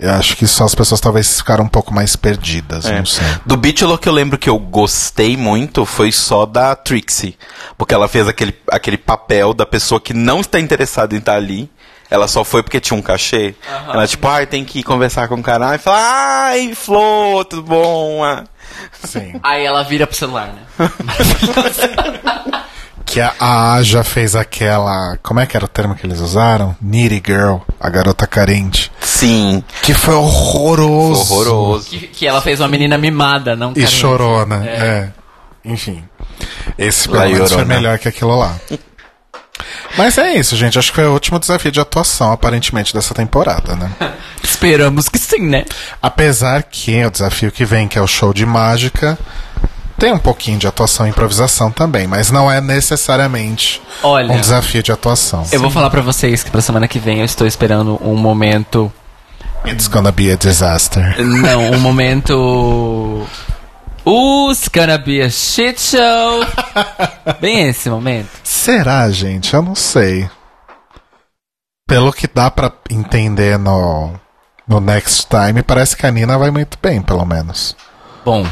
Eu 0.00 0.12
acho 0.12 0.36
que 0.36 0.46
só 0.46 0.64
as 0.64 0.74
pessoas 0.76 1.00
talvez 1.00 1.38
ficaram 1.38 1.64
um 1.64 1.68
pouco 1.68 1.92
mais 1.92 2.14
perdidas, 2.14 2.86
É. 2.86 2.98
não 2.98 3.04
sei. 3.06 3.26
Do 3.44 3.56
Bachelor 3.56 3.98
que 3.98 4.08
eu 4.08 4.12
lembro 4.12 4.38
que 4.38 4.48
eu 4.48 4.56
gostei 4.58 5.36
muito 5.36 5.84
foi 5.84 6.12
só 6.12 6.46
da 6.46 6.76
Trixie. 6.76 7.36
Porque 7.76 7.92
ela 7.94 8.06
fez 8.06 8.28
aquele, 8.28 8.54
aquele 8.70 8.96
papel 8.96 9.52
da 9.52 9.66
pessoa 9.66 10.00
que 10.00 10.14
não 10.14 10.40
está 10.40 10.60
interessada 10.60 11.14
em 11.14 11.18
estar 11.18 11.34
ali. 11.34 11.68
Ela 12.10 12.26
só 12.28 12.42
foi 12.44 12.62
porque 12.62 12.80
tinha 12.80 12.96
um 12.96 13.02
cachê. 13.02 13.54
Ela, 13.92 14.06
tipo, 14.06 14.26
ai, 14.28 14.46
tem 14.46 14.64
que 14.64 14.82
conversar 14.82 15.26
com 15.28 15.34
o 15.34 15.42
cara. 15.42 15.68
Ai, 15.70 15.78
fala, 15.78 15.98
ai, 16.00 16.74
Flor, 16.74 17.44
tudo 17.44 17.62
bom? 17.64 18.24
Ah. 18.24 18.44
Sim. 19.04 19.34
Aí 19.42 19.64
ela 19.64 19.82
vira 19.82 20.06
pro 20.06 20.16
celular, 20.16 20.46
né? 20.54 20.62
Que 23.10 23.20
a 23.22 23.32
a 23.40 23.72
Aja 23.74 24.04
fez 24.04 24.36
aquela. 24.36 25.16
Como 25.22 25.40
é 25.40 25.46
que 25.46 25.56
era 25.56 25.64
o 25.64 25.68
termo 25.68 25.94
que 25.94 26.06
eles 26.06 26.20
usaram? 26.20 26.76
Needy 26.80 27.22
Girl, 27.26 27.56
a 27.80 27.88
garota 27.88 28.26
carente. 28.26 28.92
Sim, 29.00 29.64
Que 29.82 29.94
foi 29.94 30.14
horroroso. 30.14 31.32
horroroso. 31.32 31.88
Que, 31.88 32.06
que 32.06 32.26
ela 32.26 32.40
fez 32.42 32.60
uma 32.60 32.68
menina 32.68 32.98
mimada, 32.98 33.56
não 33.56 33.70
E 33.70 33.74
carente. 33.76 33.92
chorou, 33.92 34.44
né? 34.46 34.66
É. 34.66 35.08
Enfim. 35.64 36.04
Esse 36.76 37.08
pelo 37.08 37.20
menos 37.24 37.48
foi 37.50 37.62
Llorona. 37.62 37.74
melhor 37.74 37.98
que 37.98 38.08
aquilo 38.08 38.36
lá. 38.38 38.54
Mas 39.96 40.16
é 40.18 40.34
isso, 40.34 40.54
gente. 40.54 40.78
Acho 40.78 40.90
que 40.90 40.96
foi 40.96 41.06
o 41.06 41.12
último 41.12 41.38
desafio 41.40 41.72
de 41.72 41.80
atuação, 41.80 42.30
aparentemente, 42.30 42.94
dessa 42.94 43.14
temporada, 43.14 43.74
né? 43.74 43.90
Esperamos 44.44 45.08
que 45.08 45.18
sim, 45.18 45.40
né? 45.48 45.64
Apesar 46.00 46.62
que 46.62 47.04
o 47.04 47.10
desafio 47.10 47.50
que 47.50 47.64
vem, 47.64 47.88
que 47.88 47.98
é 47.98 48.02
o 48.02 48.06
show 48.06 48.32
de 48.32 48.46
mágica, 48.46 49.18
tem 49.98 50.12
um 50.12 50.18
pouquinho 50.18 50.58
de 50.58 50.66
atuação 50.66 51.06
e 51.06 51.10
improvisação 51.10 51.70
também, 51.70 52.06
mas 52.06 52.30
não 52.30 52.50
é 52.50 52.60
necessariamente 52.60 53.82
Olha, 54.02 54.32
um 54.32 54.40
desafio 54.40 54.82
de 54.82 54.92
atuação. 54.92 55.44
eu 55.50 55.60
vou 55.60 55.70
falar 55.70 55.90
pra 55.90 56.00
vocês 56.00 56.42
que 56.42 56.50
pra 56.50 56.60
semana 56.60 56.86
que 56.86 56.98
vem 56.98 57.18
eu 57.18 57.24
estou 57.24 57.46
esperando 57.46 57.98
um 58.02 58.16
momento. 58.16 58.92
It's 59.66 59.88
gonna 59.88 60.12
be 60.12 60.30
a 60.30 60.36
disaster. 60.36 61.20
Não, 61.20 61.72
um 61.72 61.78
momento. 61.80 63.26
It's 64.06 64.68
gonna 64.68 64.96
be 64.98 65.20
a 65.20 65.28
shit 65.28 65.80
show. 65.80 66.46
Bem 67.40 67.68
esse 67.68 67.90
momento. 67.90 68.30
Será, 68.44 69.10
gente? 69.10 69.52
Eu 69.52 69.62
não 69.62 69.74
sei. 69.74 70.30
Pelo 71.86 72.12
que 72.12 72.28
dá 72.32 72.50
pra 72.50 72.72
entender 72.88 73.58
no, 73.58 74.12
no 74.66 74.80
Next 74.80 75.26
Time, 75.28 75.62
parece 75.62 75.96
que 75.96 76.06
a 76.06 76.10
Nina 76.10 76.38
vai 76.38 76.50
muito 76.50 76.78
bem, 76.80 77.02
pelo 77.02 77.24
menos. 77.24 77.76
Bom, 78.28 78.44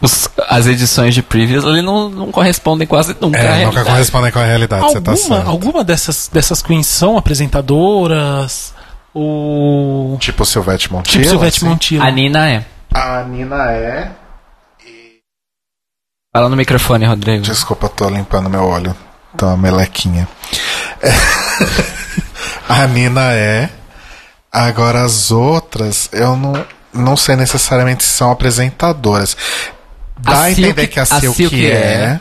os- 0.00 0.26
as 0.48 0.66
edições 0.66 1.14
de 1.14 1.22
previews 1.22 1.66
ali 1.66 1.82
não, 1.82 2.08
não 2.08 2.32
correspondem 2.32 2.86
quase 2.88 3.14
nunca 3.20 3.36
à 3.38 3.40
É, 3.42 3.44
nunca 3.44 3.56
realidade. 3.58 3.86
correspondem 3.90 4.32
com 4.32 4.38
a 4.38 4.44
realidade, 4.44 4.82
você 4.84 5.00
tá 5.02 5.10
Alguma, 5.10 5.36
certo. 5.36 5.48
alguma 5.50 5.84
dessas, 5.84 6.30
dessas 6.32 6.62
queens 6.62 6.86
são 6.86 7.18
apresentadoras? 7.18 8.72
O. 9.14 10.16
Tipo 10.18 10.46
Silvete 10.46 10.90
Montilla. 10.90 11.18
Tipo 11.22 11.28
Silvete 11.28 11.58
assim. 11.58 11.66
Montilla. 11.68 12.04
A 12.06 12.10
Nina 12.10 12.48
é. 12.48 12.64
A 12.94 13.22
Nina 13.24 13.70
é... 13.70 14.12
Fala 16.34 16.48
no 16.48 16.56
microfone, 16.56 17.04
Rodrigo. 17.04 17.42
Desculpa, 17.42 17.84
eu 17.86 17.90
tô 17.90 18.08
limpando 18.08 18.48
meu 18.48 18.62
olho. 18.64 18.96
Tá 19.36 19.48
uma 19.48 19.56
melequinha. 19.58 20.26
É. 21.02 21.10
a 22.72 22.86
Nina 22.86 23.34
é... 23.34 23.68
Agora 24.50 25.02
as 25.02 25.30
outras, 25.30 26.08
eu 26.12 26.34
não, 26.36 26.64
não 26.92 27.16
sei 27.16 27.36
necessariamente 27.36 28.02
se 28.04 28.10
são 28.10 28.30
apresentadoras. 28.30 29.36
Dá 30.18 30.32
A 30.32 30.40
a, 30.42 30.44
Silk- 30.46 30.60
entender 30.62 30.86
que 30.88 30.98
a 31.00 31.02
a 31.02 31.06
Silk, 31.06 31.36
Silk 31.36 31.66
é... 31.66 31.70
é. 31.74 32.20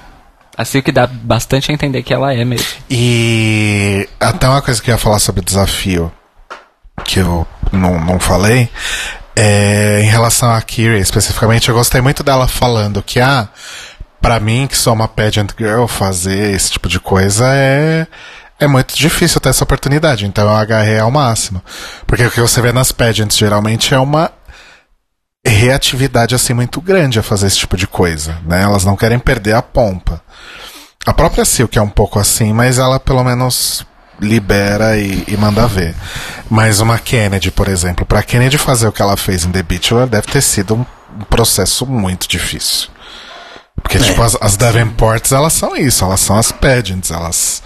A 0.58 0.66
Silk 0.66 0.92
dá 0.92 1.08
bastante 1.08 1.72
a 1.72 1.74
entender 1.74 2.04
que 2.04 2.14
ela 2.14 2.34
é 2.34 2.44
mesmo. 2.44 2.66
E 2.90 4.08
até 4.20 4.48
uma 4.48 4.62
coisa 4.62 4.82
que 4.82 4.90
eu 4.90 4.94
ia 4.94 4.98
falar 4.98 5.20
sobre 5.20 5.42
o 5.42 5.46
desafio, 5.46 6.12
que 7.06 7.20
eu 7.20 7.48
não, 7.72 7.98
não 8.00 8.20
falei, 8.20 8.70
é, 9.36 10.02
em 10.02 10.10
relação 10.10 10.52
a 10.52 10.62
Kiri 10.62 11.00
especificamente, 11.00 11.70
eu 11.70 11.76
gostei 11.76 12.02
muito 12.02 12.24
dela 12.24 12.46
falando 12.46 13.02
que, 13.02 13.22
ah, 13.22 13.48
pra 14.22 14.38
mim, 14.40 14.68
que 14.68 14.76
sou 14.76 14.92
uma 14.94 15.08
pageant 15.08 15.50
girl, 15.58 15.86
fazer 15.86 16.54
esse 16.54 16.72
tipo 16.72 16.90
de 16.90 17.00
coisa 17.00 17.46
é, 17.56 18.06
é 18.60 18.68
muito 18.68 18.98
difícil 18.98 19.40
ter 19.40 19.50
essa 19.50 19.64
oportunidade, 19.64 20.26
então 20.26 20.44
eu 20.44 20.56
agarrei 20.56 21.00
ao 21.00 21.10
máximo. 21.10 21.64
Porque 22.06 22.26
o 22.26 22.32
que 22.32 22.42
você 22.42 22.62
vê 22.62 22.74
nas 22.74 22.92
pageants 22.92 23.38
geralmente 23.38 23.94
é 23.94 24.00
uma 24.00 24.30
reatividade 25.50 26.36
assim 26.36 26.54
muito 26.54 26.82
grande 26.82 27.20
a 27.20 27.24
fazer 27.24 27.48
esse 27.48 27.58
tipo 27.58 27.78
de 27.78 27.88
coisa, 27.88 28.38
né? 28.46 28.64
Elas 28.64 28.84
não 28.86 28.96
querem 28.96 29.20
perder 29.20 29.54
a 29.54 29.62
pompa. 29.62 30.22
A 31.06 31.14
própria 31.14 31.46
Silk 31.46 31.78
é 31.78 31.82
um 31.82 31.90
pouco 31.90 32.20
assim, 32.20 32.54
mas 32.54 32.78
ela 32.78 33.00
pelo 33.00 33.24
menos 33.24 33.86
libera 34.20 34.98
e, 34.98 35.24
e 35.28 35.38
manda 35.38 35.68
ver. 35.68 35.96
Mas 36.50 36.80
uma 36.80 37.00
Kennedy, 37.00 37.52
por 37.52 37.68
exemplo, 37.68 38.06
pra 38.06 38.24
Kennedy 38.24 38.58
fazer 38.58 38.88
o 38.88 38.92
que 38.92 39.02
ela 39.02 39.16
fez 39.16 39.46
em 39.46 39.52
The 39.52 39.64
Bachelor 39.64 40.08
deve 40.08 40.28
ter 40.28 40.42
sido 40.42 40.76
um, 40.76 40.86
um 41.20 41.24
processo 41.24 41.86
muito 41.86 42.28
difícil. 42.28 42.90
Porque, 43.82 43.98
tipo, 43.98 44.22
as, 44.22 44.38
as 44.42 44.58
Davenports, 44.58 45.32
elas 45.32 45.54
são 45.54 45.76
isso, 45.76 46.04
elas 46.04 46.20
são 46.20 46.38
as 46.38 46.52
pageants, 46.52 47.12
elas 47.12 47.64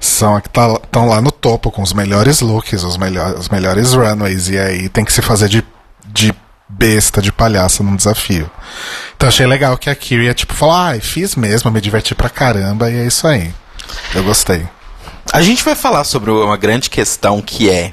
são 0.00 0.36
a 0.36 0.40
que 0.40 0.48
estão 0.48 1.08
lá 1.08 1.20
no 1.22 1.30
topo 1.30 1.70
com 1.70 1.82
os 1.82 1.92
melhores 1.92 2.40
looks, 2.40 2.82
os, 2.82 2.96
melhor, 2.96 3.34
os 3.34 3.48
melhores 3.48 3.92
runways, 3.92 4.48
e 4.48 4.58
aí 4.58 4.88
tem 4.88 5.04
que 5.04 5.12
se 5.12 5.22
fazer 5.22 5.48
de, 5.48 5.64
de 6.04 6.34
besta, 6.72 7.20
de 7.20 7.30
palhaça 7.30 7.82
num 7.82 7.96
desafio. 7.96 8.50
Então 9.16 9.28
achei 9.28 9.46
legal 9.46 9.76
que 9.76 9.90
a 9.90 9.94
Kyria, 9.94 10.34
tipo, 10.34 10.54
falou, 10.54 10.74
ai, 10.74 11.00
fiz 11.00 11.36
mesmo, 11.36 11.70
me 11.70 11.80
diverti 11.80 12.14
pra 12.14 12.28
caramba, 12.28 12.90
e 12.90 12.96
é 12.96 13.06
isso 13.06 13.26
aí. 13.26 13.52
Eu 14.14 14.24
gostei. 14.24 14.66
A 15.32 15.42
gente 15.42 15.64
vai 15.64 15.74
falar 15.74 16.04
sobre 16.04 16.30
uma 16.30 16.56
grande 16.56 16.90
questão 16.90 17.40
que 17.40 17.70
é. 17.70 17.92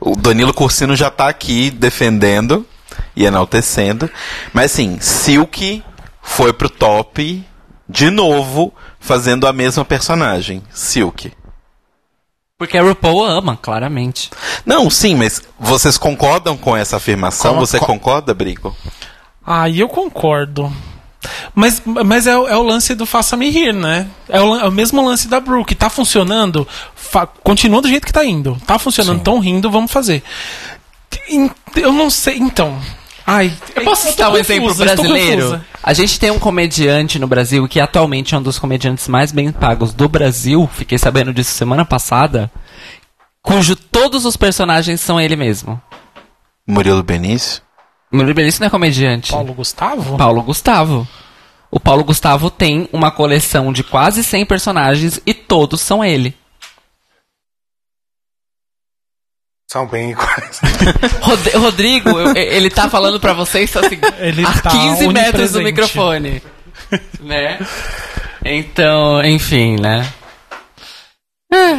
O 0.00 0.16
Danilo 0.16 0.54
Cursino 0.54 0.96
já 0.96 1.10
tá 1.10 1.28
aqui 1.28 1.70
defendendo 1.70 2.66
e 3.14 3.24
enaltecendo. 3.24 4.10
Mas 4.52 4.72
assim, 4.72 4.98
Silk 5.00 5.82
foi 6.22 6.52
pro 6.52 6.68
top 6.68 7.44
de 7.88 8.10
novo, 8.10 8.74
fazendo 8.98 9.46
a 9.46 9.52
mesma 9.52 9.84
personagem, 9.84 10.62
Silk. 10.72 11.32
Porque 12.58 12.78
a 12.78 12.82
RuPaul 12.82 13.22
ama, 13.22 13.54
claramente. 13.60 14.30
Não, 14.64 14.88
sim, 14.88 15.14
mas 15.14 15.42
vocês 15.60 15.98
concordam 15.98 16.56
com 16.56 16.74
essa 16.74 16.96
afirmação? 16.96 17.52
Como- 17.54 17.66
Você 17.66 17.78
co- 17.78 17.84
concorda, 17.86 18.32
Brigo? 18.32 18.74
Ah, 19.46 19.68
eu 19.68 19.86
concordo. 19.90 20.72
Mas, 21.54 21.82
mas 21.84 22.26
é, 22.26 22.34
o- 22.36 22.48
é 22.48 22.56
o 22.56 22.62
lance 22.62 22.94
do 22.94 23.04
faça-me 23.04 23.50
rir, 23.50 23.74
né? 23.74 24.06
É 24.28 24.40
o, 24.40 24.56
é 24.56 24.68
o 24.68 24.72
mesmo 24.72 25.04
lance 25.04 25.28
da 25.28 25.38
Brooke. 25.38 25.74
Tá 25.74 25.90
funcionando, 25.90 26.66
fa- 26.94 27.26
continua 27.26 27.82
do 27.82 27.88
jeito 27.88 28.06
que 28.06 28.12
tá 28.12 28.24
indo. 28.24 28.56
Tá 28.66 28.78
funcionando, 28.78 29.18
Sim. 29.18 29.24
tão 29.24 29.38
rindo, 29.38 29.70
vamos 29.70 29.90
fazer. 29.92 30.22
em- 31.28 31.50
Eu 31.76 31.92
não 31.92 32.08
sei. 32.08 32.38
Então. 32.38 32.80
Ai. 33.26 33.52
Eu 33.74 33.82
posso 33.82 34.06
citar 34.06 34.30
um 34.30 34.36
exemplo 34.36 34.68
confusa, 34.68 34.84
brasileiro? 34.84 35.60
A 35.82 35.92
gente 35.92 36.18
tem 36.20 36.30
um 36.30 36.38
comediante 36.38 37.18
no 37.18 37.26
Brasil 37.26 37.66
que 37.66 37.80
atualmente 37.80 38.34
é 38.34 38.38
um 38.38 38.42
dos 38.42 38.58
comediantes 38.58 39.08
mais 39.08 39.32
bem 39.32 39.50
pagos 39.50 39.92
do 39.92 40.08
Brasil. 40.08 40.68
Fiquei 40.72 40.96
sabendo 40.96 41.34
disso 41.34 41.50
semana 41.50 41.84
passada. 41.84 42.50
Cujo 43.42 43.74
todos 43.74 44.24
os 44.24 44.36
personagens 44.36 45.00
são 45.00 45.20
ele 45.20 45.34
mesmo. 45.34 45.80
Murilo 46.66 47.02
Benício? 47.02 47.62
Murilo 48.12 48.34
Benício 48.34 48.60
não 48.60 48.68
é 48.68 48.70
comediante. 48.70 49.32
Paulo 49.32 49.54
Gustavo? 49.54 50.16
Paulo 50.16 50.42
Gustavo. 50.42 51.08
O 51.70 51.80
Paulo 51.80 52.04
Gustavo 52.04 52.48
tem 52.48 52.88
uma 52.92 53.10
coleção 53.10 53.72
de 53.72 53.82
quase 53.82 54.22
100 54.22 54.46
personagens 54.46 55.20
e 55.26 55.34
todos 55.34 55.80
são 55.80 56.04
ele. 56.04 56.34
São 59.76 59.86
bem 59.86 60.10
iguais. 60.12 60.60
Rod- 61.20 61.54
Rodrigo, 61.56 62.10
ele 62.34 62.70
tá 62.70 62.88
falando 62.88 63.20
pra 63.20 63.34
vocês 63.34 63.76
assim, 63.76 63.98
Ele 64.18 64.42
a 64.46 64.52
tá 64.54 64.70
15 64.70 65.08
metros 65.08 65.52
do 65.52 65.60
microfone. 65.60 66.42
né? 67.20 67.58
Então, 68.42 69.22
enfim, 69.22 69.76
né? 69.78 70.06
É. 71.52 71.78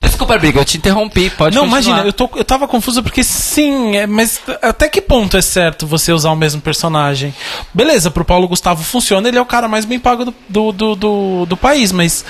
Desculpa, 0.00 0.38
Briga, 0.38 0.60
eu 0.60 0.64
te 0.64 0.76
interrompi. 0.76 1.28
Pode 1.30 1.56
Não, 1.56 1.62
continuar. 1.68 1.82
imagina, 1.82 2.08
eu, 2.08 2.12
tô, 2.12 2.30
eu 2.36 2.44
tava 2.44 2.68
confuso 2.68 3.02
porque 3.02 3.24
sim, 3.24 3.96
é, 3.96 4.06
mas 4.06 4.40
até 4.60 4.88
que 4.88 5.00
ponto 5.00 5.36
é 5.36 5.42
certo 5.42 5.86
você 5.86 6.12
usar 6.12 6.30
o 6.30 6.36
mesmo 6.36 6.60
personagem? 6.60 7.34
Beleza, 7.74 8.10
pro 8.12 8.24
Paulo 8.24 8.46
Gustavo 8.46 8.84
funciona, 8.84 9.26
ele 9.28 9.38
é 9.38 9.42
o 9.42 9.46
cara 9.46 9.66
mais 9.66 9.84
bem 9.84 9.98
pago 9.98 10.24
do, 10.26 10.34
do, 10.48 10.72
do, 10.72 10.94
do, 10.96 11.46
do 11.46 11.56
país, 11.56 11.90
mas 11.90 12.24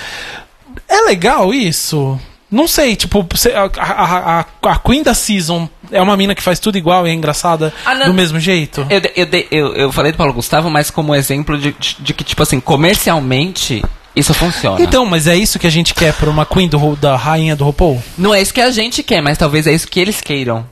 é 0.87 1.01
legal 1.01 1.53
isso? 1.53 2.19
Não 2.53 2.67
sei, 2.67 2.95
tipo, 2.95 3.25
a, 3.55 3.81
a, 3.81 4.39
a, 4.39 4.45
a 4.73 4.77
Queen 4.77 5.01
da 5.01 5.15
Season 5.15 5.67
é 5.91 5.99
uma 5.99 6.15
mina 6.15 6.35
que 6.35 6.43
faz 6.43 6.59
tudo 6.59 6.77
igual 6.77 7.07
e 7.07 7.09
é 7.09 7.13
engraçada 7.13 7.73
Ah, 7.83 7.95
do 7.95 8.13
mesmo 8.13 8.39
jeito? 8.39 8.85
Eu, 8.91 9.01
eu, 9.15 9.27
eu, 9.49 9.75
eu 9.75 9.91
falei 9.91 10.11
do 10.11 10.19
Paulo 10.19 10.33
Gustavo, 10.33 10.69
mas 10.69 10.91
como 10.91 11.15
exemplo 11.15 11.57
de, 11.57 11.71
de, 11.71 11.95
de 11.99 12.13
que, 12.13 12.23
tipo 12.23 12.43
assim, 12.43 12.59
comercialmente, 12.59 13.83
isso 14.15 14.35
funciona. 14.35 14.79
Então, 14.79 15.03
mas 15.03 15.25
é 15.25 15.35
isso 15.35 15.57
que 15.57 15.65
a 15.65 15.71
gente 15.71 15.95
quer 15.95 16.13
pra 16.13 16.29
uma 16.29 16.45
Queen 16.45 16.69
do, 16.69 16.95
da 16.95 17.15
rainha 17.15 17.55
do 17.55 17.65
RuPaul? 17.65 18.03
Não 18.15 18.35
é 18.35 18.39
isso 18.39 18.53
que 18.53 18.61
a 18.61 18.69
gente 18.69 19.01
quer, 19.01 19.19
mas 19.19 19.35
talvez 19.35 19.65
é 19.65 19.73
isso 19.73 19.87
que 19.87 19.99
eles 19.99 20.21
queiram. 20.21 20.63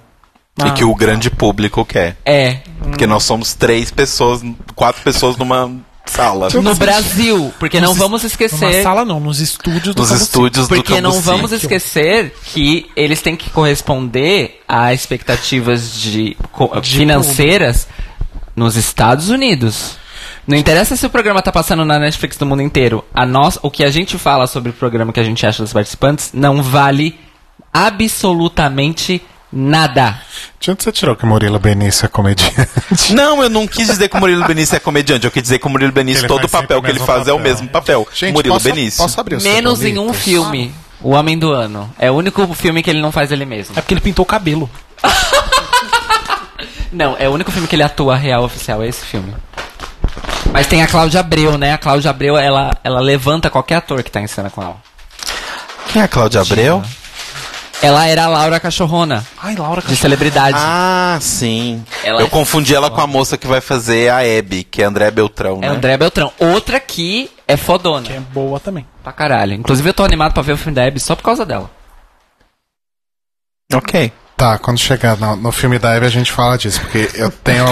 Ah. 0.60 0.68
E 0.68 0.72
que 0.74 0.84
o 0.84 0.94
grande 0.94 1.32
público 1.32 1.84
quer. 1.84 2.16
É. 2.24 2.58
Porque 2.80 3.08
nós 3.08 3.24
somos 3.24 3.56
três 3.56 3.90
pessoas, 3.90 4.44
quatro 4.76 5.02
pessoas 5.02 5.36
numa 5.36 5.72
sala. 6.12 6.50
No 6.50 6.76
Brasil, 6.76 7.54
porque 7.60 7.80
não 7.80 7.94
vamos 7.94 8.24
esquecer. 8.24 8.84
sala 8.84 9.06
não, 9.06 9.20
nos 9.20 9.40
estúdios 9.40 9.96
do 9.96 10.02
Nos 10.02 10.12
estúdios 10.12 10.68
do 10.68 10.76
Porque 10.76 11.00
não 11.00 11.22
vamos 11.22 11.52
esquecer 11.52 12.34
que 12.46 12.90
eles 12.96 13.22
têm 13.22 13.36
que 13.36 13.50
corresponder 13.50 14.62
a 14.68 14.94
expectativas 14.94 15.94
de, 15.94 16.36
De 16.82 16.98
financeiras 16.98 17.88
nos 18.56 18.76
Estados 18.76 19.30
Unidos. 19.30 19.98
Não 20.46 20.58
interessa 20.58 20.96
se 20.96 21.06
o 21.06 21.10
programa 21.10 21.42
tá 21.42 21.52
passando 21.52 21.86
na 21.86 22.00
Netflix 22.00 22.36
do 22.36 22.46
mundo 22.46 22.62
inteiro. 22.62 23.04
A 23.14 23.26
nós, 23.26 23.58
o 23.62 23.72
que 23.72 23.84
a 23.84 23.92
gente 23.92 24.18
fala 24.18 24.48
sobre 24.48 24.72
o 24.72 24.74
programa 24.74 25.14
que 25.14 25.20
a 25.20 25.24
gente 25.24 25.46
acha 25.46 25.64
dos 25.64 25.72
participantes 25.72 26.32
não 26.34 26.62
vale 26.62 27.18
absolutamente 27.74 29.22
nada. 29.52 30.22
De 30.60 30.72
onde 30.72 30.84
você 30.84 30.92
tirou 30.92 31.16
que 31.16 31.26
Murilo 31.26 31.60
Benício 31.60 32.06
é 32.06 32.08
comediante? 32.08 32.56
Não, 33.14 33.42
eu 33.44 33.50
não 33.50 33.68
quis 33.68 33.88
dizer 33.88 34.08
que 34.08 34.16
o 34.16 34.20
Murilo 34.20 34.46
Benício 34.46 34.76
é 34.76 34.80
comediante. 34.80 35.26
Eu 35.26 35.32
quis 35.32 35.44
dizer 35.44 35.60
que 35.60 35.68
o 35.68 35.70
Murilo 35.70 35.92
Benício, 35.92 36.28
todo 36.28 36.46
o 36.46 36.50
papel 36.50 36.80
o 36.80 36.82
que 36.82 36.90
ele 36.90 37.00
faz 37.00 37.28
é 37.28 37.34
o 37.34 37.38
papel. 37.38 37.40
mesmo 37.40 37.68
papel. 37.68 38.08
Gente, 38.14 38.34
Murilo 38.34 38.56
posso, 38.56 38.66
Benício. 38.66 39.04
posso 39.04 39.20
abrir 39.20 39.36
o 39.38 39.42
Menos 39.42 39.84
em 39.84 39.98
um 39.98 40.14
filme. 40.14 40.74
O 41.02 41.12
Homem 41.12 41.38
do 41.38 41.52
Ano. 41.52 41.92
É 41.98 42.12
o 42.12 42.14
único 42.14 42.54
filme 42.54 42.84
que 42.84 42.90
ele 42.90 43.02
não 43.02 43.12
faz 43.12 43.32
ele 43.32 43.44
mesmo. 43.44 43.74
É 43.76 43.82
porque 43.82 43.94
ele 43.94 44.02
pintou 44.02 44.24
o 44.24 44.26
cabelo. 44.26 44.70
Não, 46.92 47.16
é 47.18 47.28
o 47.30 47.32
único 47.32 47.52
filme 47.52 47.68
que 47.68 47.76
ele 47.76 47.84
atua 47.84 48.18
real 48.18 48.44
oficial, 48.44 48.84
é 48.84 48.88
esse 48.88 49.06
filme. 49.06 49.34
Mas 50.52 50.68
tem 50.68 50.84
a 50.84 50.88
Cláudia 50.88 51.22
Abreu, 51.22 51.58
né? 51.58 51.74
A 51.74 51.78
Cláudia 51.78 52.12
Abreu, 52.12 52.38
ela, 52.38 52.72
ela 52.84 53.00
levanta 53.00 53.50
qualquer 53.50 53.76
ator 53.76 54.04
que 54.04 54.12
tá 54.12 54.20
em 54.20 54.28
cena 54.28 54.50
com 54.50 54.62
ela. 54.62 54.76
Quem 55.92 56.02
é 56.02 56.06
a 56.06 56.08
Cláudia 56.08 56.42
Abreu? 56.42 56.84
Ela 57.82 58.06
era 58.08 58.26
a 58.26 58.28
Laura 58.28 58.60
Cachorrona, 58.60 59.26
Ai, 59.42 59.56
Laura 59.56 59.82
de 59.82 59.96
celebridade. 59.96 60.56
Ah, 60.60 61.18
sim. 61.20 61.84
Ela 62.04 62.22
eu 62.22 62.28
é- 62.28 62.30
confundi 62.30 62.76
ela 62.76 62.92
com 62.92 63.02
a 63.02 63.08
moça 63.08 63.38
que 63.38 63.48
vai 63.48 63.60
fazer 63.60 64.10
a 64.10 64.20
Abby, 64.20 64.64
que 64.64 64.84
é 64.84 64.86
André 64.86 65.10
Beltrão, 65.10 65.58
é 65.58 65.62
né? 65.62 65.68
André 65.70 65.98
Beltrão. 65.98 66.32
Outra 66.38 66.80
que 66.80 67.32
é 67.48 67.58
fodona. 67.58 68.06
Que 68.06 68.14
é 68.14 68.20
boa 68.20 68.60
também. 68.60 68.86
Pra 69.04 69.12
caralho. 69.12 69.54
Inclusive 69.54 69.90
eu 69.90 69.94
tô 69.96 70.04
animado 70.04 70.32
pra 70.34 70.44
ver 70.44 70.54
o 70.54 70.58
filme 70.58 70.76
da 70.76 70.86
Abby 70.86 71.00
só 71.00 71.16
por 71.16 71.24
causa 71.24 71.44
dela. 71.44 71.72
Ok. 73.74 74.12
Tá, 74.38 74.58
quando 74.58 74.80
chegar 74.80 75.18
no, 75.18 75.36
no 75.36 75.52
filme 75.52 75.78
da 75.78 75.96
Eve 75.96 76.06
a 76.06 76.10
gente 76.10 76.32
fala 76.32 76.58
disso, 76.58 76.80
porque 76.82 77.10
eu 77.16 77.30
tenho. 77.44 77.66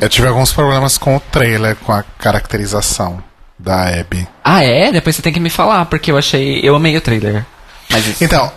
eu 0.00 0.08
tive 0.08 0.28
alguns 0.28 0.52
problemas 0.52 0.98
com 0.98 1.16
o 1.16 1.20
trailer, 1.20 1.76
com 1.76 1.92
a 1.92 2.02
caracterização 2.02 3.22
da 3.58 3.88
Abby. 4.00 4.26
Ah, 4.42 4.62
é? 4.62 4.92
Depois 4.92 5.16
você 5.16 5.22
tem 5.22 5.32
que 5.32 5.40
me 5.40 5.50
falar, 5.50 5.84
porque 5.86 6.10
eu 6.10 6.16
achei. 6.18 6.60
Eu 6.62 6.74
amei 6.76 6.96
o 6.96 7.00
trailer. 7.00 7.44
Mas 7.90 8.06
isso. 8.06 8.22
Então, 8.22 8.52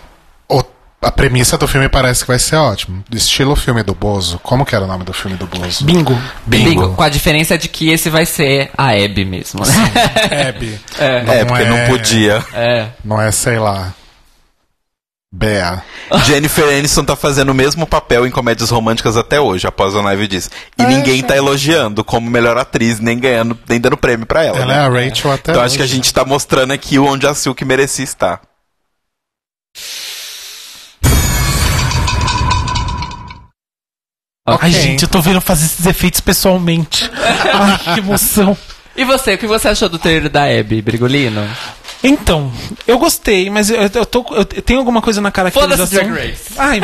o- 0.50 0.64
a 1.02 1.12
premissa 1.12 1.58
do 1.58 1.68
filme 1.68 1.88
parece 1.88 2.22
que 2.22 2.28
vai 2.28 2.40
ser 2.40 2.56
ótimo. 2.56 3.04
Estilo 3.12 3.56
filme 3.56 3.84
do 3.84 3.94
Bozo. 3.94 4.40
Como 4.40 4.66
que 4.66 4.76
era 4.76 4.84
o 4.84 4.88
nome 4.88 5.04
do 5.04 5.14
filme 5.14 5.38
do 5.38 5.46
Bozo? 5.46 5.86
Bingo. 5.86 6.18
Bingo. 6.46 6.94
Com 6.96 7.04
a 7.04 7.10
diferença 7.10 7.58
de 7.58 7.68
que 7.68 7.90
esse 7.92 8.10
vai 8.10 8.26
ser 8.26 8.72
a 8.78 8.90
Abby 8.92 9.24
mesmo, 9.24 9.62
né? 9.66 10.48
Abby. 10.50 10.80
É. 11.00 11.24
Não 11.24 11.34
é, 11.34 11.46
porque 11.46 11.64
não 11.66 11.78
é- 11.78 11.88
podia. 11.88 12.46
É. 12.54 12.88
Não 13.06 13.22
é, 13.22 13.32
sei 13.32 13.60
lá. 13.60 13.94
Bea. 15.32 15.84
Jennifer 16.26 16.66
Aniston 16.66 17.04
tá 17.04 17.16
fazendo 17.16 17.50
o 17.50 17.54
mesmo 17.54 17.86
papel 17.86 18.26
em 18.26 18.32
comédias 18.32 18.72
românticas 18.72 19.16
até 19.18 19.40
hoje, 19.40 19.68
após 19.68 19.94
a 19.96 20.02
live 20.02 20.28
disso. 20.28 20.50
E 20.80 20.84
ninguém 20.84 21.22
tá 21.22 21.36
elogiando 21.38 22.04
como 22.04 22.30
melhor 22.32 22.58
atriz, 22.58 23.00
nem 23.00 23.20
ganhando, 23.20 23.58
nem 23.70 23.80
dando 23.80 23.98
prêmio 23.98 24.26
pra 24.26 24.44
ela. 24.44 24.58
Ela 24.58 24.66
né? 24.68 24.74
é 24.74 24.80
a 24.80 24.90
Rachel 25.10 25.32
até 25.32 25.52
Então 25.52 25.62
hoje. 25.62 25.66
acho 25.68 25.78
que 25.78 25.84
a 25.84 25.88
gente 25.96 26.12
tá 26.12 26.26
mostrando 26.26 26.72
aqui 26.74 26.98
onde 26.98 27.28
a 27.28 27.36
Silk 27.36 27.64
merecia 27.66 28.04
estar. 28.06 28.42
Ai, 34.48 34.56
Ok. 34.56 34.72
gente, 34.72 35.04
eu 35.04 35.10
tô 35.10 35.22
vendo 35.22 35.42
fazer 35.42 35.66
esses 35.66 35.86
efeitos 35.86 36.22
pessoalmente. 36.22 37.10
Ai, 37.54 37.94
que 37.96 38.00
emoção. 38.00 38.58
E 38.96 39.04
você, 39.04 39.34
o 39.34 39.38
que 39.38 39.46
você 39.46 39.68
achou 39.68 39.90
do 39.90 40.00
trailer 40.00 40.30
da 40.30 40.46
Abby, 40.46 40.82
Brigolino? 40.82 41.46
Então, 42.04 42.52
eu 42.86 43.00
gostei, 43.00 43.50
mas 43.50 43.70
eu, 43.70 43.78
eu 43.82 44.06
tô, 44.06 44.24
eu 44.32 44.46
tenho 44.46 44.80
alguma 44.80 45.02
coisa 45.02 45.20
na 45.20 45.32
caracterização. 45.32 45.88
Drag 45.88 46.10
Race. 46.10 46.54
Ai, 46.58 46.80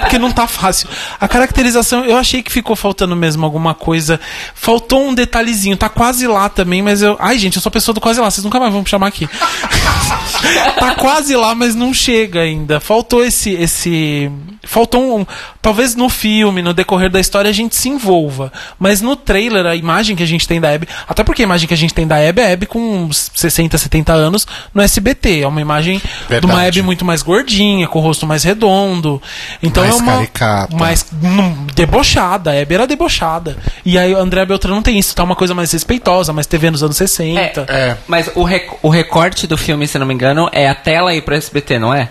porque 0.00 0.18
não 0.18 0.30
tá 0.30 0.46
fácil. 0.46 0.88
A 1.20 1.26
caracterização, 1.26 2.04
eu 2.04 2.16
achei 2.16 2.42
que 2.42 2.52
ficou 2.52 2.76
faltando 2.76 3.16
mesmo 3.16 3.44
alguma 3.44 3.74
coisa. 3.74 4.20
Faltou 4.54 5.08
um 5.08 5.14
detalhezinho, 5.14 5.76
tá 5.76 5.88
quase 5.88 6.26
lá 6.26 6.48
também, 6.48 6.80
mas 6.80 7.02
eu. 7.02 7.16
Ai, 7.18 7.38
gente, 7.38 7.56
eu 7.56 7.62
sou 7.62 7.70
a 7.70 7.72
pessoa 7.72 7.92
do 7.92 8.00
quase 8.00 8.20
lá, 8.20 8.30
vocês 8.30 8.44
nunca 8.44 8.60
mais 8.60 8.72
vão 8.72 8.82
me 8.82 8.88
chamar 8.88 9.08
aqui. 9.08 9.28
tá 10.78 10.94
quase 10.94 11.34
lá, 11.34 11.54
mas 11.54 11.74
não 11.74 11.92
chega 11.92 12.40
ainda. 12.40 12.78
Faltou 12.78 13.24
esse. 13.24 13.50
esse 13.50 14.30
faltou 14.62 15.18
um. 15.18 15.26
Talvez 15.60 15.94
no 15.94 16.08
filme, 16.08 16.62
no 16.62 16.72
decorrer 16.72 17.10
da 17.10 17.20
história, 17.20 17.48
a 17.48 17.54
gente 17.54 17.74
se 17.74 17.88
envolva. 17.88 18.52
Mas 18.78 19.00
no 19.00 19.16
trailer, 19.16 19.66
a 19.66 19.74
imagem 19.74 20.14
que 20.14 20.22
a 20.22 20.26
gente 20.26 20.46
tem 20.46 20.60
da 20.60 20.72
Abby. 20.72 20.88
Até 21.08 21.24
porque 21.24 21.42
a 21.42 21.44
imagem 21.44 21.66
que 21.66 21.74
a 21.74 21.76
gente 21.76 21.94
tem 21.94 22.06
da 22.06 22.16
Abby 22.16 22.40
é 22.40 22.50
a 22.50 22.52
Abby 22.52 22.66
com 22.66 22.78
uns 22.78 23.30
60, 23.34 23.76
70 23.76 24.12
anos 24.12 24.46
no 24.74 24.82
SBT. 24.82 25.40
É 25.42 25.46
uma 25.46 25.60
imagem 25.60 25.98
de 25.98 26.04
uma 26.06 26.28
Verdade. 26.54 26.68
Abby 26.68 26.82
muito 26.82 27.04
mais 27.04 27.22
gordinha, 27.22 27.86
com 27.88 27.98
o 27.98 28.02
rosto 28.02 28.26
mais 28.26 28.44
redondo. 28.44 29.20
Então 29.62 29.82
Mais 29.84 29.96
é 29.98 30.02
uma. 30.02 30.12
caricata. 30.12 30.76
Mais 30.76 31.06
hum, 31.22 31.66
debochada. 31.74 32.50
A 32.52 32.60
Abby 32.62 32.74
era 32.74 32.86
debochada. 32.86 33.56
E 33.84 33.98
aí 33.98 34.14
o 34.14 34.18
André 34.18 34.44
Beltrão 34.44 34.74
não 34.74 34.82
tem 34.82 34.98
isso. 34.98 35.14
Tá 35.14 35.22
uma 35.22 35.36
coisa 35.36 35.54
mais 35.54 35.70
respeitosa, 35.72 36.32
mais 36.32 36.46
TV 36.46 36.70
nos 36.70 36.82
anos 36.82 36.96
60. 36.96 37.66
É. 37.68 37.96
Mas 38.06 38.30
o, 38.34 38.42
rec- 38.44 38.72
o 38.82 38.88
recorte 38.88 39.46
do 39.46 39.56
filme, 39.56 39.86
se 39.88 39.98
não 39.98 40.06
me 40.06 40.14
engano, 40.14 40.48
é 40.52 40.68
a 40.68 40.74
tela 40.74 41.14
ir 41.14 41.22
pro 41.22 41.34
SBT, 41.34 41.78
não 41.78 41.92
é? 41.94 42.08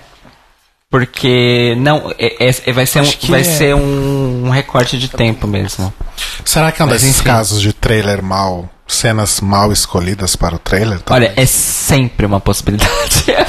Porque 0.89 1.73
não, 1.77 2.13
é- 2.19 2.49
é- 2.49 2.55
é- 2.65 2.73
vai 2.73 2.85
ser, 2.85 2.99
um, 2.99 3.03
Acho 3.03 3.27
vai 3.27 3.41
é. 3.41 3.43
ser 3.45 3.73
um, 3.75 4.47
um 4.47 4.49
recorte 4.49 4.97
de 4.99 5.07
tempo 5.07 5.47
mesmo. 5.47 5.93
Será 6.43 6.69
que 6.71 6.81
é 6.81 6.85
um 6.85 6.89
Mas 6.89 7.01
desses 7.01 7.15
enfim. 7.17 7.27
casos 7.29 7.61
de 7.61 7.71
trailer 7.71 8.21
mal, 8.21 8.69
cenas 8.93 9.41
mal 9.41 9.71
escolhidas 9.71 10.35
para 10.35 10.55
o 10.55 10.59
trailer? 10.59 10.99
Olha, 11.09 11.33
é 11.35 11.45
sempre 11.45 12.25
uma 12.25 12.39
possibilidade. 12.39 12.91
né? 13.27 13.45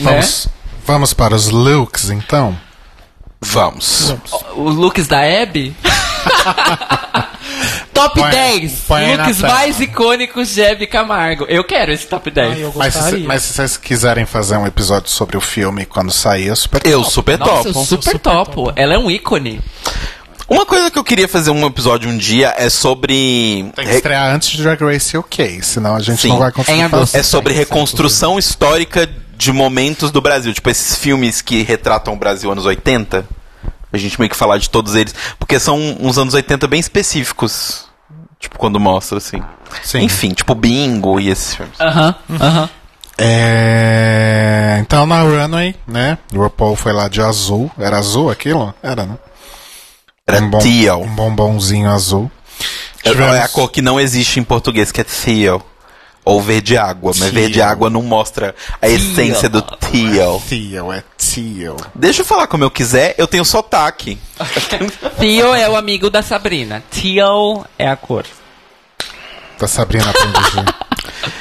vamos, 0.00 0.48
vamos 0.86 1.12
para 1.12 1.34
os 1.34 1.48
looks, 1.48 2.10
então? 2.10 2.56
Vamos. 3.40 4.14
Os 4.56 4.74
looks 4.76 5.06
da 5.08 5.20
Abby? 5.42 5.74
top 7.92 8.20
Põe- 8.20 8.30
10 8.30 8.72
põe 8.86 9.16
looks 9.16 9.40
mais 9.40 9.80
icônicos 9.80 10.54
de 10.54 10.64
Abby 10.64 10.86
Camargo. 10.86 11.44
Eu 11.48 11.64
quero 11.64 11.92
esse 11.92 12.06
top 12.06 12.30
10. 12.30 12.52
Ai, 12.52 12.62
eu 12.62 12.72
Mas 12.74 12.94
se, 12.94 13.16
mas 13.18 13.42
se 13.42 13.52
vocês 13.54 13.76
quiserem 13.76 14.24
fazer 14.26 14.56
um 14.56 14.66
episódio 14.66 15.10
sobre 15.10 15.36
o 15.36 15.40
filme 15.40 15.84
quando 15.84 16.12
sair, 16.12 16.46
eu 16.46 16.56
super 16.56 16.80
Eu 16.84 16.98
topo. 17.00 17.10
super 17.10 17.38
Nossa, 17.38 17.68
eu 17.68 17.72
topo. 17.72 17.86
super, 17.86 18.18
topo. 18.18 18.72
Ela 18.76 18.94
é 18.94 18.98
um 18.98 19.10
ícone. 19.10 19.60
Uma 20.52 20.66
coisa 20.66 20.90
que 20.90 20.98
eu 20.98 21.04
queria 21.04 21.26
fazer 21.26 21.50
um 21.50 21.66
episódio 21.66 22.10
um 22.10 22.16
dia 22.18 22.54
é 22.58 22.68
sobre. 22.68 23.72
Tem 23.74 23.86
que 23.86 23.94
estrear 23.94 24.34
antes 24.34 24.50
de 24.50 24.62
Drag 24.62 24.78
Race 24.84 25.16
UK, 25.16 25.62
senão 25.62 25.96
a 25.96 26.00
gente 26.00 26.20
Sim. 26.20 26.28
não 26.28 26.38
vai 26.38 26.52
conseguir 26.52 26.78
Em 26.78 26.82
agosto. 26.82 27.06
fazer. 27.12 27.18
É 27.18 27.22
sobre 27.22 27.54
reconstrução 27.54 28.38
histórica 28.38 29.08
de 29.34 29.50
momentos 29.50 30.10
do 30.10 30.20
Brasil. 30.20 30.52
Tipo, 30.52 30.68
esses 30.68 30.96
filmes 30.98 31.40
que 31.40 31.62
retratam 31.62 32.12
o 32.12 32.16
Brasil 32.18 32.50
anos 32.52 32.66
80. 32.66 33.24
A 33.90 33.96
gente 33.96 34.18
meio 34.20 34.28
que 34.28 34.36
falar 34.36 34.58
de 34.58 34.68
todos 34.68 34.94
eles. 34.94 35.14
Porque 35.38 35.58
são 35.58 35.78
uns 35.98 36.18
anos 36.18 36.34
80 36.34 36.66
bem 36.68 36.80
específicos. 36.80 37.86
Tipo, 38.38 38.58
quando 38.58 38.78
mostra, 38.78 39.16
assim. 39.16 39.42
Sim. 39.82 40.00
Enfim, 40.02 40.34
tipo 40.34 40.54
Bingo 40.54 41.18
e 41.18 41.30
esses 41.30 41.54
filmes. 41.54 41.80
Aham, 41.80 42.14
aham. 42.40 42.68
É... 43.16 44.76
Então 44.80 45.06
na 45.06 45.22
Runway, 45.22 45.74
né? 45.86 46.18
O 46.34 46.38
RuPaul 46.42 46.76
foi 46.76 46.92
lá 46.92 47.08
de 47.08 47.22
azul. 47.22 47.70
Era 47.78 47.98
azul 47.98 48.30
aquilo? 48.30 48.74
Era, 48.82 49.06
né? 49.06 49.16
Era 50.26 50.40
um 50.44 50.50
bom- 50.50 50.58
teal. 50.58 51.02
Um 51.02 51.14
bombonzinho 51.14 51.90
azul. 51.90 52.30
É 53.04 53.10
Tivemos- 53.10 53.36
a 53.36 53.48
cor 53.48 53.70
que 53.70 53.82
não 53.82 53.98
existe 53.98 54.38
em 54.38 54.44
português, 54.44 54.92
que 54.92 55.00
é 55.00 55.04
teal. 55.04 55.60
Ou 56.24 56.40
verde 56.40 56.76
água. 56.78 57.10
Mas 57.10 57.18
Teal. 57.18 57.32
verde 57.32 57.60
água 57.60 57.90
não 57.90 58.00
mostra 58.02 58.54
a 58.80 58.88
essência 58.88 59.48
do 59.48 59.60
teal. 59.60 60.40
Teal, 60.48 60.92
é 60.92 61.02
teal. 61.18 61.76
Deixa 61.92 62.20
eu 62.20 62.24
falar 62.24 62.46
como 62.46 62.62
eu 62.62 62.70
quiser, 62.70 63.16
eu 63.18 63.26
tenho 63.26 63.44
sotaque. 63.44 64.16
Theo 65.18 65.52
é 65.52 65.68
o 65.68 65.74
amigo 65.74 66.08
da 66.08 66.22
Sabrina. 66.22 66.80
Teal 66.92 67.66
é 67.76 67.88
a 67.88 67.96
cor. 67.96 68.24
Da 69.58 69.66
Sabrina 69.66 70.08
Aprendiz 70.10 70.52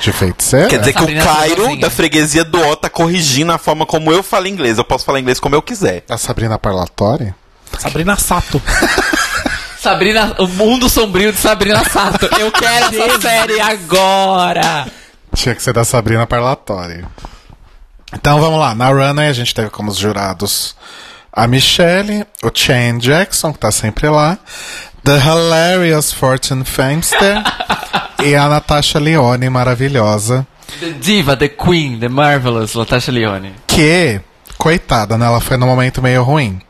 de, 0.01 0.11
Feiticeira? 0.13 0.67
Quer 0.67 0.79
dizer 0.79 0.93
que 0.93 0.99
Sabrina 0.99 1.21
o 1.21 1.25
Cairo 1.27 1.79
da 1.79 1.89
freguesia 1.91 2.43
do 2.43 2.59
O 2.59 2.75
tá 2.75 2.89
corrigindo 2.89 3.51
a 3.51 3.59
forma 3.59 3.85
como 3.85 4.11
eu 4.11 4.23
falo 4.23 4.47
inglês. 4.47 4.79
Eu 4.79 4.83
posso 4.83 5.05
falar 5.05 5.19
inglês 5.19 5.39
como 5.39 5.53
eu 5.53 5.61
quiser. 5.61 6.03
Da 6.07 6.17
Sabrina 6.17 6.57
Parlatória? 6.57 7.35
Sabrina 7.81 8.15
Sato. 8.15 8.61
Sabrina, 9.81 10.35
o 10.37 10.47
mundo 10.47 10.87
sombrio 10.87 11.31
de 11.31 11.39
Sabrina 11.39 11.83
Sato. 11.83 12.29
Eu 12.39 12.51
quero 12.51 12.85
essa 12.85 13.19
série 13.19 13.59
agora. 13.59 14.85
Tinha 15.33 15.55
que 15.55 15.63
ser 15.63 15.73
da 15.73 15.83
Sabrina 15.83 16.27
Parlatória. 16.27 17.03
Então 18.13 18.39
vamos 18.39 18.59
lá. 18.59 18.75
Na 18.75 18.89
Runway 18.89 19.27
a 19.27 19.33
gente 19.33 19.55
teve 19.55 19.71
como 19.71 19.91
jurados 19.91 20.75
a 21.33 21.47
Michelle, 21.47 22.27
o 22.43 22.51
Shane 22.53 22.99
Jackson, 22.99 23.51
que 23.51 23.57
tá 23.57 23.71
sempre 23.71 24.07
lá, 24.09 24.37
The 25.03 25.17
Hilarious 25.17 26.13
Fortune 26.13 26.63
Famester 26.63 27.41
e 28.23 28.35
a 28.35 28.47
Natasha 28.47 28.99
Leone, 28.99 29.49
maravilhosa. 29.49 30.45
The 30.79 30.91
Diva, 30.91 31.35
The 31.35 31.49
Queen, 31.49 31.99
The 31.99 32.09
Marvelous, 32.09 32.75
Natasha 32.75 33.11
Leone. 33.11 33.55
Que, 33.65 34.21
coitada, 34.59 35.17
né? 35.17 35.25
Ela 35.25 35.41
foi 35.41 35.57
num 35.57 35.65
momento 35.65 35.99
meio 35.99 36.21
ruim. 36.21 36.61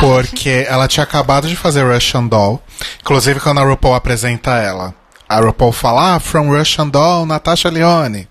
Porque 0.00 0.66
ela 0.68 0.88
tinha 0.88 1.04
acabado 1.04 1.48
de 1.48 1.56
fazer 1.56 1.82
Russian 1.82 2.26
Doll. 2.26 2.60
Inclusive, 3.00 3.40
quando 3.40 3.60
a 3.60 3.64
RuPaul 3.64 3.94
apresenta 3.94 4.52
ela, 4.58 4.94
a 5.28 5.40
RuPaul 5.40 5.72
fala, 5.72 6.16
ah, 6.16 6.20
from 6.20 6.50
Russian 6.50 6.88
Doll, 6.88 7.26
Natasha 7.26 7.70
Leone. 7.70 8.28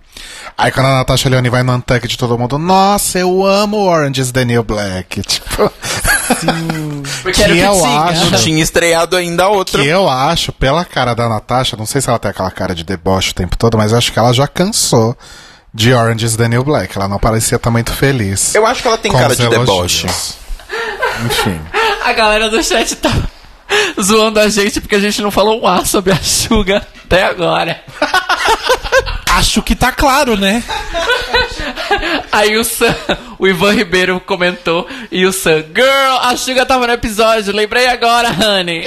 Aí 0.57 0.71
quando 0.71 0.85
a 0.87 0.93
Natasha 0.97 1.27
Leone 1.27 1.49
vai 1.49 1.63
no 1.63 1.73
Untucked 1.73 2.07
de 2.07 2.17
todo 2.17 2.37
mundo, 2.37 2.59
nossa, 2.59 3.17
eu 3.17 3.43
amo 3.45 3.77
Orange 3.77 4.21
is 4.21 4.31
the 4.31 4.45
New 4.45 4.63
Black. 4.63 5.21
Tipo, 5.23 5.71
Porque 7.23 7.43
Que 7.43 7.59
eu 7.59 7.73
tinha. 7.73 7.99
acho- 8.01 8.29
Não 8.31 8.39
tinha 8.39 8.61
estreado 8.63 9.15
ainda 9.17 9.45
a 9.45 9.49
outra. 9.49 9.81
que 9.81 9.87
eu 9.87 10.07
acho, 10.07 10.51
pela 10.53 10.85
cara 10.85 11.13
da 11.13 11.27
Natasha, 11.27 11.75
não 11.75 11.85
sei 11.85 11.99
se 11.99 12.09
ela 12.09 12.19
tem 12.19 12.29
aquela 12.31 12.51
cara 12.51 12.75
de 12.75 12.83
deboche 12.83 13.31
o 13.31 13.35
tempo 13.35 13.57
todo, 13.57 13.77
mas 13.77 13.91
eu 13.91 13.97
acho 13.97 14.11
que 14.11 14.19
ela 14.19 14.31
já 14.33 14.47
cansou 14.47 15.17
de 15.73 15.93
Orange 15.93 16.25
is 16.25 16.35
the 16.35 16.47
New 16.47 16.63
Black. 16.63 16.95
Ela 16.95 17.07
não 17.07 17.17
parecia 17.19 17.55
estar 17.55 17.71
muito 17.71 17.91
feliz. 17.91 18.53
Eu 18.53 18.65
acho 18.67 18.81
que 18.81 18.87
ela 18.87 18.97
tem 18.97 19.11
cara 19.11 19.35
de 19.35 19.41
elogios. 19.43 20.01
deboche. 20.03 20.42
Enfim. 21.25 21.59
A 22.03 22.13
galera 22.13 22.49
do 22.49 22.63
chat 22.63 22.95
tá 22.97 23.09
zoando 24.01 24.39
a 24.39 24.49
gente 24.49 24.81
porque 24.81 24.95
a 24.95 24.99
gente 24.99 25.21
não 25.21 25.31
falou 25.31 25.61
um 25.61 25.67
A 25.67 25.85
sobre 25.85 26.11
a 26.11 26.17
Suga 26.17 26.85
até 27.05 27.23
agora. 27.23 27.81
Acho 29.29 29.63
que 29.63 29.75
tá 29.75 29.91
claro, 29.91 30.37
né? 30.37 30.63
Aí 32.31 32.55
o 32.57 32.63
Sam, 32.63 32.95
o 33.39 33.47
Ivan 33.47 33.73
Ribeiro 33.73 34.19
comentou 34.19 34.87
e 35.11 35.25
o 35.25 35.31
Sam, 35.33 35.63
Girl, 35.75 36.17
a 36.21 36.35
Suga 36.37 36.65
tava 36.65 36.85
no 36.85 36.93
episódio, 36.93 37.53
lembrei 37.53 37.87
agora, 37.87 38.29
honey. 38.29 38.83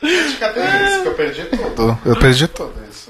Que 0.00 1.08
eu 1.08 1.14
perdi 1.14 1.44
tudo? 1.44 1.98
Eu 2.04 2.16
perdi 2.16 2.48
tudo 2.48 2.72
isso. 2.90 3.07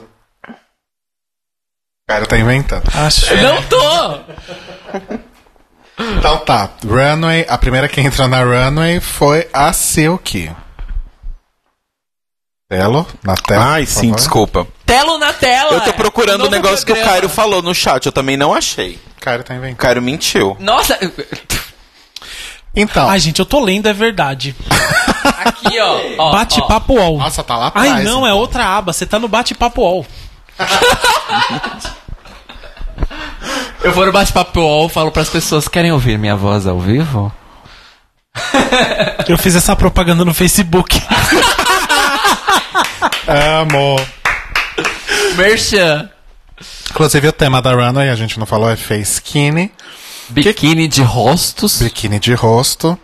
O 2.09 2.11
cara 2.11 2.25
tá 2.27 2.39
inventando. 2.39 2.85
Acho. 2.95 3.37
Não 3.37 3.63
tô! 3.65 4.21
Então 6.19 6.39
tá, 6.39 6.71
Runway, 6.87 7.45
a 7.49 7.59
primeira 7.59 7.87
que 7.87 8.01
entrou 8.01 8.27
na 8.29 8.43
Runway 8.43 8.99
foi 8.99 9.47
a 9.53 9.73
Silk. 9.75 10.51
Telo, 12.71 13.07
na 13.23 13.35
tela. 13.35 13.65
Ai, 13.73 13.85
sim, 13.87 14.07
favor. 14.09 14.17
desculpa. 14.17 14.67
Telo 14.87 15.19
na 15.19 15.33
tela! 15.35 15.73
Eu 15.75 15.81
tô 15.83 15.93
procurando 15.93 16.37
o 16.43 16.45
Novo 16.45 16.51
negócio 16.51 16.87
que 16.87 16.93
o 16.93 16.95
programa. 16.95 17.13
Cairo 17.13 17.29
falou 17.29 17.61
no 17.63 17.75
chat, 17.75 18.07
eu 18.07 18.13
também 18.13 18.37
não 18.39 18.55
achei. 18.55 18.99
O 19.17 19.21
cara 19.21 19.43
tá 19.43 19.53
O 19.53 19.57
inventando. 19.59 19.77
Cairo 19.77 20.01
mentiu. 20.03 20.57
Nossa, 20.61 20.99
Então, 22.75 23.09
Ai, 23.09 23.19
gente, 23.19 23.39
eu 23.41 23.47
tô 23.47 23.61
lendo, 23.61 23.87
é 23.89 23.93
verdade. 23.93 24.55
aqui 25.45 25.79
ó. 25.81 26.01
ó. 26.19 26.33
Bate-papo 26.33 26.95
UOL. 26.95 27.19
nossa, 27.19 27.43
tá 27.43 27.57
lá 27.57 27.67
atrás. 27.67 27.91
Ai, 27.93 28.03
não, 28.05 28.25
é 28.27 28.31
então. 28.31 28.39
outra 28.39 28.65
aba. 28.65 28.93
Você 28.95 29.05
tá 29.05 29.19
no 29.19 29.29
bate-papo 29.29 29.81
UOL. 29.83 30.07
Eu 33.83 33.93
vou 33.93 34.05
no 34.05 34.13
bate-papo 34.13 34.61
UOL, 34.61 34.89
falo 34.89 35.11
pras 35.11 35.29
pessoas, 35.29 35.69
querem 35.69 35.93
ouvir 35.93 36.19
minha 36.19 36.37
voz 36.37 36.67
ao 36.67 36.81
vivo? 36.81 37.33
Eu 39.29 39.39
fiz 39.39 39.55
essa 39.57 39.75
propaganda 39.77 40.25
no 40.25 40.35
Facebook. 40.35 41.01
Amo. 43.27 43.97
Merchan. 45.37 46.11
Inclusive 46.91 47.29
o 47.29 47.33
tema 47.33 47.63
da 47.63 47.73
Runway, 47.73 48.09
a 48.09 48.15
gente 48.15 48.39
não 48.39 48.47
falou, 48.47 48.71
é 48.71 48.77
face 48.77 49.15
skinny. 49.15 49.71
Biquíni 50.29 50.89
de 50.89 51.03
rostos. 51.03 51.81
Biquíni 51.81 52.19
de 52.19 52.35
rosto. 52.35 52.99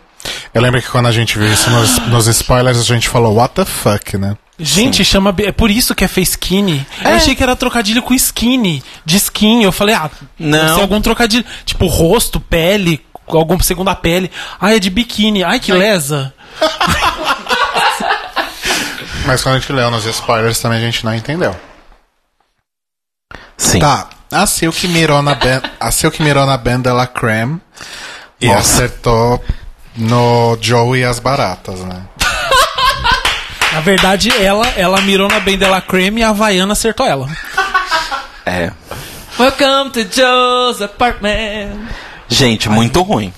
Eu 0.53 0.61
lembro 0.61 0.81
que 0.81 0.89
quando 0.89 1.07
a 1.07 1.11
gente 1.11 1.37
viu 1.37 1.51
isso 1.51 1.69
nos, 1.69 1.99
nos 2.07 2.27
spoilers, 2.27 2.79
a 2.79 2.83
gente 2.83 3.07
falou, 3.07 3.35
what 3.35 3.53
the 3.55 3.65
fuck, 3.65 4.17
né? 4.17 4.35
Gente, 4.57 5.03
chama. 5.03 5.35
É 5.39 5.51
por 5.51 5.69
isso 5.69 5.93
que 5.93 6.03
é 6.05 6.07
face 6.07 6.31
skinny. 6.31 6.85
Eu 7.03 7.11
achei 7.11 7.35
que 7.35 7.43
era 7.43 7.55
trocadilho 7.55 8.01
com 8.01 8.13
skinny. 8.13 8.81
De 9.03 9.17
skin. 9.17 9.63
Eu 9.63 9.71
falei, 9.71 9.95
ah, 9.95 10.09
Não. 10.39 10.75
ser 10.75 10.81
algum 10.81 11.01
trocadilho. 11.01 11.43
Tipo, 11.65 11.87
rosto, 11.87 12.39
pele, 12.39 13.05
algum 13.27 13.59
segunda 13.59 13.93
pele. 13.95 14.31
Ai, 14.59 14.77
é 14.77 14.79
de 14.79 14.89
biquíni. 14.89 15.43
Ai, 15.43 15.59
que 15.59 15.73
lesa. 15.73 16.33
Mas 19.25 19.41
quando 19.41 19.55
a 19.55 19.59
gente 19.59 19.73
leu 19.73 19.89
nos 19.89 20.05
spoilers 20.05 20.59
também 20.59 20.77
a 20.77 20.81
gente 20.81 21.03
não 21.03 21.13
entendeu. 21.13 21.55
Sim. 23.57 23.79
Tá, 23.79 24.07
a 24.31 24.45
Silk 24.45 24.87
mirou 24.87 25.21
na 25.21 25.33
Ben, 25.35 25.61
a 25.79 25.91
Silk 25.91 26.21
mirou 26.21 26.45
na 26.45 26.57
Ben 26.57 26.79
de 26.79 26.91
la 26.91 27.07
Creme 27.07 27.59
e 28.39 28.47
Nossa. 28.47 28.59
acertou 28.59 29.43
no 29.95 30.57
Joe 30.61 30.99
e 30.99 31.03
as 31.03 31.19
baratas, 31.19 31.79
né? 31.79 32.03
Na 33.75 33.81
verdade, 33.81 34.29
ela, 34.41 34.65
ela 34.77 35.01
mirou 35.01 35.27
na 35.27 35.37
Ben 35.41 35.57
Della 35.57 35.81
Creme 35.81 36.21
e 36.21 36.23
a 36.23 36.29
Havaiana 36.29 36.71
acertou 36.73 37.05
ela. 37.05 37.27
É. 38.47 38.71
Welcome 39.39 39.89
to 39.89 40.01
Joe's 40.15 40.79
apartment. 40.79 41.87
Gente, 42.29 42.69
muito 42.69 43.01
ruim. 43.01 43.33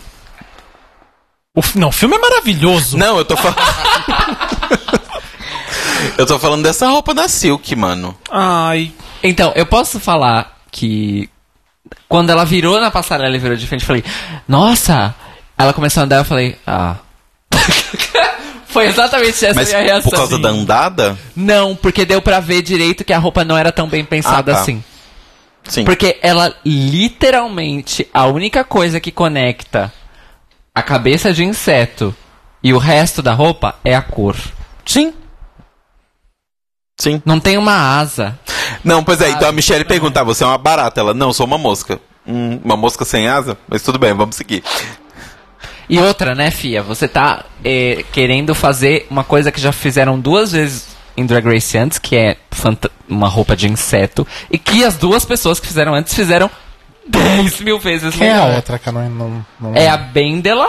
O, 1.55 1.61
fi- 1.61 1.79
não, 1.79 1.87
o 1.87 1.91
filme 1.93 2.17
é 2.17 2.19
maravilhoso. 2.19 2.97
Não, 2.97 3.17
eu 3.17 3.23
tô 3.23 3.37
falando. 3.37 3.57
eu 6.17 6.25
tô 6.25 6.37
falando 6.37 6.63
dessa 6.63 6.89
roupa 6.89 7.13
da 7.13 7.29
Silk, 7.29 7.73
mano. 7.77 8.13
Ai. 8.29 8.91
Então, 9.23 9.53
eu 9.55 9.65
posso 9.65 9.97
falar 9.97 10.57
que 10.69 11.29
quando 12.09 12.31
ela 12.31 12.43
virou 12.43 12.77
na 12.81 12.91
passarela 12.91 13.33
e 13.33 13.39
virou 13.39 13.55
de 13.55 13.65
frente, 13.65 13.83
eu 13.83 13.87
falei, 13.87 14.03
nossa! 14.45 15.15
Ela 15.57 15.71
começou 15.71 16.01
a 16.01 16.03
andar, 16.03 16.17
eu 16.17 16.25
falei, 16.25 16.57
ah. 16.67 16.97
Foi 18.77 18.87
exatamente 18.87 19.43
essa 19.45 19.55
Mas 19.55 19.69
minha 19.69 19.81
reação. 19.81 20.09
por 20.11 20.17
causa 20.17 20.37
da 20.37 20.49
andada? 20.49 21.17
Não, 21.35 21.75
porque 21.75 22.05
deu 22.05 22.21
pra 22.21 22.39
ver 22.39 22.61
direito 22.61 23.03
que 23.03 23.11
a 23.11 23.17
roupa 23.17 23.43
não 23.43 23.57
era 23.57 23.71
tão 23.71 23.87
bem 23.87 24.05
pensada 24.05 24.51
Ah, 24.51 24.55
tá. 24.55 24.61
assim. 24.61 24.83
Sim. 25.63 25.83
Porque 25.83 26.17
ela 26.21 26.55
literalmente, 26.65 28.07
a 28.13 28.25
única 28.27 28.63
coisa 28.63 28.99
que 28.99 29.11
conecta 29.11 29.91
a 30.73 30.81
cabeça 30.83 31.33
de 31.33 31.43
inseto 31.43 32.15
e 32.63 32.71
o 32.73 32.77
resto 32.77 33.21
da 33.21 33.33
roupa 33.33 33.75
é 33.83 33.95
a 33.95 34.01
cor. 34.01 34.35
Sim. 34.85 35.13
Sim. 36.99 37.21
Não 37.25 37.39
tem 37.39 37.57
uma 37.57 37.99
asa. 37.99 38.37
Não, 38.83 39.03
pois 39.03 39.21
é, 39.21 39.29
então 39.29 39.49
a 39.49 39.51
Michelle 39.51 39.85
perguntar, 39.85 40.23
você 40.23 40.43
é 40.43 40.47
uma 40.47 40.57
barata? 40.57 40.99
Ela, 40.99 41.13
não, 41.13 41.33
sou 41.33 41.45
uma 41.45 41.57
mosca. 41.57 41.99
Hum, 42.25 42.59
uma 42.63 42.77
mosca 42.77 43.03
sem 43.05 43.27
asa? 43.27 43.57
Mas 43.67 43.81
tudo 43.81 43.97
bem, 43.99 44.13
vamos 44.13 44.35
seguir. 44.35 44.63
E 45.89 45.97
outra, 45.99 46.35
né, 46.35 46.51
Fia? 46.51 46.83
Você 46.83 47.07
tá 47.07 47.45
eh, 47.63 48.03
querendo 48.11 48.53
fazer 48.53 49.07
uma 49.09 49.23
coisa 49.23 49.51
que 49.51 49.61
já 49.61 49.71
fizeram 49.71 50.19
duas 50.19 50.51
vezes 50.51 50.87
em 51.15 51.25
Drag 51.25 51.45
Race 51.45 51.77
antes, 51.77 51.97
que 51.97 52.15
é 52.15 52.37
fanta- 52.51 52.91
uma 53.07 53.27
roupa 53.29 53.55
de 53.55 53.67
inseto, 53.71 54.27
e 54.51 54.57
que 54.57 54.83
as 54.83 54.97
duas 54.97 55.23
pessoas 55.25 55.59
que 55.59 55.65
fizeram 55.67 55.93
antes 55.95 56.13
fizeram 56.13 56.51
10 57.07 57.61
mil 57.61 57.79
vezes 57.79 58.13
Quem 58.15 58.27
é 58.27 58.31
a 58.33 58.41
melhor. 58.41 58.55
outra 58.57 58.77
que 58.77 58.91
não. 58.91 59.09
não, 59.09 59.45
não 59.59 59.73
É 59.75 59.87
a 59.87 59.95
Bendela 59.97 60.67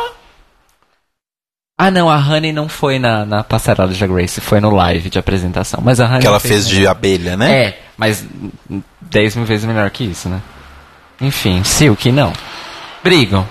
Ah, 1.77 1.91
não, 1.91 2.09
a 2.09 2.17
Honey 2.17 2.53
não 2.53 2.69
foi 2.69 2.99
na, 2.99 3.25
na 3.27 3.43
passarela 3.45 3.93
de 3.93 3.99
Drag 3.99 4.13
Race, 4.23 4.41
foi 4.41 4.61
no 4.61 4.71
live 4.71 5.11
de 5.11 5.19
apresentação. 5.19 5.81
Mas 5.83 6.01
a 6.01 6.07
Honey 6.07 6.21
Que 6.21 6.27
ela 6.27 6.41
fez 6.41 6.67
fez 6.67 6.69
de 6.69 6.87
abelha, 6.87 7.37
né? 7.37 7.53
É, 7.65 7.79
mas 7.97 8.25
10 9.01 9.37
mil 9.37 9.45
vezes 9.45 9.65
melhor 9.65 9.91
que 9.91 10.05
isso, 10.05 10.29
né? 10.29 10.41
Enfim, 11.21 11.63
Silk, 11.65 12.11
não. 12.13 12.33
Brigam. 13.03 13.47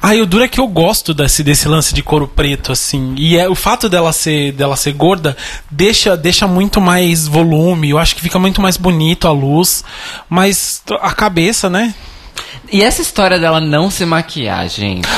Ah, 0.00 0.14
e 0.14 0.22
o 0.22 0.26
duro 0.26 0.44
é 0.44 0.48
que 0.48 0.60
eu 0.60 0.68
gosto 0.68 1.12
desse, 1.12 1.42
desse 1.42 1.66
lance 1.68 1.92
de 1.92 2.02
couro 2.02 2.28
preto, 2.28 2.72
assim. 2.72 3.14
E 3.16 3.36
é, 3.36 3.48
o 3.48 3.54
fato 3.54 3.88
dela 3.88 4.12
ser, 4.12 4.52
dela 4.52 4.76
ser 4.76 4.92
gorda 4.92 5.36
deixa, 5.70 6.16
deixa 6.16 6.46
muito 6.46 6.80
mais 6.80 7.26
volume. 7.26 7.90
Eu 7.90 7.98
acho 7.98 8.14
que 8.14 8.20
fica 8.20 8.38
muito 8.38 8.60
mais 8.60 8.76
bonito 8.76 9.26
a 9.26 9.32
luz. 9.32 9.84
Mas 10.28 10.82
a 11.00 11.12
cabeça, 11.12 11.68
né? 11.68 11.94
E 12.70 12.82
essa 12.82 13.02
história 13.02 13.38
dela 13.38 13.60
não 13.60 13.90
se 13.90 14.04
maquiar, 14.04 14.68
gente. 14.68 15.08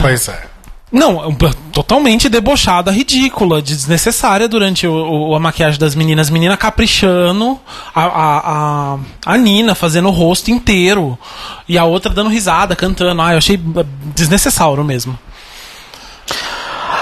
Pois 0.00 0.28
é. 0.28 0.49
Não, 0.92 1.28
um- 1.28 1.34
totalmente 1.72 2.28
debochada, 2.28 2.90
ridícula, 2.90 3.62
desnecessária 3.62 4.48
durante 4.48 4.86
o, 4.88 5.28
o- 5.30 5.34
a 5.36 5.40
maquiagem 5.40 5.78
das 5.78 5.94
meninas. 5.94 6.26
As 6.26 6.30
meninas 6.30 6.58
caprichando, 6.58 7.58
a, 7.94 8.02
a, 8.04 8.38
a, 8.94 8.98
a 9.26 9.36
Nina 9.38 9.74
fazendo 9.76 10.08
o 10.08 10.12
rosto 10.12 10.50
inteiro, 10.50 11.16
e 11.68 11.78
a 11.78 11.84
outra 11.84 12.12
dando 12.12 12.28
risada, 12.28 12.74
cantando. 12.74 13.22
Ah, 13.22 13.32
eu 13.32 13.38
achei 13.38 13.56
desnecessário 14.16 14.82
mesmo. 14.82 15.16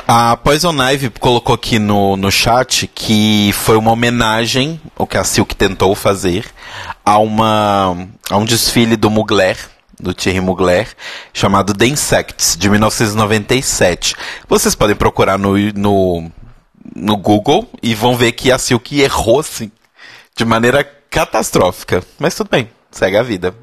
A 0.06 0.36
Poison 0.36 0.72
Ivy 0.82 1.10
colocou 1.20 1.54
aqui 1.54 1.78
no, 1.78 2.16
no 2.16 2.30
chat 2.30 2.86
que 2.94 3.50
foi 3.52 3.76
uma 3.76 3.90
homenagem, 3.90 4.80
o 4.96 5.06
que 5.06 5.18
a 5.18 5.24
Silk 5.24 5.54
tentou 5.54 5.94
fazer, 5.94 6.46
a, 7.04 7.18
uma, 7.18 8.06
a 8.30 8.36
um 8.38 8.44
desfile 8.44 8.96
do 8.96 9.10
Mugler, 9.10 9.58
do 10.00 10.14
Thierry 10.14 10.40
Mugler, 10.40 10.88
chamado 11.32 11.74
The 11.74 11.86
Insects, 11.86 12.56
de 12.56 12.68
1997. 12.68 14.14
Vocês 14.48 14.74
podem 14.74 14.96
procurar 14.96 15.38
no, 15.38 15.56
no, 15.74 16.30
no 16.94 17.16
Google 17.16 17.68
e 17.82 17.94
vão 17.94 18.16
ver 18.16 18.32
que 18.32 18.52
a 18.52 18.58
Silk 18.58 19.00
errou, 19.00 19.40
assim, 19.40 19.70
de 20.36 20.44
maneira 20.44 20.84
catastrófica. 21.10 22.02
Mas 22.18 22.34
tudo 22.34 22.48
bem, 22.50 22.68
segue 22.90 23.16
a 23.16 23.22
vida. 23.22 23.54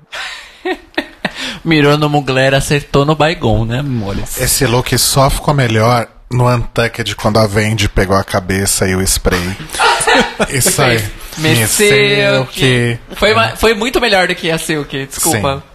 Mirou 1.63 1.97
no 1.97 2.09
Mugler, 2.09 2.53
acertou 2.53 3.05
no 3.05 3.15
Baigon, 3.15 3.65
né, 3.65 3.79
amores? 3.79 4.39
Esse 4.39 4.65
look 4.65 4.97
só 4.97 5.29
ficou 5.29 5.53
melhor 5.53 6.07
no 6.31 6.47
Untucked 6.47 7.15
quando 7.15 7.39
a 7.39 7.47
Vendi 7.47 7.89
pegou 7.89 8.15
a 8.15 8.23
cabeça 8.23 8.87
e 8.87 8.95
o 8.95 9.01
spray. 9.01 9.55
Isso 10.49 10.81
aí. 10.81 11.03
Me 11.37 11.67
Silk. 11.67 12.99
Foi, 13.15 13.33
foi 13.57 13.73
muito 13.73 13.99
melhor 13.99 14.27
do 14.27 14.35
que 14.35 14.49
a 14.49 14.57
Silk, 14.57 15.05
desculpa. 15.05 15.55
Sim. 15.57 15.74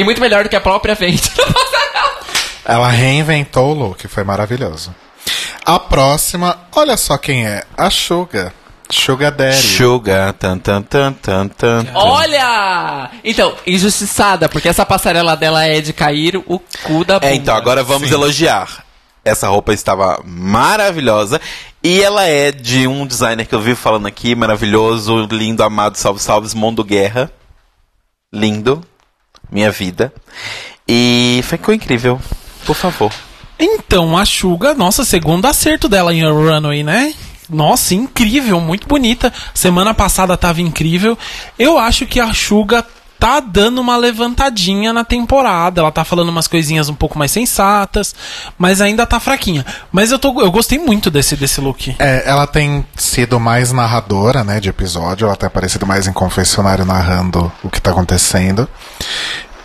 E 0.00 0.04
muito 0.04 0.20
melhor 0.20 0.44
do 0.44 0.48
que 0.48 0.56
a 0.56 0.60
própria 0.60 0.94
Vente. 0.94 1.30
Ela 2.64 2.88
reinventou 2.88 3.70
o 3.70 3.74
look, 3.74 4.08
foi 4.08 4.24
maravilhoso. 4.24 4.94
A 5.64 5.78
próxima, 5.78 6.58
olha 6.74 6.96
só 6.96 7.18
quem 7.18 7.46
é. 7.46 7.64
A 7.76 7.90
Suga. 7.90 8.52
Suga 8.90 9.30
Daddy. 9.30 9.56
Sugar, 9.56 10.32
tan 10.32 10.58
tan 10.58 10.82
tan 10.82 11.12
tan 11.12 11.48
tan. 11.48 11.84
tan. 11.84 11.94
Olha! 11.94 13.10
Então, 13.22 13.54
injustiçada, 13.66 14.48
porque 14.48 14.68
essa 14.68 14.86
passarela 14.86 15.36
dela 15.36 15.64
é 15.64 15.80
de 15.82 15.92
cair 15.92 16.36
o 16.36 16.58
cu 16.82 17.04
da 17.04 17.20
bunda. 17.20 17.32
É, 17.32 17.34
então, 17.34 17.54
agora 17.54 17.82
vamos 17.84 18.08
Sim. 18.08 18.14
elogiar. 18.14 18.84
Essa 19.22 19.48
roupa 19.48 19.74
estava 19.74 20.22
maravilhosa. 20.24 21.40
E 21.84 22.02
ela 22.02 22.24
é 22.24 22.50
de 22.50 22.88
um 22.88 23.06
designer 23.06 23.46
que 23.46 23.54
eu 23.54 23.60
vi 23.60 23.74
falando 23.74 24.06
aqui, 24.06 24.34
maravilhoso, 24.34 25.28
lindo, 25.30 25.62
amado, 25.62 25.96
salve, 25.96 26.20
salves, 26.20 26.54
Mundo 26.54 26.82
Guerra. 26.82 27.30
Lindo. 28.32 28.82
Minha 29.50 29.70
vida. 29.70 30.12
E 30.86 31.40
ficou 31.44 31.74
incrível. 31.74 32.20
Por 32.64 32.76
favor. 32.76 33.12
Então, 33.58 34.16
a 34.16 34.24
Suga, 34.24 34.74
nossa, 34.74 35.04
segundo 35.04 35.46
acerto 35.46 35.88
dela 35.88 36.14
em 36.14 36.24
Runway, 36.24 36.82
né? 36.82 37.14
Nossa, 37.48 37.94
incrível, 37.94 38.60
muito 38.60 38.86
bonita. 38.86 39.32
Semana 39.52 39.92
passada 39.92 40.36
tava 40.36 40.60
incrível. 40.60 41.18
Eu 41.58 41.76
acho 41.76 42.06
que 42.06 42.20
a 42.20 42.32
Suga 42.32 42.86
tá 43.20 43.38
dando 43.38 43.82
uma 43.82 43.98
levantadinha 43.98 44.94
na 44.94 45.04
temporada. 45.04 45.82
Ela 45.82 45.92
tá 45.92 46.02
falando 46.04 46.30
umas 46.30 46.48
coisinhas 46.48 46.88
um 46.88 46.94
pouco 46.94 47.18
mais 47.18 47.30
sensatas, 47.30 48.14
mas 48.56 48.80
ainda 48.80 49.06
tá 49.06 49.20
fraquinha. 49.20 49.64
Mas 49.92 50.10
eu, 50.10 50.18
tô, 50.18 50.40
eu 50.40 50.50
gostei 50.50 50.78
muito 50.78 51.10
desse, 51.10 51.36
desse 51.36 51.60
look. 51.60 51.94
É, 51.98 52.22
ela 52.26 52.46
tem 52.46 52.84
sido 52.96 53.38
mais 53.38 53.70
narradora, 53.72 54.42
né, 54.42 54.58
de 54.58 54.70
episódio. 54.70 55.26
Ela 55.26 55.36
tem 55.36 55.46
aparecido 55.46 55.86
mais 55.86 56.06
em 56.06 56.12
confessionário 56.12 56.86
narrando 56.86 57.52
o 57.62 57.68
que 57.68 57.80
tá 57.80 57.90
acontecendo. 57.90 58.66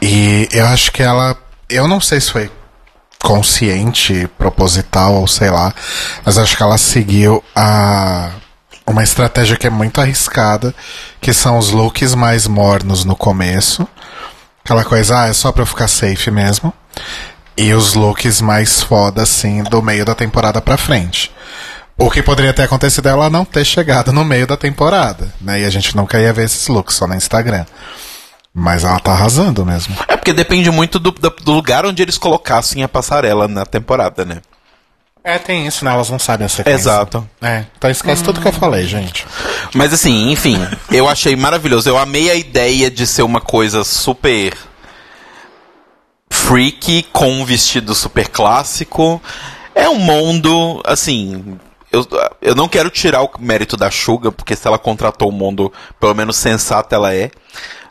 E 0.01 0.49
eu 0.51 0.65
acho 0.67 0.91
que 0.91 1.01
ela. 1.01 1.37
Eu 1.69 1.87
não 1.87 2.01
sei 2.01 2.19
se 2.19 2.31
foi 2.31 2.51
consciente, 3.23 4.29
proposital 4.37 5.15
ou 5.15 5.27
sei 5.27 5.49
lá, 5.49 5.73
mas 6.23 6.37
acho 6.37 6.55
que 6.55 6.61
ela 6.61 6.77
seguiu 6.77 7.43
a 7.55 8.29
uma 8.87 9.03
estratégia 9.03 9.57
que 9.57 9.67
é 9.67 9.69
muito 9.69 9.99
arriscada, 9.99 10.73
que 11.19 11.33
são 11.33 11.57
os 11.57 11.71
looks 11.71 12.13
mais 12.15 12.47
mornos 12.47 13.03
no 13.03 13.15
começo. 13.15 13.87
Aquela 14.63 14.83
coisa, 14.83 15.21
ah, 15.21 15.27
é 15.27 15.33
só 15.33 15.51
pra 15.51 15.63
eu 15.63 15.67
ficar 15.67 15.87
safe 15.87 16.29
mesmo. 16.31 16.73
E 17.57 17.73
os 17.73 17.93
looks 17.93 18.41
mais 18.41 18.81
foda, 18.81 19.23
assim, 19.23 19.63
do 19.63 19.81
meio 19.81 20.03
da 20.05 20.13
temporada 20.15 20.61
pra 20.61 20.77
frente. 20.77 21.31
O 21.97 22.11
que 22.11 22.21
poderia 22.21 22.53
ter 22.53 22.63
acontecido 22.63 23.07
é 23.07 23.11
ela 23.11 23.29
não 23.29 23.45
ter 23.45 23.63
chegado 23.63 24.11
no 24.11 24.25
meio 24.25 24.45
da 24.45 24.57
temporada, 24.57 25.33
né? 25.39 25.61
E 25.61 25.65
a 25.65 25.69
gente 25.69 25.95
nunca 25.95 26.19
ia 26.19 26.33
ver 26.33 26.43
esses 26.45 26.67
looks, 26.67 26.95
só 26.95 27.07
no 27.07 27.15
Instagram. 27.15 27.65
Mas 28.53 28.83
ela 28.83 28.99
tá 28.99 29.11
arrasando 29.13 29.65
mesmo. 29.65 29.95
É 30.07 30.15
porque 30.17 30.33
depende 30.33 30.69
muito 30.71 30.99
do, 30.99 31.11
do- 31.11 31.29
do 31.29 31.51
lugar 31.53 31.85
onde 31.85 32.01
eles 32.01 32.17
colocassem 32.17 32.83
a 32.83 32.87
passarela 32.89 33.47
na 33.47 33.65
temporada, 33.65 34.25
né? 34.25 34.41
É, 35.25 35.39
tem 35.39 35.65
isso, 35.65 35.83
né? 35.83 35.91
Elas 35.91 36.07
não 36.11 36.19
sabem 36.19 36.45
a 36.45 36.49
sequência. 36.49 36.77
Exato. 36.77 37.27
É, 37.41 37.65
então 37.75 37.89
esquece 37.89 38.23
tudo 38.23 38.39
que 38.39 38.47
eu 38.47 38.53
falei, 38.53 38.85
gente. 38.85 39.25
Mas 39.73 39.91
assim, 39.91 40.31
enfim, 40.31 40.55
eu 40.91 41.09
achei 41.09 41.35
maravilhoso. 41.35 41.89
Eu 41.89 41.97
amei 41.97 42.29
a 42.29 42.35
ideia 42.35 42.91
de 42.91 43.07
ser 43.07 43.23
uma 43.23 43.41
coisa 43.41 43.83
super 43.83 44.55
freaky 46.29 47.07
com 47.11 47.41
um 47.41 47.43
vestido 47.43 47.95
super 47.95 48.27
clássico. 48.27 49.19
É 49.73 49.89
um 49.89 49.97
mundo, 49.97 50.79
assim, 50.85 51.57
eu, 51.91 52.07
eu 52.39 52.53
não 52.53 52.67
quero 52.67 52.91
tirar 52.91 53.23
o 53.23 53.31
mérito 53.39 53.75
da 53.75 53.89
Suga, 53.89 54.31
porque 54.31 54.55
se 54.55 54.67
ela 54.67 54.77
contratou 54.77 55.29
um 55.29 55.35
mundo, 55.35 55.73
pelo 55.99 56.13
menos 56.13 56.35
sensata 56.35 56.95
ela 56.95 57.15
é. 57.15 57.31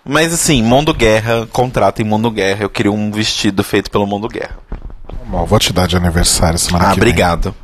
Mas 0.04 0.32
assim, 0.32 0.62
Mundo 0.62 0.94
Guerra, 0.94 1.48
contrata 1.50 2.00
em 2.00 2.04
Mundo 2.04 2.30
Guerra. 2.30 2.62
Eu 2.62 2.70
queria 2.70 2.92
um 2.92 3.10
vestido 3.10 3.64
feito 3.64 3.90
pelo 3.90 4.06
Mundo 4.06 4.28
Guerra. 4.28 4.56
Bom, 5.26 5.44
vou 5.46 5.58
te 5.58 5.72
dar 5.72 5.86
de 5.86 5.96
aniversário 5.96 6.58
semana 6.58 6.86
Ah, 6.86 6.94
que 6.94 7.00
vem. 7.00 7.08
obrigado. 7.08 7.54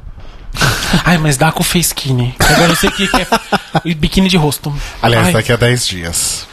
Ai, 1.04 1.18
mas 1.18 1.36
dá 1.36 1.52
com 1.52 1.62
face 1.62 1.78
skinny. 1.88 2.34
Agora 2.38 2.72
eu 2.72 2.76
sei 2.76 2.90
que 2.90 3.04
é 3.04 3.26
e 3.84 3.94
biquíni 3.94 4.28
de 4.28 4.36
rosto. 4.36 4.74
Aliás, 5.00 5.28
Ai, 5.28 5.32
daqui 5.32 5.52
a 5.52 5.56
10 5.56 5.86
dias. 5.86 6.46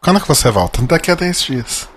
Quando 0.00 0.20
que 0.20 0.26
você 0.28 0.50
volta? 0.50 0.82
Daqui 0.82 1.10
a 1.10 1.14
10 1.14 1.42
dias. 1.42 1.88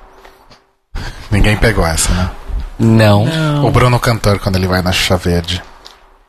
Ninguém 1.31 1.57
pegou 1.57 1.85
essa, 1.85 2.11
né? 2.13 2.29
Não. 2.77 3.65
O 3.65 3.71
Bruno 3.71 3.99
Cantor, 3.99 4.37
quando 4.39 4.57
ele 4.57 4.67
vai 4.67 4.81
na 4.81 4.91
Xuxa 4.91 5.17
Verde. 5.17 5.61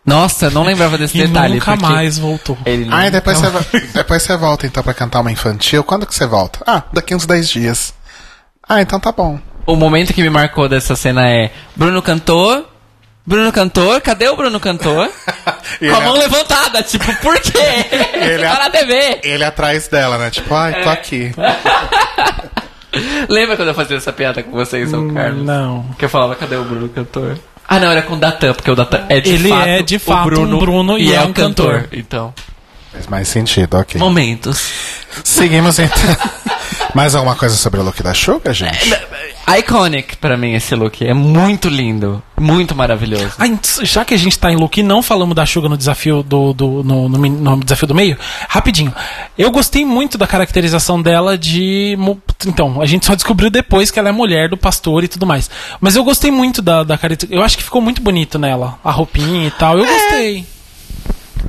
Nossa, 0.05 0.47
eu 0.47 0.51
não 0.53 0.63
lembrava 0.63 0.97
desse 0.97 1.19
E 1.19 1.27
detalhe. 1.27 1.55
nunca 1.55 1.77
mais 1.77 2.17
voltou. 2.17 2.57
Ele 2.65 2.89
Ah, 2.93 3.07
e 3.09 3.11
depois 3.11 3.39
você, 3.41 3.81
depois 3.93 4.23
você 4.23 4.37
volta 4.37 4.67
então 4.67 4.83
pra 4.83 4.95
cantar 4.95 5.21
uma 5.21 5.33
infantil. 5.33 5.83
Quando 5.85 6.07
que 6.07 6.15
você 6.15 6.27
volta? 6.27 6.61
Ah, 6.67 6.83
daqui 6.93 7.15
uns 7.15 7.27
10 7.27 7.49
dias. 7.49 7.93
Ah, 8.67 8.81
então 8.81 8.99
tá 8.99 9.13
bom. 9.13 9.39
O 9.67 9.75
momento 9.77 10.13
que 10.15 10.23
me 10.23 10.31
marcou 10.31 10.69
dessa 10.69 10.95
cena 10.95 11.29
é 11.29 11.51
Bruno 11.75 12.01
cantor. 12.01 12.65
Bruno 13.27 13.51
cantor, 13.51 14.01
cadê 14.01 14.29
o 14.29 14.37
Bruno 14.37 14.61
cantor? 14.61 15.11
Com 15.81 15.95
a 15.97 16.01
mão 16.01 16.13
levantada, 16.17 16.81
tipo, 16.85 17.13
por 17.17 17.37
quê? 17.41 17.59
Ele- 18.15 18.45
tá 18.45 18.59
na 18.61 18.71
TV. 18.71 19.21
Ele 19.25 19.43
atrás 19.43 19.89
dela, 19.89 20.17
né? 20.17 20.31
Tipo, 20.31 20.55
ai, 20.55 20.81
tô 20.83 20.89
aqui. 20.89 21.33
Lembra 23.29 23.57
quando 23.57 23.69
eu 23.69 23.75
fazia 23.75 23.97
essa 23.97 24.13
piada 24.13 24.43
com 24.45 24.53
você 24.53 24.83
em 24.83 24.87
São 24.87 25.13
Carlos? 25.13 25.45
Não. 25.45 25.85
Que 25.99 26.05
eu 26.05 26.09
falava, 26.09 26.35
cadê 26.37 26.55
o 26.57 26.65
Bruno 26.65 26.89
cantor? 26.89 27.37
Ah, 27.69 27.81
não, 27.81 27.91
era 27.91 28.03
com 28.03 28.15
o 28.15 28.17
Datan, 28.17 28.55
porque 28.55 28.71
o 28.71 28.77
Datan 28.77 29.05
é 29.09 29.21
de 29.21 29.31
Ele 29.31 29.49
fato 29.49 29.67
é 29.69 29.83
de 29.83 29.99
fato 29.99 30.21
o 30.21 30.31
Bruno, 30.31 30.57
um 30.57 30.61
Bruno 30.61 30.99
e, 30.99 31.09
e 31.09 31.13
é, 31.13 31.17
é 31.17 31.21
o 31.23 31.25
um 31.27 31.33
cantor. 31.33 31.83
cantor. 31.83 31.89
Então, 31.99 32.33
Faz 32.93 33.09
mais 33.09 33.27
sentido, 33.29 33.77
ok. 33.77 34.01
momentos. 34.01 34.71
Seguimos 35.25 35.79
então. 35.81 36.17
Mais 36.95 37.15
alguma 37.15 37.35
coisa 37.35 37.57
sobre 37.57 37.81
o 37.81 37.83
look 37.83 38.01
da 38.03 38.15
Suga, 38.15 38.55
gente? 38.55 38.89
Iconic 39.49 40.17
pra 40.17 40.37
mim 40.37 40.55
esse 40.55 40.75
look. 40.75 41.07
É 41.07 41.15
muito 41.15 41.69
lindo. 41.69 42.23
Muito 42.39 42.75
maravilhoso. 42.75 43.33
Ah, 43.39 43.47
já 43.83 44.05
que 44.05 44.13
a 44.13 44.17
gente 44.17 44.39
tá 44.39 44.51
em 44.51 44.57
look, 44.57 44.83
não 44.83 45.03
falamos 45.03 45.37
da 45.37 45.47
Suga 45.47 45.69
no 45.69 45.77
desafio 45.77 46.23
do, 46.23 46.53
do 46.53 46.83
no, 46.83 47.09
no 47.09 47.19
no 47.19 47.61
desafio 47.63 47.87
do 47.87 47.95
meio. 47.95 48.19
Rapidinho. 48.49 48.93
Eu 49.39 49.51
gostei 49.51 49.85
muito 49.85 50.19
da 50.19 50.27
caracterização 50.27 51.01
dela 51.01 51.39
de. 51.39 51.97
Então, 52.47 52.81
a 52.81 52.87
gente 52.87 53.07
só 53.07 53.15
descobriu 53.15 53.49
depois 53.49 53.91
que 53.91 53.99
ela 53.99 54.09
é 54.09 54.13
mulher 54.13 54.49
do 54.49 54.57
pastor 54.57 55.05
e 55.05 55.09
tudo 55.09 55.27
mais. 55.27 55.49
Mas 55.81 55.95
eu 55.95 56.03
gostei 56.03 56.31
muito 56.31 56.61
da, 56.61 56.83
da 56.83 56.99
caracterização. 56.99 57.41
Eu 57.41 57.45
acho 57.45 57.57
que 57.57 57.63
ficou 57.63 57.81
muito 57.81 58.03
bonito 58.03 58.39
nela. 58.39 58.79
A 58.83 58.91
roupinha 58.91 59.47
e 59.47 59.51
tal. 59.53 59.79
Eu 59.79 59.87
gostei. 59.87 60.45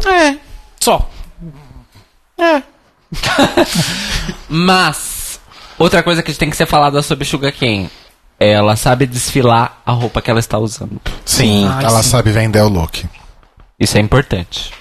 É. 0.05 0.35
Só. 0.79 1.09
Mas, 4.49 5.16
outra 5.77 6.03
coisa 6.03 6.21
que 6.23 6.33
tem 6.33 6.49
que 6.49 6.55
ser 6.57 6.65
falada 6.65 7.01
sobre 7.01 7.25
Sugar 7.25 7.53
Cane. 7.53 7.89
ela 8.39 8.75
sabe 8.75 9.05
desfilar 9.07 9.81
a 9.85 9.91
roupa 9.91 10.21
que 10.21 10.29
ela 10.29 10.39
está 10.39 10.57
usando. 10.57 10.99
Sim. 11.25 11.67
Ai, 11.67 11.85
Ela 11.85 12.03
sim. 12.03 12.09
sabe 12.09 12.31
vender 12.31 12.61
o 12.61 12.69
look. 12.69 13.05
Isso 13.79 13.97
é 13.97 14.01
importante. 14.01 14.71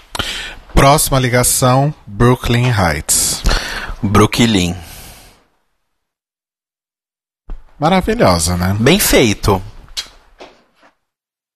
Próxima 0.75 1.19
ligação, 1.19 1.95
Brooklyn 2.07 2.71
Heights. 2.71 3.43
Brooklyn. 4.03 4.75
Maravilhosa, 7.79 8.57
né? 8.57 8.77
Bem 8.79 8.99
feito. 8.99 9.63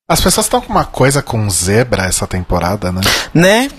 As 0.08 0.20
pessoas 0.20 0.46
estão 0.46 0.60
com 0.60 0.72
uma 0.72 0.84
coisa 0.84 1.22
com 1.22 1.48
zebra 1.48 2.04
essa 2.04 2.26
temporada, 2.26 2.90
né? 2.90 3.00
Né? 3.32 3.70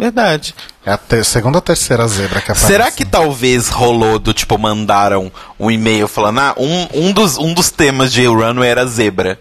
Verdade. 0.00 0.54
É 0.84 0.92
a 0.92 0.96
ter- 0.96 1.22
segunda 1.24 1.58
ou 1.58 1.62
terceira 1.62 2.08
zebra 2.08 2.40
que 2.40 2.50
aparece. 2.50 2.66
Será 2.66 2.90
que 2.90 3.04
talvez 3.04 3.68
rolou 3.68 4.18
do 4.18 4.32
tipo, 4.32 4.56
mandaram 4.56 5.30
um 5.58 5.70
e-mail 5.70 6.08
falando, 6.08 6.38
ah, 6.40 6.54
um, 6.56 6.88
um, 6.94 7.12
dos, 7.12 7.36
um 7.36 7.52
dos 7.52 7.70
temas 7.70 8.10
de 8.10 8.24
Runway 8.26 8.68
era 8.70 8.86
zebra. 8.86 9.38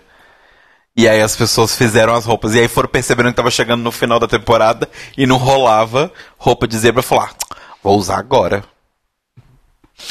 E 0.97 1.07
aí 1.07 1.21
as 1.21 1.33
pessoas 1.33 1.73
fizeram 1.77 2.13
as 2.13 2.25
roupas. 2.25 2.55
E 2.55 2.59
aí 2.59 2.67
foram 2.67 2.89
percebendo 2.89 3.29
que 3.29 3.35
tava 3.37 3.49
chegando 3.49 3.81
no 3.81 3.91
final 3.91 4.19
da 4.19 4.27
temporada 4.27 4.89
e 5.17 5.25
não 5.25 5.37
rolava 5.37 6.11
roupa 6.37 6.67
de 6.67 6.77
zebra. 6.77 7.01
Falar, 7.01 7.31
ah, 7.49 7.55
vou 7.81 7.97
usar 7.97 8.17
agora. 8.17 8.61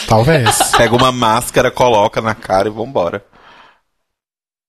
Talvez. 0.06 0.56
Pega 0.78 0.96
uma 0.96 1.12
máscara, 1.12 1.70
coloca 1.70 2.22
na 2.22 2.34
cara 2.34 2.68
e 2.68 2.70
vambora. 2.70 3.22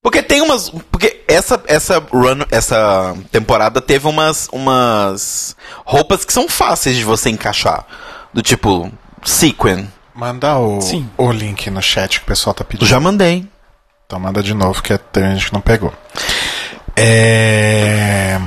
Porque 0.09 0.23
tem 0.23 0.41
umas. 0.41 0.71
Porque 0.91 1.21
essa, 1.27 1.61
essa 1.67 1.99
run, 1.99 2.43
essa 2.49 3.15
temporada 3.31 3.79
teve 3.79 4.07
umas, 4.07 4.49
umas 4.51 5.55
roupas 5.85 6.25
que 6.25 6.33
são 6.33 6.49
fáceis 6.49 6.95
de 6.95 7.03
você 7.03 7.29
encaixar. 7.29 7.85
Do 8.33 8.41
tipo, 8.41 8.91
sequin. 9.23 9.87
Manda 10.15 10.57
o, 10.57 10.81
Sim. 10.81 11.07
o 11.15 11.31
link 11.31 11.69
no 11.69 11.79
chat 11.79 12.17
que 12.19 12.25
o 12.25 12.27
pessoal 12.27 12.55
tá 12.55 12.63
pedindo. 12.63 12.87
Já 12.87 12.99
mandei. 12.99 13.47
Então 14.07 14.19
manda 14.19 14.41
de 14.41 14.55
novo, 14.55 14.81
que 14.81 14.97
tem 14.97 15.31
gente 15.33 15.45
que 15.45 15.53
não 15.53 15.61
pegou. 15.61 15.93
É... 16.95 18.41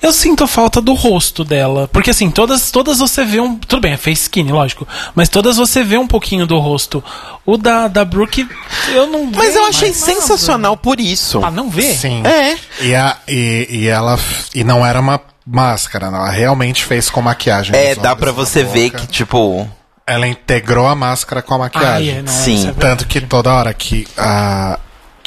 Eu 0.00 0.12
sinto 0.12 0.46
falta 0.46 0.80
do 0.80 0.94
rosto 0.94 1.42
dela. 1.44 1.88
Porque 1.92 2.10
assim, 2.10 2.30
todas, 2.30 2.70
todas 2.70 2.98
você 3.00 3.24
vê 3.24 3.40
um. 3.40 3.56
Tudo 3.56 3.80
bem, 3.82 3.92
é 3.94 3.96
face 3.96 4.22
skinny, 4.22 4.52
lógico. 4.52 4.86
Mas 5.14 5.28
todas 5.28 5.56
você 5.56 5.82
vê 5.82 5.98
um 5.98 6.06
pouquinho 6.06 6.46
do 6.46 6.58
rosto. 6.58 7.02
O 7.44 7.56
da, 7.56 7.88
da 7.88 8.04
Brooke, 8.04 8.48
eu 8.92 9.06
não 9.08 9.26
Mas 9.34 9.56
eu 9.56 9.64
achei 9.66 9.88
mais 9.90 10.00
nada. 10.00 10.14
sensacional 10.20 10.76
por 10.76 11.00
isso. 11.00 11.40
Ah, 11.44 11.50
não 11.50 11.68
vê? 11.68 11.94
Sim. 11.94 12.22
É. 12.24 12.56
E, 12.80 12.94
a, 12.94 13.16
e, 13.26 13.66
e 13.70 13.86
ela. 13.88 14.18
E 14.54 14.62
não 14.62 14.86
era 14.86 15.00
uma 15.00 15.20
máscara, 15.44 16.10
não. 16.10 16.18
Ela 16.18 16.30
realmente 16.30 16.84
fez 16.84 17.10
com 17.10 17.20
maquiagem. 17.20 17.74
É, 17.74 17.94
dá 17.94 18.14
na 18.14 18.32
você 18.32 18.62
ver 18.62 18.90
boca. 18.90 19.00
que, 19.02 19.06
tipo. 19.08 19.68
Ela 20.06 20.26
integrou 20.26 20.86
a 20.86 20.94
máscara 20.94 21.42
com 21.42 21.52
a 21.52 21.56
Ah, 21.56 21.58
maquiagem. 21.60 22.10
é, 22.18 22.22
não, 22.22 22.32
Sim. 22.32 22.54
isso 22.54 22.68
é. 22.68 22.72
Tanto 22.72 23.06
que 23.06 23.20
toda 23.20 23.52
hora 23.52 23.74
que 23.74 24.06
a, 24.16 24.78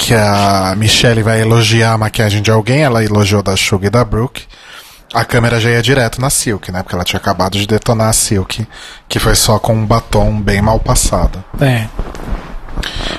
que 0.01 0.15
a 0.15 0.73
Michelle 0.75 1.21
vai 1.21 1.41
elogiar 1.41 1.93
a 1.93 1.97
maquiagem 1.97 2.41
de 2.41 2.49
alguém, 2.49 2.81
ela 2.81 3.03
elogiou 3.03 3.43
da 3.43 3.55
Suga 3.55 3.85
e 3.85 3.89
da 3.89 4.03
Brooke, 4.03 4.47
a 5.13 5.23
câmera 5.23 5.59
já 5.59 5.69
ia 5.69 5.81
direto 5.81 6.19
na 6.19 6.31
Silk, 6.31 6.71
né? 6.71 6.81
Porque 6.81 6.95
ela 6.95 7.03
tinha 7.03 7.19
acabado 7.19 7.55
de 7.55 7.67
detonar 7.67 8.09
a 8.09 8.13
Silk, 8.13 8.67
que 9.07 9.19
foi 9.19 9.35
só 9.35 9.59
com 9.59 9.75
um 9.75 9.85
batom 9.85 10.41
bem 10.41 10.59
mal 10.59 10.79
passado. 10.79 11.43
É. 11.61 11.87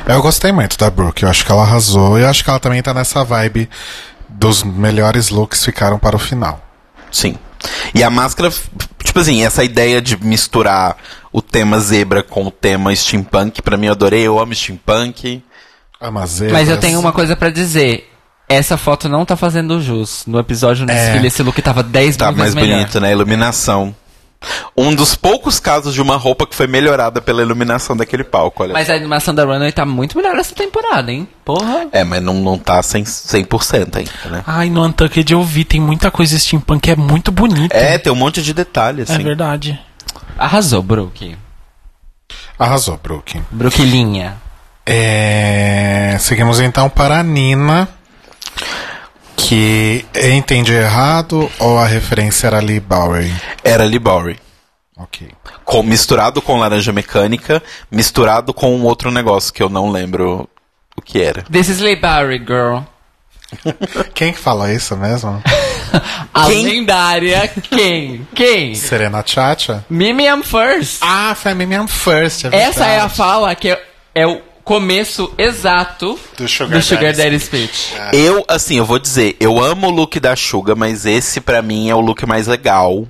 Eu 0.09 0.21
gostei 0.21 0.51
muito 0.51 0.77
da 0.77 0.91
Brooke, 0.91 1.23
eu 1.23 1.29
acho 1.29 1.47
que 1.47 1.53
ela 1.53 1.63
arrasou, 1.63 2.19
e 2.19 2.23
eu 2.23 2.29
acho 2.29 2.43
que 2.43 2.51
ela 2.51 2.59
também 2.59 2.83
tá 2.83 2.93
nessa 2.93 3.23
vibe 3.23 3.71
dos 4.29 4.65
melhores 4.65 5.29
looks 5.29 5.65
ficaram 5.65 6.01
para 6.01 6.17
o 6.17 6.19
final. 6.19 6.61
Sim. 7.13 7.37
E 7.95 8.03
a 8.03 8.11
máscara, 8.11 8.53
tipo 9.05 9.21
assim, 9.21 9.45
essa 9.45 9.63
ideia 9.63 10.03
de 10.03 10.17
misturar 10.17 10.97
o 11.33 11.41
tema 11.41 11.79
zebra 11.79 12.25
com 12.25 12.45
o 12.45 12.51
tema 12.51 12.93
steampunk, 12.93 13.63
pra 13.63 13.77
mim 13.77 13.87
eu 13.87 13.93
adorei, 13.93 14.27
eu 14.27 14.37
amo 14.41 14.53
steampunk. 14.53 15.45
Mas 16.11 16.69
eu 16.69 16.79
tenho 16.79 16.99
uma 16.99 17.12
coisa 17.12 17.37
pra 17.37 17.51
dizer. 17.51 18.09
Essa 18.49 18.77
foto 18.77 19.09
não 19.09 19.24
tá 19.24 19.35
fazendo 19.37 19.81
jus. 19.81 20.24
No 20.27 20.39
episódio 20.39 20.85
no 20.85 20.93
É. 20.93 20.95
desfile, 21.07 21.29
esse 21.29 21.43
look 21.43 21.62
tava 21.62 21.83
10 21.83 22.16
Tá 22.16 22.27
mil 22.27 22.39
mais 22.39 22.53
vezes 22.55 22.69
melhor. 22.69 22.81
bonito, 22.81 23.01
né? 23.01 23.11
Iluminação. 23.12 23.95
Um 24.77 24.93
dos 24.93 25.15
poucos 25.15 25.61
casos 25.61 25.95
de 25.95 26.03
uma 26.03 26.16
roupa 26.16 26.45
que 26.47 26.55
foi 26.55 26.66
melhorada 26.66 27.23
pela 27.23 27.41
iluminação 27.43 27.97
daquele 27.97 28.24
palco, 28.24 28.65
olha. 28.65 28.73
Mas 28.73 28.91
a 28.91 28.95
animação 28.95 29.33
da 29.33 29.45
Runway 29.45 29.70
tá 29.70 29.87
muito 29.87 30.16
melhor 30.16 30.35
essa 30.37 30.53
temporada, 30.55 31.12
hein? 31.12 31.29
Porra. 31.45 31.87
É, 31.93 32.03
mas 32.03 32.20
não, 32.20 32.35
não 32.35 32.59
tá 32.59 32.81
100%, 32.81 33.07
100% 33.07 33.97
ainda, 33.99 34.11
né? 34.29 34.43
Ai, 34.45 34.69
no 34.69 34.85
Untucked 34.85 35.33
eu 35.33 35.43
vi, 35.45 35.65
tem 35.65 35.81
muita 35.81 36.11
coisa 36.11 36.37
steampunk 36.37 36.81
que 36.83 36.91
é 36.91 36.97
muito 36.97 37.31
bonita. 37.31 37.74
É, 37.77 37.97
tem 37.99 38.12
um 38.12 38.16
monte 38.16 38.43
de 38.43 38.53
detalhes, 38.53 39.09
É 39.09 39.15
assim. 39.15 39.23
verdade. 39.23 39.81
Arrasou, 40.37 40.83
Brooke. 40.83 41.37
Arrasou, 42.59 42.99
Brooke. 43.01 43.41
Brookelinha. 43.51 44.41
É, 44.85 46.17
Seguimos 46.21 46.61
então 46.61 46.89
para 46.89 47.19
a 47.19 47.23
Nina. 47.23 47.89
Que 49.37 50.05
eu 50.15 50.33
entendi 50.35 50.73
errado 50.73 51.51
ou 51.59 51.79
a 51.79 51.87
referência 51.87 52.47
era 52.47 52.61
Lee 52.61 52.81
Bowery? 52.81 53.33
Era 53.65 53.85
Lee 53.85 53.99
Bowery. 53.99 54.39
Ok. 54.97 55.29
Com, 55.65 55.83
misturado 55.83 56.41
com 56.41 56.59
laranja 56.59 56.93
mecânica, 56.93 57.63
misturado 57.91 58.55
com 58.55 58.75
um 58.77 58.85
outro 58.85 59.11
negócio 59.11 59.53
que 59.53 59.63
eu 59.63 59.69
não 59.69 59.91
lembro 59.91 60.49
o 60.97 61.03
que 61.03 61.21
era. 61.21 61.43
This 61.51 61.69
is 61.69 61.81
Lee 61.81 61.97
Barry, 61.97 62.39
girl. 62.39 62.81
Quem 64.15 64.33
que 64.33 64.39
fala 64.39 64.73
isso 64.73 64.97
mesmo? 64.97 65.43
A 66.33 66.47
Quem? 66.47 66.65
lendária 66.65 67.47
quem? 67.49 68.27
Quem? 68.35 68.75
Serena 68.75 69.23
Chacha? 69.27 69.85
Mimi 69.91 70.25
I'm 70.25 70.43
First. 70.43 71.01
Ah, 71.03 71.35
foi 71.35 71.53
a 71.53 71.55
Mimiam 71.55 71.87
First. 71.87 72.47
É 72.47 72.57
Essa 72.57 72.87
é 72.87 72.99
a 72.99 73.11
fala 73.11 73.55
que 73.55 73.69
é, 73.69 73.83
é 74.15 74.27
o 74.27 74.41
começo 74.65 75.33
exato 75.37 76.19
Do 76.37 76.49
Sugar 76.49 76.83
Sugar 76.83 77.13
Daddy 77.15 77.17
Daddy 77.23 77.41
Speech. 77.41 77.93
Eu, 78.13 78.45
assim, 78.49 78.77
eu 78.77 78.85
vou 78.85 78.99
dizer, 78.99 79.37
eu 79.41 79.63
amo 79.63 79.89
o 79.89 79.91
look 79.91 80.19
da 80.21 80.35
Suga, 80.37 80.75
mas 80.75 81.05
esse 81.07 81.41
pra 81.41 81.61
mim 81.63 81.89
é 81.91 81.95
o 81.95 82.01
look 82.01 82.25
mais 82.27 82.47
legal 82.47 83.07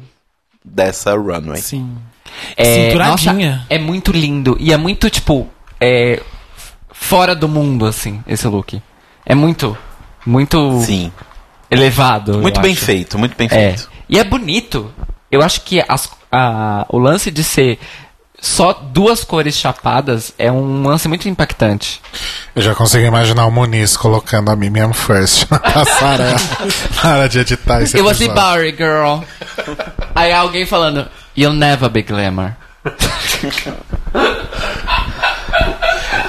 dessa 0.65 1.15
runway. 1.15 1.61
Sim. 1.61 1.97
É, 2.57 2.89
Cinturadinha. 2.89 3.51
nossa, 3.57 3.67
é 3.69 3.79
muito 3.79 4.11
lindo. 4.13 4.57
E 4.59 4.73
é 4.73 4.77
muito, 4.77 5.11
tipo, 5.11 5.47
é, 5.81 6.23
fora 6.91 7.35
do 7.35 7.49
mundo, 7.49 7.85
assim, 7.87 8.23
esse 8.27 8.47
look. 8.49 8.81
É 9.27 9.35
muito, 9.35 9.77
muito 10.25 10.81
Sim. 10.83 11.13
elevado. 11.71 12.39
Muito 12.39 12.61
bem 12.61 12.73
acho. 12.73 12.85
feito, 12.85 13.19
muito 13.19 13.37
bem 13.37 13.47
É. 13.47 13.51
feito. 13.75 13.91
E 14.09 14.19
é 14.19 14.25
bonito. 14.25 14.93
Eu 15.31 15.43
acho 15.43 15.61
que 15.63 15.83
as- 15.87 16.11
a- 16.31 16.87
o 16.89 16.99
lance 16.99 17.31
de 17.31 17.45
ser 17.45 17.79
só 18.43 18.73
duas 18.73 19.23
cores 19.23 19.55
chapadas 19.57 20.35
é 20.37 20.51
um 20.51 20.83
lance 20.85 21.07
muito 21.07 21.29
impactante. 21.29 22.03
Eu 22.57 22.61
já 22.61 22.75
consegui 22.75 23.07
imaginar 23.07 23.47
o 23.47 23.53
Muniz 23.53 23.97
colocando 23.97 24.51
a 24.51 24.57
Mimiam 24.57 24.93
First 24.93 25.49
na 25.49 25.61
passarela 25.63 26.37
na 27.05 27.11
hora 27.13 27.29
de 27.29 27.39
editar 27.39 27.81
esse 27.81 27.97
It 27.97 28.03
was 28.03 28.19
the 28.19 28.25
episódio. 28.25 28.43
Bowery 28.43 28.73
girl. 28.77 29.23
Aí 30.13 30.33
alguém 30.33 30.67
falando, 30.67 31.09
You'll 31.37 31.55
never 31.55 31.89
be 31.89 32.03
glamour. 32.03 32.57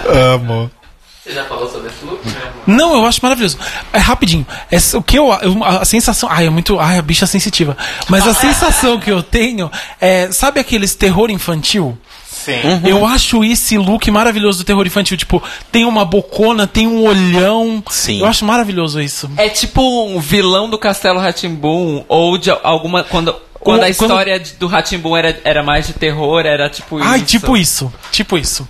Amo. 0.07 0.69
Você 1.23 1.34
já 1.34 1.45
falou 1.45 1.68
sobre 1.68 1.88
esse 1.90 2.06
look? 2.06 2.22
Não, 2.65 2.94
eu 2.95 3.06
acho 3.06 3.19
maravilhoso. 3.22 3.57
É 3.91 3.98
rapidinho. 3.99 4.45
Essa- 4.72 4.98
o 4.98 5.03
que 5.03 5.18
eu, 5.18 5.27
eu- 5.41 5.64
a 5.64 5.84
sensação, 5.85 6.30
ai, 6.31 6.48
é 6.48 6.49
muito, 6.49 6.80
ai, 6.80 6.98
a 6.98 7.02
bicha 7.02 7.26
sensitiva. 7.26 7.76
Mas 8.10 8.27
a 8.27 8.34
sensação 8.35 8.99
que 8.99 9.11
eu 9.11 9.22
tenho 9.23 9.69
é, 9.99 10.31
sabe 10.31 10.60
aqueles 10.60 10.95
terror 10.95 11.30
infantil? 11.30 11.98
Sim. 12.31 12.81
Eu 12.85 13.06
acho 13.06 13.41
esse 13.44 13.77
look 13.77 14.11
maravilhoso 14.11 14.57
do 14.60 14.64
terror 14.65 14.85
infantil, 14.85 15.15
tipo, 15.15 15.41
tem 15.72 15.85
uma 15.85 16.03
bocona, 16.03 16.68
tem 16.68 16.85
um 16.88 17.03
olhão. 17.06 17.81
Sim. 17.90 18.19
Eu 18.19 18.26
acho 18.26 18.44
maravilhoso 18.44 18.99
isso. 18.99 19.30
É 19.38 19.48
tipo 19.48 19.81
um 20.07 20.19
vilão 20.19 20.69
do 20.69 20.77
Castelo 20.77 21.19
Ratimbum 21.19 22.03
ou 22.10 22.38
de 22.38 22.49
alguma 22.49 23.03
quando 23.03 23.34
quando 23.61 23.77
a 23.84 23.84
quando- 23.84 23.91
história 23.91 24.38
de- 24.41 24.53
do 24.56 24.68
Ratimbum 24.68 25.15
era, 25.15 25.40
era 25.45 25.64
mais 25.64 25.88
de 25.88 25.94
terror, 25.94 26.45
era 26.45 26.69
tipo 26.69 26.98
Ai, 27.02 27.19
isso. 27.19 27.26
tipo 27.27 27.56
isso. 27.56 27.94
Tipo 28.11 28.38
isso. 28.38 28.68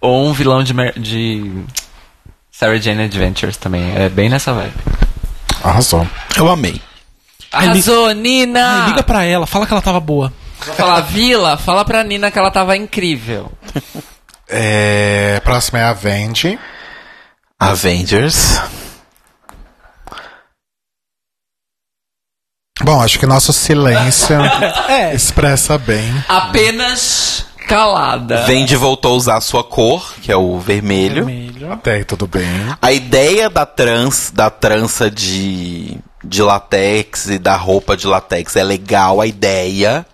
Ou 0.00 0.26
um 0.28 0.32
vilão 0.32 0.62
de, 0.62 0.72
mer- 0.72 0.98
de 0.98 1.52
Sarah 2.58 2.78
Jane 2.78 3.04
Adventures 3.04 3.56
também. 3.56 3.94
É 3.96 4.08
bem 4.08 4.28
nessa 4.28 4.52
vibe. 4.52 4.72
Arrasou. 5.62 6.06
Eu 6.36 6.48
amei. 6.48 6.80
Ai, 7.52 7.68
Arrasou, 7.68 8.10
Nina! 8.12 8.84
Ai, 8.84 8.88
liga 8.90 9.02
pra 9.02 9.24
ela, 9.24 9.46
fala 9.46 9.66
que 9.66 9.72
ela 9.72 9.82
tava 9.82 10.00
boa. 10.00 10.32
Vou 10.64 10.74
falar, 10.74 11.00
Vila, 11.02 11.56
fala 11.58 11.84
pra 11.84 12.02
Nina 12.02 12.30
que 12.30 12.38
ela 12.38 12.50
tava 12.50 12.76
incrível. 12.76 13.52
É, 14.48 15.40
próxima 15.44 15.78
é 15.80 15.84
a 15.84 15.92
Vendi. 15.92 16.58
Avengers. 17.58 18.60
Bom, 22.82 23.00
acho 23.02 23.18
que 23.18 23.26
nosso 23.26 23.52
silêncio 23.52 24.36
É. 24.88 25.14
expressa 25.14 25.78
bem. 25.78 26.12
Apenas 26.28 27.46
calada. 27.66 28.44
Vendi 28.46 28.76
voltou 28.76 29.12
a 29.12 29.16
usar 29.16 29.36
a 29.36 29.40
sua 29.40 29.64
cor, 29.64 30.14
que 30.22 30.30
é 30.30 30.36
o 30.36 30.58
vermelho. 30.58 31.26
Vermelho. 31.26 31.72
Até 31.72 31.94
aí 31.94 32.04
tudo 32.04 32.26
bem. 32.26 32.46
A 32.80 32.92
ideia 32.92 33.50
da 33.50 33.66
trans, 33.66 34.30
da 34.32 34.48
trança 34.48 35.10
de, 35.10 35.98
de 36.24 36.42
latex 36.42 37.26
e 37.26 37.38
da 37.38 37.56
roupa 37.56 37.96
de 37.96 38.06
latex 38.06 38.56
é 38.56 38.64
legal, 38.64 39.20
a 39.20 39.26
ideia. 39.26 40.06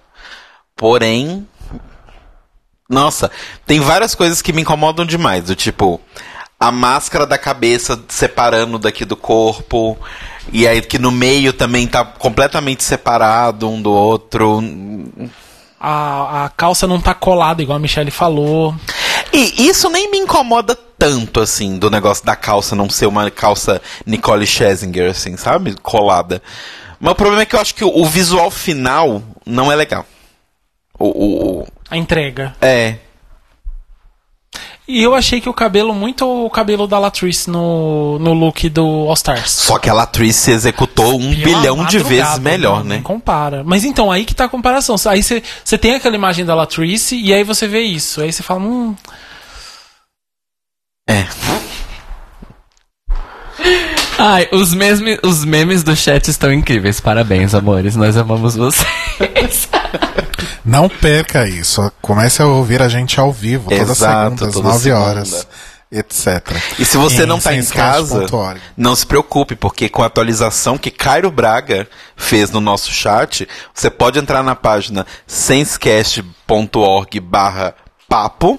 Porém, 0.74 1.46
nossa, 2.88 3.30
tem 3.66 3.80
várias 3.80 4.14
coisas 4.14 4.42
que 4.42 4.52
me 4.52 4.62
incomodam 4.62 5.04
demais. 5.04 5.44
Do 5.44 5.54
tipo, 5.54 6.00
a 6.58 6.70
máscara 6.70 7.26
da 7.26 7.38
cabeça 7.38 8.00
separando 8.08 8.78
daqui 8.78 9.04
do 9.04 9.16
corpo. 9.16 9.96
E 10.52 10.66
aí 10.66 10.82
que 10.82 10.98
no 10.98 11.10
meio 11.10 11.52
também 11.52 11.86
tá 11.86 12.04
completamente 12.04 12.82
separado 12.82 13.68
um 13.68 13.80
do 13.80 13.92
outro. 13.92 14.60
A, 15.84 16.44
a 16.44 16.48
calça 16.50 16.86
não 16.86 17.00
tá 17.00 17.12
colada, 17.12 17.60
igual 17.60 17.76
a 17.76 17.80
Michelle 17.80 18.10
falou. 18.12 18.72
E 19.32 19.66
isso 19.66 19.88
nem 19.90 20.10
me 20.10 20.18
incomoda 20.18 20.76
tanto, 20.96 21.40
assim, 21.40 21.76
do 21.78 21.90
negócio 21.90 22.24
da 22.24 22.36
calça 22.36 22.76
não 22.76 22.88
ser 22.88 23.06
uma 23.06 23.28
calça 23.30 23.82
Nicole 24.06 24.46
Scherzinger, 24.46 25.10
assim, 25.10 25.36
sabe? 25.36 25.74
Colada. 25.82 26.40
Mas 27.00 27.12
o 27.12 27.16
problema 27.16 27.42
é 27.42 27.46
que 27.46 27.56
eu 27.56 27.60
acho 27.60 27.74
que 27.74 27.84
o, 27.84 28.04
visual 28.04 28.48
final 28.50 29.20
não 29.44 29.72
é 29.72 29.74
legal. 29.74 30.06
O, 30.96 31.06
o- 31.06 31.60
o- 31.62 31.66
A 31.90 31.96
entrega. 31.96 32.54
é. 32.60 32.96
E 34.86 35.00
eu 35.00 35.14
achei 35.14 35.40
que 35.40 35.48
o 35.48 35.54
cabelo, 35.54 35.94
muito 35.94 36.26
o 36.26 36.50
cabelo 36.50 36.88
da 36.88 36.98
Latrice 36.98 37.48
no, 37.48 38.18
no 38.18 38.32
look 38.32 38.68
do 38.68 38.82
All 38.82 39.14
Stars. 39.14 39.50
Só 39.50 39.78
que 39.78 39.88
a 39.88 40.02
atriz 40.02 40.34
se 40.34 40.50
executou 40.50 41.20
um 41.20 41.34
Pela 41.34 41.44
bilhão 41.44 41.84
de 41.86 42.00
vezes 42.00 42.38
melhor, 42.40 42.78
não, 42.78 42.84
né? 42.84 42.94
nem 42.96 43.02
compara. 43.02 43.62
Mas 43.64 43.84
então, 43.84 44.10
aí 44.10 44.24
que 44.24 44.34
tá 44.34 44.44
a 44.44 44.48
comparação. 44.48 44.96
Aí 45.06 45.22
você 45.22 45.42
você 45.64 45.78
tem 45.78 45.94
aquela 45.94 46.16
imagem 46.16 46.44
da 46.44 46.54
Latrice 46.54 47.16
e 47.16 47.32
aí 47.32 47.44
você 47.44 47.68
vê 47.68 47.80
isso. 47.80 48.20
Aí 48.20 48.32
você 48.32 48.42
fala, 48.42 48.60
hum, 48.60 48.96
É. 51.08 51.26
Ai, 54.18 54.48
os, 54.52 54.74
mesme, 54.74 55.18
os 55.22 55.44
memes 55.44 55.82
do 55.82 55.96
chat 55.96 56.28
estão 56.28 56.52
incríveis. 56.52 57.00
Parabéns, 57.00 57.54
amores. 57.54 57.96
Nós 57.96 58.16
amamos 58.16 58.56
vocês. 58.56 59.68
Não 60.64 60.88
perca 60.88 61.46
isso. 61.48 61.90
Comece 62.00 62.40
a 62.42 62.46
ouvir 62.46 62.80
a 62.82 62.88
gente 62.88 63.18
ao 63.18 63.32
vivo, 63.32 63.70
toda 63.70 63.92
Exato, 63.92 64.38
segunda, 64.38 64.46
às 64.46 64.52
toda 64.54 64.68
9 64.68 64.80
segunda. 64.80 65.00
horas, 65.00 65.46
etc. 65.90 66.26
E 66.78 66.84
se 66.84 66.96
você 66.96 67.26
não 67.26 67.38
tá 67.40 67.54
em 67.54 67.64
casa, 67.64 68.26
não 68.76 68.94
se 68.94 69.06
preocupe, 69.06 69.54
porque 69.56 69.88
com 69.88 70.02
a 70.02 70.06
atualização 70.06 70.78
que 70.78 70.90
Cairo 70.90 71.30
Braga 71.30 71.88
fez 72.16 72.50
no 72.50 72.60
nosso 72.60 72.92
chat, 72.92 73.48
você 73.74 73.90
pode 73.90 74.18
entrar 74.18 74.42
na 74.42 74.54
página 74.54 75.06
sensecast.org 75.26 77.20
barra 77.20 77.74
papo 78.08 78.58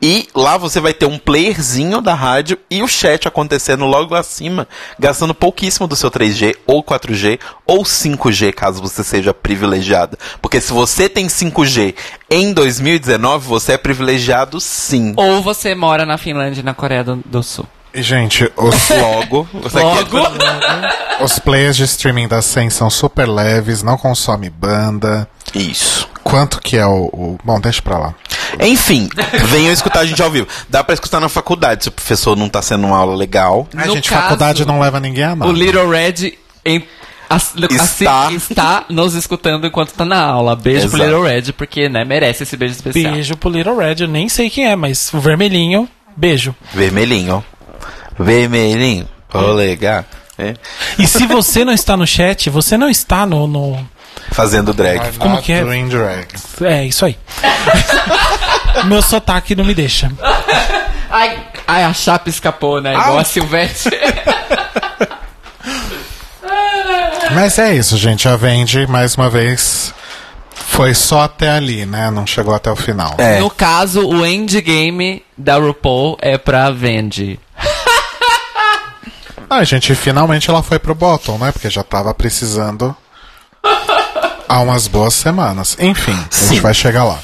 e 0.00 0.28
lá 0.34 0.56
você 0.56 0.80
vai 0.80 0.94
ter 0.94 1.06
um 1.06 1.18
playerzinho 1.18 2.00
da 2.00 2.14
rádio 2.14 2.58
e 2.70 2.82
o 2.82 2.88
chat 2.88 3.26
acontecendo 3.26 3.84
logo 3.84 4.14
acima, 4.14 4.68
gastando 4.98 5.34
pouquíssimo 5.34 5.88
do 5.88 5.96
seu 5.96 6.10
3G 6.10 6.54
ou 6.66 6.82
4G 6.84 7.40
ou 7.66 7.82
5G, 7.82 8.52
caso 8.52 8.80
você 8.80 9.02
seja 9.02 9.34
privilegiado. 9.34 10.16
Porque 10.40 10.60
se 10.60 10.72
você 10.72 11.08
tem 11.08 11.26
5G 11.26 11.94
em 12.30 12.52
2019, 12.52 13.46
você 13.46 13.72
é 13.72 13.78
privilegiado 13.78 14.60
sim. 14.60 15.14
Ou 15.16 15.42
você 15.42 15.74
mora 15.74 16.06
na 16.06 16.16
Finlândia 16.16 16.60
e 16.60 16.64
na 16.64 16.74
Coreia 16.74 17.02
do, 17.02 17.16
do 17.24 17.42
Sul. 17.42 17.66
E, 17.92 18.02
gente, 18.02 18.50
os, 18.56 18.90
Logo, 18.90 19.48
você 19.52 19.80
Logo. 19.80 20.18
os 21.20 21.38
players 21.38 21.76
de 21.76 21.84
streaming 21.84 22.28
da 22.28 22.40
Sen 22.42 22.70
são 22.70 22.90
super 22.90 23.26
leves, 23.26 23.82
não 23.82 23.96
consome 23.96 24.50
banda. 24.50 25.28
Isso. 25.54 26.08
Quanto 26.30 26.60
que 26.60 26.76
é 26.76 26.86
o, 26.86 27.04
o- 27.12 27.38
Bom, 27.44 27.60
deixa 27.60 27.80
pra 27.82 27.98
lá. 27.98 28.14
Enfim, 28.60 29.08
venham 29.48 29.72
escutar 29.72 30.00
a 30.00 30.06
gente 30.06 30.20
ao 30.22 30.30
vivo. 30.30 30.46
Dá 30.68 30.82
pra 30.84 30.94
escutar 30.94 31.20
na 31.20 31.28
faculdade 31.28 31.84
se 31.84 31.88
o 31.88 31.92
professor 31.92 32.36
não 32.36 32.48
tá 32.48 32.60
sendo 32.62 32.86
uma 32.86 32.96
aula 32.98 33.14
legal. 33.16 33.66
A 33.76 33.86
No 33.86 33.94
gente, 33.94 34.08
caso, 34.10 34.22
faculdade 34.22 34.64
não 34.66 34.80
leva 34.80 34.98
ninguém 35.00 35.24
a 35.24 35.36
nada. 35.36 35.50
O 35.50 35.54
Little 35.54 35.88
Red 35.88 36.32
em- 36.64 36.84
ass- 37.30 37.52
Está. 37.70 38.26
assim, 38.26 38.36
está 38.36 38.84
nos 38.88 39.14
escutando 39.14 39.66
enquanto 39.66 39.92
tá 39.92 40.04
na 40.04 40.20
aula. 40.22 40.56
Beijo 40.56 40.88
pro 40.88 40.98
Exato. 40.98 41.10
Little 41.10 41.22
Red, 41.24 41.52
porque 41.52 41.88
né, 41.88 42.04
merece 42.04 42.42
esse 42.42 42.56
beijo 42.56 42.74
especial. 42.74 43.12
beijo 43.12 43.36
pro 43.36 43.50
Little 43.50 43.76
Red. 43.76 43.96
Eu 44.00 44.08
nem 44.08 44.28
sei 44.28 44.48
quem 44.50 44.66
é, 44.66 44.74
mas 44.76 45.12
o 45.12 45.20
vermelhinho, 45.20 45.88
beijo. 46.16 46.54
Vermelhinho. 46.74 47.44
Vermelhinho. 48.18 49.08
Polegar. 49.28 50.04
É. 50.38 50.54
E 50.98 51.06
se 51.06 51.26
você 51.26 51.64
não 51.64 51.72
está 51.72 51.96
no 51.96 52.06
chat, 52.06 52.48
você 52.48 52.76
não 52.76 52.88
está 52.88 53.26
no. 53.26 53.46
no... 53.46 53.88
Fazendo 54.32 54.72
drag. 54.72 55.16
Como 55.18 55.34
Not 55.36 55.44
que 55.44 55.52
é? 55.52 55.62
doing 55.62 55.88
drag. 55.88 56.26
É, 56.62 56.84
isso 56.84 57.04
aí. 57.04 57.18
Meu 58.86 59.02
sotaque 59.02 59.54
não 59.54 59.64
me 59.64 59.74
deixa. 59.74 60.10
Ai, 61.10 61.38
ai, 61.66 61.84
a 61.84 61.92
chapa 61.92 62.28
escapou, 62.28 62.80
né? 62.80 62.92
Igual 62.92 63.16
Ai. 63.16 63.22
a 63.22 63.24
Silvestre. 63.24 63.96
Mas 67.34 67.58
é 67.58 67.74
isso, 67.74 67.96
gente. 67.96 68.28
A 68.28 68.36
Vendi, 68.36 68.86
mais 68.86 69.14
uma 69.14 69.28
vez, 69.28 69.92
foi 70.54 70.94
só 70.94 71.22
até 71.22 71.50
ali, 71.50 71.84
né? 71.84 72.10
Não 72.10 72.26
chegou 72.26 72.54
até 72.54 72.70
o 72.70 72.76
final. 72.76 73.14
É. 73.18 73.38
No 73.40 73.50
caso, 73.50 74.06
o 74.06 74.24
endgame 74.24 75.22
da 75.36 75.56
RuPaul 75.56 76.16
é 76.20 76.38
pra 76.38 76.70
Vendi. 76.70 77.38
Ah, 79.50 79.64
gente, 79.64 79.94
finalmente 79.94 80.50
ela 80.50 80.62
foi 80.62 80.78
pro 80.78 80.94
bottom, 80.94 81.38
né? 81.38 81.50
Porque 81.52 81.70
já 81.70 81.82
tava 81.82 82.12
precisando 82.14 82.94
há 84.48 84.60
umas 84.60 84.86
boas 84.86 85.14
semanas. 85.14 85.76
Enfim, 85.78 86.12
a 86.12 86.28
Sim. 86.34 86.48
gente 86.50 86.60
vai 86.60 86.74
chegar 86.74 87.04
lá. 87.04 87.18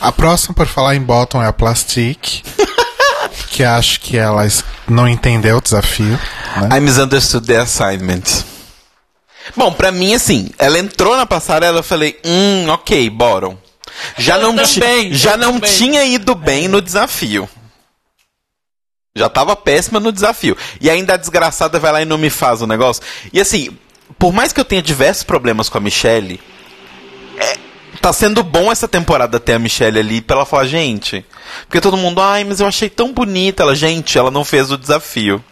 A 0.00 0.12
próxima, 0.12 0.54
por 0.54 0.66
falar 0.66 0.94
em 0.94 1.00
bottom, 1.02 1.42
é 1.42 1.46
a 1.46 1.52
Plastic. 1.52 2.42
que 3.50 3.64
acho 3.64 4.00
que 4.00 4.16
ela 4.16 4.46
não 4.88 5.08
entendeu 5.08 5.58
o 5.58 5.60
desafio. 5.60 6.18
Né? 6.56 6.76
I 6.76 6.80
misunderstood 6.80 7.46
the 7.46 7.56
assignment. 7.56 8.44
Bom, 9.56 9.72
pra 9.72 9.90
mim, 9.90 10.14
assim, 10.14 10.50
ela 10.58 10.78
entrou 10.78 11.16
na 11.16 11.24
passarela, 11.26 11.78
eu 11.78 11.82
falei, 11.82 12.18
hum, 12.24 12.68
ok, 12.68 13.08
bora. 13.10 13.56
Já 14.18 14.38
não, 14.38 14.54
ti- 14.62 14.78
também, 14.80 15.12
já 15.14 15.32
eu 15.32 15.38
não 15.38 15.52
também. 15.54 15.74
tinha 15.76 16.04
ido 16.04 16.34
bem 16.34 16.68
no 16.68 16.80
desafio. 16.82 17.48
Já 19.16 19.28
tava 19.28 19.56
péssima 19.56 19.98
no 19.98 20.12
desafio. 20.12 20.56
E 20.80 20.88
ainda 20.88 21.14
a 21.14 21.16
desgraçada 21.16 21.80
vai 21.80 21.90
lá 21.90 22.02
e 22.02 22.04
não 22.04 22.18
me 22.18 22.30
faz 22.30 22.62
o 22.62 22.66
negócio. 22.66 23.02
E 23.32 23.40
assim, 23.40 23.76
por 24.18 24.32
mais 24.32 24.52
que 24.52 24.60
eu 24.60 24.64
tenha 24.64 24.82
diversos 24.82 25.22
problemas 25.22 25.68
com 25.68 25.78
a 25.78 25.80
Michelle, 25.80 26.40
é, 27.36 27.56
tá 28.00 28.12
sendo 28.12 28.42
bom 28.42 28.70
essa 28.70 28.86
temporada 28.86 29.40
ter 29.40 29.54
a 29.54 29.58
Michelle 29.58 29.98
ali 29.98 30.20
pra 30.20 30.36
ela 30.36 30.46
falar, 30.46 30.66
gente. 30.66 31.24
Porque 31.62 31.80
todo 31.80 31.96
mundo, 31.96 32.20
ai, 32.20 32.44
mas 32.44 32.60
eu 32.60 32.66
achei 32.66 32.88
tão 32.88 33.12
bonita. 33.12 33.62
Ela, 33.62 33.74
gente, 33.74 34.16
ela 34.16 34.30
não 34.30 34.44
fez 34.44 34.70
o 34.70 34.78
desafio. 34.78 35.42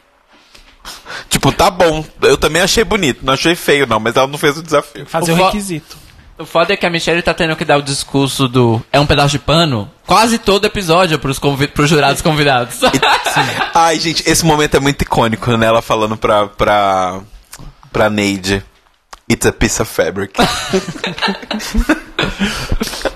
Tipo, 1.28 1.50
tá 1.50 1.70
bom. 1.70 2.04
Eu 2.22 2.38
também 2.38 2.62
achei 2.62 2.84
bonito. 2.84 3.24
Não 3.24 3.34
achei 3.34 3.54
feio, 3.54 3.86
não, 3.86 3.98
mas 3.98 4.14
ela 4.16 4.26
não 4.26 4.38
fez 4.38 4.56
o 4.56 4.62
desafio. 4.62 5.04
Fazer 5.06 5.32
O 5.32 5.34
o 5.34 5.44
requisito. 5.44 5.96
O 6.38 6.44
foda 6.44 6.74
é 6.74 6.76
que 6.76 6.84
a 6.84 6.90
Michelle 6.90 7.22
tá 7.22 7.32
tendo 7.32 7.56
que 7.56 7.64
dar 7.64 7.78
o 7.78 7.82
discurso 7.82 8.46
do 8.46 8.82
é 8.92 9.00
um 9.00 9.06
pedaço 9.06 9.30
de 9.30 9.38
pano 9.38 9.90
quase 10.06 10.38
todo 10.38 10.66
episódio 10.66 11.18
pros, 11.18 11.38
convi 11.38 11.66
pros 11.66 11.88
jurados 11.88 12.20
convidados. 12.20 12.80
Ai, 13.74 13.98
gente, 13.98 14.22
esse 14.26 14.44
momento 14.44 14.76
é 14.76 14.80
muito 14.80 15.00
icônico, 15.00 15.56
né? 15.56 15.66
Ela 15.66 15.80
falando 15.80 16.14
pra, 16.14 16.46
pra, 16.46 17.20
pra 17.96 18.10
Neide. 18.10 18.62
It's 19.28 19.46
a 19.46 19.52
piece 19.52 19.80
of 19.80 19.90
fabric. 19.90 20.34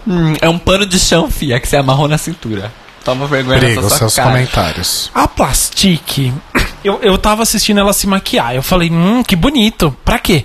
Hum, 0.07 0.35
é 0.41 0.49
um 0.49 0.59
pano 0.59 0.85
de 0.87 0.99
chão, 0.99 1.31
fia, 1.31 1.61
que 1.61 1.69
você 1.69 1.77
amarrou 1.77 2.09
na 2.09 2.19
cintura. 2.19 2.73
Toma 3.05 3.27
vergonha 3.27 3.59
Briga, 3.61 3.81
nessa 3.83 3.99
seus 3.99 4.15
cara. 4.15 4.31
comentários. 4.31 5.11
A 5.15 5.29
Plastic, 5.29 6.33
eu, 6.83 6.99
eu 7.03 7.17
tava 7.17 7.43
assistindo 7.43 7.79
ela 7.79 7.93
se 7.93 8.07
maquiar. 8.07 8.55
Eu 8.55 8.63
falei, 8.63 8.91
hum, 8.91 9.23
que 9.23 9.37
bonito. 9.37 9.97
Pra 10.05 10.19
quê? 10.19 10.45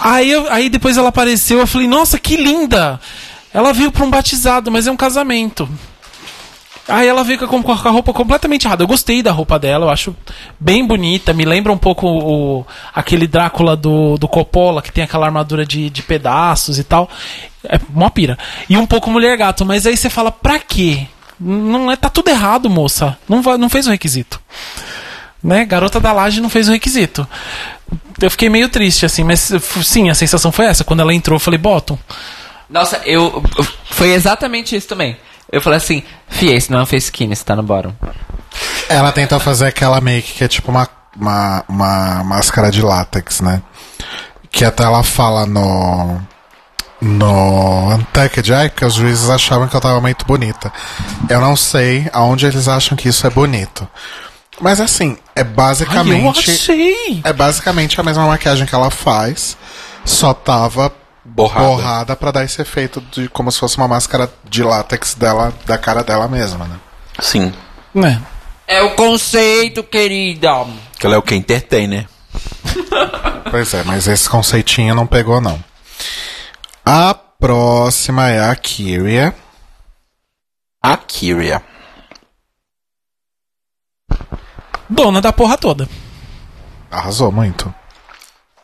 Aí, 0.00 0.30
eu- 0.30 0.50
aí 0.50 0.68
depois 0.70 0.96
ela 0.96 1.08
apareceu, 1.10 1.58
eu 1.58 1.66
falei, 1.66 1.86
nossa, 1.86 2.18
que 2.18 2.36
linda! 2.36 2.98
Ela 3.52 3.72
veio 3.72 3.92
pra 3.92 4.04
um 4.04 4.10
batizado, 4.10 4.70
mas 4.70 4.86
é 4.86 4.90
um 4.90 4.96
casamento. 4.96 5.68
Aí 6.86 7.08
ela 7.08 7.24
veio 7.24 7.38
com, 7.48 7.72
a 7.72 7.90
roupa 7.90 8.12
completamente 8.12 8.66
errada. 8.66 8.82
Eu 8.82 8.88
gostei 8.88 9.22
da 9.22 9.32
roupa 9.32 9.58
dela, 9.58 9.86
eu 9.86 9.90
acho 9.90 10.14
bem 10.60 10.86
bonita. 10.86 11.32
Me 11.32 11.44
lembra 11.44 11.72
um 11.72 11.78
pouco 11.78 12.06
o, 12.06 12.66
aquele 12.94 13.26
Drácula 13.26 13.74
do, 13.74 14.18
do 14.18 14.28
Coppola, 14.28 14.82
que 14.82 14.92
tem 14.92 15.02
aquela 15.02 15.26
armadura 15.26 15.64
de, 15.64 15.88
de 15.88 16.02
pedaços 16.02 16.78
e 16.78 16.84
tal. 16.84 17.08
É 17.66 17.80
uma 17.88 18.10
pira. 18.10 18.38
E 18.68 18.76
um 18.76 18.86
pouco 18.86 19.10
mulher 19.10 19.36
gato, 19.38 19.64
mas 19.64 19.86
aí 19.86 19.96
você 19.96 20.10
fala, 20.10 20.30
pra 20.30 20.58
quê? 20.58 21.06
Não 21.40 21.90
é, 21.90 21.96
tá 21.96 22.10
tudo 22.10 22.28
errado, 22.28 22.68
moça. 22.68 23.16
Não, 23.26 23.40
vai, 23.40 23.56
não 23.56 23.70
fez 23.70 23.86
o 23.86 23.90
requisito. 23.90 24.40
Né? 25.42 25.64
Garota 25.64 25.98
da 25.98 26.12
Laje 26.12 26.40
não 26.40 26.50
fez 26.50 26.68
o 26.68 26.72
requisito. 26.72 27.26
Eu 28.20 28.30
fiquei 28.30 28.48
meio 28.48 28.68
triste, 28.68 29.06
assim, 29.06 29.24
mas 29.24 29.52
sim, 29.82 30.10
a 30.10 30.14
sensação 30.14 30.52
foi 30.52 30.66
essa. 30.66 30.84
Quando 30.84 31.00
ela 31.00 31.14
entrou, 31.14 31.36
eu 31.36 31.40
falei, 31.40 31.58
Bottom. 31.58 31.98
Nossa, 32.68 33.00
eu. 33.04 33.42
Foi 33.90 34.10
exatamente 34.10 34.76
isso 34.76 34.88
também. 34.88 35.16
Eu 35.54 35.60
falei 35.60 35.76
assim, 35.76 36.02
fia, 36.28 36.52
esse 36.56 36.68
não 36.68 36.80
é 36.80 36.82
um 36.82 36.86
face 36.86 37.06
skin, 37.06 37.30
esse 37.30 37.44
tá 37.44 37.54
no 37.54 37.62
bottom. 37.62 37.94
Ela 38.88 39.12
tenta 39.12 39.38
fazer 39.38 39.66
aquela 39.68 40.00
make 40.00 40.32
que 40.32 40.42
é 40.42 40.48
tipo 40.48 40.68
uma, 40.70 40.88
uma, 41.16 41.64
uma 41.68 42.24
máscara 42.24 42.72
de 42.72 42.82
látex, 42.82 43.40
né? 43.40 43.62
Que 44.50 44.64
até 44.64 44.82
ela 44.82 45.04
fala 45.04 45.46
no. 45.46 46.20
No 47.00 47.94
Untucked, 47.94 48.52
ai, 48.52 48.68
porque 48.70 48.84
os 48.84 48.94
juízes 48.94 49.28
achavam 49.28 49.68
que 49.68 49.76
eu 49.76 49.80
tava 49.80 50.00
muito 50.00 50.24
bonita. 50.24 50.72
Eu 51.28 51.40
não 51.40 51.54
sei 51.54 52.08
aonde 52.12 52.46
eles 52.46 52.66
acham 52.66 52.96
que 52.96 53.08
isso 53.08 53.26
é 53.26 53.30
bonito. 53.30 53.86
Mas 54.60 54.80
assim, 54.80 55.16
é 55.36 55.40
Ai, 55.40 55.46
eu 55.46 55.54
basicamente. 55.54 56.50
achei. 56.50 57.20
É 57.22 57.32
basicamente 57.32 58.00
a 58.00 58.02
mesma 58.04 58.26
maquiagem 58.26 58.66
que 58.66 58.74
ela 58.74 58.90
faz, 58.90 59.56
só 60.04 60.32
tava 60.32 60.90
Borrada. 61.24 61.66
borrada 61.66 62.16
pra 62.16 62.30
dar 62.30 62.44
esse 62.44 62.60
efeito 62.60 63.00
de 63.10 63.28
como 63.30 63.50
se 63.50 63.58
fosse 63.58 63.78
uma 63.78 63.88
máscara 63.88 64.30
de 64.44 64.62
látex 64.62 65.14
dela, 65.14 65.54
da 65.64 65.78
cara 65.78 66.02
dela 66.04 66.28
mesma, 66.28 66.66
né? 66.66 66.78
Sim. 67.20 67.52
Né? 67.94 68.20
É 68.66 68.82
o 68.82 68.94
conceito, 68.94 69.82
querida. 69.82 70.66
Que 70.98 71.06
ela 71.06 71.14
é 71.14 71.18
o 71.18 71.22
que 71.22 71.34
entertainer. 71.34 72.06
Pois 73.50 73.72
é, 73.72 73.84
mas 73.84 74.08
esse 74.08 74.28
conceitinho 74.28 74.96
não 74.96 75.06
pegou, 75.06 75.40
não. 75.40 75.62
A 76.84 77.14
próxima 77.14 78.28
é 78.28 78.40
a 78.50 78.56
Kyria. 78.56 79.32
A 80.82 80.96
Kyria. 80.96 81.62
Dona 84.88 85.20
da 85.20 85.32
porra 85.32 85.56
toda. 85.56 85.88
Arrasou 86.90 87.30
muito. 87.30 87.72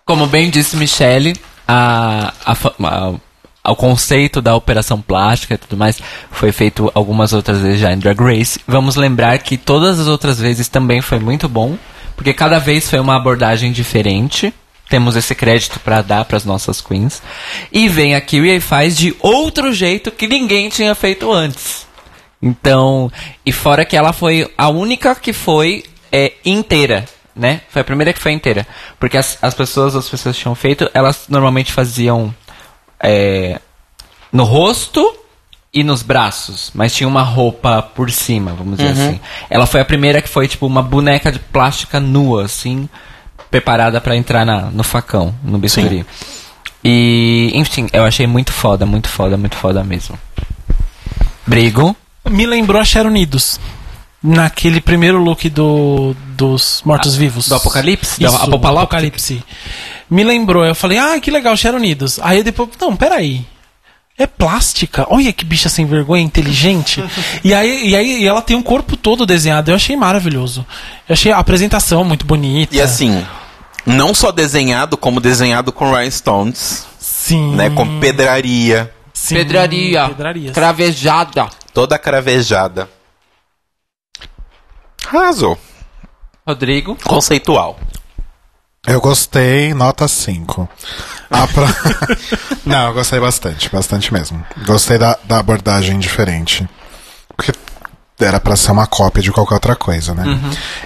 Como 0.05 0.27
bem 0.27 0.51
disse 0.51 0.77
Michele, 0.77 1.41
a, 1.73 2.33
a, 2.45 2.53
a- 2.53 3.73
o 3.73 3.77
conceito 3.77 4.41
da 4.43 4.57
operação 4.57 5.01
plástica 5.01 5.55
e 5.55 5.59
tudo 5.59 5.77
mais 5.77 6.01
foi 6.31 6.51
feito 6.51 6.91
algumas 6.95 7.33
outras 7.33 7.61
vezes 7.61 7.79
já 7.81 7.93
em 7.93 7.99
Drag 7.99 8.19
Race. 8.21 8.59
Vamos 8.67 8.97
lembrar 8.97 9.39
que 9.39 9.57
todas 9.57 10.01
as 10.01 10.07
outras 10.09 10.41
vezes 10.41 10.67
também 10.69 11.01
foi 11.01 11.19
muito 11.21 11.49
bom, 11.49 11.77
porque 12.17 12.33
cada 12.33 12.59
vez 12.59 12.89
foi 12.91 12.99
uma 12.99 13.17
abordagem 13.17 13.71
diferente. 13.71 14.53
Temos 14.89 15.15
esse 15.15 15.35
crédito 15.37 15.79
pra 15.79 16.03
dar 16.03 16.25
pras 16.25 16.45
nossas 16.45 16.81
queens. 16.81 17.23
E 17.71 17.87
vem 17.89 18.17
a 18.17 18.21
Kyria 18.21 18.57
e 18.57 18.61
faz 18.61 18.97
de 18.97 19.15
outro 19.21 19.73
jeito 19.73 20.11
que 20.11 20.27
ninguém 20.27 20.69
tinha 20.69 20.95
feito 20.97 21.31
antes. 21.33 21.87
Então, 22.43 23.13
e 23.47 23.53
fora 23.53 23.85
que 23.85 23.97
ela 23.97 24.13
foi 24.13 24.51
a 24.59 24.69
única 24.69 25.15
que 25.15 25.33
foi 25.33 25.85
é, 26.11 26.33
inteira, 26.45 27.05
né? 27.35 27.63
Foi 27.71 27.83
a 27.83 27.85
primeira 27.85 28.13
que 28.13 28.19
foi 28.19 28.33
inteira. 28.33 28.67
Porque 28.99 29.17
as, 29.17 29.39
as 29.43 29.55
pessoas, 29.55 29.95
as 29.95 30.09
pessoas 30.09 30.37
que 30.37 30.43
tinham 30.43 30.55
feito, 30.55 30.91
elas 30.95 31.25
normalmente 31.29 31.73
faziam 31.73 32.35
é, 33.03 33.61
no 34.33 34.45
rosto 34.45 35.17
e 35.73 35.85
nos 35.85 36.03
braços, 36.03 36.73
mas 36.75 36.93
tinha 36.93 37.07
uma 37.07 37.23
roupa 37.23 37.81
por 37.81 38.11
cima, 38.11 38.53
vamos 38.53 38.77
dizer 38.77 38.91
assim. 38.91 39.21
Ela 39.49 39.67
foi 39.67 39.81
a 39.81 39.85
primeira 39.85 40.21
que 40.21 40.29
foi 40.29 40.49
tipo 40.49 40.67
uma 40.67 40.83
boneca 40.83 41.31
de 41.31 41.39
plástica 41.39 42.01
nua, 42.01 42.45
assim, 42.45 42.89
preparada 43.51 44.01
pra 44.01 44.17
entrar 44.17 44.45
na, 44.45 44.63
no 44.63 44.83
facão, 44.83 45.35
no 45.45 45.59
bisturi. 45.59 46.05
E, 46.83 47.53
enfim, 47.55 47.89
eu 47.93 48.05
achei 48.05 48.27
muito 48.27 48.53
foda, 48.53 48.85
muito 48.85 49.09
foda, 49.09 49.37
muito 49.37 49.55
foda 49.55 49.85
mesmo. 49.85 50.19
Brigo. 51.47 51.95
Me 52.29 52.47
lembrou 52.47 52.81
a 52.81 52.85
Sharon 52.85 53.09
Unidos. 53.09 53.61
Naquele 54.23 54.81
primeiro 54.83 55.19
look 55.19 55.49
do, 55.49 56.15
dos 56.37 56.83
Mortos-Vivos. 56.85 57.49
do 57.49 57.55
Apocalipse? 57.55 58.23
Isso, 58.23 58.39
Da 58.39 58.45
do 58.45 58.55
Apocalipse? 58.57 58.83
Apocalipse. 58.83 59.45
Me 60.11 60.23
lembrou. 60.25 60.65
Eu 60.65 60.75
falei, 60.75 60.99
ah, 60.99 61.19
que 61.19 61.31
legal, 61.31 61.57
Sharon 61.57 61.79
Unidos. 61.79 62.19
Aí 62.23 62.43
depois, 62.43 62.69
não, 62.81 62.95
peraí. 62.95 63.47
É 64.19 64.27
plástica? 64.27 65.07
Olha 65.09 65.33
que 65.33 65.47
bicha 65.47 65.71
sem 65.71 65.87
vergonha, 65.87 66.23
inteligente. 66.23 67.03
e 67.43 67.55
aí, 67.55 67.89
e 67.89 67.97
aí 67.97 68.23
e 68.23 68.27
ela 68.29 68.43
tem 68.43 68.55
um 68.55 68.63
corpo 68.63 68.95
todo 68.95 69.25
desenhado. 69.25 69.71
Eu 69.71 69.75
achei 69.77 69.97
maravilhoso. 69.97 70.67
Eu 71.09 71.15
achei 71.15 71.33
a 71.33 71.39
apresentação 71.39 72.05
muito 72.05 72.27
bonita. 72.27 72.77
E 72.77 72.83
assim, 72.83 73.25
não 73.87 74.15
só 74.15 74.31
desenhado, 74.31 74.99
como 74.99 75.21
desenhado 75.21 75.73
com 75.73 75.91
rhinestones, 75.91 76.85
sim, 76.99 77.55
né? 77.55 77.71
Com 77.71 77.99
pedraria, 77.99 78.93
sim, 79.15 79.37
Pedraria. 79.37 80.09
pedrarias. 80.09 80.53
Cravejada. 80.53 81.49
toda 81.73 81.99
cravejada. 81.99 82.87
Arrasou. 85.13 85.59
Rodrigo. 86.47 86.97
Conceitual. 87.05 87.79
Eu 88.87 89.01
gostei, 89.01 89.75
nota 89.75 90.09
5. 90.09 90.69
A 91.31 91.47
pro- 91.47 91.67
Não, 92.65 92.89
eu 92.89 92.95
gostei 92.95 93.21
bastante, 93.21 93.69
bastante 93.71 94.13
mesmo. 94.13 94.45
Gostei 94.67 94.99
da, 94.99 95.19
da 95.25 95.39
abordagem 95.39 95.99
diferente. 95.99 96.69
Porque 97.37 97.53
era 98.19 98.41
pra 98.41 98.57
ser 98.57 98.73
uma 98.73 98.87
cópia 98.87 99.23
de 99.23 99.31
qualquer 99.33 99.55
outra 99.55 99.77
coisa, 99.77 100.15
né? 100.15 100.25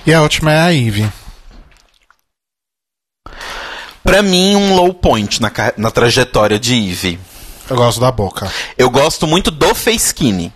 E 0.07 0.13
a 0.13 0.23
última 0.23 0.53
é 0.53 0.61
a 0.61 0.75
Eve. 0.75 1.11
Pra 4.03 4.23
mim, 4.23 4.55
um 4.57 4.75
low 4.75 4.93
point 4.93 5.41
na, 5.41 5.51
na 5.77 5.91
trajetória 5.91 6.59
de 6.59 6.75
Eve. 6.75 7.19
Eu 7.71 7.77
gosto 7.77 8.01
da 8.01 8.13
boca. 8.13 8.51
Eu 8.77 8.91
gosto 8.91 9.27
muito 9.27 9.51
do 9.51 9.75
face 9.75 10.07
skinny. 10.09 10.53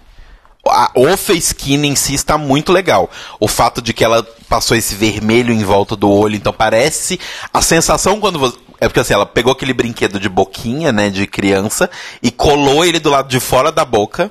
A, 0.66 0.90
o 0.94 1.16
face 1.16 1.38
skinny 1.38 1.88
em 1.88 1.96
si 1.96 2.14
está 2.14 2.36
muito 2.36 2.72
legal. 2.72 3.10
O 3.40 3.48
fato 3.48 3.80
de 3.80 3.92
que 3.92 4.04
ela 4.04 4.22
passou 4.48 4.76
esse 4.76 4.94
vermelho 4.94 5.52
em 5.52 5.64
volta 5.64 5.96
do 5.96 6.10
olho, 6.10 6.36
então 6.36 6.52
parece 6.52 7.18
a 7.52 7.62
sensação 7.62 8.20
quando 8.20 8.38
você 8.38 8.56
é 8.80 8.86
porque 8.86 9.00
assim, 9.00 9.14
ela 9.14 9.26
pegou 9.26 9.52
aquele 9.52 9.72
brinquedo 9.72 10.20
de 10.20 10.28
boquinha, 10.28 10.92
né, 10.92 11.10
de 11.10 11.26
criança 11.26 11.90
e 12.22 12.30
colou 12.30 12.84
ele 12.84 13.00
do 13.00 13.10
lado 13.10 13.28
de 13.28 13.40
fora 13.40 13.72
da 13.72 13.84
boca. 13.84 14.30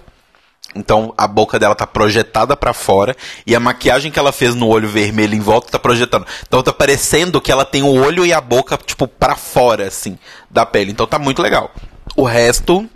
Então 0.76 1.14
a 1.18 1.28
boca 1.28 1.58
dela 1.58 1.76
tá 1.76 1.88
projetada 1.88 2.56
pra 2.56 2.74
fora 2.74 3.16
e 3.45 3.56
a 3.56 3.60
maquiagem 3.60 4.12
que 4.12 4.20
ela 4.20 4.32
fez 4.32 4.54
no 4.54 4.68
olho 4.68 4.88
vermelho 4.88 5.34
em 5.34 5.40
volta 5.40 5.72
tá 5.72 5.80
projetando. 5.80 6.26
Então 6.45 6.62
tá 6.62 6.72
parecendo 6.72 7.41
que 7.41 7.52
ela 7.52 7.66
tem 7.66 7.84
o 7.84 7.94
olho 7.94 8.26
e 8.26 8.32
a 8.32 8.40
boca 8.40 8.78
tipo 8.78 9.08
pra 9.08 9.36
fora 9.36 9.88
assim 9.88 10.18
da 10.49 10.66
pele. 10.66 10.91
Então 10.91 11.08
tá 11.08 11.18
muito 11.18 11.41
legal. 11.41 11.72
O 12.16 12.24
resto 12.24 12.88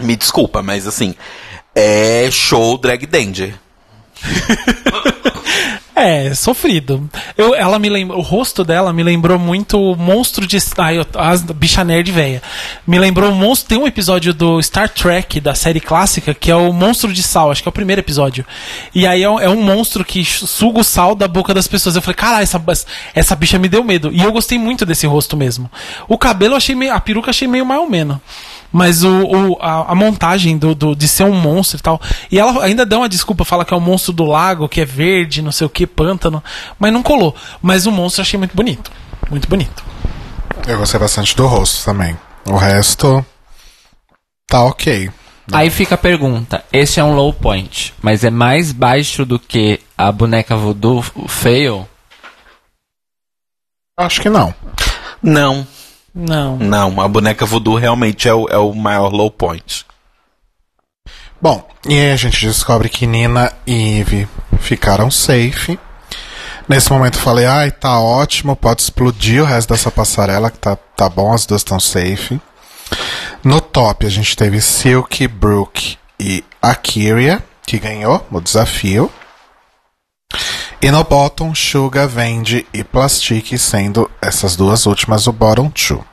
me 0.00 0.16
desculpa, 0.16 0.62
mas 0.62 0.86
assim, 0.86 1.14
é 1.76 2.30
show 2.30 2.78
drag 2.78 3.06
danger. 3.06 3.54
É, 5.98 6.34
sofrido. 6.34 7.08
Eu, 7.38 7.54
ela 7.54 7.78
me 7.78 7.88
lembra, 7.88 8.18
o 8.18 8.20
rosto 8.20 8.62
dela 8.62 8.92
me 8.92 9.02
lembrou 9.02 9.38
muito 9.38 9.80
o 9.80 9.96
monstro 9.96 10.46
de. 10.46 10.58
Ai, 10.76 10.98
as 11.14 11.40
bicha 11.40 11.82
nerd 11.82 12.12
velha. 12.12 12.42
Me 12.86 12.98
lembrou 12.98 13.32
o 13.32 13.34
monstro. 13.34 13.70
Tem 13.70 13.78
um 13.78 13.86
episódio 13.86 14.34
do 14.34 14.62
Star 14.62 14.90
Trek, 14.90 15.40
da 15.40 15.54
série 15.54 15.80
clássica, 15.80 16.34
que 16.34 16.50
é 16.50 16.54
o 16.54 16.70
monstro 16.70 17.10
de 17.14 17.22
sal, 17.22 17.50
acho 17.50 17.62
que 17.62 17.68
é 17.68 17.70
o 17.70 17.72
primeiro 17.72 18.00
episódio. 18.00 18.44
E 18.94 19.06
aí 19.06 19.22
é 19.22 19.30
um, 19.30 19.40
é 19.40 19.48
um 19.48 19.62
monstro 19.62 20.04
que 20.04 20.22
suga 20.22 20.80
o 20.80 20.84
sal 20.84 21.14
da 21.14 21.26
boca 21.26 21.54
das 21.54 21.66
pessoas. 21.66 21.96
Eu 21.96 22.02
falei, 22.02 22.16
caralho, 22.16 22.42
essa, 22.42 22.62
essa 23.14 23.34
bicha 23.34 23.58
me 23.58 23.66
deu 23.66 23.82
medo. 23.82 24.12
E 24.12 24.22
eu 24.22 24.30
gostei 24.32 24.58
muito 24.58 24.84
desse 24.84 25.06
rosto 25.06 25.34
mesmo. 25.34 25.70
O 26.06 26.18
cabelo 26.18 26.56
achei 26.56 26.74
meio. 26.74 26.92
A 26.92 27.00
peruca 27.00 27.30
achei 27.30 27.48
meio 27.48 27.64
mais 27.64 27.80
ou 27.80 27.88
menos. 27.88 28.18
Mas 28.72 29.02
o, 29.02 29.08
o- 29.24 29.58
a, 29.60 29.92
a 29.92 29.94
montagem 29.94 30.58
do, 30.58 30.74
do- 30.74 30.94
de 30.94 31.06
ser 31.08 31.24
um 31.24 31.34
monstro 31.34 31.78
e 31.78 31.82
tal. 31.82 32.00
E 32.30 32.38
ela 32.38 32.64
ainda 32.64 32.84
dá 32.84 32.98
uma 32.98 33.08
desculpa, 33.08 33.44
fala 33.44 33.64
que 33.64 33.72
é 33.72 33.76
o 33.76 33.80
monstro 33.80 34.12
do 34.12 34.24
lago, 34.24 34.68
que 34.68 34.80
é 34.80 34.84
verde, 34.84 35.40
não 35.42 35.52
sei 35.52 35.66
o 35.66 35.70
que, 35.70 35.86
pântano. 35.86 36.42
Mas 36.78 36.92
não 36.92 37.02
colou. 37.02 37.34
Mas 37.62 37.86
o 37.86 37.92
monstro 37.92 38.20
eu 38.20 38.24
achei 38.24 38.38
muito 38.38 38.54
bonito. 38.56 38.90
Muito 39.30 39.48
bonito. 39.48 39.84
Eu 40.66 40.78
gostei 40.78 40.98
bastante 41.00 41.36
do 41.36 41.46
rosto 41.46 41.84
também. 41.84 42.16
O 42.46 42.56
resto. 42.56 43.24
Tá 44.48 44.62
ok. 44.64 45.10
Aí 45.52 45.70
fica 45.70 45.94
a 45.94 45.98
pergunta: 45.98 46.64
esse 46.72 46.98
é 47.00 47.04
um 47.04 47.14
low 47.14 47.32
point, 47.32 47.94
mas 48.02 48.24
é 48.24 48.30
mais 48.30 48.72
baixo 48.72 49.24
do 49.24 49.38
que 49.38 49.80
a 49.96 50.10
boneca 50.10 50.56
voodoo 50.56 51.02
fail? 51.28 51.88
Acho 53.98 54.20
que 54.20 54.28
não. 54.28 54.54
Não, 55.22 55.66
Não. 56.18 56.56
não, 56.56 56.98
a 56.98 57.06
boneca 57.06 57.44
voodoo 57.44 57.76
realmente 57.76 58.26
é 58.26 58.32
o, 58.32 58.48
é 58.48 58.56
o 58.56 58.72
maior 58.72 59.12
low 59.12 59.30
point. 59.30 59.84
Bom, 61.38 61.68
e 61.86 61.92
aí 61.92 62.10
a 62.10 62.16
gente 62.16 62.46
descobre 62.46 62.88
que 62.88 63.06
Nina 63.06 63.52
e 63.66 64.00
Eve 64.00 64.26
ficaram 64.58 65.10
safe. 65.10 65.78
Nesse 66.66 66.90
momento 66.90 67.18
eu 67.18 67.20
falei, 67.20 67.44
ai, 67.44 67.70
tá 67.70 68.00
ótimo, 68.00 68.56
pode 68.56 68.80
explodir 68.80 69.42
o 69.42 69.46
resto 69.46 69.74
dessa 69.74 69.90
passarela, 69.90 70.50
que 70.50 70.58
tá, 70.58 70.74
tá 70.74 71.06
bom, 71.10 71.34
as 71.34 71.44
duas 71.44 71.60
estão 71.60 71.78
safe. 71.78 72.40
No 73.44 73.60
top 73.60 74.06
a 74.06 74.08
gente 74.08 74.34
teve 74.34 74.58
Silk, 74.62 75.28
Brooke 75.28 75.98
e 76.18 76.42
Akiria, 76.62 77.44
que 77.66 77.78
ganhou 77.78 78.26
o 78.30 78.40
desafio. 78.40 79.12
E 80.80 80.90
no 80.90 81.02
bottom, 81.04 81.54
Suga, 81.54 82.06
Vendi 82.06 82.66
e 82.72 82.84
Plastic, 82.84 83.56
sendo 83.58 84.10
essas 84.20 84.56
duas 84.56 84.86
últimas 84.86 85.26
o 85.26 85.32
bottom 85.32 85.70
two. 85.70 86.04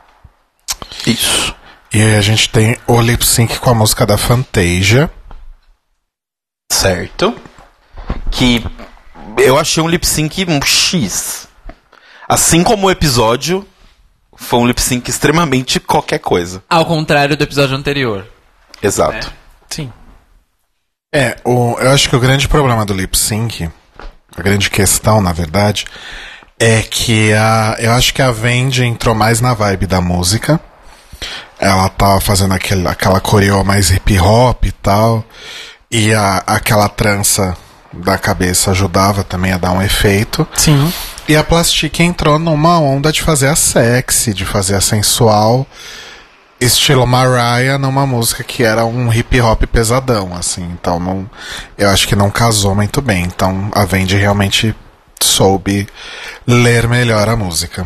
Isso. 1.05 1.55
E 1.93 2.01
aí 2.01 2.15
a 2.15 2.21
gente 2.21 2.49
tem 2.49 2.77
o 2.87 2.99
lip 2.99 3.25
sync 3.25 3.59
com 3.59 3.69
a 3.69 3.73
música 3.75 4.05
da 4.05 4.17
Fantasia. 4.17 5.11
Certo. 6.71 7.35
Que 8.31 8.65
eu 9.37 9.59
achei 9.59 9.81
um 9.83 9.87
lip 9.87 10.05
sync 10.05 10.45
um 10.49 10.61
X. 10.61 11.47
Assim 12.27 12.63
como 12.63 12.87
o 12.87 12.91
episódio, 12.91 13.67
foi 14.35 14.59
um 14.59 14.65
lip 14.65 14.81
sync 14.81 15.09
extremamente 15.09 15.79
qualquer 15.79 16.19
coisa. 16.19 16.63
Ao 16.69 16.85
contrário 16.85 17.37
do 17.37 17.43
episódio 17.43 17.75
anterior. 17.75 18.25
Exato. 18.81 19.31
Sim. 19.69 19.91
É, 21.13 21.37
o, 21.45 21.75
eu 21.79 21.91
acho 21.91 22.09
que 22.09 22.15
o 22.15 22.19
grande 22.19 22.47
problema 22.47 22.85
do 22.85 22.93
lip 22.93 23.15
sync, 23.15 23.69
a 24.37 24.41
grande 24.41 24.69
questão, 24.69 25.21
na 25.21 25.31
verdade, 25.31 25.85
é 26.59 26.81
que 26.81 27.33
a, 27.33 27.75
eu 27.79 27.91
acho 27.91 28.13
que 28.13 28.21
a 28.21 28.31
Vendi 28.31 28.83
entrou 28.83 29.13
mais 29.13 29.41
na 29.41 29.53
vibe 29.53 29.85
da 29.85 30.01
música. 30.01 30.59
Ela 31.59 31.87
tava 31.89 32.19
fazendo 32.19 32.53
aquele, 32.53 32.87
aquela 32.87 33.19
coreo 33.19 33.63
mais 33.63 33.89
hip 33.89 34.19
hop 34.19 34.65
e 34.65 34.71
tal. 34.71 35.23
E 35.89 36.13
a, 36.13 36.43
aquela 36.47 36.89
trança 36.89 37.55
da 37.93 38.17
cabeça 38.17 38.71
ajudava 38.71 39.23
também 39.23 39.51
a 39.51 39.57
dar 39.57 39.71
um 39.71 39.81
efeito. 39.81 40.47
Sim. 40.55 40.91
E 41.27 41.35
a 41.35 41.43
Plastic 41.43 41.99
entrou 41.99 42.39
numa 42.39 42.79
onda 42.79 43.11
de 43.11 43.21
fazer 43.21 43.47
a 43.47 43.55
sexy, 43.55 44.33
de 44.33 44.45
fazer 44.45 44.75
a 44.75 44.81
sensual. 44.81 45.65
Estilo 46.63 47.05
Mariah 47.05 47.77
numa 47.77 48.05
música 48.05 48.43
que 48.43 48.63
era 48.63 48.85
um 48.85 49.11
hip 49.13 49.39
hop 49.41 49.63
pesadão, 49.65 50.33
assim. 50.35 50.63
Então 50.73 50.99
não, 50.99 51.29
eu 51.77 51.89
acho 51.89 52.07
que 52.07 52.15
não 52.15 52.29
casou 52.31 52.73
muito 52.75 53.01
bem. 53.01 53.23
Então 53.23 53.69
a 53.73 53.85
Vendi 53.85 54.15
realmente 54.15 54.75
soube 55.21 55.87
ler 56.47 56.87
melhor 56.87 57.29
a 57.29 57.35
música. 57.35 57.85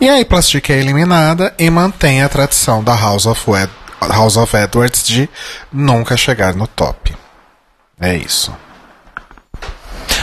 E 0.00 0.08
aí 0.08 0.24
Plastic 0.24 0.68
é 0.70 0.78
eliminada 0.78 1.54
e 1.58 1.70
mantém 1.70 2.22
a 2.22 2.28
tradição 2.28 2.82
da 2.82 2.94
House 2.94 3.26
of, 3.26 3.50
Ed- 3.52 3.70
House 4.00 4.36
of 4.36 4.56
Edwards 4.56 5.06
de 5.06 5.28
nunca 5.72 6.16
chegar 6.16 6.54
no 6.54 6.66
top. 6.66 7.14
É 8.00 8.16
isso. 8.16 8.52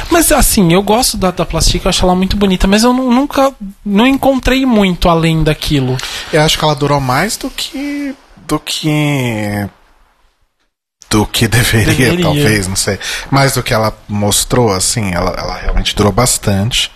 Mas 0.09 0.31
assim, 0.31 0.73
eu 0.73 0.81
gosto 0.81 1.17
da, 1.17 1.31
da 1.31 1.45
Plastic, 1.45 1.83
eu 1.85 1.89
acho 1.89 2.03
ela 2.03 2.15
muito 2.15 2.35
bonita, 2.35 2.67
mas 2.67 2.83
eu 2.83 2.91
nu- 2.93 3.11
nunca 3.11 3.53
não 3.85 4.07
encontrei 4.07 4.65
muito 4.65 5.07
além 5.07 5.43
daquilo. 5.43 5.97
Eu 6.33 6.41
acho 6.41 6.57
que 6.57 6.63
ela 6.63 6.75
durou 6.75 6.99
mais 6.99 7.37
do 7.37 7.49
que. 7.49 8.15
do 8.47 8.59
que. 8.59 9.67
do 11.09 11.25
que 11.25 11.47
deveria, 11.47 11.93
Deveria. 11.95 12.23
talvez, 12.25 12.67
não 12.67 12.75
sei. 12.75 12.99
Mais 13.31 13.53
do 13.53 13.63
que 13.63 13.73
ela 13.73 13.95
mostrou, 14.07 14.71
assim, 14.71 15.11
ela, 15.13 15.31
ela 15.37 15.55
realmente 15.57 15.95
durou 15.95 16.11
bastante. 16.11 16.91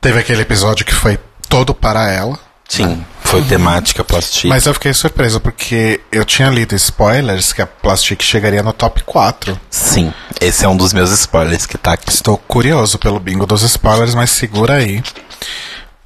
Teve 0.00 0.18
aquele 0.18 0.42
episódio 0.42 0.84
que 0.84 0.94
foi 0.94 1.18
todo 1.48 1.74
para 1.74 2.10
ela. 2.10 2.38
Sim, 2.68 3.04
foi 3.34 3.42
temática 3.48 4.04
plastic. 4.04 4.44
Mas 4.48 4.66
eu 4.66 4.74
fiquei 4.74 4.92
surpreso 4.92 5.40
porque 5.40 6.00
eu 6.12 6.24
tinha 6.24 6.48
lido 6.48 6.74
spoilers 6.74 7.52
que 7.52 7.60
a 7.60 7.66
Plastic 7.66 8.22
chegaria 8.22 8.62
no 8.62 8.72
top 8.72 9.02
4. 9.02 9.58
Sim, 9.68 10.12
esse 10.40 10.64
é 10.64 10.68
um 10.68 10.76
dos 10.76 10.92
meus 10.92 11.10
spoilers 11.10 11.66
que 11.66 11.76
tá 11.76 11.94
aqui. 11.94 12.10
Estou 12.10 12.38
curioso 12.38 12.98
pelo 12.98 13.18
bingo 13.18 13.46
dos 13.46 13.62
spoilers, 13.62 14.14
mas 14.14 14.30
segura 14.30 14.74
aí. 14.74 15.02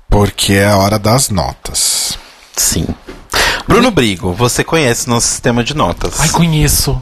Porque 0.09 0.55
é 0.55 0.67
a 0.67 0.79
hora 0.79 0.99
das 0.99 1.29
notas. 1.29 2.19
Sim. 2.57 2.87
Bruno 3.69 3.91
Brigo, 3.91 4.33
você 4.33 4.65
conhece 4.65 5.09
nosso 5.09 5.27
sistema 5.29 5.63
de 5.63 5.75
notas. 5.75 6.19
Ai, 6.19 6.31
conheço. 6.31 7.01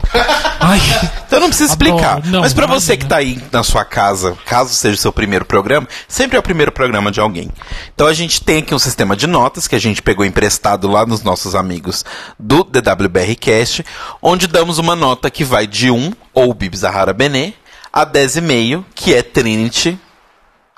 Ai, 0.59 0.79
Então 1.27 1.39
não 1.39 1.47
precisa 1.47 1.69
explicar. 1.71 2.21
Não, 2.25 2.41
Mas 2.41 2.53
pra 2.53 2.65
imagina. 2.65 2.79
você 2.81 2.97
que 2.97 3.05
tá 3.05 3.17
aí 3.17 3.41
na 3.51 3.63
sua 3.63 3.83
casa, 3.85 4.37
caso 4.45 4.73
seja 4.73 4.95
o 4.95 4.97
seu 4.97 5.11
primeiro 5.13 5.45
programa, 5.45 5.87
sempre 6.07 6.35
é 6.35 6.39
o 6.39 6.43
primeiro 6.43 6.71
programa 6.71 7.11
de 7.11 7.19
alguém. 7.19 7.49
Então 7.93 8.05
a 8.07 8.13
gente 8.13 8.41
tem 8.43 8.59
aqui 8.59 8.73
um 8.75 8.79
sistema 8.79 9.15
de 9.15 9.27
notas 9.27 9.67
que 9.67 9.75
a 9.75 9.79
gente 9.79 10.01
pegou 10.01 10.25
emprestado 10.25 10.87
lá 10.89 11.05
nos 11.05 11.23
nossos 11.23 11.55
amigos 11.55 12.03
do 12.39 12.63
DWBRcast, 12.63 13.85
onde 14.21 14.47
damos 14.47 14.77
uma 14.77 14.95
nota 14.95 15.29
que 15.29 15.43
vai 15.43 15.67
de 15.67 15.89
1, 15.89 16.11
ou 16.33 16.53
Bibzahara 16.53 17.13
Benê, 17.13 17.53
a 17.91 18.05
10,5, 18.05 18.83
que 18.93 19.13
é 19.13 19.21
Trinity, 19.23 19.97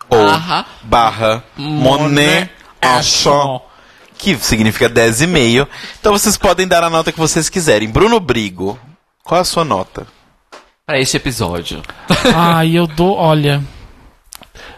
ou 0.09 0.23
Barra. 0.25 0.65
barra 0.83 1.43
Monet 1.57 2.49
Achon 2.81 3.61
que 4.19 4.37
significa 4.37 4.89
10,5. 4.89 5.67
Então 5.99 6.11
vocês 6.11 6.37
podem 6.37 6.67
dar 6.67 6.83
a 6.83 6.89
nota 6.89 7.11
que 7.11 7.17
vocês 7.17 7.49
quiserem. 7.49 7.89
Bruno 7.89 8.19
Brigo, 8.19 8.77
qual 9.23 9.39
é 9.39 9.41
a 9.41 9.45
sua 9.45 9.63
nota? 9.63 10.05
Pra 10.85 10.99
este 10.99 11.17
episódio. 11.17 11.81
ai, 12.35 12.77
eu 12.77 12.85
dou, 12.85 13.15
olha. 13.15 13.63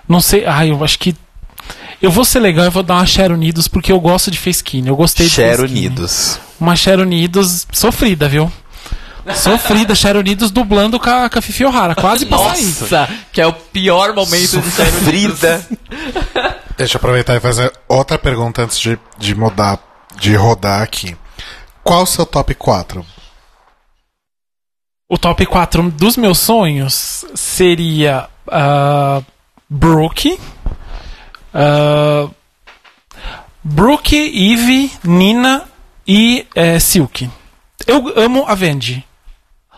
Não 0.07 0.21
sei, 0.21 0.45
ai, 0.45 0.69
eu 0.69 0.83
acho 0.83 0.99
que 0.99 1.15
eu 2.01 2.11
vou 2.11 2.23
ser 2.23 2.39
legal, 2.39 2.65
eu 2.65 2.71
vou 2.71 2.83
dar 2.83 2.95
uma 2.95 3.05
Share 3.05 3.33
Unidos 3.33 3.67
porque 3.67 3.91
eu 3.91 3.99
gosto 3.99 4.29
de 4.29 4.37
Facekin. 4.37 4.87
Eu 4.87 4.95
gostei 4.95 5.25
de 5.25 5.33
Share. 5.33 5.61
Unidos. 5.61 6.39
Uma 6.59 6.75
Share 6.75 7.01
Unidos 7.01 7.67
sofrida, 7.71 8.29
viu? 8.29 8.51
Sofrida, 9.35 9.93
Share 9.95 10.17
Unidos 10.17 10.51
dublando 10.51 10.99
com 10.99 11.09
a, 11.09 11.29
com 11.29 11.39
a 11.39 11.41
Fifi 11.41 11.63
O'Hara. 11.63 11.95
Quase 11.95 12.25
pra 12.25 12.37
sair. 12.37 12.65
Nossa, 12.65 13.09
que 13.31 13.39
é 13.39 13.45
o 13.45 13.53
pior 13.53 14.13
momento 14.15 14.59
de 14.59 14.71
série 14.71 14.91
Frida. 14.91 15.65
Deixa 16.81 16.97
eu 16.97 16.99
aproveitar 16.99 17.35
e 17.35 17.39
fazer 17.39 17.71
outra 17.87 18.17
pergunta 18.17 18.63
antes 18.63 18.79
de, 18.79 18.97
de 19.15 19.35
mudar, 19.35 19.77
de 20.19 20.33
rodar 20.33 20.81
aqui. 20.81 21.15
Qual 21.83 22.01
o 22.01 22.07
seu 22.07 22.25
top 22.25 22.55
4? 22.55 23.05
O 25.07 25.15
top 25.15 25.45
4 25.45 25.91
dos 25.91 26.17
meus 26.17 26.39
sonhos 26.39 27.23
seria 27.35 28.27
ah, 28.47 29.21
Brooke, 29.69 30.39
ah, 31.53 32.27
Brooke, 33.63 34.15
Eve, 34.17 34.91
Nina 35.03 35.65
e 36.07 36.47
eh, 36.55 36.79
Silk. 36.79 37.29
Eu 37.85 38.11
amo 38.17 38.43
a 38.47 38.55
Vendi. 38.55 39.05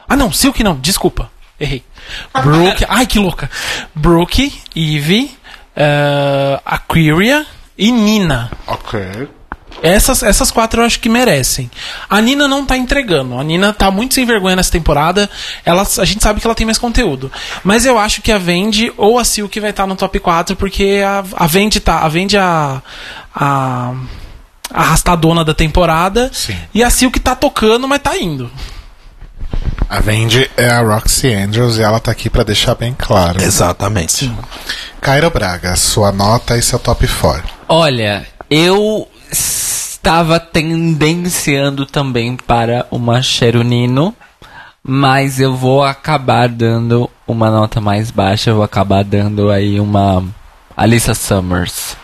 Ah, 0.07 0.15
não, 0.15 0.31
Silk 0.31 0.63
não, 0.63 0.79
desculpa. 0.79 1.29
Errei. 1.59 1.83
Brooke, 2.41 2.85
ai 2.87 3.05
que 3.05 3.19
louca. 3.19 3.51
Brooke, 3.93 4.53
Eve, 4.73 5.37
ah, 5.75 6.61
Aquaria 6.65 7.45
e 7.77 7.91
Nina. 7.91 8.51
Ok. 8.67 9.27
Essas, 9.81 10.23
essas 10.23 10.49
quatro 10.49 10.81
eu 10.81 10.85
acho 10.85 10.99
que 10.99 11.09
merecem. 11.09 11.69
A 12.09 12.21
Nina 12.21 12.47
não 12.47 12.65
tá 12.65 12.77
entregando. 12.77 13.37
A 13.37 13.43
Nina 13.43 13.73
tá 13.73 13.91
muito 13.91 14.13
sem 14.13 14.25
vergonha 14.25 14.55
nessa 14.55 14.71
temporada. 14.71 15.29
Ela, 15.65 15.81
a 15.81 16.05
gente 16.05 16.23
sabe 16.23 16.39
que 16.39 16.47
ela 16.47 16.55
tem 16.55 16.65
mais 16.65 16.77
conteúdo. 16.77 17.31
Mas 17.63 17.85
eu 17.85 17.97
acho 17.97 18.21
que 18.21 18.31
a 18.31 18.37
Vendi 18.37 18.93
ou 18.95 19.19
a 19.19 19.25
Silk 19.25 19.59
vai 19.59 19.71
estar 19.71 19.85
no 19.85 19.95
top 19.95 20.19
4, 20.19 20.55
porque 20.55 21.01
a, 21.05 21.23
a 21.35 21.47
Vendi 21.47 21.79
tá. 21.79 21.99
A 21.99 22.07
Vendi 22.07 22.37
é 22.37 22.39
a. 22.39 22.81
a 23.35 23.93
a 24.73 24.81
arrastadona 24.81 25.45
da 25.45 25.53
temporada. 25.53 26.31
Sim. 26.33 26.57
E 26.73 26.83
a 26.83 26.89
Silk 26.89 27.19
tá 27.19 27.35
tocando, 27.35 27.87
mas 27.87 28.01
tá 28.01 28.17
indo. 28.17 28.49
A 29.89 29.99
Vendi 29.99 30.49
é 30.57 30.69
a 30.69 30.81
Roxy 30.81 31.33
Angels 31.33 31.77
e 31.77 31.83
ela 31.83 31.99
tá 31.99 32.11
aqui 32.11 32.29
pra 32.29 32.43
deixar 32.43 32.73
bem 32.75 32.95
claro. 32.97 33.41
Exatamente. 33.41 34.31
Cairo 34.99 35.29
Braga, 35.29 35.75
sua 35.75 36.11
nota 36.11 36.57
e 36.57 36.61
seu 36.61 36.79
top 36.79 37.07
4. 37.07 37.43
Olha, 37.67 38.25
eu 38.49 39.07
estava 39.31 40.39
tendenciando 40.39 41.85
também 41.85 42.35
para 42.35 42.87
uma 42.89 43.21
Cherunino, 43.21 44.15
mas 44.81 45.39
eu 45.39 45.55
vou 45.55 45.83
acabar 45.83 46.49
dando 46.49 47.09
uma 47.27 47.51
nota 47.51 47.79
mais 47.79 48.09
baixa, 48.09 48.49
eu 48.49 48.55
vou 48.55 48.63
acabar 48.63 49.03
dando 49.03 49.51
aí 49.51 49.79
uma 49.79 50.25
Alissa 50.75 51.13
Summers. 51.13 51.95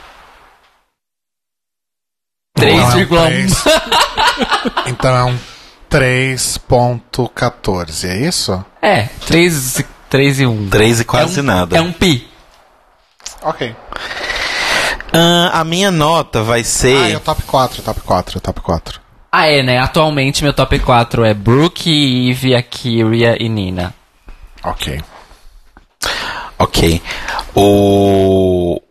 Então 2.57 2.69
é 2.69 2.85
um 2.85 2.89
3,1. 2.91 3.27
três. 3.27 3.63
Então 4.87 5.15
é 5.15 5.23
um 5.23 5.37
3.14, 5.89 8.05
é 8.07 8.17
isso? 8.17 8.63
É, 8.81 9.03
3, 9.27 9.83
3 10.09 10.39
e 10.39 10.45
1. 10.45 10.69
Três 10.69 10.99
e 10.99 11.05
quase 11.05 11.39
é 11.39 11.41
um, 11.41 11.45
nada. 11.45 11.77
É 11.77 11.81
um 11.81 11.91
pi. 11.91 12.27
Ok. 13.41 13.75
Ah, 15.11 15.59
a 15.59 15.63
minha 15.63 15.89
nota 15.91 16.43
vai 16.43 16.59
Ah, 16.59 16.61
é 16.61 16.63
ser. 16.63 17.15
o 17.15 17.19
top 17.19 17.41
4, 17.43 17.81
top 17.81 18.01
4, 18.01 18.39
top 18.39 18.61
4. 18.61 19.01
Ah, 19.31 19.47
é, 19.47 19.63
né? 19.63 19.79
Atualmente 19.79 20.43
meu 20.43 20.53
top 20.53 20.77
4 20.79 21.25
é 21.25 21.33
Brooke, 21.33 22.29
Eve, 22.29 22.55
Akiria 22.55 23.35
e 23.41 23.49
Nina. 23.49 23.93
Ok. 24.63 25.01
Ok. 26.57 27.01
O. 27.55 28.81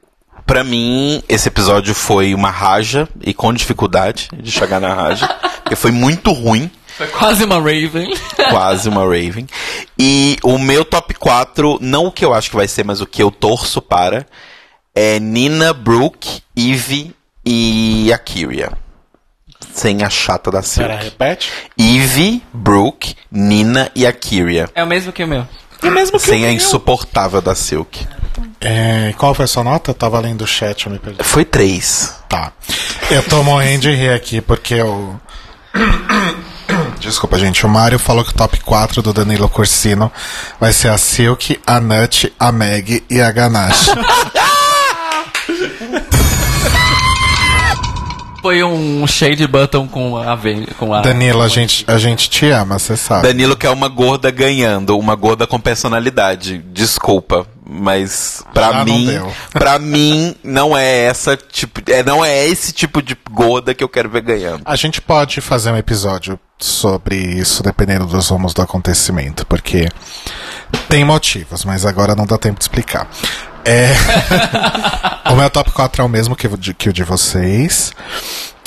Pra 0.47 0.65
mim, 0.65 1.23
esse 1.29 1.49
episódio 1.49 1.95
foi 1.95 2.33
uma 2.35 2.51
raja 2.51 3.07
e 3.21 3.35
com 3.35 3.53
dificuldade 3.53 4.29
de 4.35 4.51
chegar 4.51 4.81
na 4.81 4.95
raja. 4.95 5.29
porque 5.63 5.77
foi 5.77 5.91
muito 5.91 6.33
ruim. 6.33 6.71
Foi 6.99 7.07
quase 7.07 7.45
uma 7.45 7.61
Raven. 7.61 8.13
Quase 8.51 8.89
uma 8.89 9.03
Raven. 9.03 9.47
E 9.97 10.37
o 10.43 10.59
meu 10.59 10.85
top 10.85 11.15
4, 11.15 11.79
não 11.81 12.07
o 12.07 12.13
que 12.13 12.25
eu 12.25 12.35
acho 12.35 12.51
que 12.51 12.57
vai 12.57 12.67
ser, 12.67 12.85
mas 12.85 13.01
o 13.01 13.07
que 13.07 13.23
eu 13.23 13.31
torço 13.31 13.81
para, 13.81 14.27
é 14.93 15.21
Nina, 15.21 15.73
Brooke, 15.73 16.43
Eve 16.57 17.15
e 17.47 18.13
Akiria. 18.13 18.73
Sem 19.73 20.03
a 20.03 20.11
chata 20.11 20.51
da 20.51 20.61
Silk. 20.61 20.89
Pera, 20.89 21.01
repete. 21.01 21.53
Eve, 21.79 22.43
Brooke, 22.53 23.15
Nina 23.31 23.93
e 23.95 24.05
Akiria. 24.05 24.69
É 24.75 24.83
o 24.83 24.87
mesmo 24.87 25.13
que 25.13 25.23
o 25.23 25.29
meu. 25.29 25.47
Sem 26.19 26.47
a 26.47 26.51
insuportável 26.51 27.41
da 27.41 27.55
Silk. 27.55 28.05
É, 28.61 29.15
qual 29.17 29.35
foi 29.35 29.45
a 29.45 29.49
sua 29.49 29.63
nota? 29.63 29.93
Eu 29.93 29.95
tava 29.95 30.19
lendo 30.19 30.43
o 30.43 30.47
chat, 30.49 30.87
eu 30.87 30.93
me 30.93 30.99
perdi. 30.99 31.23
Foi 31.23 31.45
três. 31.45 32.17
Tá. 32.29 32.53
Eu 33.09 33.23
tô 33.23 33.45
morrendo 33.45 33.83
de 33.83 33.95
rir 33.95 34.11
aqui 34.11 34.41
porque 34.41 34.83
o. 34.83 35.15
Desculpa, 37.01 37.39
gente. 37.39 37.65
O 37.65 37.69
Mário 37.69 37.99
falou 37.99 38.25
que 38.25 38.31
o 38.31 38.35
top 38.35 38.61
4 38.61 39.03
do 39.03 39.13
Danilo 39.13 39.49
Corsino 39.49 40.11
vai 40.61 40.73
ser 40.73 40.89
a 40.89 40.99
Silk, 40.99 41.61
a 41.67 41.81
Nut, 41.81 42.33
a 42.39 42.53
Meg 42.53 43.05
e 43.09 43.21
a 43.21 43.31
Ganache. 43.31 43.91
Foi 48.41 48.63
um 48.63 49.05
shade 49.07 49.47
button 49.47 49.89
com 49.89 50.17
a 50.17 50.39
com 50.79 50.95
a 50.95 51.01
Danilo, 51.01 51.43
a 51.43 51.49
gente, 51.49 51.85
a 51.89 51.99
gente 51.99 52.31
te 52.31 52.47
ama, 52.49 52.79
você 52.79 52.97
sabe. 52.97 53.27
Danilo 53.27 53.57
quer 53.57 53.69
uma 53.71 53.89
gorda 53.89 54.31
ganhando, 54.31 54.97
uma 54.97 55.15
gorda 55.17 55.47
com 55.47 55.59
personalidade. 55.61 56.59
Desculpa, 56.73 57.47
mas 57.69 58.43
pra 58.55 58.73
Já 58.73 58.73
não 58.73 58.85
mim, 58.85 59.21
para 59.53 59.79
mim 59.79 60.37
não 60.43 60.77
é 60.77 60.99
essa 61.05 61.37
tipo, 61.37 61.83
é, 61.91 62.03
não 62.03 62.25
é 62.25 62.47
esse 62.47 62.73
tipo 62.73 63.03
de 63.03 63.17
gorda 63.31 63.75
que 63.75 63.83
eu 63.83 63.89
quero 63.89 64.09
ver 64.09 64.23
ganhando. 64.23 64.63
A 64.65 64.77
gente 64.77 65.03
pode 65.03 65.41
fazer 65.41 65.73
um 65.73 65.77
episódio 65.77 66.39
sobre 66.65 67.17
isso, 67.17 67.63
dependendo 67.63 68.07
dos 68.07 68.29
rumos 68.29 68.53
do 68.53 68.63
acontecimento, 68.63 69.47
porque 69.47 69.89
tem 70.89 71.05
motivos, 71.05 71.65
mas 71.65 71.87
agora 71.87 72.15
não 72.15 72.27
dá 72.27 72.37
tempo 72.39 72.59
de 72.59 72.65
explicar. 72.65 73.09
É... 73.65 73.93
o 75.31 75.37
meu 75.37 75.51
top 75.51 75.71
4 75.73 76.03
é 76.03 76.05
o 76.05 76.09
mesmo 76.09 76.35
que 76.35 76.47
o 76.47 76.57
de, 76.57 76.75
que 76.75 76.89
o 76.89 76.93
de 76.93 77.05
vocês. 77.05 77.93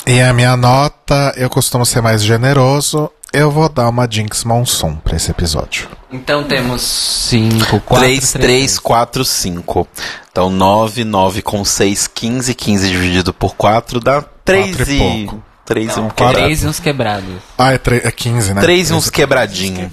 E 0.06 0.22
a 0.22 0.34
minha 0.34 0.56
nota, 0.58 1.34
eu 1.36 1.50
costumo 1.50 1.86
ser 1.86 2.02
mais 2.02 2.24
generoso. 2.24 3.10
Eu 3.34 3.50
vou 3.50 3.70
dar 3.70 3.88
uma 3.88 4.08
Jinx 4.10 4.44
Monsoon 4.44 4.96
pra 4.96 5.16
esse 5.16 5.32
episódio. 5.32 5.88
Então 6.12 6.44
temos 6.44 6.82
5, 6.82 7.80
4, 7.80 8.06
3, 8.06 8.32
3, 8.34 8.80
4, 8.80 9.24
5. 9.24 9.88
Então 10.32 10.50
9, 10.50 11.04
9 11.06 11.42
com 11.42 11.64
6, 11.64 12.08
15. 12.08 12.54
15 12.54 12.90
dividido 12.90 13.34
por 13.34 13.56
4 13.56 14.00
dá 14.00 14.22
3 14.44 14.76
Quatro 14.76 14.92
e 14.92 14.96
e. 14.96 15.26
pouco. 15.26 15.51
3 15.74 15.88
e 15.90 16.00
um 16.00 16.04
quatro. 16.04 16.16
quebrado. 16.16 16.38
3 16.46 16.64
e 16.64 16.68
uns 16.68 16.80
quebrados. 16.80 17.36
Ah, 17.58 17.74
é, 17.74 17.80
é 18.04 18.12
15, 18.12 18.54
né? 18.54 18.62
3 18.62 18.90
e 18.90 18.94
uns 18.94 19.10
quebradinhos. 19.10 19.92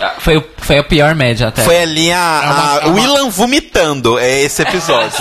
Ah, 0.00 0.14
Foi, 0.18 0.36
o- 0.38 0.44
foi 0.58 0.78
a 0.78 0.84
pior 0.84 1.14
média 1.14 1.48
até. 1.48 1.62
Foi 1.62 1.78
ali 1.82 2.10
a, 2.12 2.80
a- 2.82 2.86
o 2.88 2.94
Willan 2.94 3.28
vomitando. 3.30 4.18
É 4.18 4.40
esse 4.42 4.62
episódio. 4.62 5.18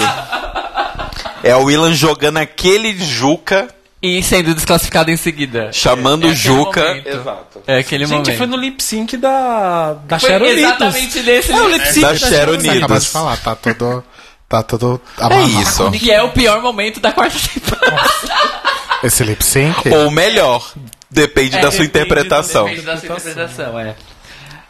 é 1.43 1.56
o 1.56 1.64
Willan 1.64 1.93
jogando 1.93 2.38
aquele 2.38 2.97
Juca, 2.97 3.68
E 4.01 4.23
sendo 4.23 4.53
desclassificado 4.56 5.11
em 5.11 5.18
seguida. 5.18 5.69
chamando 5.73 6.23
É 6.26 6.30
o 6.30 6.31
aquele 6.31 6.41
Juca. 6.43 6.81
momento. 6.85 7.07
Exato. 7.10 7.61
É 7.68 7.77
aquele 7.80 8.06
Gente, 8.06 8.18
momento. 8.19 8.38
foi 8.38 8.47
no 8.47 8.56
lip 8.57 8.81
sync 8.81 9.18
da, 9.18 9.93
da 10.06 10.18
Foi 10.19 10.31
exatamente 10.49 11.19
nesse 11.23 11.51
É 11.51 11.68
lip 11.68 11.85
sync 11.88 12.01
Da 12.01 12.11
da 12.14 12.18
Você 12.18 12.69
acabou 12.69 12.99
de 12.99 13.06
falar, 13.07 13.38
tá 13.38 13.56
tudo. 13.56 14.03
Tá 14.47 14.64
tudo 14.64 14.99
É 15.19 15.23
amarrado. 15.26 15.61
isso. 15.61 15.91
Que 15.91 16.10
é 16.11 16.23
o 16.23 16.30
pior 16.30 16.61
momento 16.61 16.99
da 16.99 17.11
quarta 17.11 17.38
temporada. 17.53 18.10
Esse 19.03 19.23
lip 19.23 19.43
sync. 19.43 19.88
Ou 19.89 20.11
melhor. 20.11 20.73
Depende 21.09 21.57
É, 21.57 21.61
da 21.61 21.71
sua 21.71 21.84
depende 21.85 21.89
interpretação. 21.89 22.65
Depende 22.65 22.85
da 22.85 22.97
sua 22.97 23.05
interpretação, 23.17 23.80
é. 23.80 23.95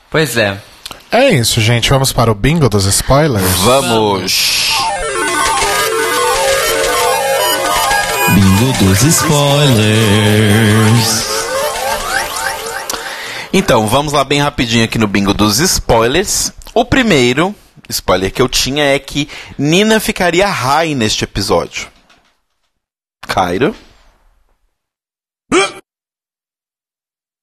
Pois 0.10 0.38
é. 0.38 0.58
É 1.12 1.30
isso, 1.30 1.60
gente. 1.60 1.90
Vamos 1.90 2.12
para 2.14 2.32
o 2.32 2.36
bingo 2.36 2.70
dos 2.70 2.86
spoilers. 2.86 3.46
Vamos. 3.58 4.70
Bingo 8.30 8.74
dos 8.84 9.02
spoilers. 9.04 10.50
Então, 13.52 13.88
vamos 13.88 14.14
lá 14.14 14.24
bem 14.24 14.40
rapidinho 14.40 14.86
aqui 14.86 14.98
no 15.00 15.08
bingo 15.08 15.34
dos 15.34 15.60
spoilers. 15.60 16.54
O 16.74 16.86
primeiro 16.86 17.54
spoiler 17.90 18.32
que 18.32 18.42
eu 18.42 18.48
tinha 18.48 18.84
é 18.86 19.00
que 19.00 19.28
Nina 19.58 20.00
ficaria 20.00 20.48
high 20.48 20.94
neste 20.94 21.24
episódio. 21.24 21.88
Cairo. 23.28 23.76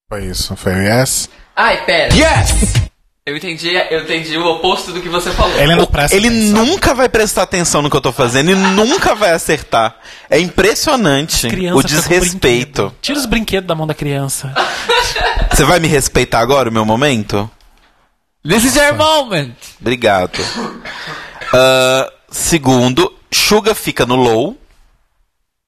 Foi 0.08 0.24
isso, 0.24 0.54
foi 0.56 0.72
o 0.72 0.82
yes. 0.82 1.28
Ai, 1.54 1.84
pera. 1.84 2.14
Yes! 2.14 2.74
Eu 3.24 3.36
entendi, 3.36 3.74
eu 3.90 4.04
entendi 4.04 4.38
o 4.38 4.46
oposto 4.46 4.92
do 4.92 5.02
que 5.02 5.08
você 5.08 5.32
falou. 5.32 5.58
Ele 5.58 5.74
não 5.74 5.86
presta 5.86 6.16
Ele 6.16 6.28
atenção. 6.28 6.64
nunca 6.64 6.94
vai 6.94 7.08
prestar 7.08 7.42
atenção 7.42 7.82
no 7.82 7.90
que 7.90 7.96
eu 7.96 8.00
tô 8.00 8.12
fazendo 8.12 8.52
e 8.52 8.54
nunca 8.54 9.16
vai 9.16 9.32
acertar. 9.32 9.96
É 10.30 10.38
impressionante 10.38 11.48
Criança 11.48 11.76
o 11.76 11.82
desrespeito. 11.82 12.94
Tira 13.02 13.18
os 13.18 13.26
brinquedos 13.26 13.66
da 13.66 13.74
mão 13.74 13.84
da 13.84 13.94
criança. 13.94 14.54
Você 15.50 15.64
vai 15.64 15.80
me 15.80 15.88
respeitar 15.88 16.38
agora, 16.38 16.68
o 16.68 16.72
meu 16.72 16.84
momento? 16.84 17.50
This 18.48 18.62
is 18.62 18.76
your 18.76 18.94
moment. 18.94 19.54
Obrigado. 19.80 20.38
Ah, 21.52 22.12
segundo, 22.30 23.12
Suga 23.32 23.74
fica 23.74 24.06
no 24.06 24.14
low. 24.14 24.56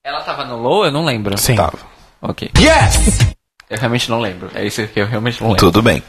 Ela 0.05 0.21
tava 0.23 0.45
no 0.45 0.57
low? 0.59 0.85
Eu 0.85 0.93
não 0.93 1.05
lembro. 1.05 1.37
Sim. 1.37 1.57
Tava. 1.57 1.79
Ok. 2.21 2.51
Yes! 2.59 3.19
Eu 3.71 3.79
realmente 3.79 4.11
não 4.11 4.21
lembro. 4.21 4.51
É 4.55 4.67
isso 4.67 4.87
que 4.89 5.01
eu 5.01 5.07
realmente 5.07 5.41
não 5.41 5.49
lembro. 5.49 5.67
Tudo 5.67 5.83
bem. 5.83 6.03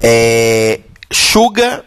É, 0.00 0.80
Suga. 1.10 1.84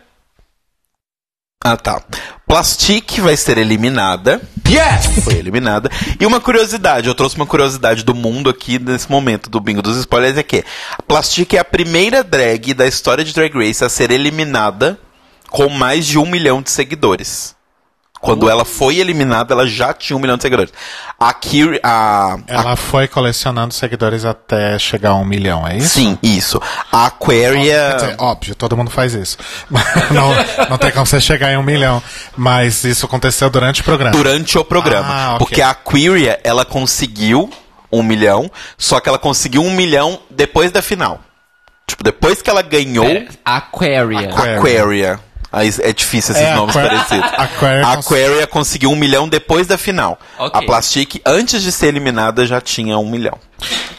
Ah, 1.64 1.76
tá. 1.76 2.02
Plastic 2.48 3.20
vai 3.20 3.36
ser 3.36 3.58
eliminada. 3.58 4.42
Yes! 4.68 5.24
Foi 5.24 5.36
eliminada. 5.36 5.90
E 6.20 6.26
uma 6.26 6.40
curiosidade, 6.40 7.08
eu 7.08 7.16
trouxe 7.16 7.36
uma 7.36 7.46
curiosidade 7.46 8.04
do 8.04 8.16
mundo 8.16 8.50
aqui 8.50 8.80
nesse 8.80 9.12
momento 9.12 9.50
do 9.50 9.60
bingo 9.60 9.82
dos 9.82 9.98
spoilers, 9.98 10.38
é 10.38 10.44
que 10.44 10.64
a 10.98 11.02
Plastic 11.04 11.54
é 11.54 11.60
a 11.60 11.66
primeira 11.66 12.24
drag 12.24 12.74
da 12.74 12.88
história 12.88 13.24
de 13.24 13.34
Drag 13.34 13.54
Race 13.54 13.84
a 13.84 13.90
ser 13.90 14.10
eliminada 14.10 14.98
com 15.50 15.68
mais 15.70 16.06
de 16.06 16.18
um 16.18 16.26
milhão 16.26 16.62
de 16.62 16.72
seguidores. 16.72 17.56
Quando 18.22 18.50
ela 18.50 18.66
foi 18.66 18.98
eliminada, 18.98 19.54
ela 19.54 19.66
já 19.66 19.94
tinha 19.94 20.16
um 20.16 20.20
milhão 20.20 20.36
de 20.36 20.44
seguidores. 20.44 20.74
A 21.18 21.34
Kiri, 21.34 21.80
a, 21.82 22.38
Ela 22.48 22.76
foi 22.76 23.08
colecionando 23.08 23.74
seguidores 23.74 24.26
até 24.26 24.78
chegar 24.78 25.12
a 25.12 25.16
um 25.16 25.24
milhão, 25.24 25.66
é 25.66 25.78
isso? 25.78 25.90
Sim, 25.90 26.18
isso. 26.22 26.62
A 26.92 27.06
Aquaria. 27.06 27.94
Dizer, 27.96 28.16
óbvio, 28.20 28.56
todo 28.56 28.76
mundo 28.76 28.92
faz 28.92 29.14
isso. 29.14 29.38
não, 30.12 30.32
não 30.70 30.78
tem 30.78 30.92
como 30.92 31.06
você 31.06 31.22
chegar 31.22 31.52
em 31.54 31.58
um 31.58 31.64
milhão. 31.64 32.04
Mas 32.36 32.84
isso 32.84 33.06
aconteceu 33.06 33.50
durante 33.50 33.82
o 33.82 33.84
programa. 33.86 34.12
durante 34.12 34.58
o 34.58 34.66
programa. 34.66 35.08
Ah, 35.10 35.30
ok. 35.36 35.40
Porque 35.40 35.62
a 35.62 35.70
Aquaria, 35.70 36.40
ela 36.44 36.66
conseguiu 36.66 37.50
um 37.92 38.04
milhão, 38.04 38.52
só 38.78 39.00
que 39.00 39.08
ela 39.10 39.18
conseguiu 39.18 39.64
um 39.64 39.72
milhão 39.72 40.20
depois 40.30 40.72
da 40.72 40.82
final. 40.82 41.20
Tipo, 41.88 42.04
depois 42.04 42.42
que 42.42 42.50
ela 42.50 42.62
ganhou 42.62 43.06
Aquaria. 43.46 44.30
Aqua- 44.30 44.56
Aquaria. 44.58 45.20
Aí 45.52 45.74
é 45.82 45.92
difícil 45.92 46.36
esses 46.36 46.48
É, 46.48 46.54
nomes 46.56 46.76
parecidos. 46.76 47.30
Aquaria 47.38 47.88
Aquaria 47.88 48.48
conseguiu 48.48 48.92
um 48.92 48.96
milhão 48.96 49.28
depois 49.28 49.66
da 49.66 49.78
final. 49.78 50.20
Ok. 50.38 50.62
A 50.62 50.66
Plastic, 50.66 51.16
antes 51.26 51.62
de 51.64 51.72
ser 51.72 51.88
eliminada, 51.88 52.46
já 52.46 52.62
tinha 52.62 52.98
um 53.00 53.10
milhão. 53.10 53.38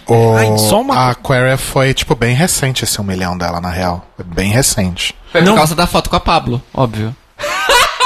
O, 0.07 0.35
Ai, 0.35 0.57
só 0.59 0.81
uma- 0.81 0.95
A 0.95 1.11
Aquaria 1.11 1.57
foi, 1.59 1.93
tipo, 1.93 2.15
bem 2.15 2.35
recente 2.35 2.85
esse 2.85 3.01
um 3.01 3.05
milhão 3.05 3.37
dela, 3.37 3.61
na 3.61 3.71
real. 3.71 4.07
É 4.19 4.23
Bem 4.23 4.51
recente. 4.51 5.15
Foi 5.33 5.41
por 5.43 5.49
Não. 5.49 5.57
causa 5.57 5.75
da 5.75 5.87
foto 5.87 6.09
com 6.09 6.17
a 6.17 6.21
Pablo, 6.21 6.63
óbvio. 6.73 7.15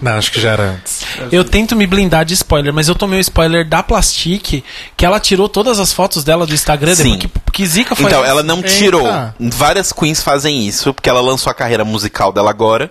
Não, 0.00 0.12
acho 0.12 0.30
que 0.30 0.40
já 0.40 0.50
era 0.52 0.62
antes. 0.62 1.04
Eu 1.32 1.42
tento 1.44 1.74
me 1.74 1.84
blindar 1.84 2.24
de 2.24 2.32
spoiler, 2.34 2.72
mas 2.72 2.86
eu 2.86 2.94
tomei 2.94 3.18
o 3.18 3.20
spoiler 3.20 3.68
da 3.68 3.82
Plastic, 3.82 4.62
que 4.96 5.04
ela 5.04 5.18
tirou 5.18 5.48
todas 5.48 5.80
as 5.80 5.92
fotos 5.92 6.22
dela 6.22 6.46
do 6.46 6.54
Instagram 6.54 6.94
Sim. 6.94 7.02
depois 7.18 7.32
que, 7.32 7.47
que 7.58 7.66
Zica 7.66 7.96
foi. 7.96 8.06
Então, 8.06 8.24
ela 8.24 8.40
não 8.40 8.58
Eita. 8.58 8.68
tirou. 8.68 9.04
Várias 9.40 9.92
queens 9.92 10.22
fazem 10.22 10.64
isso, 10.64 10.94
porque 10.94 11.10
ela 11.10 11.20
lançou 11.20 11.50
a 11.50 11.54
carreira 11.54 11.84
musical 11.84 12.32
dela 12.32 12.50
agora. 12.50 12.88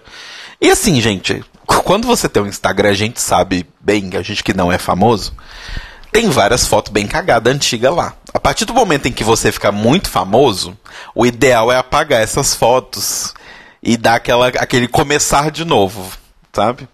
E 0.59 0.69
assim, 0.69 0.99
gente, 0.99 1.41
quando 1.65 2.05
você 2.05 2.27
tem 2.27 2.43
um 2.43 2.47
Instagram, 2.47 2.89
a 2.89 2.93
gente 2.93 3.21
sabe 3.21 3.65
bem, 3.79 4.09
a 4.17 4.21
gente 4.21 4.43
que 4.43 4.53
não 4.53 4.69
é 4.69 4.77
famoso, 4.77 5.31
tem 6.11 6.29
várias 6.29 6.67
fotos 6.67 6.91
bem 6.91 7.07
cagadas 7.07 7.55
antigas 7.55 7.95
lá. 7.95 8.13
A 8.33 8.41
partir 8.41 8.65
do 8.65 8.73
momento 8.73 9.07
em 9.07 9.13
que 9.13 9.23
você 9.23 9.53
fica 9.53 9.71
muito 9.71 10.09
famoso, 10.09 10.77
o 11.15 11.25
ideal 11.25 11.71
é 11.71 11.77
apagar 11.77 12.21
essas 12.21 12.53
fotos 12.53 13.33
e 13.81 13.95
dar 13.95 14.15
aquela, 14.15 14.49
aquele 14.49 14.89
começar 14.89 15.49
de 15.49 15.63
novo, 15.63 16.11
sabe? 16.51 16.89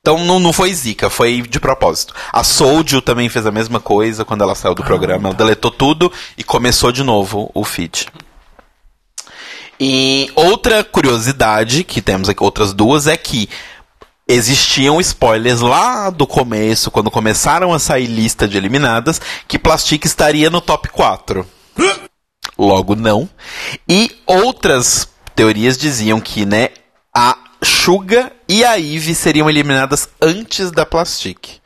Então 0.00 0.24
não, 0.24 0.40
não 0.40 0.52
foi 0.52 0.72
zica, 0.72 1.10
foi 1.10 1.42
de 1.42 1.60
propósito. 1.60 2.14
A 2.32 2.42
Soulju 2.42 3.02
também 3.02 3.28
fez 3.28 3.44
a 3.44 3.50
mesma 3.50 3.80
coisa 3.80 4.24
quando 4.24 4.42
ela 4.42 4.54
saiu 4.54 4.74
do 4.74 4.82
programa. 4.82 5.28
Ela 5.28 5.36
deletou 5.36 5.70
tudo 5.70 6.10
e 6.38 6.42
começou 6.42 6.90
de 6.90 7.02
novo 7.02 7.50
o 7.54 7.62
feed. 7.64 8.08
E 9.78 10.30
outra 10.34 10.82
curiosidade, 10.82 11.84
que 11.84 12.00
temos 12.00 12.28
aqui 12.28 12.42
outras 12.42 12.72
duas, 12.72 13.06
é 13.06 13.16
que 13.16 13.48
existiam 14.26 15.00
spoilers 15.00 15.60
lá 15.60 16.08
do 16.08 16.26
começo, 16.26 16.90
quando 16.90 17.10
começaram 17.10 17.72
a 17.72 17.78
sair 17.78 18.06
lista 18.06 18.48
de 18.48 18.56
eliminadas, 18.56 19.20
que 19.46 19.58
Plastic 19.58 20.04
estaria 20.04 20.48
no 20.48 20.60
top 20.60 20.88
4. 20.88 21.46
Logo 22.56 22.94
não. 22.94 23.28
E 23.88 24.16
outras 24.26 25.08
teorias 25.34 25.76
diziam 25.76 26.20
que, 26.20 26.46
né, 26.46 26.68
a 27.14 27.36
Suga 27.62 28.32
e 28.48 28.64
a 28.64 28.78
Eve 28.78 29.14
seriam 29.14 29.48
eliminadas 29.48 30.08
antes 30.20 30.70
da 30.70 30.84
Plastic. 30.86 31.58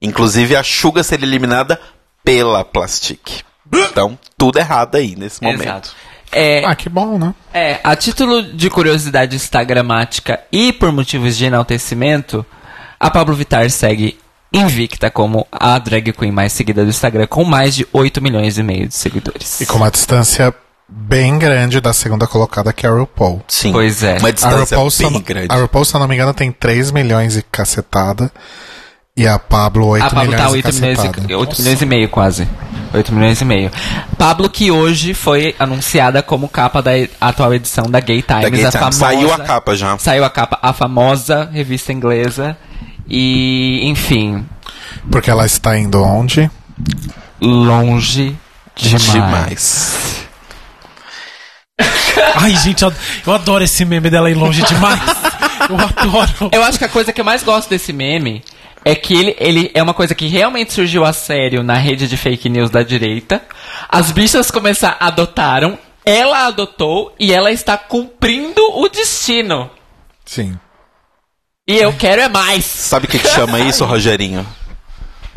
Inclusive 0.00 0.56
a 0.56 0.62
Suga 0.62 1.02
seria 1.02 1.26
eliminada 1.26 1.80
pela 2.24 2.64
Plastic. 2.64 3.42
Então, 3.72 4.18
tudo 4.36 4.58
errado 4.58 4.96
aí 4.96 5.14
nesse 5.16 5.42
momento. 5.42 5.62
Exato. 5.62 5.94
É, 6.30 6.64
Ah, 6.64 6.74
que 6.74 6.88
bom, 6.88 7.18
né? 7.18 7.34
é, 7.52 7.78
a 7.84 7.94
título 7.94 8.42
de 8.42 8.70
curiosidade 8.70 9.36
instagramática 9.36 10.40
e 10.50 10.72
por 10.72 10.90
motivos 10.90 11.36
de 11.36 11.44
enaltecimento, 11.44 12.44
a 12.98 13.10
Pablo 13.10 13.34
Vittar 13.34 13.68
segue 13.70 14.18
invicta 14.52 15.10
como 15.10 15.46
a 15.52 15.78
drag 15.78 16.12
queen 16.12 16.32
mais 16.32 16.52
seguida 16.52 16.84
do 16.84 16.90
Instagram, 16.90 17.26
com 17.26 17.44
mais 17.44 17.74
de 17.74 17.86
8 17.92 18.20
milhões 18.22 18.56
e 18.58 18.62
meio 18.62 18.88
de 18.88 18.94
seguidores. 18.94 19.60
E 19.60 19.66
com 19.66 19.76
uma 19.76 19.90
distância 19.90 20.54
bem 20.94 21.38
grande 21.38 21.80
da 21.80 21.92
segunda 21.92 22.26
colocada, 22.26 22.72
que 22.72 22.86
é 22.86 22.88
a 22.88 22.92
RuPaul. 22.92 23.42
Sim. 23.48 23.72
Pois 23.72 24.02
é. 24.02 24.18
Uma 24.18 24.28
A 24.28 24.32
distância 24.32 24.76
RuPaul, 24.76 24.90
se 24.90 25.02
bem 25.04 25.12
não- 25.12 25.20
grande. 25.20 25.48
a 25.50 25.56
RuPaul, 25.56 25.84
se 25.84 25.94
eu 25.94 26.00
não 26.00 26.08
me 26.08 26.14
engano, 26.14 26.34
tem 26.34 26.52
3 26.52 26.90
milhões 26.90 27.36
e 27.36 27.42
cacetada. 27.42 28.30
E 29.14 29.26
a 29.26 29.38
Pablo, 29.38 29.88
8 29.88 30.02
a 30.06 30.08
Pablo 30.08 30.22
milhões 30.30 30.40
tá 30.42 30.48
e 30.48 30.52
8 30.52 30.74
milhões, 30.74 30.96
cacetada. 30.98 31.26
e, 31.32 31.34
8 31.34 31.60
milhões 31.60 31.82
e 31.82 31.86
meio, 31.86 32.08
quase. 32.08 32.48
8 32.94 33.12
milhões 33.14 33.40
e 33.40 33.44
meio. 33.44 33.70
Pablo, 34.16 34.48
que 34.48 34.70
hoje 34.70 35.12
foi 35.12 35.54
anunciada 35.58 36.22
como 36.22 36.48
capa 36.48 36.80
da 36.80 36.96
e- 36.96 37.10
atual 37.20 37.52
edição 37.52 37.84
da 37.90 38.00
Gay 38.00 38.22
Times, 38.22 38.42
Da 38.42 38.48
Gay 38.48 38.64
a 38.64 38.70
Times. 38.70 38.98
famosa. 38.98 38.98
Saiu 38.98 39.32
a 39.34 39.38
capa 39.38 39.76
já. 39.76 39.98
Saiu 39.98 40.24
a 40.24 40.30
capa, 40.30 40.58
a 40.62 40.72
famosa 40.72 41.48
revista 41.52 41.92
inglesa. 41.92 42.56
E, 43.06 43.86
enfim, 43.86 44.46
Porque 45.10 45.30
ela 45.30 45.44
está 45.44 45.76
indo 45.76 46.02
onde? 46.02 46.50
longe 47.40 48.34
demais. 48.76 49.12
Demais. 49.12 50.21
Ai, 52.34 52.56
gente, 52.56 52.82
eu, 52.82 53.32
adoro 53.32 53.64
esse 53.64 53.84
meme 53.84 54.10
dela 54.10 54.30
ir 54.30 54.34
longe 54.34 54.62
demais. 54.62 55.00
eu 55.68 55.76
adoro. 55.78 56.50
Eu 56.52 56.62
acho 56.64 56.78
que 56.78 56.84
a 56.84 56.88
coisa 56.88 57.12
que 57.12 57.20
eu 57.20 57.24
mais 57.24 57.42
gosto 57.42 57.68
desse 57.68 57.92
meme 57.92 58.42
é 58.84 58.94
que 58.94 59.14
ele, 59.14 59.36
ele 59.38 59.70
é 59.74 59.82
uma 59.82 59.94
coisa 59.94 60.14
que 60.14 60.26
realmente 60.26 60.72
surgiu 60.72 61.04
a 61.04 61.12
sério 61.12 61.62
na 61.62 61.74
rede 61.74 62.08
de 62.08 62.16
fake 62.16 62.48
news 62.48 62.70
da 62.70 62.82
direita. 62.82 63.42
As 63.88 64.10
bichas 64.10 64.50
começaram, 64.50 64.96
adotaram, 65.00 65.78
ela 66.04 66.46
adotou 66.46 67.14
e 67.18 67.32
ela 67.32 67.52
está 67.52 67.76
cumprindo 67.76 68.62
o 68.74 68.88
destino. 68.88 69.70
Sim. 70.24 70.58
E 71.66 71.76
eu 71.76 71.92
quero 71.92 72.20
é 72.20 72.28
mais. 72.28 72.64
Sabe 72.64 73.06
o 73.06 73.08
que, 73.08 73.18
que 73.18 73.28
chama 73.28 73.60
isso, 73.68 73.84
Rogerinho? 73.84 74.46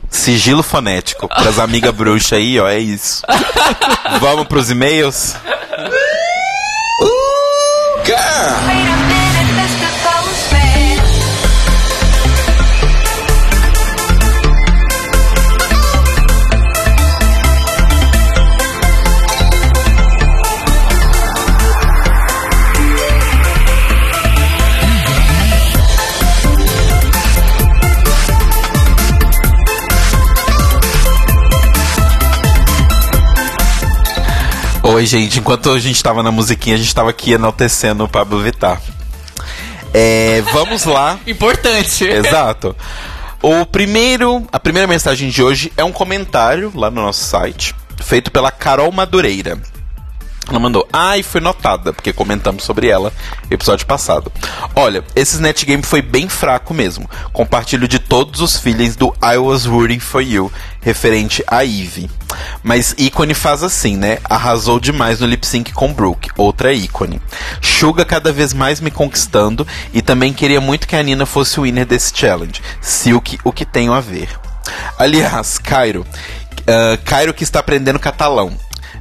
Sigilo 0.09 0.63
fonético. 0.63 1.27
Pras 1.27 1.59
amigas 1.59 1.93
bruxas 1.93 2.33
aí, 2.33 2.59
ó, 2.59 2.67
é 2.67 2.79
isso. 2.79 3.21
Vamos 4.19 4.47
pros 4.47 4.71
e-mails? 4.71 5.35
girl 8.05 9.04
Oi, 34.95 35.05
gente. 35.05 35.39
Enquanto 35.39 35.71
a 35.71 35.77
gente 35.77 36.01
tava 36.01 36.23
na 36.23 36.31
musiquinha, 36.31 36.73
a 36.73 36.77
gente 36.77 36.95
tava 36.95 37.09
aqui 37.09 37.33
enaltecendo 37.33 38.05
o 38.05 38.07
Pablo 38.07 38.41
Vittar. 38.41 38.81
É, 39.93 40.41
vamos 40.53 40.85
lá. 40.85 41.19
Importante. 41.27 42.05
Exato. 42.05 42.73
O 43.41 43.65
primeiro, 43.65 44.47
a 44.53 44.57
primeira 44.57 44.87
mensagem 44.87 45.27
de 45.29 45.43
hoje 45.43 45.69
é 45.75 45.83
um 45.83 45.91
comentário 45.91 46.71
lá 46.73 46.89
no 46.89 47.01
nosso 47.01 47.25
site, 47.25 47.75
feito 48.01 48.31
pela 48.31 48.49
Carol 48.51 48.89
Madureira. 48.89 49.59
Ela 50.47 50.59
mandou, 50.59 50.87
ai, 50.93 51.23
foi 51.23 51.41
notada, 51.41 51.91
porque 51.91 52.13
comentamos 52.13 52.63
sobre 52.63 52.87
ela 52.87 53.11
no 53.49 53.53
episódio 53.53 53.85
passado. 53.85 54.31
Olha, 54.75 55.03
esse 55.15 55.41
netgame 55.41 55.81
foi 55.81 56.01
bem 56.01 56.29
fraco 56.29 56.73
mesmo. 56.73 57.09
Compartilho 57.33 57.87
de 57.87 57.97
todos 57.97 58.41
os 58.41 58.57
feelings 58.57 58.95
do 58.95 59.13
I 59.23 59.37
Was 59.37 59.65
Rooting 59.65 59.99
For 59.99 60.21
You, 60.21 60.51
referente 60.81 61.43
a 61.47 61.65
Eve. 61.65 62.09
Mas 62.61 62.93
ícone 62.97 63.33
faz 63.33 63.63
assim, 63.63 63.97
né? 63.97 64.19
Arrasou 64.23 64.79
demais 64.79 65.19
no 65.19 65.27
lip 65.27 65.45
sync 65.47 65.73
com 65.73 65.91
Brooke, 65.91 66.29
outra 66.37 66.73
ícone. 66.73 67.19
Suga 67.61 68.05
cada 68.05 68.31
vez 68.31 68.53
mais 68.53 68.79
me 68.79 68.91
conquistando 68.91 69.65
e 69.93 70.01
também 70.01 70.31
queria 70.31 70.61
muito 70.61 70.87
que 70.87 70.95
a 70.95 71.01
Nina 71.01 71.25
fosse 71.25 71.59
o 71.59 71.63
winner 71.63 71.85
desse 71.85 72.15
challenge. 72.15 72.61
Silk, 72.81 73.39
o 73.43 73.51
que 73.51 73.65
tenho 73.65 73.93
a 73.93 73.99
ver. 73.99 74.29
Aliás, 74.97 75.57
Cairo, 75.57 76.05
ah, 76.67 76.97
Cairo 77.03 77.33
que 77.33 77.43
está 77.43 77.59
aprendendo 77.59 77.99
catalão. 77.99 78.53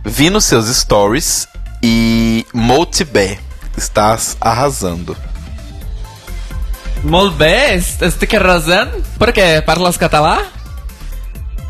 Vi 0.05 0.31
nos 0.31 0.45
seus 0.45 0.67
stories 0.69 1.49
e 1.83 2.47
Multibé 2.53 3.39
estás 3.77 4.37
arrasando. 4.41 5.17
Molt 7.03 7.35
bé, 7.37 7.75
estic 7.77 8.35
arrasant. 8.35 8.93
Per 9.19 9.33
què? 9.37 9.47
Parles 9.67 9.99
català? 10.01 10.39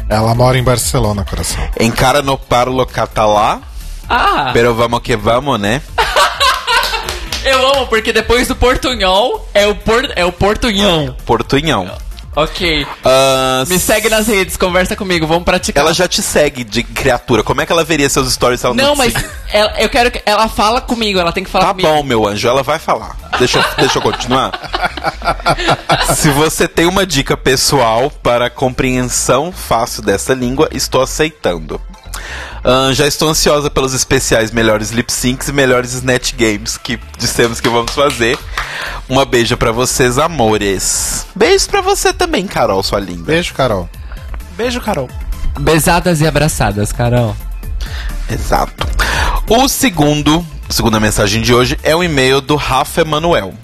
Ela 0.08 0.34
mora 0.34 0.58
em 0.58 0.62
Barcelona, 0.62 1.24
coração. 1.24 1.66
Encara 1.80 2.22
no 2.22 2.36
parlo 2.38 2.86
catalá, 2.86 3.60
Ah, 4.08 4.50
pero 4.52 4.74
vamos 4.74 5.00
que 5.00 5.16
vamos, 5.16 5.58
né? 5.58 5.80
eu 7.44 7.66
amo, 7.72 7.86
porque 7.86 8.12
depois 8.12 8.46
do 8.46 8.54
portunhol 8.54 9.48
é 9.54 9.66
o, 9.66 9.74
por, 9.74 10.04
é 10.14 10.24
o 10.24 10.30
portunhão. 10.30 11.16
Portunhão. 11.24 11.90
Ok. 12.36 12.86
Ah, 13.04 13.64
Me 13.68 13.78
segue 13.78 14.08
nas 14.08 14.26
redes, 14.26 14.56
conversa 14.56 14.96
comigo, 14.96 15.26
vamos 15.26 15.44
praticar. 15.44 15.82
ela 15.84 15.92
já 15.94 16.08
te 16.08 16.20
segue 16.20 16.64
de 16.64 16.82
criatura. 16.82 17.42
Como 17.44 17.60
é 17.60 17.66
que 17.66 17.72
ela 17.72 17.84
veria 17.84 18.08
seus 18.08 18.32
stories 18.32 18.60
se 18.60 18.66
ela 18.66 18.74
não 18.74 18.84
Não, 18.88 18.96
mas 18.96 19.14
ela- 19.52 19.72
eu 19.80 19.88
quero 19.88 20.10
que 20.10 20.20
ela 20.26 20.48
fala 20.48 20.80
comigo, 20.80 21.18
ela 21.18 21.30
tem 21.32 21.44
que 21.44 21.50
falar 21.50 21.66
Tá 21.66 21.70
comigo. 21.72 21.88
bom, 21.88 22.02
meu 22.02 22.26
anjo, 22.26 22.48
ela 22.48 22.62
vai 22.62 22.78
falar. 22.78 23.16
Deixa 23.38 23.58
eu, 23.58 23.64
deixa 23.78 23.98
eu 23.98 24.02
continuar. 24.02 24.50
Se 26.16 26.28
você 26.30 26.66
tem 26.66 26.86
uma 26.86 27.06
dica 27.06 27.36
pessoal 27.36 28.10
para 28.10 28.50
compreensão 28.50 29.52
fácil 29.52 30.02
dessa 30.02 30.34
língua, 30.34 30.68
estou 30.72 31.02
aceitando. 31.02 31.80
Já 32.94 33.06
estou 33.06 33.28
ansiosa 33.28 33.70
pelos 33.70 33.92
especiais 33.92 34.50
melhores 34.50 34.90
lip 34.90 35.12
syncs 35.12 35.48
e 35.48 35.52
melhores 35.52 35.92
snatch 35.92 36.34
games 36.34 36.76
que 36.76 36.98
dissemos 37.18 37.60
que 37.60 37.68
vamos 37.68 37.92
fazer. 37.92 38.38
Uma 39.08 39.24
beijo 39.24 39.56
pra 39.56 39.70
vocês, 39.72 40.18
amores. 40.18 41.26
Beijo 41.34 41.68
pra 41.68 41.80
você 41.80 42.12
também, 42.12 42.46
Carol, 42.46 42.82
sua 42.82 43.00
linda. 43.00 43.24
Beijo, 43.24 43.52
Carol. 43.52 43.88
Beijo, 44.56 44.80
Carol. 44.80 45.08
Besadas 45.60 46.20
e 46.20 46.26
abraçadas, 46.26 46.90
Carol. 46.92 47.36
Exato. 48.30 48.86
O 49.48 49.68
segundo, 49.68 50.44
segunda 50.70 50.98
mensagem 50.98 51.42
de 51.42 51.52
hoje 51.52 51.78
é 51.82 51.94
um 51.94 52.02
e-mail 52.02 52.40
do 52.40 52.56
Rafa 52.56 53.02
Emanuel. 53.02 53.54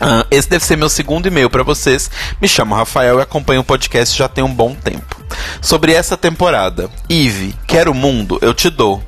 Ah, 0.00 0.24
esse 0.30 0.48
deve 0.48 0.64
ser 0.64 0.76
meu 0.76 0.88
segundo 0.88 1.26
e-mail 1.26 1.50
pra 1.50 1.62
vocês. 1.62 2.10
Me 2.40 2.48
chamo 2.48 2.74
Rafael 2.74 3.18
e 3.18 3.22
acompanho 3.22 3.60
o 3.62 3.64
podcast 3.64 4.16
já 4.16 4.28
tem 4.28 4.44
um 4.44 4.52
bom 4.52 4.74
tempo. 4.74 5.16
Sobre 5.60 5.92
essa 5.92 6.16
temporada, 6.16 6.88
Eve, 7.08 7.54
quero 7.66 7.90
o 7.90 7.94
mundo, 7.94 8.38
eu 8.40 8.54
te 8.54 8.70
dou. 8.70 9.02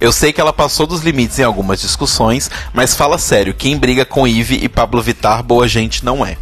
Eu 0.00 0.12
sei 0.12 0.32
que 0.32 0.40
ela 0.40 0.52
passou 0.52 0.86
dos 0.86 1.02
limites 1.02 1.38
em 1.38 1.44
algumas 1.44 1.80
discussões, 1.80 2.50
mas 2.72 2.94
fala 2.94 3.18
sério, 3.18 3.52
quem 3.52 3.76
briga 3.76 4.04
com 4.04 4.26
Eve 4.26 4.58
e 4.62 4.68
Pablo 4.68 5.02
Vittar, 5.02 5.42
boa 5.42 5.68
gente 5.68 6.04
não 6.04 6.24
é. 6.24 6.36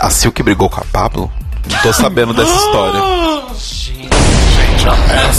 A 0.00 0.10
Silk 0.10 0.42
brigou 0.42 0.68
com 0.68 0.80
a 0.80 0.84
Pablo? 0.84 1.30
Não 1.70 1.78
tô 1.80 1.92
sabendo 1.92 2.34
dessa 2.34 2.52
história. 2.52 3.00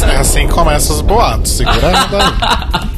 É 0.10 0.16
assim 0.18 0.48
que 0.48 0.54
começam 0.54 0.96
os 0.96 1.02
boatos. 1.02 1.52
Segura 1.52 1.88
ainda 1.88 2.26
aí. 2.26 2.90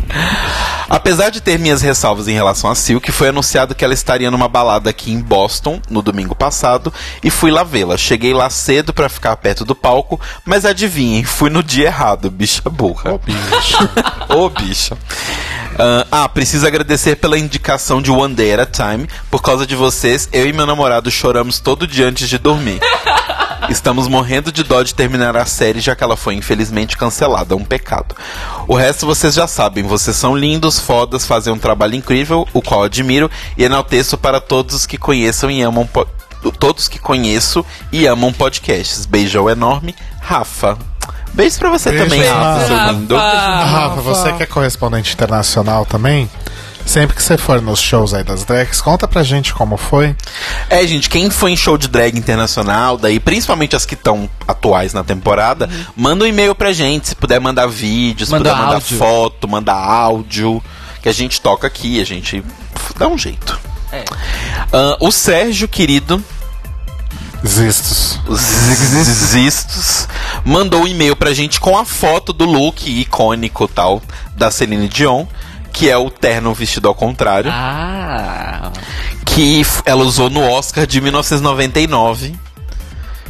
Apesar 0.89 1.30
de 1.30 1.41
ter 1.41 1.59
minhas 1.59 1.81
ressalvas 1.81 2.27
em 2.27 2.34
relação 2.34 2.69
a 2.69 2.76
Silk, 2.76 3.11
foi 3.11 3.30
anunciado 3.30 3.76
que 3.76 3.84
ela 3.84 3.93
estaria 3.93 4.31
numa 4.31 4.47
balada 4.47 4.89
aqui 4.89 5.11
em 5.11 5.19
Boston 5.19 5.81
no 5.89 6.01
domingo 6.01 6.34
passado 6.34 6.93
e 7.23 7.30
fui 7.30 7.51
lá 7.51 7.64
vê-la. 7.64 7.97
Cheguei 7.97 8.34
lá 8.34 8.49
cedo 8.49 8.93
pra 8.93 9.09
ficar 9.09 9.35
perto 9.38 9.65
do 9.65 9.76
palco, 9.76 10.19
mas 10.45 10.65
adivinhem, 10.65 11.23
fui 11.23 11.49
no 11.49 11.61
dia 11.61 11.88
errado, 11.88 12.31
bicha 12.31 12.69
burra. 12.69 13.14
Ô, 13.14 13.18
bicho. 13.18 13.89
Ô, 14.30 14.49
bicha. 14.49 14.97
Ah, 15.77 16.07
ah, 16.11 16.30
preciso 16.30 16.65
agradecer 16.65 17.18
pela 17.18 17.38
indicação 17.38 18.01
de 18.01 18.09
One 18.09 18.34
Day 18.34 18.53
at 18.53 18.59
a 18.59 18.65
Time. 18.65 19.07
Por 19.30 19.41
causa 19.41 19.65
de 19.68 19.76
vocês, 19.76 20.27
eu 20.31 20.47
e 20.47 20.53
meu 20.53 20.65
namorado 20.65 21.11
choramos 21.11 21.59
todo 21.59 21.85
dia 21.85 22.07
antes 22.07 22.27
de 22.27 22.38
dormir. 22.38 22.80
Estamos 23.70 24.08
morrendo 24.08 24.52
de 24.52 24.64
dó 24.64 24.82
de 24.84 24.94
terminar 24.94 25.36
a 25.36 25.46
série, 25.46 25.80
já 25.80 25.96
que 25.96 26.04
ela 26.04 26.16
foi 26.16 26.36
infelizmente 26.36 26.96
cancelada. 26.98 27.56
Um 27.56 27.64
pecado. 27.66 28.16
O 28.68 28.76
resto 28.76 29.06
vocês 29.06 29.34
já 29.34 29.48
sabem. 29.48 29.84
Vocês 29.84 30.16
são 30.16 30.36
lindos, 30.36 30.80
fodas, 30.80 31.26
fazem 31.26 31.52
um 31.52 31.58
trabalho 31.58 31.96
incrível, 31.96 32.48
o 32.54 32.62
qual 32.62 32.84
admiro 32.84 33.30
e 33.58 33.64
enalteço 33.64 34.18
para 34.18 34.40
todos 34.40 34.76
os 34.76 34.86
que 34.86 34.98
conheçam 34.98 35.50
e 35.52 35.62
amam. 35.62 35.88
Todos 36.60 36.88
que 36.88 37.00
conheço 37.00 37.66
e 37.92 38.06
amam 38.08 38.32
podcasts. 38.32 39.06
Beijão 39.06 39.50
enorme, 39.50 39.96
Rafa. 40.22 40.78
Beijo 41.34 41.58
pra 41.60 41.70
você 41.70 41.92
Beijo, 41.92 42.06
também, 42.06 42.24
Rafa, 42.24 42.44
Rafa. 42.44 42.68
seu 42.68 42.94
lindo. 42.94 43.16
Rafa, 43.18 44.02
você 44.02 44.34
que 44.34 44.44
é 44.44 44.46
correspondente 44.46 45.14
internacional 45.14 45.86
também? 45.86 46.30
Sempre 46.88 47.18
que 47.18 47.22
você 47.22 47.38
for 47.38 47.61
nos 47.61 47.80
shows 47.81 48.14
aí 48.14 48.23
das 48.23 48.45
drags, 48.45 48.80
conta 48.80 49.07
pra 49.07 49.22
gente 49.22 49.53
como 49.53 49.76
foi. 49.76 50.15
É, 50.69 50.88
gente, 50.88 51.09
quem 51.09 51.30
foi 51.30 51.51
em 51.51 51.57
show 51.57 51.77
de 51.77 51.89
drag 51.89 52.18
internacional, 52.18 52.97
daí 52.97 53.19
principalmente 53.19 53.76
as 53.76 53.85
que 53.85 53.93
estão 53.93 54.30
atuais 54.47 54.93
na 54.93 55.03
temporada, 55.03 55.69
manda 55.97 56.23
um 56.23 56.27
e-mail 56.27 56.55
pra 56.55 56.72
gente, 56.72 57.09
se 57.09 57.15
puder 57.15 57.41
mandar 57.41 57.68
vídeo, 57.68 58.26
se 58.26 58.31
Manda 58.31 58.49
puder 58.51 58.61
mandar 58.64 58.76
áudio. 58.76 58.97
foto, 58.97 59.47
mandar 59.49 59.76
áudio, 59.76 60.64
que 61.03 61.09
a 61.09 61.14
gente 61.14 61.41
toca 61.41 61.68
aqui, 61.68 61.99
a 61.99 62.05
gente 62.05 62.41
dá 62.97 63.07
um 63.09 63.18
jeito. 63.18 63.59
É. 63.91 64.05
Ah, 64.72 64.97
o 65.01 65.11
Sérgio, 65.11 65.68
querido, 65.68 66.23
Existos. 67.43 68.19
os 68.27 68.39
Zistos, 68.39 70.07
mandou 70.43 70.84
um 70.84 70.88
e-mail 70.88 71.15
pra 71.15 71.34
gente 71.34 71.59
com 71.59 71.77
a 71.77 71.85
foto 71.85 72.34
do 72.34 72.45
look 72.45 72.89
icônico 72.89 73.68
tal 73.68 74.01
da 74.35 74.49
Celine 74.51 74.88
Dion, 74.88 75.26
que 75.78 75.88
é 75.88 75.95
o 75.95 76.10
terno 76.10 76.52
vestido 76.56 76.88
ao 76.88 76.95
contrário. 76.95 77.52
Ah. 77.54 78.72
que 79.24 79.62
ela 79.86 80.04
usou 80.04 80.28
no 80.28 80.41
Oscar 80.49 80.88
de 80.88 80.99
1999. 80.99 82.34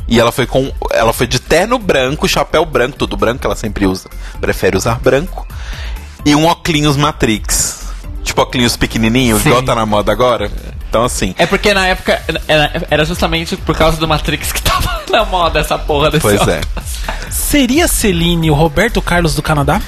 E 0.08 0.18
ela 0.18 0.32
foi 0.32 0.46
com. 0.48 0.72
Ela 0.92 1.12
foi 1.12 1.28
de 1.28 1.40
terno 1.40 1.78
branco, 1.78 2.26
chapéu 2.26 2.64
branco, 2.64 2.96
tudo 2.98 3.18
branco, 3.18 3.46
ela 3.46 3.56
sempre 3.58 3.86
usa. 3.86 4.10
Prefere 4.40 4.78
usar 4.78 4.98
branco. 5.00 5.46
E 6.26 6.34
um 6.36 6.46
óculos 6.46 6.96
Matrix. 6.96 7.82
Tipo 8.24 8.42
óculos 8.44 8.78
pequenininho, 8.78 9.38
Sim. 9.40 9.50
igual 9.50 9.64
tá 9.64 9.76
na 9.76 9.86
moda 9.86 10.14
agora. 10.14 10.50
Então 10.88 11.04
assim. 11.04 11.36
É 11.38 11.46
porque 11.46 11.74
na 11.74 11.86
época 11.88 12.22
era, 12.90 13.04
justamente 13.04 13.58
por 13.58 13.76
causa 13.76 13.98
do 13.98 14.08
Matrix 14.08 14.54
que 14.54 14.62
tava. 14.64 15.02
na 15.12 15.26
moda 15.26 15.60
essa 15.60 15.78
porra 15.78 16.10
desse 16.10 16.22
Pois 16.22 16.40
é. 16.48 16.62
óculos. 16.62 16.88
Seria 17.30 17.90
Celine 17.90 18.50
o 18.50 18.54
Roberto 18.54 19.02
Carlos 19.02 19.36
do 19.36 19.42
Canadá? 19.42 19.82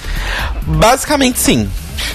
Basicamente 0.64 1.40
sim. 1.40 1.70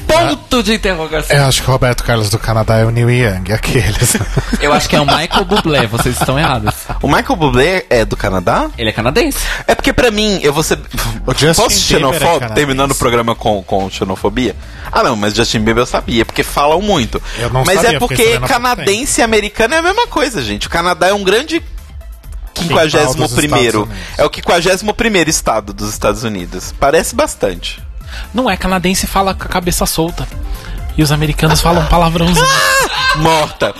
Ponto 0.06 0.62
de 0.62 0.74
interrogação. 0.74 1.36
Eu 1.36 1.44
acho 1.46 1.62
que 1.62 1.68
o 1.68 1.72
Roberto 1.72 2.04
Carlos 2.04 2.30
do 2.30 2.38
Canadá 2.38 2.78
é 2.78 2.84
o 2.84 2.90
Neil 2.90 3.10
Young, 3.10 3.52
aqueles. 3.52 4.16
Eu 4.60 4.72
acho 4.72 4.88
que 4.88 4.96
é 4.96 5.00
o 5.00 5.06
Michael 5.06 5.44
Bublé, 5.44 5.86
vocês 5.86 6.18
estão 6.18 6.38
errados. 6.38 6.74
O 7.02 7.08
Michael 7.08 7.36
Bublé 7.36 7.86
é 7.90 8.04
do 8.04 8.16
Canadá? 8.16 8.70
Ele 8.76 8.90
é 8.90 8.92
canadense. 8.92 9.38
É 9.66 9.74
porque 9.74 9.92
pra 9.92 10.10
mim, 10.10 10.38
eu 10.42 10.52
vou 10.52 10.62
ser. 10.62 10.78
O 11.26 11.32
Justin 11.32 11.62
Posso 11.62 11.76
é 11.76 11.80
xenofóbico? 11.80 12.24
canadense. 12.24 12.54
terminando 12.54 12.90
o 12.92 12.94
programa 12.94 13.34
com, 13.34 13.62
com 13.62 13.90
xenofobia? 13.90 14.54
Ah, 14.90 15.02
não, 15.02 15.16
mas 15.16 15.34
Justin 15.34 15.60
Bieber 15.60 15.82
eu 15.82 15.86
sabia, 15.86 16.24
porque 16.24 16.42
falam 16.42 16.80
muito. 16.80 17.20
Eu 17.38 17.50
não 17.50 17.64
mas 17.64 17.80
sabia, 17.80 17.96
é 17.96 17.98
porque 17.98 18.38
canadense 18.40 19.20
e 19.20 19.24
americano 19.24 19.74
é 19.74 19.78
a 19.78 19.82
mesma 19.82 20.06
coisa, 20.06 20.42
gente. 20.42 20.66
O 20.66 20.70
Canadá 20.70 21.08
é 21.08 21.14
um 21.14 21.24
grande. 21.24 21.62
Quintal 22.54 22.84
dos 22.86 22.92
51 22.92 23.24
Estados 23.24 23.74
Unidos. 23.74 23.88
É 24.16 24.24
o 24.24 24.30
51 24.32 25.28
estado 25.28 25.72
dos 25.72 25.90
Estados 25.90 26.22
Unidos. 26.22 26.72
Parece 26.78 27.14
bastante. 27.14 27.82
Não 28.32 28.50
é 28.50 28.56
canadense 28.56 29.06
fala 29.06 29.34
com 29.34 29.44
a 29.44 29.48
cabeça 29.48 29.86
solta. 29.86 30.26
E 30.96 31.02
os 31.02 31.10
americanos 31.10 31.60
falam 31.60 31.86
palavrãozinho. 31.86 32.46
Morta. 33.16 33.74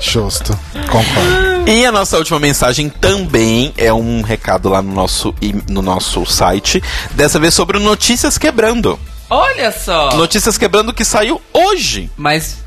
Justo. 0.00 0.58
Concordo. 0.90 1.68
E 1.68 1.84
a 1.84 1.92
nossa 1.92 2.18
última 2.18 2.38
mensagem 2.38 2.88
também 2.88 3.72
é 3.76 3.92
um 3.92 4.22
recado 4.22 4.68
lá 4.68 4.82
no 4.82 4.92
nosso, 4.92 5.34
no 5.68 5.82
nosso 5.82 6.24
site. 6.26 6.82
Dessa 7.12 7.38
vez 7.38 7.54
sobre 7.54 7.76
o 7.78 7.80
Notícias 7.80 8.38
Quebrando. 8.38 8.98
Olha 9.28 9.72
só. 9.72 10.10
Notícias 10.14 10.58
Quebrando 10.58 10.92
que 10.92 11.04
saiu 11.04 11.40
hoje. 11.52 12.10
Mas 12.16 12.58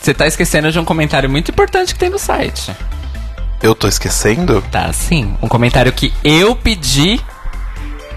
você 0.00 0.12
tá 0.12 0.26
esquecendo 0.26 0.70
de 0.70 0.78
um 0.78 0.84
comentário 0.84 1.30
muito 1.30 1.50
importante 1.50 1.92
que 1.92 1.98
tem 1.98 2.10
no 2.10 2.18
site. 2.18 2.74
Eu 3.62 3.74
tô 3.74 3.88
esquecendo? 3.88 4.62
Tá, 4.70 4.92
sim. 4.92 5.36
Um 5.40 5.48
comentário 5.48 5.92
que 5.92 6.12
eu 6.22 6.54
pedi 6.54 7.20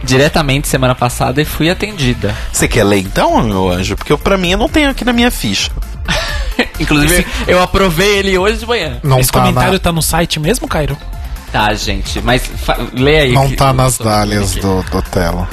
diretamente 0.03 0.67
semana 0.67 0.93
passada 0.95 1.41
e 1.41 1.45
fui 1.45 1.69
atendida. 1.69 2.35
Você 2.51 2.67
quer 2.67 2.83
ler 2.83 2.99
então, 2.99 3.41
meu 3.43 3.69
anjo? 3.71 3.95
Porque 3.95 4.11
eu, 4.11 4.17
pra 4.17 4.37
mim 4.37 4.51
eu 4.51 4.57
não 4.57 4.69
tenho 4.69 4.89
aqui 4.89 5.03
na 5.05 5.13
minha 5.13 5.31
ficha. 5.31 5.71
Inclusive, 6.79 7.25
eu 7.47 7.61
aprovei 7.61 8.17
ele 8.17 8.37
hoje 8.37 8.59
de 8.59 8.65
manhã. 8.65 8.97
Não 9.03 9.19
Esse 9.19 9.31
tá, 9.31 9.39
comentário 9.39 9.73
na, 9.73 9.79
tá 9.79 9.91
no 9.91 10.01
site 10.01 10.39
mesmo, 10.39 10.67
Cairo? 10.67 10.97
Tá, 11.51 11.73
gente, 11.73 12.19
mas 12.21 12.41
fa- 12.45 12.77
lê 12.93 13.19
aí. 13.19 13.31
não 13.33 13.49
que- 13.49 13.55
tá 13.55 13.71
nas 13.73 13.97
dálias 13.97 14.55
do, 14.55 14.83
do 14.83 15.01
Telo. 15.03 15.47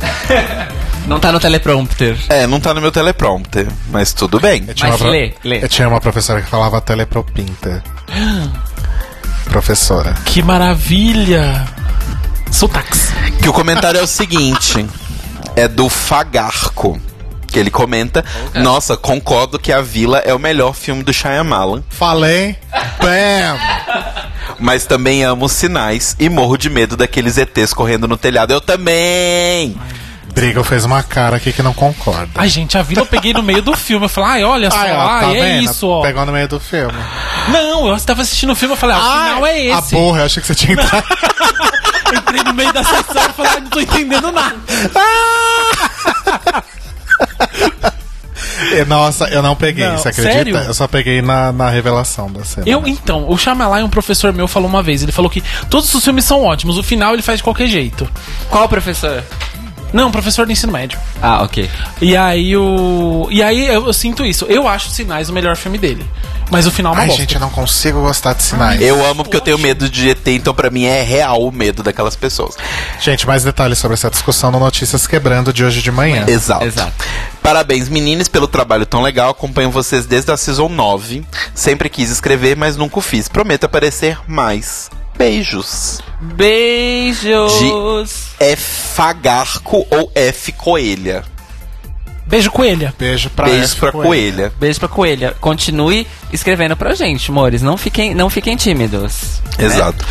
Não 1.06 1.18
tá 1.18 1.32
no 1.32 1.40
teleprompter. 1.40 2.16
É, 2.28 2.46
não 2.46 2.60
tá 2.60 2.72
no 2.74 2.80
meu 2.80 2.92
teleprompter, 2.92 3.66
mas 3.90 4.12
tudo 4.12 4.38
bem. 4.38 4.64
Eu 4.68 4.74
tinha 4.74 4.90
Mas 4.90 5.00
uma 5.00 5.06
pro- 5.06 5.10
lê, 5.10 5.34
lê. 5.42 5.64
Eu 5.64 5.68
tinha 5.68 5.88
uma 5.88 6.00
professora 6.00 6.40
que 6.42 6.48
falava 6.48 6.80
telepropinter. 6.80 7.82
Professora. 9.46 10.14
Que 10.24 10.42
maravilha! 10.42 11.66
Sotaques. 12.52 13.09
Que 13.42 13.48
o 13.48 13.52
comentário 13.52 13.98
é 13.98 14.02
o 14.02 14.06
seguinte: 14.06 14.86
é 15.56 15.66
do 15.68 15.88
Fagarco. 15.88 17.00
Que 17.46 17.58
ele 17.58 17.70
comenta: 17.70 18.24
Nossa, 18.54 18.96
concordo 18.96 19.58
que 19.58 19.72
A 19.72 19.80
Vila 19.80 20.18
é 20.18 20.32
o 20.32 20.38
melhor 20.38 20.74
filme 20.74 21.02
do 21.02 21.12
Shyamalan, 21.12 21.82
Falei. 21.88 22.56
Bam! 23.00 23.58
mas 24.58 24.84
também 24.84 25.24
amo 25.24 25.46
os 25.46 25.52
sinais 25.52 26.14
e 26.18 26.28
morro 26.28 26.56
de 26.58 26.68
medo 26.68 26.96
daqueles 26.96 27.38
ETs 27.38 27.72
correndo 27.72 28.06
no 28.06 28.16
telhado. 28.16 28.52
Eu 28.52 28.60
também! 28.60 29.74
Briga 30.34 30.62
fez 30.64 30.84
uma 30.84 31.02
cara 31.02 31.36
aqui 31.36 31.52
que 31.52 31.62
não 31.62 31.72
concorda. 31.74 32.28
Ai, 32.34 32.48
gente, 32.48 32.76
a 32.78 32.82
vila 32.82 33.02
eu 33.02 33.06
peguei 33.06 33.32
no 33.32 33.42
meio 33.42 33.62
do 33.62 33.74
filme. 33.76 34.04
Eu 34.04 34.08
falei, 34.08 34.30
ai, 34.30 34.44
olha 34.44 34.70
só, 34.70 34.78
Ai, 34.78 34.92
ó, 34.92 35.00
ai, 35.00 35.20
tá 35.20 35.34
é 35.34 35.42
vendo? 35.42 35.64
isso, 35.70 35.88
ó. 35.88 36.02
Pegou 36.02 36.24
no 36.26 36.32
meio 36.32 36.48
do 36.48 36.60
filme. 36.60 36.94
Não, 37.48 37.88
eu 37.88 37.96
estava 37.96 38.22
assistindo 38.22 38.52
o 38.52 38.56
filme, 38.56 38.74
eu 38.74 38.78
falei, 38.78 38.96
ah, 38.96 39.00
o 39.00 39.24
final 39.24 39.46
é 39.46 39.50
A 39.72 39.78
esse. 39.78 39.94
burra, 39.94 40.20
eu 40.20 40.26
achei 40.26 40.40
que 40.40 40.46
você 40.46 40.54
tinha 40.54 40.72
entrado. 40.74 41.04
Eu 42.12 42.18
entrei 42.18 42.42
no 42.44 42.54
meio 42.54 42.72
da 42.72 42.82
sessão 42.84 43.22
e 43.28 43.32
falei, 43.32 43.50
ai, 43.52 43.60
não 43.60 43.70
tô 43.70 43.80
entendendo 43.80 44.32
nada. 44.32 44.56
Nossa, 48.86 49.24
eu 49.28 49.42
não 49.42 49.56
peguei, 49.56 49.86
Não, 49.86 49.98
você 49.98 50.08
acredita? 50.08 50.34
sério? 50.34 50.56
Eu 50.56 50.74
só 50.74 50.86
peguei 50.86 51.20
na, 51.22 51.52
na 51.52 51.68
revelação 51.70 52.30
da 52.30 52.44
cena. 52.44 52.68
Eu, 52.68 52.86
então, 52.86 53.28
o 53.28 53.36
Shyamalan, 53.36 53.84
um 53.84 53.90
professor 53.90 54.32
meu, 54.32 54.46
falou 54.46 54.68
uma 54.68 54.82
vez, 54.82 55.02
ele 55.02 55.12
falou 55.12 55.30
que 55.30 55.42
todos 55.68 55.92
os 55.94 56.04
filmes 56.04 56.24
são 56.24 56.44
ótimos, 56.44 56.78
o 56.78 56.82
final 56.82 57.14
ele 57.14 57.22
faz 57.22 57.38
de 57.38 57.42
qualquer 57.42 57.66
jeito. 57.66 58.08
Qual 58.48 58.68
professor? 58.68 59.24
Não, 59.92 60.10
professor 60.10 60.46
do 60.46 60.52
ensino 60.52 60.72
médio. 60.72 60.98
Ah, 61.20 61.42
ok. 61.42 61.68
E 62.00 62.16
aí 62.16 62.56
o. 62.56 63.26
E 63.30 63.42
aí 63.42 63.66
eu, 63.66 63.86
eu 63.86 63.92
sinto 63.92 64.24
isso. 64.24 64.44
Eu 64.46 64.68
acho 64.68 64.90
Sinais 64.90 65.28
o 65.28 65.32
melhor 65.32 65.56
filme 65.56 65.78
dele. 65.78 66.04
Mas 66.50 66.66
o 66.66 66.70
final 66.70 66.92
é 66.92 66.96
uma 66.96 67.02
Ai, 67.02 67.06
bosta. 67.08 67.22
gente, 67.22 67.34
eu 67.36 67.40
não 67.40 67.50
consigo 67.50 68.00
gostar 68.00 68.32
de 68.32 68.42
sinais. 68.42 68.80
Eu 68.80 69.04
amo 69.06 69.22
porque 69.22 69.36
eu 69.36 69.40
tenho 69.40 69.56
medo 69.58 69.88
de 69.88 70.10
ET, 70.10 70.26
então 70.26 70.52
pra 70.52 70.68
mim 70.68 70.84
é 70.84 71.00
real 71.02 71.46
o 71.46 71.52
medo 71.52 71.80
daquelas 71.82 72.16
pessoas. 72.16 72.56
Gente, 73.00 73.24
mais 73.24 73.44
detalhes 73.44 73.78
sobre 73.78 73.94
essa 73.94 74.10
discussão 74.10 74.50
no 74.50 74.58
Notícias 74.58 75.06
Quebrando 75.06 75.52
de 75.52 75.64
hoje 75.64 75.80
de 75.80 75.92
manhã. 75.92 76.24
Exato. 76.26 76.64
Exato. 76.64 76.92
Parabéns, 77.40 77.88
meninas, 77.88 78.26
pelo 78.26 78.48
trabalho 78.48 78.84
tão 78.84 79.00
legal. 79.00 79.30
Acompanho 79.30 79.70
vocês 79.70 80.06
desde 80.06 80.32
a 80.32 80.36
Season 80.36 80.68
9. 80.68 81.24
Sempre 81.54 81.88
quis 81.88 82.10
escrever, 82.10 82.56
mas 82.56 82.76
nunca 82.76 82.98
o 82.98 83.02
fiz. 83.02 83.28
Prometo 83.28 83.64
aparecer 83.64 84.18
mais. 84.26 84.90
Beijos. 85.20 86.00
Beijos. 86.18 87.62
F 88.40 88.62
Fagarco 88.94 89.86
ou 89.90 90.10
F 90.14 90.50
Coelha? 90.52 91.22
Beijo, 92.26 92.50
coelha. 92.50 92.94
Beijo 92.98 93.28
pra 93.28 93.44
Beijos 93.44 93.72
F. 93.72 93.80
pra 93.80 93.92
Coelho. 93.92 94.06
Coelha. 94.08 94.52
Beijo 94.58 94.78
pra 94.80 94.88
Coelha. 94.88 95.36
Continue 95.38 96.06
escrevendo 96.32 96.74
pra 96.74 96.94
gente, 96.94 97.30
amores. 97.30 97.60
Não 97.60 97.76
fiquem, 97.76 98.14
não 98.14 98.30
fiquem 98.30 98.56
tímidos. 98.56 99.42
né? 99.58 99.66
Exato. 99.66 100.06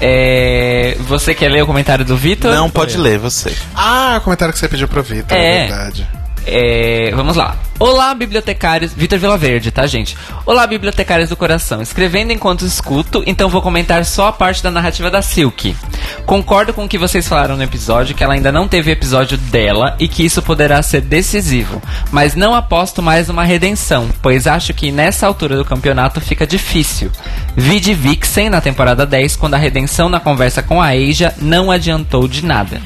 É, 0.00 0.96
você 1.06 1.32
quer 1.32 1.48
ler 1.48 1.62
o 1.62 1.66
comentário 1.66 2.04
do 2.04 2.16
Vitor? 2.16 2.52
Não, 2.52 2.68
pode 2.68 2.96
ler 2.96 3.18
você. 3.20 3.54
Ah, 3.72 4.16
o 4.18 4.20
comentário 4.22 4.52
que 4.52 4.58
você 4.58 4.66
pediu 4.66 4.88
pro 4.88 5.00
Vitor, 5.02 5.36
é, 5.38 5.44
É. 5.64 5.66
verdade. 5.68 6.08
É, 6.46 7.12
vamos 7.14 7.36
lá. 7.36 7.56
Olá, 7.78 8.14
bibliotecários. 8.14 8.92
Vitor 8.92 9.18
Vilaverde, 9.18 9.70
tá, 9.70 9.86
gente? 9.86 10.16
Olá, 10.44 10.66
bibliotecários 10.66 11.30
do 11.30 11.36
coração. 11.36 11.80
Escrevendo 11.80 12.30
enquanto 12.30 12.64
escuto, 12.64 13.22
então 13.26 13.48
vou 13.48 13.62
comentar 13.62 14.04
só 14.04 14.28
a 14.28 14.32
parte 14.32 14.62
da 14.62 14.70
narrativa 14.70 15.10
da 15.10 15.22
Silk. 15.22 15.74
Concordo 16.26 16.74
com 16.74 16.84
o 16.84 16.88
que 16.88 16.98
vocês 16.98 17.26
falaram 17.26 17.56
no 17.56 17.62
episódio, 17.62 18.14
que 18.14 18.22
ela 18.22 18.34
ainda 18.34 18.52
não 18.52 18.68
teve 18.68 18.90
episódio 18.90 19.38
dela 19.38 19.96
e 19.98 20.08
que 20.08 20.24
isso 20.24 20.42
poderá 20.42 20.82
ser 20.82 21.00
decisivo. 21.00 21.82
Mas 22.10 22.34
não 22.34 22.54
aposto 22.54 23.02
mais 23.02 23.28
numa 23.28 23.44
redenção, 23.44 24.08
pois 24.20 24.46
acho 24.46 24.74
que 24.74 24.92
nessa 24.92 25.26
altura 25.26 25.56
do 25.56 25.64
campeonato 25.64 26.20
fica 26.20 26.46
difícil. 26.46 27.10
Vi 27.56 27.80
de 27.80 27.94
Vixen 27.94 28.50
na 28.50 28.60
temporada 28.60 29.06
10, 29.06 29.36
quando 29.36 29.54
a 29.54 29.58
redenção 29.58 30.08
na 30.08 30.20
conversa 30.20 30.62
com 30.62 30.82
a 30.82 30.88
Asia 30.88 31.34
não 31.40 31.70
adiantou 31.70 32.28
de 32.28 32.44
nada. 32.44 32.80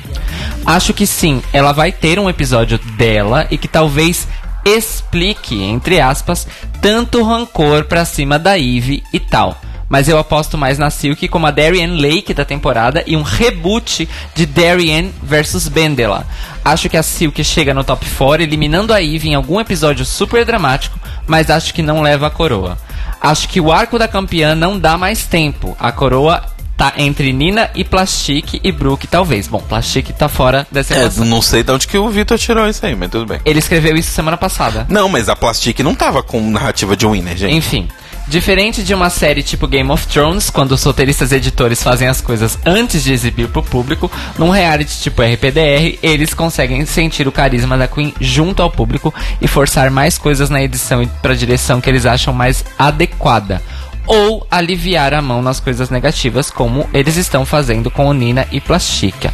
Acho 0.67 0.95
que 0.95 1.07
sim, 1.07 1.43
ela 1.53 1.73
vai 1.73 1.93
ter 1.93 2.19
um 2.19 2.29
episódio 2.29 2.79
dela 2.97 3.44
e 3.51 3.59
que 3.59 3.69
talvez 3.69 4.27
explique, 4.65 5.63
entre 5.63 6.01
aspas, 6.01 6.47
tanto 6.81 7.23
rancor 7.23 7.85
pra 7.85 8.05
cima 8.05 8.39
da 8.39 8.59
Eve 8.59 9.03
e 9.13 9.21
tal. 9.21 9.59
Mas 9.89 10.09
eu 10.09 10.19
aposto 10.19 10.57
mais 10.57 10.79
na 10.79 10.91
Silk 10.91 11.29
como 11.29 11.47
a 11.47 11.51
Darian 11.51 11.95
Lake 11.95 12.33
da 12.33 12.45
temporada 12.45 13.05
e 13.07 13.17
um 13.17 13.23
reboot 13.23 14.09
de 14.35 14.47
Darian 14.47 15.11
versus 15.23 15.69
Bendela. 15.69 16.27
Acho 16.65 16.89
que 16.89 16.97
a 16.97 17.03
Silk 17.03 17.45
chega 17.45 17.75
no 17.75 17.85
top 17.85 18.07
4 18.07 18.43
eliminando 18.43 18.93
a 18.95 19.03
Eve 19.03 19.29
em 19.29 19.35
algum 19.35 19.61
episódio 19.61 20.05
super 20.05 20.45
dramático, 20.45 20.99
mas 21.27 21.51
acho 21.51 21.75
que 21.75 21.83
não 21.83 22.01
leva 22.01 22.27
a 22.27 22.31
coroa. 22.31 22.79
Acho 23.21 23.49
que 23.49 23.61
o 23.61 23.71
arco 23.71 23.99
da 23.99 24.09
campeã 24.09 24.55
não 24.55 24.79
dá 24.79 24.99
mais 24.99 25.27
tempo. 25.27 25.77
A 25.79 25.93
coroa 25.93 26.43
tá 26.77 26.95
entre 26.97 27.33
Nina 27.33 27.71
e 27.75 27.85
Plastic 27.85 28.61
e 28.63 28.73
Brook, 28.73 29.07
talvez. 29.07 29.47
Bom, 29.49 29.61
Plastic 29.61 30.11
tá 30.11 30.29
fora 30.29 30.67
dessa 30.71 30.95
É, 30.95 31.11
não 31.25 31.43
sei 31.43 31.63
de 31.63 31.73
onde 31.73 31.87
que 31.87 31.99
o 31.99 32.09
Vitor 32.09 32.39
tirou 32.39 32.69
isso 32.69 32.85
aí, 32.85 32.95
mas 32.95 33.11
tudo 33.11 33.27
bem. 33.27 33.41
Ele 33.45 33.59
escreveu 33.59 33.95
isso 33.97 34.11
semana 34.11 34.37
passada. 34.37 34.87
Não, 34.89 35.09
mas 35.09 35.29
a 35.29 35.37
Plastic 35.37 35.81
não 35.81 35.95
tava 35.95 36.23
com 36.23 36.41
narrativa 36.51 36.97
de 36.97 37.07
winner, 37.07 37.37
gente. 37.37 37.55
Enfim. 37.55 37.89
Diferente 38.27 38.83
de 38.83 38.95
uma 38.95 39.11
série 39.11 39.43
tipo 39.43 39.67
Game 39.67 39.91
of 39.91 40.07
Thrones, 40.07 40.49
quando 40.49 40.73
os 40.73 40.83
roteiristas 40.83 41.31
e 41.31 41.37
editores 41.37 41.83
fazem 41.83 42.09
as 42.09 42.23
coisas 42.23 42.59
antes 42.65 43.05
de 43.05 43.13
exibir 43.13 43.49
pro 43.49 43.63
público, 43.63 44.11
num 44.39 44.49
reality 44.49 44.99
tipo 44.99 45.21
RPDR, 45.21 45.99
eles 46.03 46.33
conseguem 46.33 46.87
sentir 46.87 47.29
o 47.29 47.33
carisma 47.33 47.77
da 47.77 47.87
Queen 47.87 48.15
junto 48.19 48.63
ao 48.63 48.71
público 48.71 49.13
e 49.43 49.47
forçar 49.47 49.91
mais 49.91 50.17
coisas 50.17 50.49
na 50.49 50.63
edição 50.63 51.03
e 51.03 51.07
pra 51.07 51.35
direção 51.35 51.83
que 51.83 51.91
eles 51.91 52.07
acham 52.07 52.33
mais 52.33 52.65
adequada. 52.79 53.61
Ou 54.07 54.47
aliviar 54.51 55.15
a 55.15 55.23
mão 55.23 55.41
nas 55.41 55.61
coisas 55.61 55.89
negativas, 55.91 56.51
como 56.51 56.89
eles 56.93 57.17
estão 57.17 57.45
fazendo 57.47 57.91
com 57.91 58.07
o 58.07 58.13
Nina 58.13 58.47
e 58.53 58.61
Plastica. 58.61 59.33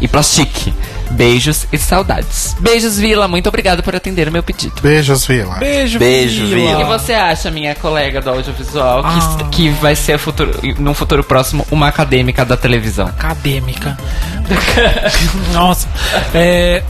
E 0.00 0.06
Plastic. 0.08 0.72
Beijos 1.10 1.66
e 1.72 1.78
saudades. 1.78 2.56
Beijos, 2.58 2.96
Vila. 2.98 3.28
Muito 3.28 3.48
obrigado 3.48 3.82
por 3.82 3.94
atender 3.94 4.26
o 4.28 4.32
meu 4.32 4.42
pedido. 4.42 4.74
Beijos, 4.82 5.24
Vila. 5.26 5.56
Beijo, 5.56 5.98
Beijo, 5.98 6.44
O 6.44 6.48
que 6.48 6.54
Vila. 6.54 6.84
você 6.98 7.12
acha, 7.12 7.50
minha 7.50 7.74
colega 7.74 8.20
do 8.20 8.30
audiovisual, 8.30 9.02
que, 9.02 9.08
Ah. 9.08 9.48
que 9.50 9.68
vai 9.70 9.94
ser 9.94 10.18
futuro, 10.18 10.52
num 10.78 10.94
futuro 10.94 11.22
próximo 11.22 11.64
uma 11.70 11.88
acadêmica 11.88 12.44
da 12.44 12.56
televisão? 12.56 13.06
acadêmica. 13.06 13.96
Nossa. 15.52 15.86
É. 16.34 16.82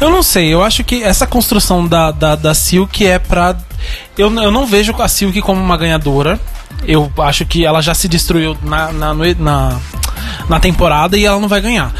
Eu 0.00 0.10
não 0.10 0.22
sei, 0.22 0.52
eu 0.54 0.62
acho 0.62 0.84
que 0.84 1.02
essa 1.02 1.26
construção 1.26 1.86
da, 1.86 2.10
da, 2.10 2.36
da 2.36 2.54
Silk 2.54 3.04
é 3.04 3.18
pra 3.18 3.56
Eu, 4.16 4.32
eu 4.40 4.50
não 4.50 4.66
vejo 4.66 4.94
a 5.00 5.08
Silk 5.08 5.40
como 5.42 5.60
uma 5.60 5.76
ganhadora. 5.76 6.38
Eu 6.86 7.10
acho 7.18 7.44
que 7.46 7.64
ela 7.64 7.80
já 7.82 7.94
se 7.94 8.08
destruiu 8.08 8.56
na, 8.62 8.92
na, 8.92 9.14
na, 9.14 9.80
na 10.48 10.60
temporada 10.60 11.16
e 11.16 11.24
ela 11.24 11.40
não 11.40 11.48
vai 11.48 11.60
ganhar. 11.60 11.92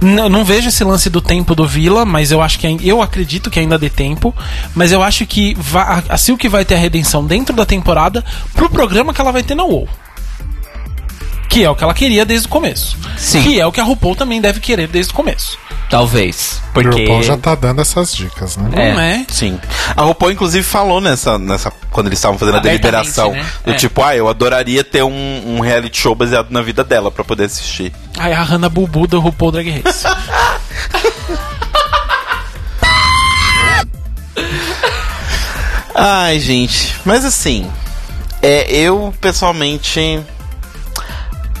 N- 0.00 0.20
Eu 0.20 0.28
não 0.28 0.44
vejo 0.44 0.68
esse 0.68 0.82
lance 0.84 1.10
do 1.10 1.20
tempo 1.20 1.54
do 1.54 1.66
Vila, 1.66 2.04
mas 2.04 2.30
eu 2.32 2.40
acho 2.40 2.58
que 2.58 2.78
eu 2.82 3.02
acredito 3.02 3.50
que 3.50 3.58
ainda 3.60 3.78
dê 3.78 3.90
tempo. 3.90 4.34
Mas 4.74 4.90
eu 4.92 5.02
acho 5.02 5.26
que 5.26 5.54
va- 5.58 6.02
a, 6.08 6.14
a 6.14 6.16
Silk 6.18 6.46
vai 6.48 6.64
ter 6.64 6.74
a 6.74 6.78
redenção 6.78 7.24
dentro 7.24 7.54
da 7.54 7.66
temporada 7.66 8.24
pro 8.54 8.70
programa 8.70 9.12
que 9.12 9.20
ela 9.20 9.32
vai 9.32 9.42
ter 9.42 9.54
na 9.54 9.64
WoW. 9.64 9.88
Que 11.52 11.64
é 11.64 11.68
o 11.70 11.74
que 11.76 11.84
ela 11.84 11.92
queria 11.92 12.24
desde 12.24 12.46
o 12.46 12.50
começo. 12.50 12.96
Sim. 13.18 13.42
Que 13.42 13.60
é 13.60 13.66
o 13.66 13.70
que 13.70 13.78
a 13.78 13.84
RuPaul 13.84 14.16
também 14.16 14.40
deve 14.40 14.58
querer 14.58 14.88
desde 14.88 15.12
o 15.12 15.14
começo. 15.14 15.58
Talvez. 15.90 16.62
O 16.70 16.72
Porque. 16.72 17.02
RuPaul 17.02 17.22
já 17.22 17.36
tá 17.36 17.54
dando 17.54 17.82
essas 17.82 18.14
dicas, 18.14 18.56
né? 18.56 18.70
É. 18.72 18.92
Não 18.94 19.00
é? 19.00 19.26
Sim. 19.28 19.60
A 19.94 20.02
RuPaul, 20.02 20.32
inclusive, 20.32 20.64
falou 20.64 20.98
nessa, 20.98 21.38
nessa 21.38 21.70
quando 21.90 22.06
eles 22.06 22.18
estavam 22.18 22.38
fazendo 22.38 22.56
a 22.56 22.60
deliberação. 22.60 23.32
né? 23.32 23.44
Do 23.66 23.72
É. 23.72 23.74
tipo, 23.74 24.02
ah, 24.02 24.16
eu 24.16 24.28
adoraria 24.28 24.82
ter 24.82 25.02
um, 25.02 25.42
um 25.56 25.60
reality 25.60 26.00
show 26.00 26.14
baseado 26.14 26.50
na 26.50 26.62
vida 26.62 26.82
dela 26.82 27.10
pra 27.10 27.22
poder 27.22 27.44
assistir. 27.44 27.92
Aí 28.18 28.32
a 28.32 28.42
Hannah 28.42 28.70
Bubu 28.70 29.06
do 29.06 29.20
RuPaul 29.20 29.52
Drag 29.52 29.68
Race. 29.82 30.04
Ai, 35.94 36.38
gente. 36.40 36.94
Mas 37.04 37.24
assim, 37.24 37.70
é, 38.40 38.70
eu 38.74 39.12
pessoalmente 39.20 40.20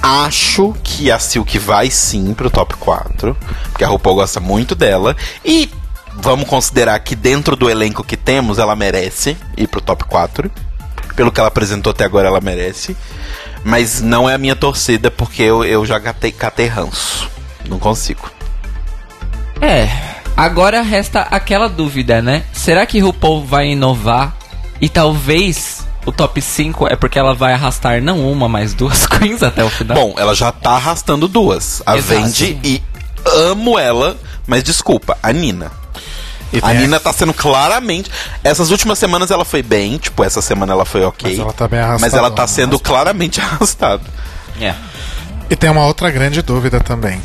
acho 0.02 0.74
que 0.82 1.10
a 1.10 1.18
Silk 1.18 1.58
vai 1.58 1.90
sim 1.90 2.34
pro 2.34 2.50
top 2.50 2.74
4. 2.76 3.36
Porque 3.70 3.84
a 3.84 3.88
RuPaul 3.88 4.16
gosta 4.16 4.40
muito 4.40 4.74
dela. 4.74 5.16
E 5.44 5.70
vamos 6.14 6.48
considerar 6.48 6.98
que 6.98 7.14
dentro 7.14 7.54
do 7.54 7.70
elenco 7.70 8.02
que 8.02 8.16
temos, 8.16 8.58
ela 8.58 8.74
merece 8.74 9.36
ir 9.56 9.68
pro 9.68 9.80
top 9.80 10.04
4. 10.04 10.50
Pelo 11.14 11.30
que 11.30 11.38
ela 11.38 11.48
apresentou 11.48 11.90
até 11.90 12.04
agora, 12.04 12.28
ela 12.28 12.40
merece. 12.40 12.96
Mas 13.64 14.00
não 14.00 14.28
é 14.28 14.34
a 14.34 14.38
minha 14.38 14.56
torcida, 14.56 15.10
porque 15.10 15.42
eu, 15.42 15.64
eu 15.64 15.86
já 15.86 16.00
catei, 16.00 16.32
catei 16.32 16.66
ranço. 16.66 17.30
Não 17.68 17.78
consigo. 17.78 18.30
É. 19.60 19.88
Agora 20.36 20.80
resta 20.80 21.20
aquela 21.22 21.68
dúvida, 21.68 22.20
né? 22.22 22.44
Será 22.52 22.86
que 22.86 22.98
RuPaul 22.98 23.44
vai 23.44 23.68
inovar 23.68 24.34
e 24.80 24.88
talvez 24.88 25.86
o 26.04 26.12
top 26.12 26.40
5 26.40 26.88
é 26.88 26.96
porque 26.96 27.18
ela 27.18 27.34
vai 27.34 27.52
arrastar 27.52 28.02
não 28.02 28.20
uma, 28.30 28.48
mas 28.48 28.74
duas 28.74 29.06
queens 29.08 29.42
até 29.42 29.62
o 29.64 29.70
final? 29.70 29.96
Bom, 29.96 30.14
ela 30.16 30.34
já 30.34 30.50
tá 30.50 30.72
arrastando 30.72 31.28
duas. 31.28 31.82
A 31.86 31.96
Exato. 31.96 32.20
Vendi 32.20 32.58
e 32.64 32.82
amo 33.24 33.78
ela, 33.78 34.16
mas 34.46 34.62
desculpa, 34.62 35.16
a 35.22 35.32
Nina. 35.32 35.70
E 36.52 36.60
A 36.62 36.74
Nina 36.74 37.00
tá 37.00 37.12
sendo 37.12 37.32
claramente. 37.32 38.10
Essas 38.44 38.70
últimas 38.70 38.98
semanas 38.98 39.30
ela 39.30 39.44
foi 39.44 39.62
bem, 39.62 39.96
tipo, 39.96 40.22
essa 40.22 40.42
semana 40.42 40.72
ela 40.72 40.84
foi 40.84 41.02
ok. 41.02 41.30
Mas 41.30 41.38
ela 41.40 41.52
tá 41.52 41.66
bem 41.66 41.80
arrastada, 41.80 42.00
Mas 42.02 42.14
ela 42.14 42.30
tá 42.30 42.46
sendo 42.46 42.78
claramente 42.78 43.40
arrastada. 43.40 44.02
É. 44.60 44.74
E 45.48 45.56
tem 45.56 45.70
uma 45.70 45.86
outra 45.86 46.10
grande 46.10 46.42
dúvida 46.42 46.78
também. 46.80 47.20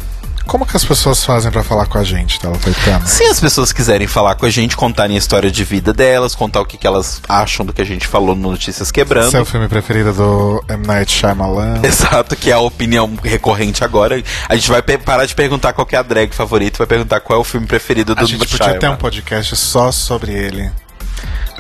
Como 0.48 0.66
que 0.66 0.78
as 0.78 0.86
pessoas 0.86 1.24
fazem 1.26 1.52
pra 1.52 1.62
falar 1.62 1.86
com 1.88 1.98
a 1.98 2.04
gente, 2.04 2.40
Tela 2.40 2.58
Caetano? 2.58 3.06
Se 3.06 3.24
as 3.26 3.40
pessoas 3.40 3.74
quiserem 3.74 4.08
falar 4.08 4.36
com 4.36 4.46
a 4.46 4.50
gente, 4.50 4.78
contarem 4.78 5.16
a 5.16 5.20
história 5.20 5.52
de 5.52 5.64
vida 5.66 5.94
delas, 5.94 6.34
contar 6.34 6.62
o 6.62 6.66
que, 6.66 6.78
que 6.78 6.88
elas 6.88 7.22
acham 7.28 7.66
do 7.66 7.74
que 7.74 7.82
a 7.82 7.86
gente 7.86 8.08
falou 8.08 8.34
no 8.34 8.52
Notícias 8.52 8.90
Quebrando. 8.90 9.30
Seu 9.30 9.46
filme 9.46 9.68
preferido 9.68 10.14
do 10.14 10.64
M. 10.70 10.88
Night 10.88 11.12
Shyamalan? 11.12 11.82
Exato, 11.84 12.36
que 12.36 12.50
é 12.50 12.54
a 12.54 12.60
opinião 12.60 13.14
recorrente 13.22 13.84
agora. 13.84 14.24
A 14.48 14.56
gente 14.56 14.70
vai 14.70 14.82
parar 14.82 15.26
de 15.26 15.36
perguntar 15.36 15.74
qual 15.74 15.86
que 15.86 15.96
é 15.96 16.00
a 16.00 16.04
drag 16.04 16.34
favorita, 16.34 16.78
vai 16.78 16.88
perguntar 16.88 17.20
qual 17.20 17.38
é 17.38 17.42
o 17.42 17.46
filme 17.46 17.68
preferido 17.68 18.16
do 18.16 18.22
A 18.22 18.26
gente 18.26 18.40
podia 18.40 18.58
ter 18.58 18.66
um 18.66 18.80
Shyamalan. 18.80 18.98
podcast 18.98 19.56
só 19.56 19.92
sobre 19.92 20.32
ele. 20.32 20.72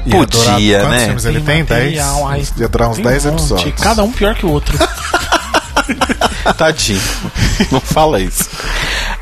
Ia 0.05 0.11
Podia, 0.11 0.80
quantos 0.80 0.89
né? 0.97 1.05
filmes 1.05 1.26
ele 1.26 1.41
tem? 1.41 1.65
10? 1.65 1.69
material, 1.95 2.27
ai. 2.30 2.47
Ia 2.57 2.68
durar 2.69 2.89
uns 2.89 2.95
Tem 2.95 3.05
10 3.05 3.26
um 3.26 3.30
monte, 3.31 3.39
episódios. 3.41 3.81
Cada 3.81 4.03
um 4.03 4.11
pior 4.11 4.35
que 4.35 4.45
o 4.45 4.49
outro. 4.49 4.77
Tadinho. 6.57 6.99
Não 7.71 7.79
fala 7.79 8.19
isso. 8.19 8.49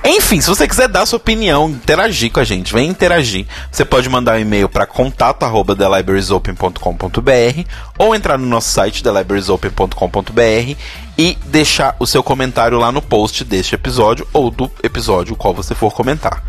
Enfim, 0.04 0.40
se 0.40 0.48
você 0.48 0.66
quiser 0.68 0.88
dar 0.88 1.06
sua 1.08 1.18
opinião, 1.18 1.70
interagir 1.70 2.32
com 2.32 2.40
a 2.40 2.44
gente, 2.44 2.72
vem 2.72 2.88
interagir. 2.88 3.48
Você 3.72 3.84
pode 3.84 4.08
mandar 4.08 4.36
um 4.36 4.40
e-mail 4.40 4.70
para 4.70 4.86
contato@thelibrariesopen.com.br 4.86 7.64
ou 7.98 8.14
entrar 8.14 8.38
no 8.38 8.46
nosso 8.46 8.70
site 8.70 9.02
thelibrariesopen.com.br 9.02 10.76
e 11.18 11.36
deixar 11.46 11.96
o 12.00 12.06
seu 12.06 12.22
comentário 12.22 12.78
lá 12.78 12.92
no 12.92 13.02
post 13.02 13.44
deste 13.44 13.74
episódio 13.74 14.28
ou 14.32 14.52
do 14.52 14.70
episódio 14.84 15.36
qual 15.36 15.56
você 15.56 15.74
for 15.74 15.92
comentar. 15.92 16.44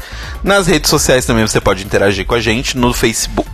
Nas 0.45 0.67
redes 0.67 0.91
sociais 0.91 1.25
também 1.25 1.47
você 1.47 1.61
pode 1.61 1.83
interagir 1.83 2.27
com 2.27 2.35
a 2.35 2.41
gente 2.41 2.77
no 2.77 2.93
Facebook 2.93 3.49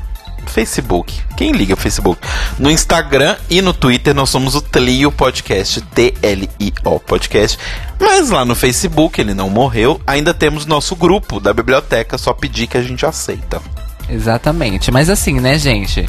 Facebook. 0.47 1.20
Quem 1.36 1.52
liga 1.52 1.77
Facebook? 1.77 2.20
No 2.59 2.70
Instagram 2.70 3.36
e 3.48 3.60
no 3.62 3.73
Twitter 3.73 4.14
nós 4.14 4.31
somos 4.31 4.55
o 4.55 4.62
Tlio 4.62 5.10
Podcast, 5.12 5.81
T-L-I-O 5.81 7.01
Podcast. 7.01 7.59
Mas 8.01 8.31
lá 8.31 8.44
no 8.44 8.55
Facebook, 8.55 9.20
ele 9.20 9.35
não 9.35 9.48
morreu, 9.48 10.01
ainda 10.06 10.35
temos 10.35 10.66
nosso 10.66 10.97
grupo 10.97 11.39
da 11.39 11.52
biblioteca, 11.52 12.19
só 12.19 12.32
pedir 12.32 12.66
que 12.66 12.77
a 12.77 12.82
gente 12.82 13.06
aceita. 13.06 13.62
Exatamente. 14.08 14.90
Mas 14.90 15.08
assim, 15.08 15.40
né, 15.40 15.58
gente? 15.58 16.08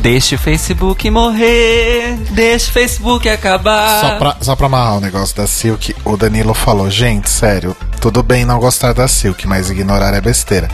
Deixa 0.00 0.34
o 0.34 0.38
Facebook 0.38 1.08
morrer, 1.10 2.14
deixa 2.32 2.68
o 2.68 2.72
Facebook 2.72 3.26
acabar. 3.28 4.00
Só 4.00 4.16
pra, 4.18 4.36
só 4.40 4.56
pra 4.56 4.66
amarrar 4.66 4.96
o 4.98 5.00
negócio 5.00 5.34
da 5.34 5.46
Silk, 5.46 5.94
o 6.04 6.16
Danilo 6.16 6.52
falou, 6.52 6.90
gente, 6.90 7.30
sério, 7.30 7.74
tudo 8.02 8.22
bem 8.22 8.44
não 8.44 8.58
gostar 8.58 8.92
da 8.92 9.08
Silk, 9.08 9.46
mas 9.46 9.70
ignorar 9.70 10.12
é 10.12 10.20
besteira. 10.20 10.68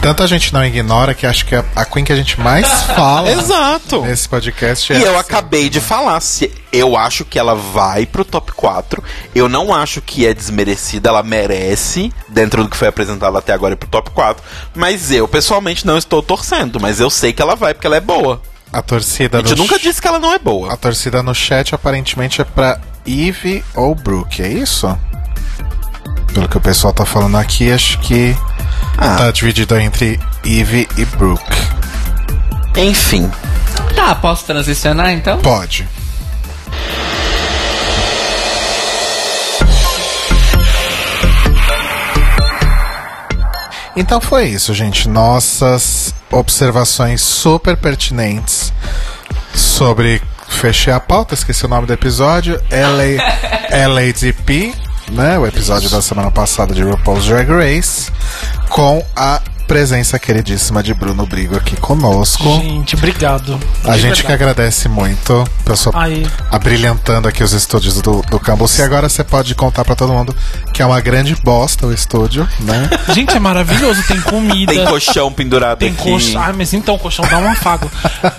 Tanto 0.00 0.22
a 0.22 0.26
gente 0.28 0.52
não 0.54 0.64
ignora 0.64 1.14
que 1.14 1.26
acho 1.26 1.46
que 1.46 1.56
a, 1.56 1.64
a 1.74 1.84
Queen 1.84 2.04
que 2.04 2.12
a 2.12 2.16
gente 2.16 2.38
mais 2.40 2.66
fala 2.94 3.30
Exato! 3.32 4.02
nesse 4.02 4.28
podcast 4.28 4.92
é 4.92 4.96
E 4.96 4.98
a 4.98 5.06
eu 5.06 5.12
Silk. 5.14 5.20
acabei 5.32 5.68
de 5.68 5.80
falar, 5.80 6.20
se 6.20 6.52
eu 6.76 6.96
acho 6.96 7.24
que 7.24 7.38
ela 7.38 7.54
vai 7.54 8.06
pro 8.06 8.24
top 8.24 8.52
4. 8.52 9.02
Eu 9.34 9.48
não 9.48 9.74
acho 9.74 10.00
que 10.00 10.26
é 10.26 10.32
desmerecida, 10.34 11.08
ela 11.08 11.22
merece, 11.22 12.12
dentro 12.28 12.62
do 12.64 12.70
que 12.70 12.76
foi 12.76 12.88
apresentado 12.88 13.36
até 13.36 13.52
agora, 13.52 13.74
ir 13.74 13.76
pro 13.76 13.88
top 13.88 14.10
4. 14.10 14.42
Mas 14.74 15.10
eu, 15.10 15.26
pessoalmente, 15.26 15.86
não 15.86 15.96
estou 15.98 16.22
torcendo, 16.22 16.78
mas 16.80 17.00
eu 17.00 17.10
sei 17.10 17.32
que 17.32 17.40
ela 17.42 17.56
vai, 17.56 17.74
porque 17.74 17.86
ela 17.86 17.96
é 17.96 18.00
boa. 18.00 18.40
A 18.72 18.82
torcida 18.82 19.38
A 19.38 19.40
gente 19.40 19.50
no 19.56 19.62
nunca 19.62 19.78
ch- 19.78 19.82
disse 19.82 20.02
que 20.02 20.08
ela 20.08 20.18
não 20.18 20.32
é 20.32 20.36
A 20.36 20.38
boa. 20.38 20.76
torcida 20.76 21.22
no 21.22 21.34
chat 21.34 21.74
aparentemente 21.74 22.40
é 22.40 22.44
pra 22.44 22.78
Eve 23.06 23.64
ou 23.74 23.94
Brooke, 23.94 24.42
é 24.42 24.48
isso? 24.48 24.98
Pelo 26.34 26.48
que 26.48 26.56
o 26.56 26.60
pessoal 26.60 26.92
tá 26.92 27.06
falando 27.06 27.36
aqui, 27.38 27.70
acho 27.72 27.98
que 28.00 28.36
Ah. 28.98 29.16
tá 29.16 29.30
dividido 29.30 29.78
entre 29.78 30.20
Eve 30.44 30.88
e 30.98 31.04
Brooke. 31.04 31.56
Enfim. 32.76 33.30
Tá, 33.94 34.14
posso 34.14 34.44
transicionar 34.44 35.10
então? 35.12 35.38
Pode. 35.38 35.88
Então 43.96 44.20
foi 44.20 44.44
isso, 44.48 44.74
gente. 44.74 45.08
Nossas 45.08 46.14
observações 46.30 47.22
super 47.22 47.76
pertinentes 47.76 48.72
sobre. 49.54 50.22
Fechei 50.48 50.92
a 50.92 51.00
pauta, 51.00 51.34
esqueci 51.34 51.64
o 51.64 51.68
nome 51.68 51.86
do 51.86 51.92
episódio. 51.92 52.60
LA, 52.70 53.88
LADP, 53.88 54.74
né? 55.10 55.38
O 55.38 55.46
episódio 55.46 55.90
da 55.90 56.00
semana 56.00 56.30
passada 56.30 56.74
de 56.74 56.82
RuPaul's 56.82 57.24
Drag 57.24 57.48
Race. 57.50 58.12
Com 58.68 59.04
a 59.16 59.40
presença 59.66 60.18
queridíssima 60.18 60.82
de 60.82 60.94
Bruno 60.94 61.26
Brigo 61.26 61.56
aqui 61.56 61.76
conosco. 61.76 62.42
Gente, 62.60 62.94
obrigado. 62.94 63.58
A 63.84 63.92
De 63.92 64.00
gente 64.00 64.22
que 64.22 64.28
verdade. 64.28 64.32
agradece 64.50 64.88
muito 64.88 65.44
pela 65.64 65.76
sua 65.76 65.92
Aí. 65.94 66.26
abrilhantando 66.50 67.28
aqui 67.28 67.42
os 67.42 67.52
estúdios 67.52 68.00
do, 68.00 68.22
do 68.22 68.38
Campus. 68.38 68.78
E 68.78 68.82
agora 68.82 69.08
você 69.08 69.24
pode 69.24 69.54
contar 69.54 69.84
pra 69.84 69.94
todo 69.94 70.12
mundo 70.12 70.34
que 70.72 70.82
é 70.82 70.86
uma 70.86 71.00
grande 71.00 71.34
bosta 71.36 71.86
o 71.86 71.92
estúdio, 71.92 72.48
né? 72.60 72.88
Gente, 73.12 73.36
é 73.36 73.40
maravilhoso. 73.40 74.02
Tem 74.06 74.20
comida. 74.20 74.72
Tem 74.72 74.84
colchão 74.84 75.32
pendurado 75.32 75.78
Tem 75.78 75.90
aqui. 75.90 76.02
colchão. 76.02 76.42
Ah, 76.42 76.52
mas 76.52 76.72
então, 76.72 76.98
colchão 76.98 77.26
dá 77.28 77.38
um 77.38 77.50
afago. 77.50 77.90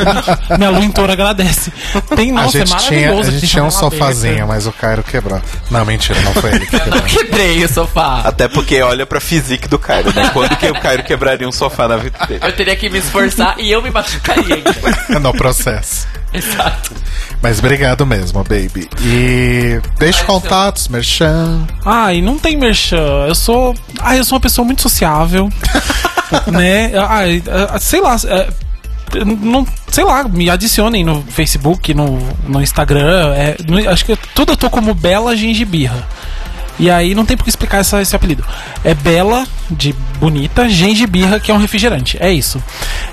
Minha 0.57 0.69
lua 0.69 0.87
agradece. 1.11 1.71
Tem, 2.15 2.31
a 2.31 2.33
nossa, 2.33 2.57
é 2.57 2.65
gente 2.65 2.77
tinha, 2.77 2.99
maravilhoso. 3.01 3.29
a 3.29 3.31
gente 3.31 3.41
tem 3.41 3.49
tinha 3.49 3.63
um 3.63 3.67
aberta. 3.67 3.85
sofazinho, 3.89 4.47
mas 4.47 4.67
o 4.67 4.71
Cairo 4.71 5.03
quebrou. 5.03 5.41
Não, 5.69 5.85
mentira, 5.85 6.19
não 6.21 6.33
foi 6.33 6.51
ele 6.51 6.65
que 6.65 6.77
quebrou. 6.79 7.01
Quebrei 7.03 7.63
o 7.63 7.73
sofá. 7.73 8.21
Até 8.23 8.47
porque 8.47 8.81
olha 8.81 9.05
pra 9.05 9.19
physique 9.19 9.67
do 9.67 9.79
Cairo, 9.79 10.13
né? 10.13 10.29
Quando 10.33 10.55
que 10.55 10.67
o 10.67 10.79
Cairo 10.79 11.03
quebraria 11.17 11.47
um 11.47 11.51
sofá 11.51 11.87
na 11.87 11.97
vida 11.97 12.17
dele? 12.27 12.39
Eu 12.43 12.55
teria 12.55 12.75
que 12.75 12.89
me 12.89 12.99
esforçar 12.99 13.55
e 13.59 13.71
eu 13.71 13.81
me 13.81 13.89
machucaria 13.89 14.55
ainda. 14.55 15.19
no 15.19 15.33
processo. 15.33 16.07
Exato. 16.33 16.93
Mas 17.41 17.59
obrigado 17.59 18.05
mesmo, 18.05 18.43
baby. 18.43 18.87
E 19.01 19.81
deixe 19.97 20.23
contatos, 20.23 20.87
merchan. 20.87 21.65
Ai, 21.83 22.21
não 22.21 22.37
tem 22.37 22.55
merchan. 22.55 23.25
Eu 23.27 23.35
sou. 23.35 23.75
Ai, 23.99 24.19
eu 24.19 24.23
sou 24.23 24.35
uma 24.35 24.41
pessoa 24.41 24.65
muito 24.65 24.81
sociável. 24.81 25.49
né? 26.47 26.91
Ai, 27.09 27.43
ah, 27.69 27.79
sei 27.79 28.01
lá. 28.01 28.15
é, 28.27 28.47
não, 29.25 29.65
sei 29.89 30.03
lá, 30.03 30.23
me 30.25 30.49
adicionem 30.49 31.03
no 31.03 31.21
Facebook, 31.23 31.93
no, 31.93 32.19
no 32.47 32.61
Instagram. 32.61 33.33
é, 33.35 33.57
no- 33.65 33.89
acho 33.89 34.05
que 34.05 34.15
tudo 34.35 34.51
eu 34.51 34.57
tô 34.57 34.69
como 34.69 34.93
Bela 34.93 35.35
Gengibirra. 35.35 36.05
E 36.79 36.89
aí 36.91 37.15
não 37.15 37.25
tem 37.25 37.35
por 37.35 37.43
que 37.43 37.49
explicar 37.49 37.79
essa- 37.79 38.01
esse 38.01 38.15
apelido. 38.15 38.45
É 38.83 38.93
Bela, 38.93 39.45
de 39.69 39.93
bonita, 40.19 40.69
Gengibirra, 40.69 41.39
que 41.39 41.49
é 41.49 41.53
um 41.53 41.57
refrigerante. 41.57 42.17
É 42.19 42.31
isso. 42.31 42.61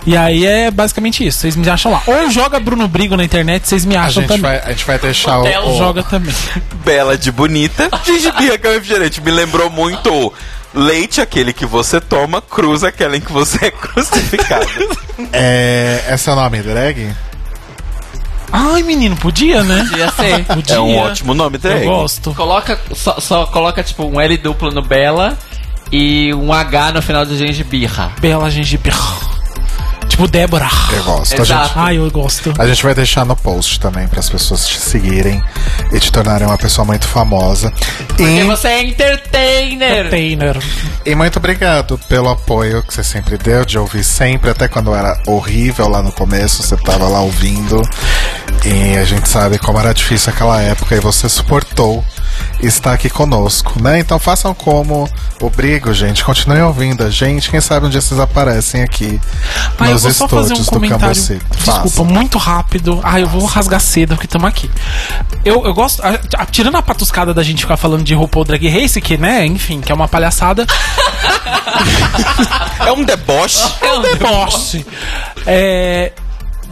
E 0.07 0.17
aí 0.17 0.45
é 0.47 0.71
basicamente 0.71 1.27
isso. 1.27 1.39
Vocês 1.39 1.57
me 1.57 1.69
acham 1.69 1.91
lá. 1.93 2.03
Ou 2.07 2.31
joga 2.31 2.61
Bruno 2.61 2.87
Brigo 2.87 3.17
na 3.17 3.25
internet, 3.25 3.67
vocês 3.67 3.85
me 3.85 3.97
A 3.97 4.03
acham 4.03 4.23
gente, 4.23 4.29
também. 4.29 4.43
vai, 4.43 4.59
a 4.61 4.69
gente 4.71 4.85
vai 4.85 4.99
deixar 4.99 5.39
o. 5.39 5.41
Hotel 5.43 5.63
o- 5.67 5.79
Joga 5.79 6.03
também. 6.03 6.35
Bela 6.85 7.17
de 7.17 7.33
bonita, 7.33 7.89
gengibirra 8.05 8.59
que 8.59 8.67
é 8.67 8.71
um 8.71 8.75
refrigerante. 8.75 9.21
Me 9.21 9.31
lembrou 9.31 9.71
muito 9.71 10.33
leite, 10.75 11.21
aquele 11.21 11.53
que 11.53 11.65
você 11.65 12.01
toma, 12.01 12.43
cruz, 12.43 12.83
aquele 12.85 13.17
em 13.17 13.21
que 13.21 13.33
você 13.33 13.67
é 13.67 13.71
crucificado. 13.73 14.67
É, 15.33 16.03
esse 16.13 16.29
é 16.29 16.33
o 16.33 16.35
nome 16.37 16.61
drag? 16.61 17.15
Ai, 18.57 18.85
menino, 18.85 19.17
podia, 19.17 19.65
né? 19.65 19.85
Podia 19.91 20.11
ser. 20.13 20.45
Podia. 20.55 20.77
é 20.77 20.81
um 20.81 20.97
ótimo 20.99 21.35
nome, 21.35 21.57
Eu 21.57 21.61
drag. 21.61 21.85
gosto. 21.85 22.33
Coloca, 22.35 22.79
só, 22.95 23.19
só 23.19 23.47
coloca 23.47 23.83
tipo 23.83 24.05
um 24.05 24.21
L 24.21 24.37
duplo 24.39 24.71
no 24.71 24.81
Bela 24.81 25.37
e 25.91 26.33
um 26.35 26.53
H 26.53 26.93
no 26.93 27.03
final 27.03 27.27
do 27.27 27.37
gengibirra. 27.37 28.13
Bela 28.21 28.49
Gengibirra. 28.51 29.34
Tipo 30.15 30.29
Débora. 30.29 30.69
Eu 30.93 31.03
gosto. 31.03 31.33
A 31.35 31.43
Exato. 31.43 31.65
gente, 31.71 31.73
Ai, 31.79 31.99
eu 31.99 32.09
gosto. 32.09 32.55
a 32.57 32.67
gente 32.69 32.85
vai 32.85 32.95
deixar 32.95 33.25
no 33.27 33.35
post 33.35 33.81
também 33.81 34.07
para 34.07 34.21
as 34.21 34.29
pessoas 34.31 34.65
te 34.65 34.79
seguirem 34.79 35.43
e 35.93 35.99
te 35.99 36.13
tornarem 36.13 36.47
uma 36.47 36.57
pessoa 36.57 36.85
muito 36.85 37.09
famosa. 37.09 37.73
Porque 38.07 38.23
E, 38.23 38.45
você 38.45 38.69
é 38.69 38.85
entertainer. 38.85 40.09
Tainer. 40.11 40.57
e 41.05 41.17
muito 41.17 41.39
obrigado 41.41 41.99
pelo 42.09 42.29
apoio 42.29 42.81
que 42.85 42.95
você 42.95 43.03
sempre 43.03 43.37
deu, 43.37 43.65
de 43.65 43.77
ouvir 43.77 44.05
sempre, 44.05 44.51
até 44.51 44.69
quando 44.69 44.95
era 44.95 45.19
horrível 45.27 45.89
lá 45.89 46.01
no 46.01 46.13
começo, 46.13 46.63
você 46.63 46.77
tava 46.77 47.09
lá 47.09 47.21
ouvindo. 47.21 47.83
E 48.65 48.97
a 48.97 49.05
gente 49.05 49.29
sabe 49.29 49.59
como 49.59 49.81
era 49.81 49.93
difícil 49.93 50.33
aquela 50.33 50.63
época 50.63 50.95
e 50.95 51.01
você 51.01 51.29
suportou 51.29 52.05
estar 52.61 52.93
aqui 52.93 53.09
conosco, 53.11 53.81
né? 53.83 53.99
Então 53.99 54.19
façam 54.19 54.55
como 54.55 55.09
o 55.41 55.51
Brigo, 55.51 55.93
gente. 55.93 56.25
Continuem 56.25 56.63
ouvindo 56.63 57.03
a 57.05 57.11
gente. 57.11 57.51
Quem 57.51 57.61
sabe 57.61 57.87
um 57.87 57.91
dia 57.91 58.01
vocês 58.01 58.19
aparecem 58.21 58.83
aqui 58.83 59.21
Ah, 59.79 59.87
eu 59.89 59.93
nos 59.95 60.03
vou 60.03 60.13
só 60.13 60.29
fazer 60.29 60.55
um 60.55 60.57
estúdios 60.57 60.67
do 60.67 60.73
comentário. 60.73 61.01
Cambuci. 61.05 61.41
Desculpa, 61.51 61.81
Façam. 61.83 62.05
muito 62.05 62.39
rápido. 62.39 63.01
Ah, 63.03 63.21
eu 63.21 63.27
vou 63.29 63.45
rasgar 63.45 63.81
cedo 63.81 64.15
porque 64.15 64.27
estamos 64.27 64.49
aqui. 64.49 64.71
Eu, 65.45 65.65
eu 65.65 65.75
gosto. 65.75 66.03
a- 66.03 66.19
a- 66.39 66.47
tirando 66.47 66.77
a 66.77 66.83
patuscada 66.83 67.35
da 67.35 67.43
gente 67.43 67.61
ficar 67.63 67.77
falando 67.77 68.03
de 68.05 68.15
RuPaul 68.15 68.45
Drag 68.45 68.67
Race, 68.69 69.01
que, 69.01 69.17
né, 69.17 69.45
enfim, 69.47 69.81
que 69.81 69.91
é 69.93 69.95
uma 69.95 70.09
palhaçada. 70.09 70.67
É 72.87 72.93
um 72.93 73.03
deboche. 73.05 73.63
é 73.81 73.93
um 73.95 74.03
deboche. 74.03 74.87
É, 75.47 76.13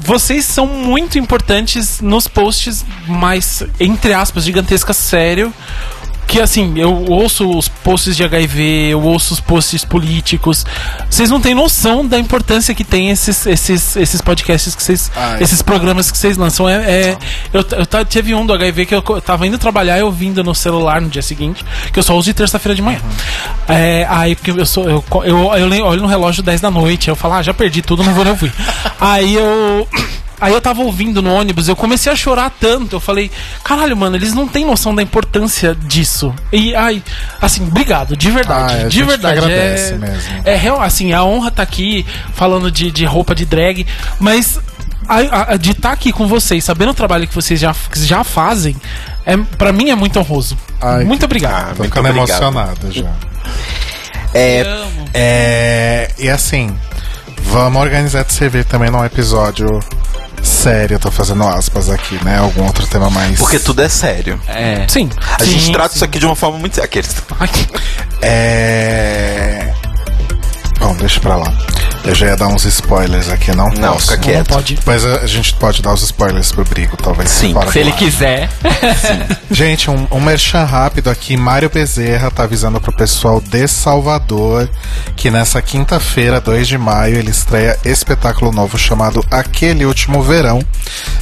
vocês 0.00 0.44
são 0.44 0.66
muito 0.66 1.18
importantes 1.18 2.00
nos 2.00 2.26
posts 2.26 2.84
mais, 3.06 3.62
entre 3.78 4.12
aspas, 4.12 4.44
gigantescas, 4.44 4.96
sério. 4.96 5.52
Que 6.26 6.40
assim, 6.40 6.72
eu 6.78 7.04
ouço 7.10 7.58
os 7.58 7.68
posts 7.68 8.16
de 8.16 8.24
HIV, 8.24 8.88
eu 8.90 9.02
ouço 9.02 9.34
os 9.34 9.40
posts 9.40 9.84
políticos. 9.84 10.64
Vocês 11.10 11.28
não 11.28 11.40
têm 11.40 11.54
noção 11.54 12.06
da 12.06 12.18
importância 12.18 12.74
que 12.74 12.84
tem 12.84 13.10
esses, 13.10 13.44
esses, 13.46 13.96
esses 13.96 14.20
podcasts 14.22 14.74
que 14.74 14.82
vocês. 14.82 15.10
Ai. 15.14 15.42
Esses 15.42 15.60
programas 15.60 16.10
que 16.10 16.16
vocês 16.16 16.38
lançam. 16.38 16.66
É, 16.68 16.74
é- 16.90 17.18
eu, 17.52 17.64
eu 17.72 18.04
teve 18.06 18.34
um 18.34 18.46
do 18.46 18.52
HIV 18.54 18.86
que 18.86 18.94
eu 18.94 19.02
co- 19.02 19.20
tava 19.20 19.46
indo 19.46 19.58
trabalhar 19.58 19.98
e 19.98 20.02
ouvindo 20.02 20.42
no 20.42 20.54
celular 20.54 21.02
no 21.02 21.08
dia 21.10 21.20
seguinte, 21.22 21.62
que 21.92 21.98
eu 21.98 22.02
só 22.02 22.16
uso 22.16 22.24
de 22.26 22.34
terça-feira 22.34 22.74
de 22.74 22.80
manhã. 22.80 23.00
É, 23.68 24.06
aí, 24.08 24.34
porque 24.34 24.52
eu 24.52 24.64
sou. 24.66 24.88
Eu, 24.88 25.04
eu, 25.24 25.54
eu 25.54 25.84
olho 25.86 26.00
no 26.00 26.08
relógio 26.08 26.42
10 26.42 26.60
da 26.62 26.70
noite, 26.70 27.08
eu 27.08 27.16
falo, 27.16 27.34
ah, 27.34 27.42
já 27.42 27.52
perdi 27.52 27.82
tudo, 27.82 28.02
não 28.02 28.14
vou 28.14 28.24
nem 28.24 28.32
ouvir. 28.32 28.52
aí 28.98 29.34
eu. 29.34 29.86
Aí 30.42 30.52
eu 30.52 30.60
tava 30.60 30.82
ouvindo 30.82 31.22
no 31.22 31.32
ônibus, 31.32 31.68
eu 31.68 31.76
comecei 31.76 32.12
a 32.12 32.16
chorar 32.16 32.50
tanto. 32.60 32.96
Eu 32.96 33.00
falei, 33.00 33.30
caralho, 33.62 33.96
mano, 33.96 34.16
eles 34.16 34.32
não 34.34 34.48
têm 34.48 34.64
noção 34.66 34.92
da 34.92 35.00
importância 35.02 35.72
disso. 35.72 36.34
E, 36.52 36.74
ai, 36.74 37.00
assim, 37.40 37.62
obrigado, 37.62 38.16
de 38.16 38.28
verdade. 38.30 38.74
Ah, 38.74 38.86
a 38.86 38.88
de 38.88 39.02
verdade. 39.04 39.38
agradece 39.38 39.92
é, 39.94 39.96
mesmo. 39.98 40.42
é 40.44 40.56
real, 40.56 40.82
assim, 40.82 41.12
a 41.12 41.22
honra 41.22 41.50
tá 41.52 41.62
aqui 41.62 42.04
falando 42.34 42.72
de, 42.72 42.90
de 42.90 43.04
roupa 43.04 43.34
de 43.36 43.46
drag, 43.46 43.86
mas 44.18 44.58
a- 45.08 45.52
a- 45.52 45.56
de 45.56 45.70
estar 45.70 45.92
aqui 45.92 46.10
com 46.12 46.26
vocês, 46.26 46.64
sabendo 46.64 46.90
o 46.90 46.94
trabalho 46.94 47.26
que 47.28 47.34
vocês 47.34 47.60
já, 47.60 47.72
que 47.72 48.04
já 48.04 48.24
fazem, 48.24 48.74
é, 49.24 49.36
para 49.36 49.72
mim 49.72 49.90
é 49.90 49.94
muito 49.94 50.18
honroso. 50.18 50.58
Ai, 50.80 51.04
muito 51.04 51.20
que- 51.20 51.24
obrigado. 51.26 51.54
Ah, 51.54 51.62
Tô 51.74 51.82
Muito 51.82 51.84
ficando 51.94 52.08
obrigado. 52.08 52.42
emocionado 52.42 52.90
já. 52.92 53.12
É, 54.34 54.64
É, 55.14 56.10
e 56.18 56.28
assim, 56.28 56.74
vamos 57.42 57.80
organizar 57.82 58.24
de 58.24 58.32
servir 58.32 58.64
também 58.64 58.90
num 58.90 59.04
episódio 59.04 59.66
sério, 60.42 60.96
eu 60.96 60.98
tô 60.98 61.10
fazendo 61.10 61.44
aspas 61.44 61.88
aqui, 61.88 62.18
né? 62.24 62.38
Algum 62.38 62.64
outro 62.64 62.86
tema 62.86 63.08
mais. 63.10 63.38
porque 63.38 63.58
tudo 63.58 63.80
é 63.82 63.88
sério. 63.88 64.40
É. 64.48 64.86
Sim. 64.88 65.08
A 65.38 65.44
sim, 65.44 65.50
gente 65.52 65.72
trata 65.72 65.90
sim. 65.90 65.96
isso 65.96 66.04
aqui 66.04 66.18
de 66.18 66.26
uma 66.26 66.34
forma 66.36 66.58
muito 66.58 66.74
séria. 66.74 66.86
Aqueles- 66.88 67.14
É. 68.20 69.72
Bom, 70.78 70.94
deixa 70.96 71.20
pra 71.20 71.36
lá. 71.36 71.52
Eu 72.04 72.14
já 72.14 72.26
ia 72.26 72.36
dar 72.36 72.48
uns 72.48 72.64
spoilers 72.64 73.28
aqui, 73.28 73.54
não? 73.54 73.68
Não, 73.70 73.92
posso. 73.92 74.12
fica 74.12 74.16
não 74.16 74.22
quieto. 74.22 74.48
pode. 74.48 74.78
Mas 74.84 75.04
a 75.04 75.26
gente 75.26 75.54
pode 75.54 75.80
dar 75.82 75.92
os 75.92 76.02
spoilers 76.02 76.50
pro 76.50 76.64
Brigo, 76.64 76.96
talvez. 76.96 77.30
Sim, 77.30 77.54
Se 77.70 77.78
ele 77.78 77.92
quiser. 77.92 78.48
Gente, 79.50 79.88
um, 79.88 80.06
um 80.10 80.20
merchan 80.20 80.64
rápido 80.64 81.10
aqui. 81.10 81.36
Mário 81.36 81.70
Bezerra 81.70 82.30
tá 82.30 82.42
avisando 82.42 82.80
pro 82.80 82.92
pessoal 82.92 83.40
de 83.40 83.68
Salvador 83.68 84.68
que 85.14 85.30
nessa 85.30 85.62
quinta-feira, 85.62 86.40
2 86.40 86.66
de 86.66 86.78
maio, 86.78 87.16
ele 87.16 87.30
estreia 87.30 87.78
espetáculo 87.84 88.50
novo 88.50 88.76
chamado 88.76 89.24
Aquele 89.30 89.84
Último 89.84 90.22
Verão 90.22 90.60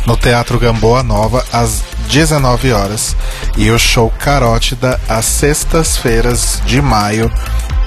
no 0.07 0.17
Teatro 0.17 0.59
Gamboa 0.59 1.03
Nova 1.03 1.45
às 1.53 1.83
19 2.11 2.73
horas 2.73 3.17
e 3.57 3.71
o 3.71 3.79
show 3.79 4.13
Carótida 4.19 5.01
às 5.09 5.25
sextas-feiras 5.27 6.61
de 6.67 6.83
maio 6.83 7.31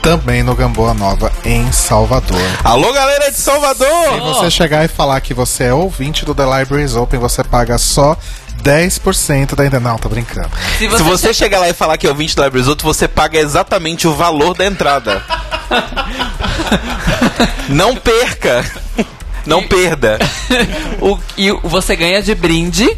também 0.01 0.41
no 0.41 0.55
Gamboa 0.55 0.93
Nova 0.93 1.29
em 1.43 1.69
Salvador. 1.73 2.39
Alô, 2.63 2.93
galera 2.93 3.29
de 3.29 3.35
Se 3.35 3.41
Salvador! 3.41 4.21
você 4.21 4.49
chegar 4.49 4.85
e 4.85 4.87
falar 4.87 5.19
que 5.19 5.33
você 5.33 5.65
é 5.65 5.73
ouvinte 5.73 6.23
do 6.23 6.33
The 6.33 6.43
Libraries 6.43 6.95
Open, 6.95 7.19
você 7.19 7.43
paga 7.43 7.77
só 7.77 8.17
10% 8.63 9.55
da 9.55 9.63
ainda. 9.63 9.81
Não, 9.81 9.97
tô 9.97 10.07
brincando. 10.07 10.51
Se 10.77 10.89
Se 10.89 11.03
você 11.03 11.33
chegar 11.33 11.59
lá 11.59 11.67
e 11.67 11.73
falar 11.73 11.97
que 11.97 12.07
é 12.07 12.09
ouvinte 12.09 12.33
do 12.33 12.43
Libraries 12.45 12.69
Outro, 12.69 12.87
você 12.87 13.09
paga 13.09 13.37
exatamente 13.37 14.07
o 14.07 14.15
valor 14.15 14.55
da 14.55 14.65
entrada. 14.65 15.21
Não 17.67 17.93
perca! 17.93 18.63
Não 19.45 19.61
perda! 19.61 20.17
o, 21.01 21.19
e 21.37 21.51
você 21.63 21.93
ganha 21.97 22.23
de 22.23 22.33
brinde 22.33 22.89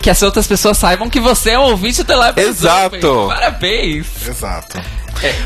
que 0.00 0.10
as 0.10 0.22
outras 0.22 0.46
pessoas 0.46 0.78
saibam 0.78 1.10
que 1.10 1.20
você 1.20 1.50
é 1.50 1.58
um 1.58 1.62
ouvinte 1.62 2.02
do 2.02 2.12
Library 2.12 2.40
Exato. 2.48 2.96
Open. 2.96 3.28
Parabéns. 3.36 4.06
Exato. 4.26 4.80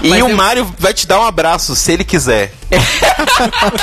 E 0.02 0.08
Mas 0.08 0.22
o 0.22 0.28
eu- 0.28 0.36
Mário 0.36 0.74
vai 0.78 0.92
te 0.92 1.06
dar 1.06 1.20
um 1.20 1.24
abraço, 1.24 1.74
se 1.74 1.92
ele 1.92 2.04
quiser. 2.04 2.52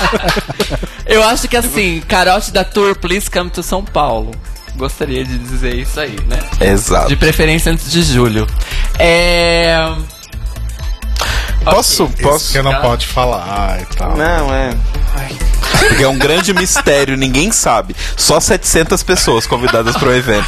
Eu 1.05 1.23
acho 1.23 1.47
que 1.47 1.57
assim, 1.57 2.01
carote 2.07 2.51
da 2.51 2.63
Tour, 2.63 2.95
please 2.99 3.29
come 3.29 3.49
to 3.49 3.63
São 3.63 3.83
Paulo. 3.83 4.31
Gostaria 4.75 5.25
de 5.25 5.37
dizer 5.39 5.75
isso 5.75 5.99
aí, 5.99 6.15
né? 6.27 6.39
Exato. 6.61 7.09
De 7.09 7.15
preferência 7.15 7.71
antes 7.71 7.91
de 7.91 8.03
julho. 8.03 8.47
É. 8.97 9.91
Posso? 11.63 12.05
Isso 12.05 12.17
Posso? 12.21 12.51
que 12.53 12.61
não 12.61 12.73
pode 12.81 13.07
falar 13.07 13.81
e 13.81 13.85
tal. 13.95 14.15
Não, 14.15 14.53
é. 14.53 14.69
Porque 15.87 16.03
é 16.03 16.07
um 16.07 16.17
grande 16.17 16.53
mistério, 16.53 17.15
ninguém 17.17 17.51
sabe. 17.51 17.95
Só 18.15 18.39
700 18.39 19.01
pessoas 19.03 19.47
convidadas 19.47 19.95
para 19.97 20.09
o 20.09 20.13
evento. 20.13 20.45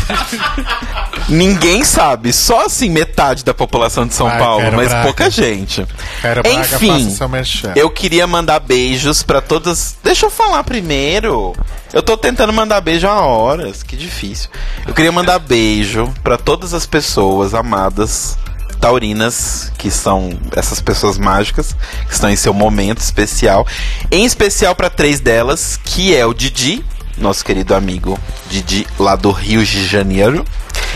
Ninguém 1.30 1.84
sabe, 1.86 2.34
só 2.34 2.66
assim 2.66 2.90
metade 2.90 3.46
da 3.46 3.54
população 3.54 4.06
de 4.06 4.14
São 4.14 4.28
Vai, 4.28 4.38
Paulo, 4.40 4.72
mas 4.74 4.90
Braga. 4.90 5.04
pouca 5.06 5.30
gente. 5.30 5.86
Quero 6.22 6.44
Braga, 6.44 6.60
Enfim, 6.60 7.18
merchan. 7.30 7.74
eu 7.76 7.90
queria 7.90 8.28
mandar 8.28 8.60
beijos 8.60 9.24
pra 9.24 9.40
todas. 9.40 9.96
Deixa 10.04 10.26
eu 10.26 10.30
falar 10.30 10.64
primeiro. 10.64 11.56
Eu 11.94 12.02
tô 12.04 12.18
tentando 12.18 12.52
mandar 12.52 12.82
beijo 12.82 13.08
há 13.08 13.22
horas, 13.22 13.84
que 13.84 13.96
difícil. 13.96 14.50
Eu 14.88 14.94
queria 14.94 15.12
mandar 15.12 15.40
beijo 15.40 16.12
pra 16.24 16.38
todas 16.38 16.74
as 16.74 16.86
pessoas 16.86 17.54
amadas 17.54 18.38
taurinas, 18.82 19.72
que 19.78 19.92
são 19.92 20.38
essas 20.56 20.82
pessoas 20.82 21.18
mágicas, 21.20 21.76
que 22.08 22.14
estão 22.14 22.30
em 22.30 22.36
seu 22.36 22.54
momento 22.54 22.98
especial. 22.98 23.66
Em 24.10 24.26
especial 24.26 24.76
pra 24.76 24.90
três 24.90 25.20
delas, 25.20 25.80
que 25.84 26.16
é 26.16 26.26
o 26.26 26.34
Didi, 26.34 26.84
nosso 27.18 27.46
querido 27.46 27.76
amigo 27.76 28.20
Didi, 28.50 28.88
lá 28.98 29.16
do 29.16 29.32
Rio 29.32 29.64
de 29.64 29.86
Janeiro, 29.86 30.44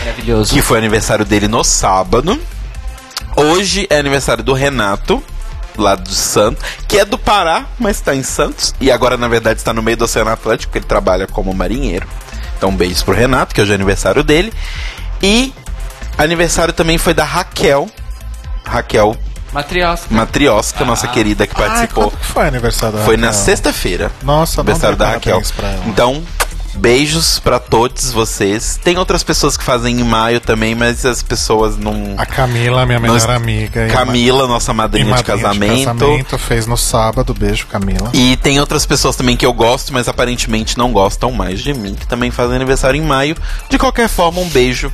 Maravilhoso. 0.00 0.52
que 0.52 0.60
foi 0.60 0.78
aniversário 0.78 1.24
dele 1.24 1.46
no 1.46 1.62
sábado. 1.62 2.38
Hoje 3.36 3.86
é 3.88 3.98
aniversário 3.98 4.42
do 4.42 4.52
Renato, 4.52 5.22
lá 5.78 5.94
do 5.94 6.10
Santos, 6.10 6.64
que 6.88 6.98
é 6.98 7.04
do 7.04 7.16
Pará, 7.16 7.66
mas 7.78 7.98
está 7.98 8.14
em 8.14 8.22
Santos. 8.22 8.74
E 8.80 8.90
agora, 8.90 9.16
na 9.16 9.28
verdade, 9.28 9.60
está 9.60 9.72
no 9.72 9.82
meio 9.82 9.96
do 9.96 10.04
Oceano 10.04 10.30
Atlântico, 10.30 10.70
porque 10.70 10.78
ele 10.78 10.86
trabalha 10.86 11.26
como 11.26 11.54
marinheiro. 11.54 12.06
Então, 12.56 12.74
beijos 12.74 13.02
pro 13.02 13.14
Renato, 13.14 13.54
que 13.54 13.60
hoje 13.60 13.70
é 13.72 13.74
aniversário 13.74 14.24
dele. 14.24 14.52
E 15.22 15.52
aniversário 16.18 16.72
também 16.74 16.98
foi 16.98 17.14
da 17.14 17.24
Raquel. 17.24 17.88
Raquel 18.64 19.16
Matriosca. 19.52 20.06
Matriosca, 20.10 20.84
nossa 20.84 21.06
querida 21.08 21.46
que 21.46 21.54
participou. 21.54 22.10
quando 22.10 22.18
que 22.20 22.26
foi 22.26 22.46
aniversário 22.48 22.98
da 22.98 23.04
Foi 23.04 23.16
na 23.16 23.28
Raquel? 23.28 23.42
sexta-feira. 23.44 24.10
Nossa, 24.22 24.60
aniversário 24.60 24.96
da 24.96 25.06
Raquel. 25.12 25.40
parabéns 25.40 25.50
pra 25.52 25.68
ela. 25.68 25.82
Então, 25.86 26.22
Beijos 26.74 27.38
pra 27.38 27.58
todos 27.58 28.12
vocês. 28.12 28.78
Tem 28.84 28.98
outras 28.98 29.22
pessoas 29.22 29.56
que 29.56 29.64
fazem 29.64 29.98
em 29.98 30.04
maio 30.04 30.40
também, 30.40 30.74
mas 30.74 31.06
as 31.06 31.22
pessoas 31.22 31.74
não. 31.78 32.14
A 32.18 32.26
Camila, 32.26 32.84
minha 32.84 33.00
melhor 33.00 33.30
amiga. 33.30 33.86
e 33.86 33.90
Camila, 33.90 34.46
nossa 34.46 34.74
ma- 34.74 34.82
madrinha, 34.82 35.04
e 35.04 35.08
de, 35.08 35.10
madrinha 35.14 35.38
casamento. 35.38 35.84
casamento, 35.86 36.38
Fez 36.38 36.66
no 36.66 36.76
sábado. 36.76 37.32
Beijo, 37.32 37.66
Camila. 37.66 38.10
E 38.12 38.36
tem 38.36 38.60
outras 38.60 38.84
pessoas 38.84 39.16
também 39.16 39.38
que 39.38 39.46
eu 39.46 39.54
gosto, 39.54 39.90
mas 39.90 40.06
aparentemente 40.06 40.76
não 40.76 40.92
gostam 40.92 41.32
mais 41.32 41.60
de 41.62 41.72
mim, 41.72 41.94
que 41.94 42.06
também 42.06 42.30
fazem 42.30 42.56
aniversário 42.56 42.98
em 43.00 43.06
maio. 43.06 43.34
De 43.70 43.78
qualquer 43.78 44.06
forma, 44.06 44.40
um 44.40 44.48
beijo 44.50 44.92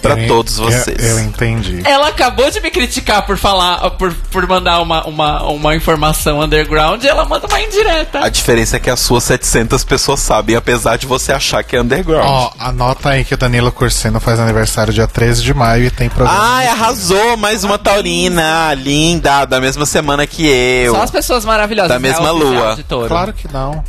pra 0.00 0.18
Eu- 0.18 0.28
todos 0.28 0.58
eu- 0.58 0.64
vocês. 0.64 0.98
Eu, 0.98 1.20
entendi. 1.20 1.82
Ela 1.84 2.08
acabou 2.08 2.50
de 2.50 2.60
me 2.60 2.70
criticar 2.70 3.22
por 3.26 3.36
falar, 3.36 3.90
por, 3.92 4.12
por 4.30 4.46
mandar 4.46 4.80
uma, 4.80 5.04
uma, 5.06 5.42
uma 5.44 5.74
informação 5.76 6.40
underground 6.40 7.02
e 7.02 7.08
ela 7.08 7.24
manda 7.24 7.46
uma 7.46 7.60
indireta. 7.60 8.24
A 8.24 8.28
diferença 8.28 8.76
é 8.76 8.80
que 8.80 8.90
as 8.90 9.00
suas 9.00 9.24
700 9.24 9.84
pessoas 9.84 10.20
sabem, 10.20 10.56
apesar 10.56 10.96
de 10.96 11.06
você 11.06 11.32
achar 11.32 11.62
que 11.62 11.76
é 11.76 11.80
underground. 11.80 12.26
Ó, 12.28 12.52
anota 12.58 13.10
aí 13.10 13.24
que 13.24 13.34
o 13.34 13.36
Danilo 13.36 13.70
Cursino 13.72 14.20
faz 14.20 14.38
aniversário 14.38 14.92
dia 14.92 15.06
13 15.06 15.42
de 15.42 15.52
maio 15.54 15.84
e 15.86 15.90
tem 15.90 16.08
programa. 16.08 16.38
Ai, 16.40 16.66
arrasou! 16.68 17.36
Mais 17.36 17.64
uma 17.64 17.78
taurina, 17.78 18.72
linda, 18.74 19.44
da 19.44 19.60
mesma 19.60 19.86
semana 19.86 20.26
que 20.26 20.46
eu. 20.46 20.94
Só 20.94 21.02
as 21.02 21.10
pessoas 21.10 21.44
maravilhosas. 21.44 21.90
Da 21.90 21.98
mesma 21.98 22.28
é 22.28 22.30
lua. 22.30 22.76
de 22.76 22.82
touro. 22.82 23.08
Claro 23.08 23.32
que 23.32 23.50
não. 23.52 23.82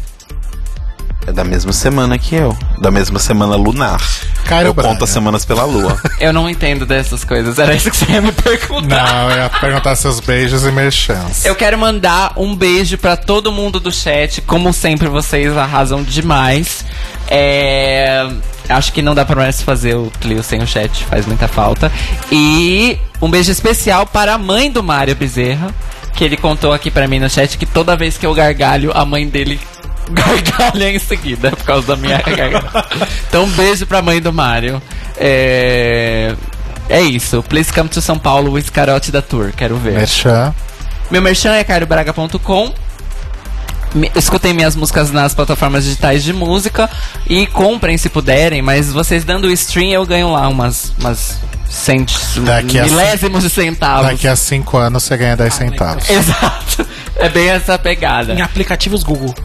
É 1.27 1.31
da 1.31 1.43
mesma 1.43 1.71
semana 1.73 2.17
que 2.17 2.35
eu. 2.35 2.57
Da 2.79 2.89
mesma 2.89 3.19
semana 3.19 3.55
lunar. 3.55 4.01
Cairo 4.45 4.69
eu 4.69 4.73
Braga. 4.73 4.89
conto 4.89 5.03
as 5.03 5.09
semanas 5.09 5.45
pela 5.45 5.63
lua. 5.63 5.99
Eu 6.19 6.33
não 6.33 6.49
entendo 6.49 6.85
dessas 6.85 7.23
coisas. 7.23 7.59
Era 7.59 7.75
isso 7.75 7.91
que 7.91 7.97
você 7.97 8.11
ia 8.13 8.21
me 8.21 8.31
perguntar. 8.31 9.13
Não, 9.13 9.31
eu 9.31 9.37
ia 9.37 9.49
perguntar 9.49 9.95
seus 9.95 10.19
beijos 10.19 10.65
e 10.65 10.71
merchans. 10.71 11.45
Eu 11.45 11.55
quero 11.55 11.77
mandar 11.77 12.33
um 12.35 12.55
beijo 12.55 12.97
pra 12.97 13.15
todo 13.15 13.51
mundo 13.51 13.79
do 13.79 13.91
chat. 13.91 14.41
Como 14.41 14.73
sempre, 14.73 15.07
vocês 15.07 15.55
arrasam 15.55 16.03
demais. 16.03 16.83
É, 17.29 18.27
Acho 18.69 18.93
que 18.93 19.01
não 19.01 19.15
dá 19.15 19.25
pra 19.25 19.35
mais 19.35 19.61
fazer 19.63 19.95
o 19.95 20.11
Clio 20.19 20.43
sem 20.43 20.61
o 20.61 20.67
chat, 20.67 21.03
faz 21.05 21.25
muita 21.25 21.47
falta. 21.47 21.91
E 22.31 22.99
um 23.19 23.29
beijo 23.29 23.51
especial 23.51 24.05
para 24.05 24.35
a 24.35 24.37
mãe 24.37 24.69
do 24.71 24.83
Mário 24.83 25.15
Bezerra, 25.15 25.73
que 26.13 26.23
ele 26.23 26.37
contou 26.37 26.71
aqui 26.71 26.91
pra 26.91 27.07
mim 27.07 27.17
no 27.19 27.27
chat 27.29 27.57
que 27.57 27.65
toda 27.65 27.95
vez 27.97 28.15
que 28.15 28.25
eu 28.27 28.33
gargalho, 28.33 28.91
a 28.93 29.03
mãe 29.03 29.27
dele 29.27 29.59
gargalha 30.09 30.89
em 30.91 30.99
seguida, 30.99 31.51
por 31.51 31.63
causa 31.63 31.87
da 31.87 31.95
minha 31.95 32.17
gargalhada. 32.21 32.85
Então, 33.27 33.43
um 33.45 33.49
beijo 33.49 33.85
pra 33.85 34.01
mãe 34.01 34.21
do 34.21 34.31
Mário. 34.33 34.81
É. 35.17 36.35
É 36.89 37.01
isso. 37.01 37.43
Please 37.43 37.71
come 37.71 37.87
to 37.89 38.01
São 38.01 38.17
Paulo, 38.17 38.51
o 38.53 38.57
escarote 38.57 39.11
da 39.11 39.21
tour. 39.21 39.51
Quero 39.55 39.77
ver. 39.77 39.93
Merchan. 39.93 40.53
Meu 41.11 41.21
merchan 41.21 41.53
é 41.53 41.63
cairobraga.com. 41.63 42.73
Me- 43.93 44.11
Escutem 44.15 44.53
minhas 44.53 44.75
músicas 44.75 45.11
nas 45.11 45.33
plataformas 45.33 45.83
digitais 45.83 46.23
de 46.23 46.31
música 46.33 46.89
e 47.27 47.45
comprem 47.47 47.97
se 47.97 48.07
puderem, 48.09 48.61
mas 48.61 48.91
vocês 48.91 49.23
dando 49.23 49.45
o 49.45 49.51
stream 49.51 49.89
eu 49.91 50.05
ganho 50.05 50.31
lá 50.31 50.47
umas, 50.47 50.93
umas 50.99 51.39
cent... 51.67 52.11
Daqui 52.37 52.77
a 52.79 52.83
milésimos 52.85 53.43
de 53.43 53.49
centavos. 53.49 54.07
Daqui 54.07 54.27
a 54.27 54.35
5 54.35 54.77
anos 54.77 55.03
você 55.03 55.17
ganha 55.17 55.35
10 55.35 55.53
centavos. 55.53 56.09
Exato. 56.09 56.87
É 57.19 57.29
bem 57.29 57.49
essa 57.49 57.77
pegada. 57.77 58.33
Em 58.33 58.41
aplicativos 58.41 59.03
Google. 59.03 59.35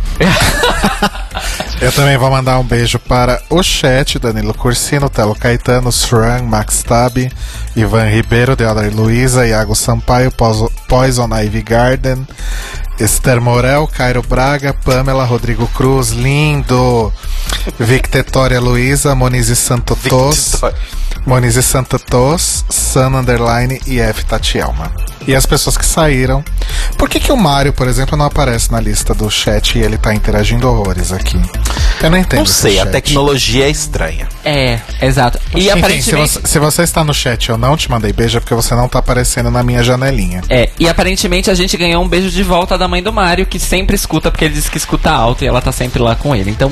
Eu 1.80 1.92
também 1.92 2.16
vou 2.16 2.30
mandar 2.30 2.58
um 2.58 2.64
beijo 2.64 2.98
para 2.98 3.42
o 3.50 3.62
chat, 3.62 4.18
Danilo 4.18 4.54
Cursino, 4.54 5.10
Telo 5.10 5.34
Caetano, 5.34 5.90
Sran, 5.90 6.42
Max 6.42 6.82
Tabi, 6.82 7.30
Ivan 7.74 8.08
Ribeiro, 8.08 8.54
Deodar 8.54 8.88
Luiza, 8.94 9.46
Iago 9.46 9.74
Sampaio, 9.74 10.32
Poison 10.88 11.28
Ivy 11.34 11.62
Garden, 11.62 12.26
Esther 12.98 13.40
Morel, 13.40 13.88
Cairo 13.88 14.22
Braga, 14.22 14.72
Pamela, 14.72 15.24
Rodrigo 15.24 15.66
Cruz, 15.68 16.10
lindo, 16.10 17.12
Victoria 17.78 18.60
Luiza, 18.60 19.14
Monize 19.14 19.56
Santo 19.56 19.96
Tos. 20.08 20.60
Monize 21.26 21.62
Santo 21.62 21.98
Tos, 21.98 22.64
Sun 22.70 23.18
Underline 23.18 23.80
e 23.86 23.98
F 23.98 24.24
Tatielma. 24.24 24.92
E 25.26 25.34
as 25.34 25.46
pessoas 25.46 25.76
que 25.76 25.86
saíram. 25.86 26.44
Por 26.98 27.08
que, 27.08 27.18
que 27.18 27.32
o 27.32 27.36
Mário, 27.36 27.72
por 27.72 27.88
exemplo, 27.88 28.16
não 28.16 28.26
aparece 28.26 28.70
na 28.70 28.80
lista 28.80 29.14
do 29.14 29.30
chat 29.30 29.78
e 29.78 29.82
ele 29.82 29.96
tá 29.96 30.14
interagindo 30.14 30.68
horrores 30.68 31.12
aqui? 31.12 31.40
Eu 32.02 32.10
não 32.10 32.18
entendo. 32.18 32.40
Não 32.40 32.46
sei, 32.46 32.78
a 32.78 32.86
tecnologia 32.86 33.66
é 33.66 33.70
estranha. 33.70 34.28
É, 34.44 34.78
exato. 35.00 35.38
E 35.54 35.60
Enfim, 35.60 35.70
aparentemente. 35.70 36.28
se, 36.28 36.38
você, 36.40 36.46
se 36.46 36.58
você 36.58 36.82
está 36.82 37.02
no 37.02 37.14
chat 37.14 37.46
e 37.46 37.50
eu 37.50 37.56
não 37.56 37.76
te 37.76 37.90
mandei 37.90 38.12
beijo, 38.12 38.36
é 38.36 38.40
porque 38.40 38.54
você 38.54 38.74
não 38.74 38.88
tá 38.88 38.98
aparecendo 38.98 39.50
na 39.50 39.62
minha 39.62 39.82
janelinha. 39.82 40.42
É, 40.50 40.68
e 40.78 40.88
aparentemente 40.88 41.50
a 41.50 41.54
gente 41.54 41.76
ganhou 41.76 42.04
um 42.04 42.08
beijo 42.08 42.30
de 42.30 42.42
volta 42.42 42.76
da 42.76 42.86
mãe 42.86 43.02
do 43.02 43.12
Mário, 43.12 43.46
que 43.46 43.58
sempre 43.58 43.96
escuta, 43.96 44.30
porque 44.30 44.44
ele 44.44 44.54
disse 44.54 44.70
que 44.70 44.76
escuta 44.76 45.10
alto 45.10 45.44
e 45.44 45.46
ela 45.46 45.62
tá 45.62 45.72
sempre 45.72 46.02
lá 46.02 46.14
com 46.14 46.36
ele. 46.36 46.50
Então, 46.50 46.70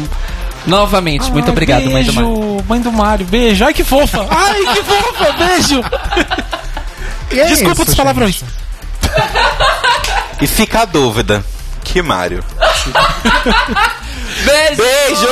novamente, 0.66 1.30
muito 1.30 1.46
Ai, 1.46 1.52
obrigado, 1.52 1.90
mãe 1.90 2.04
do 2.04 2.12
beijo, 2.12 2.30
Mário. 2.30 2.64
Mãe 2.68 2.80
do 2.80 2.92
Mário, 2.92 3.26
beijo. 3.26 3.64
Ai, 3.64 3.72
que 3.72 3.84
fofa. 3.84 4.26
Ai, 4.28 4.74
que 4.74 4.82
fofa, 4.82 5.32
beijo. 5.32 5.82
E 7.32 7.40
é 7.40 7.46
Desculpa 7.46 7.72
isso, 7.72 7.84
dos 7.86 7.94
palavrões. 7.94 8.34
gente. 8.34 8.52
E 10.40 10.46
fica 10.46 10.82
a 10.82 10.84
dúvida. 10.84 11.44
Que 11.84 12.00
Mário? 12.00 12.44
Beijo! 14.44 14.76
Beijo! 14.82 15.28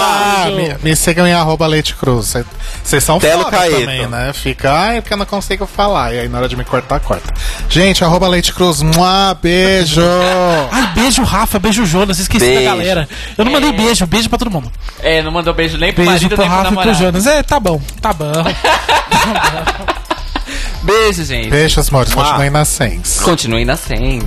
Ah, 0.00 0.46
me, 0.54 0.76
me 0.82 0.96
sigam 0.96 1.26
em 1.26 1.32
arroba 1.32 1.66
Leite 1.66 1.94
Cruz. 1.94 2.34
Vocês 2.82 3.04
são 3.04 3.18
Telo 3.18 3.44
foda 3.44 3.58
também, 3.68 4.06
né? 4.06 4.32
Fica, 4.32 4.72
ai, 4.72 5.00
porque 5.00 5.12
eu 5.12 5.18
não 5.18 5.26
consigo 5.26 5.66
falar. 5.66 6.14
E 6.14 6.20
aí 6.20 6.28
na 6.28 6.38
hora 6.38 6.48
de 6.48 6.56
me 6.56 6.64
cortar, 6.64 6.98
corta. 7.00 7.32
Gente, 7.68 8.02
arroba 8.02 8.26
Leite 8.28 8.52
Cruz, 8.54 8.80
mua, 8.80 9.34
beijo! 9.40 10.00
Ai, 10.72 10.86
beijo, 10.94 11.22
Rafa, 11.22 11.58
beijo, 11.58 11.84
Jonas. 11.84 12.18
Esqueci 12.18 12.44
Beijo. 12.44 12.64
da 12.64 12.70
galera. 12.70 13.08
Eu 13.36 13.44
não 13.44 13.52
mandei 13.52 13.72
beijo, 13.72 14.06
beijo 14.06 14.28
pra 14.28 14.38
todo 14.38 14.50
mundo. 14.50 14.72
É, 15.00 15.22
não 15.22 15.30
mandou 15.30 15.52
beijo 15.52 15.76
nem 15.76 15.92
pro 15.92 16.04
Beijo 16.04 16.12
marido 16.12 16.34
pro 16.34 16.38
nem 16.38 16.48
pro 16.48 16.56
Rafa 16.62 16.74
e 16.74 16.82
pro. 16.82 16.94
Jonas. 16.94 17.26
É, 17.26 17.42
tá 17.42 17.60
bom, 17.60 17.80
tá 18.00 18.12
bom. 18.12 18.32
Beijo, 20.82 21.24
gente. 21.24 21.50
Beijos, 21.50 21.88
amores. 21.88 22.12
Continuem 22.12 22.50
na 22.50 22.64
Sens. 22.64 23.20
Continuem 23.20 23.64
na 23.64 23.76
Sens. 23.76 24.24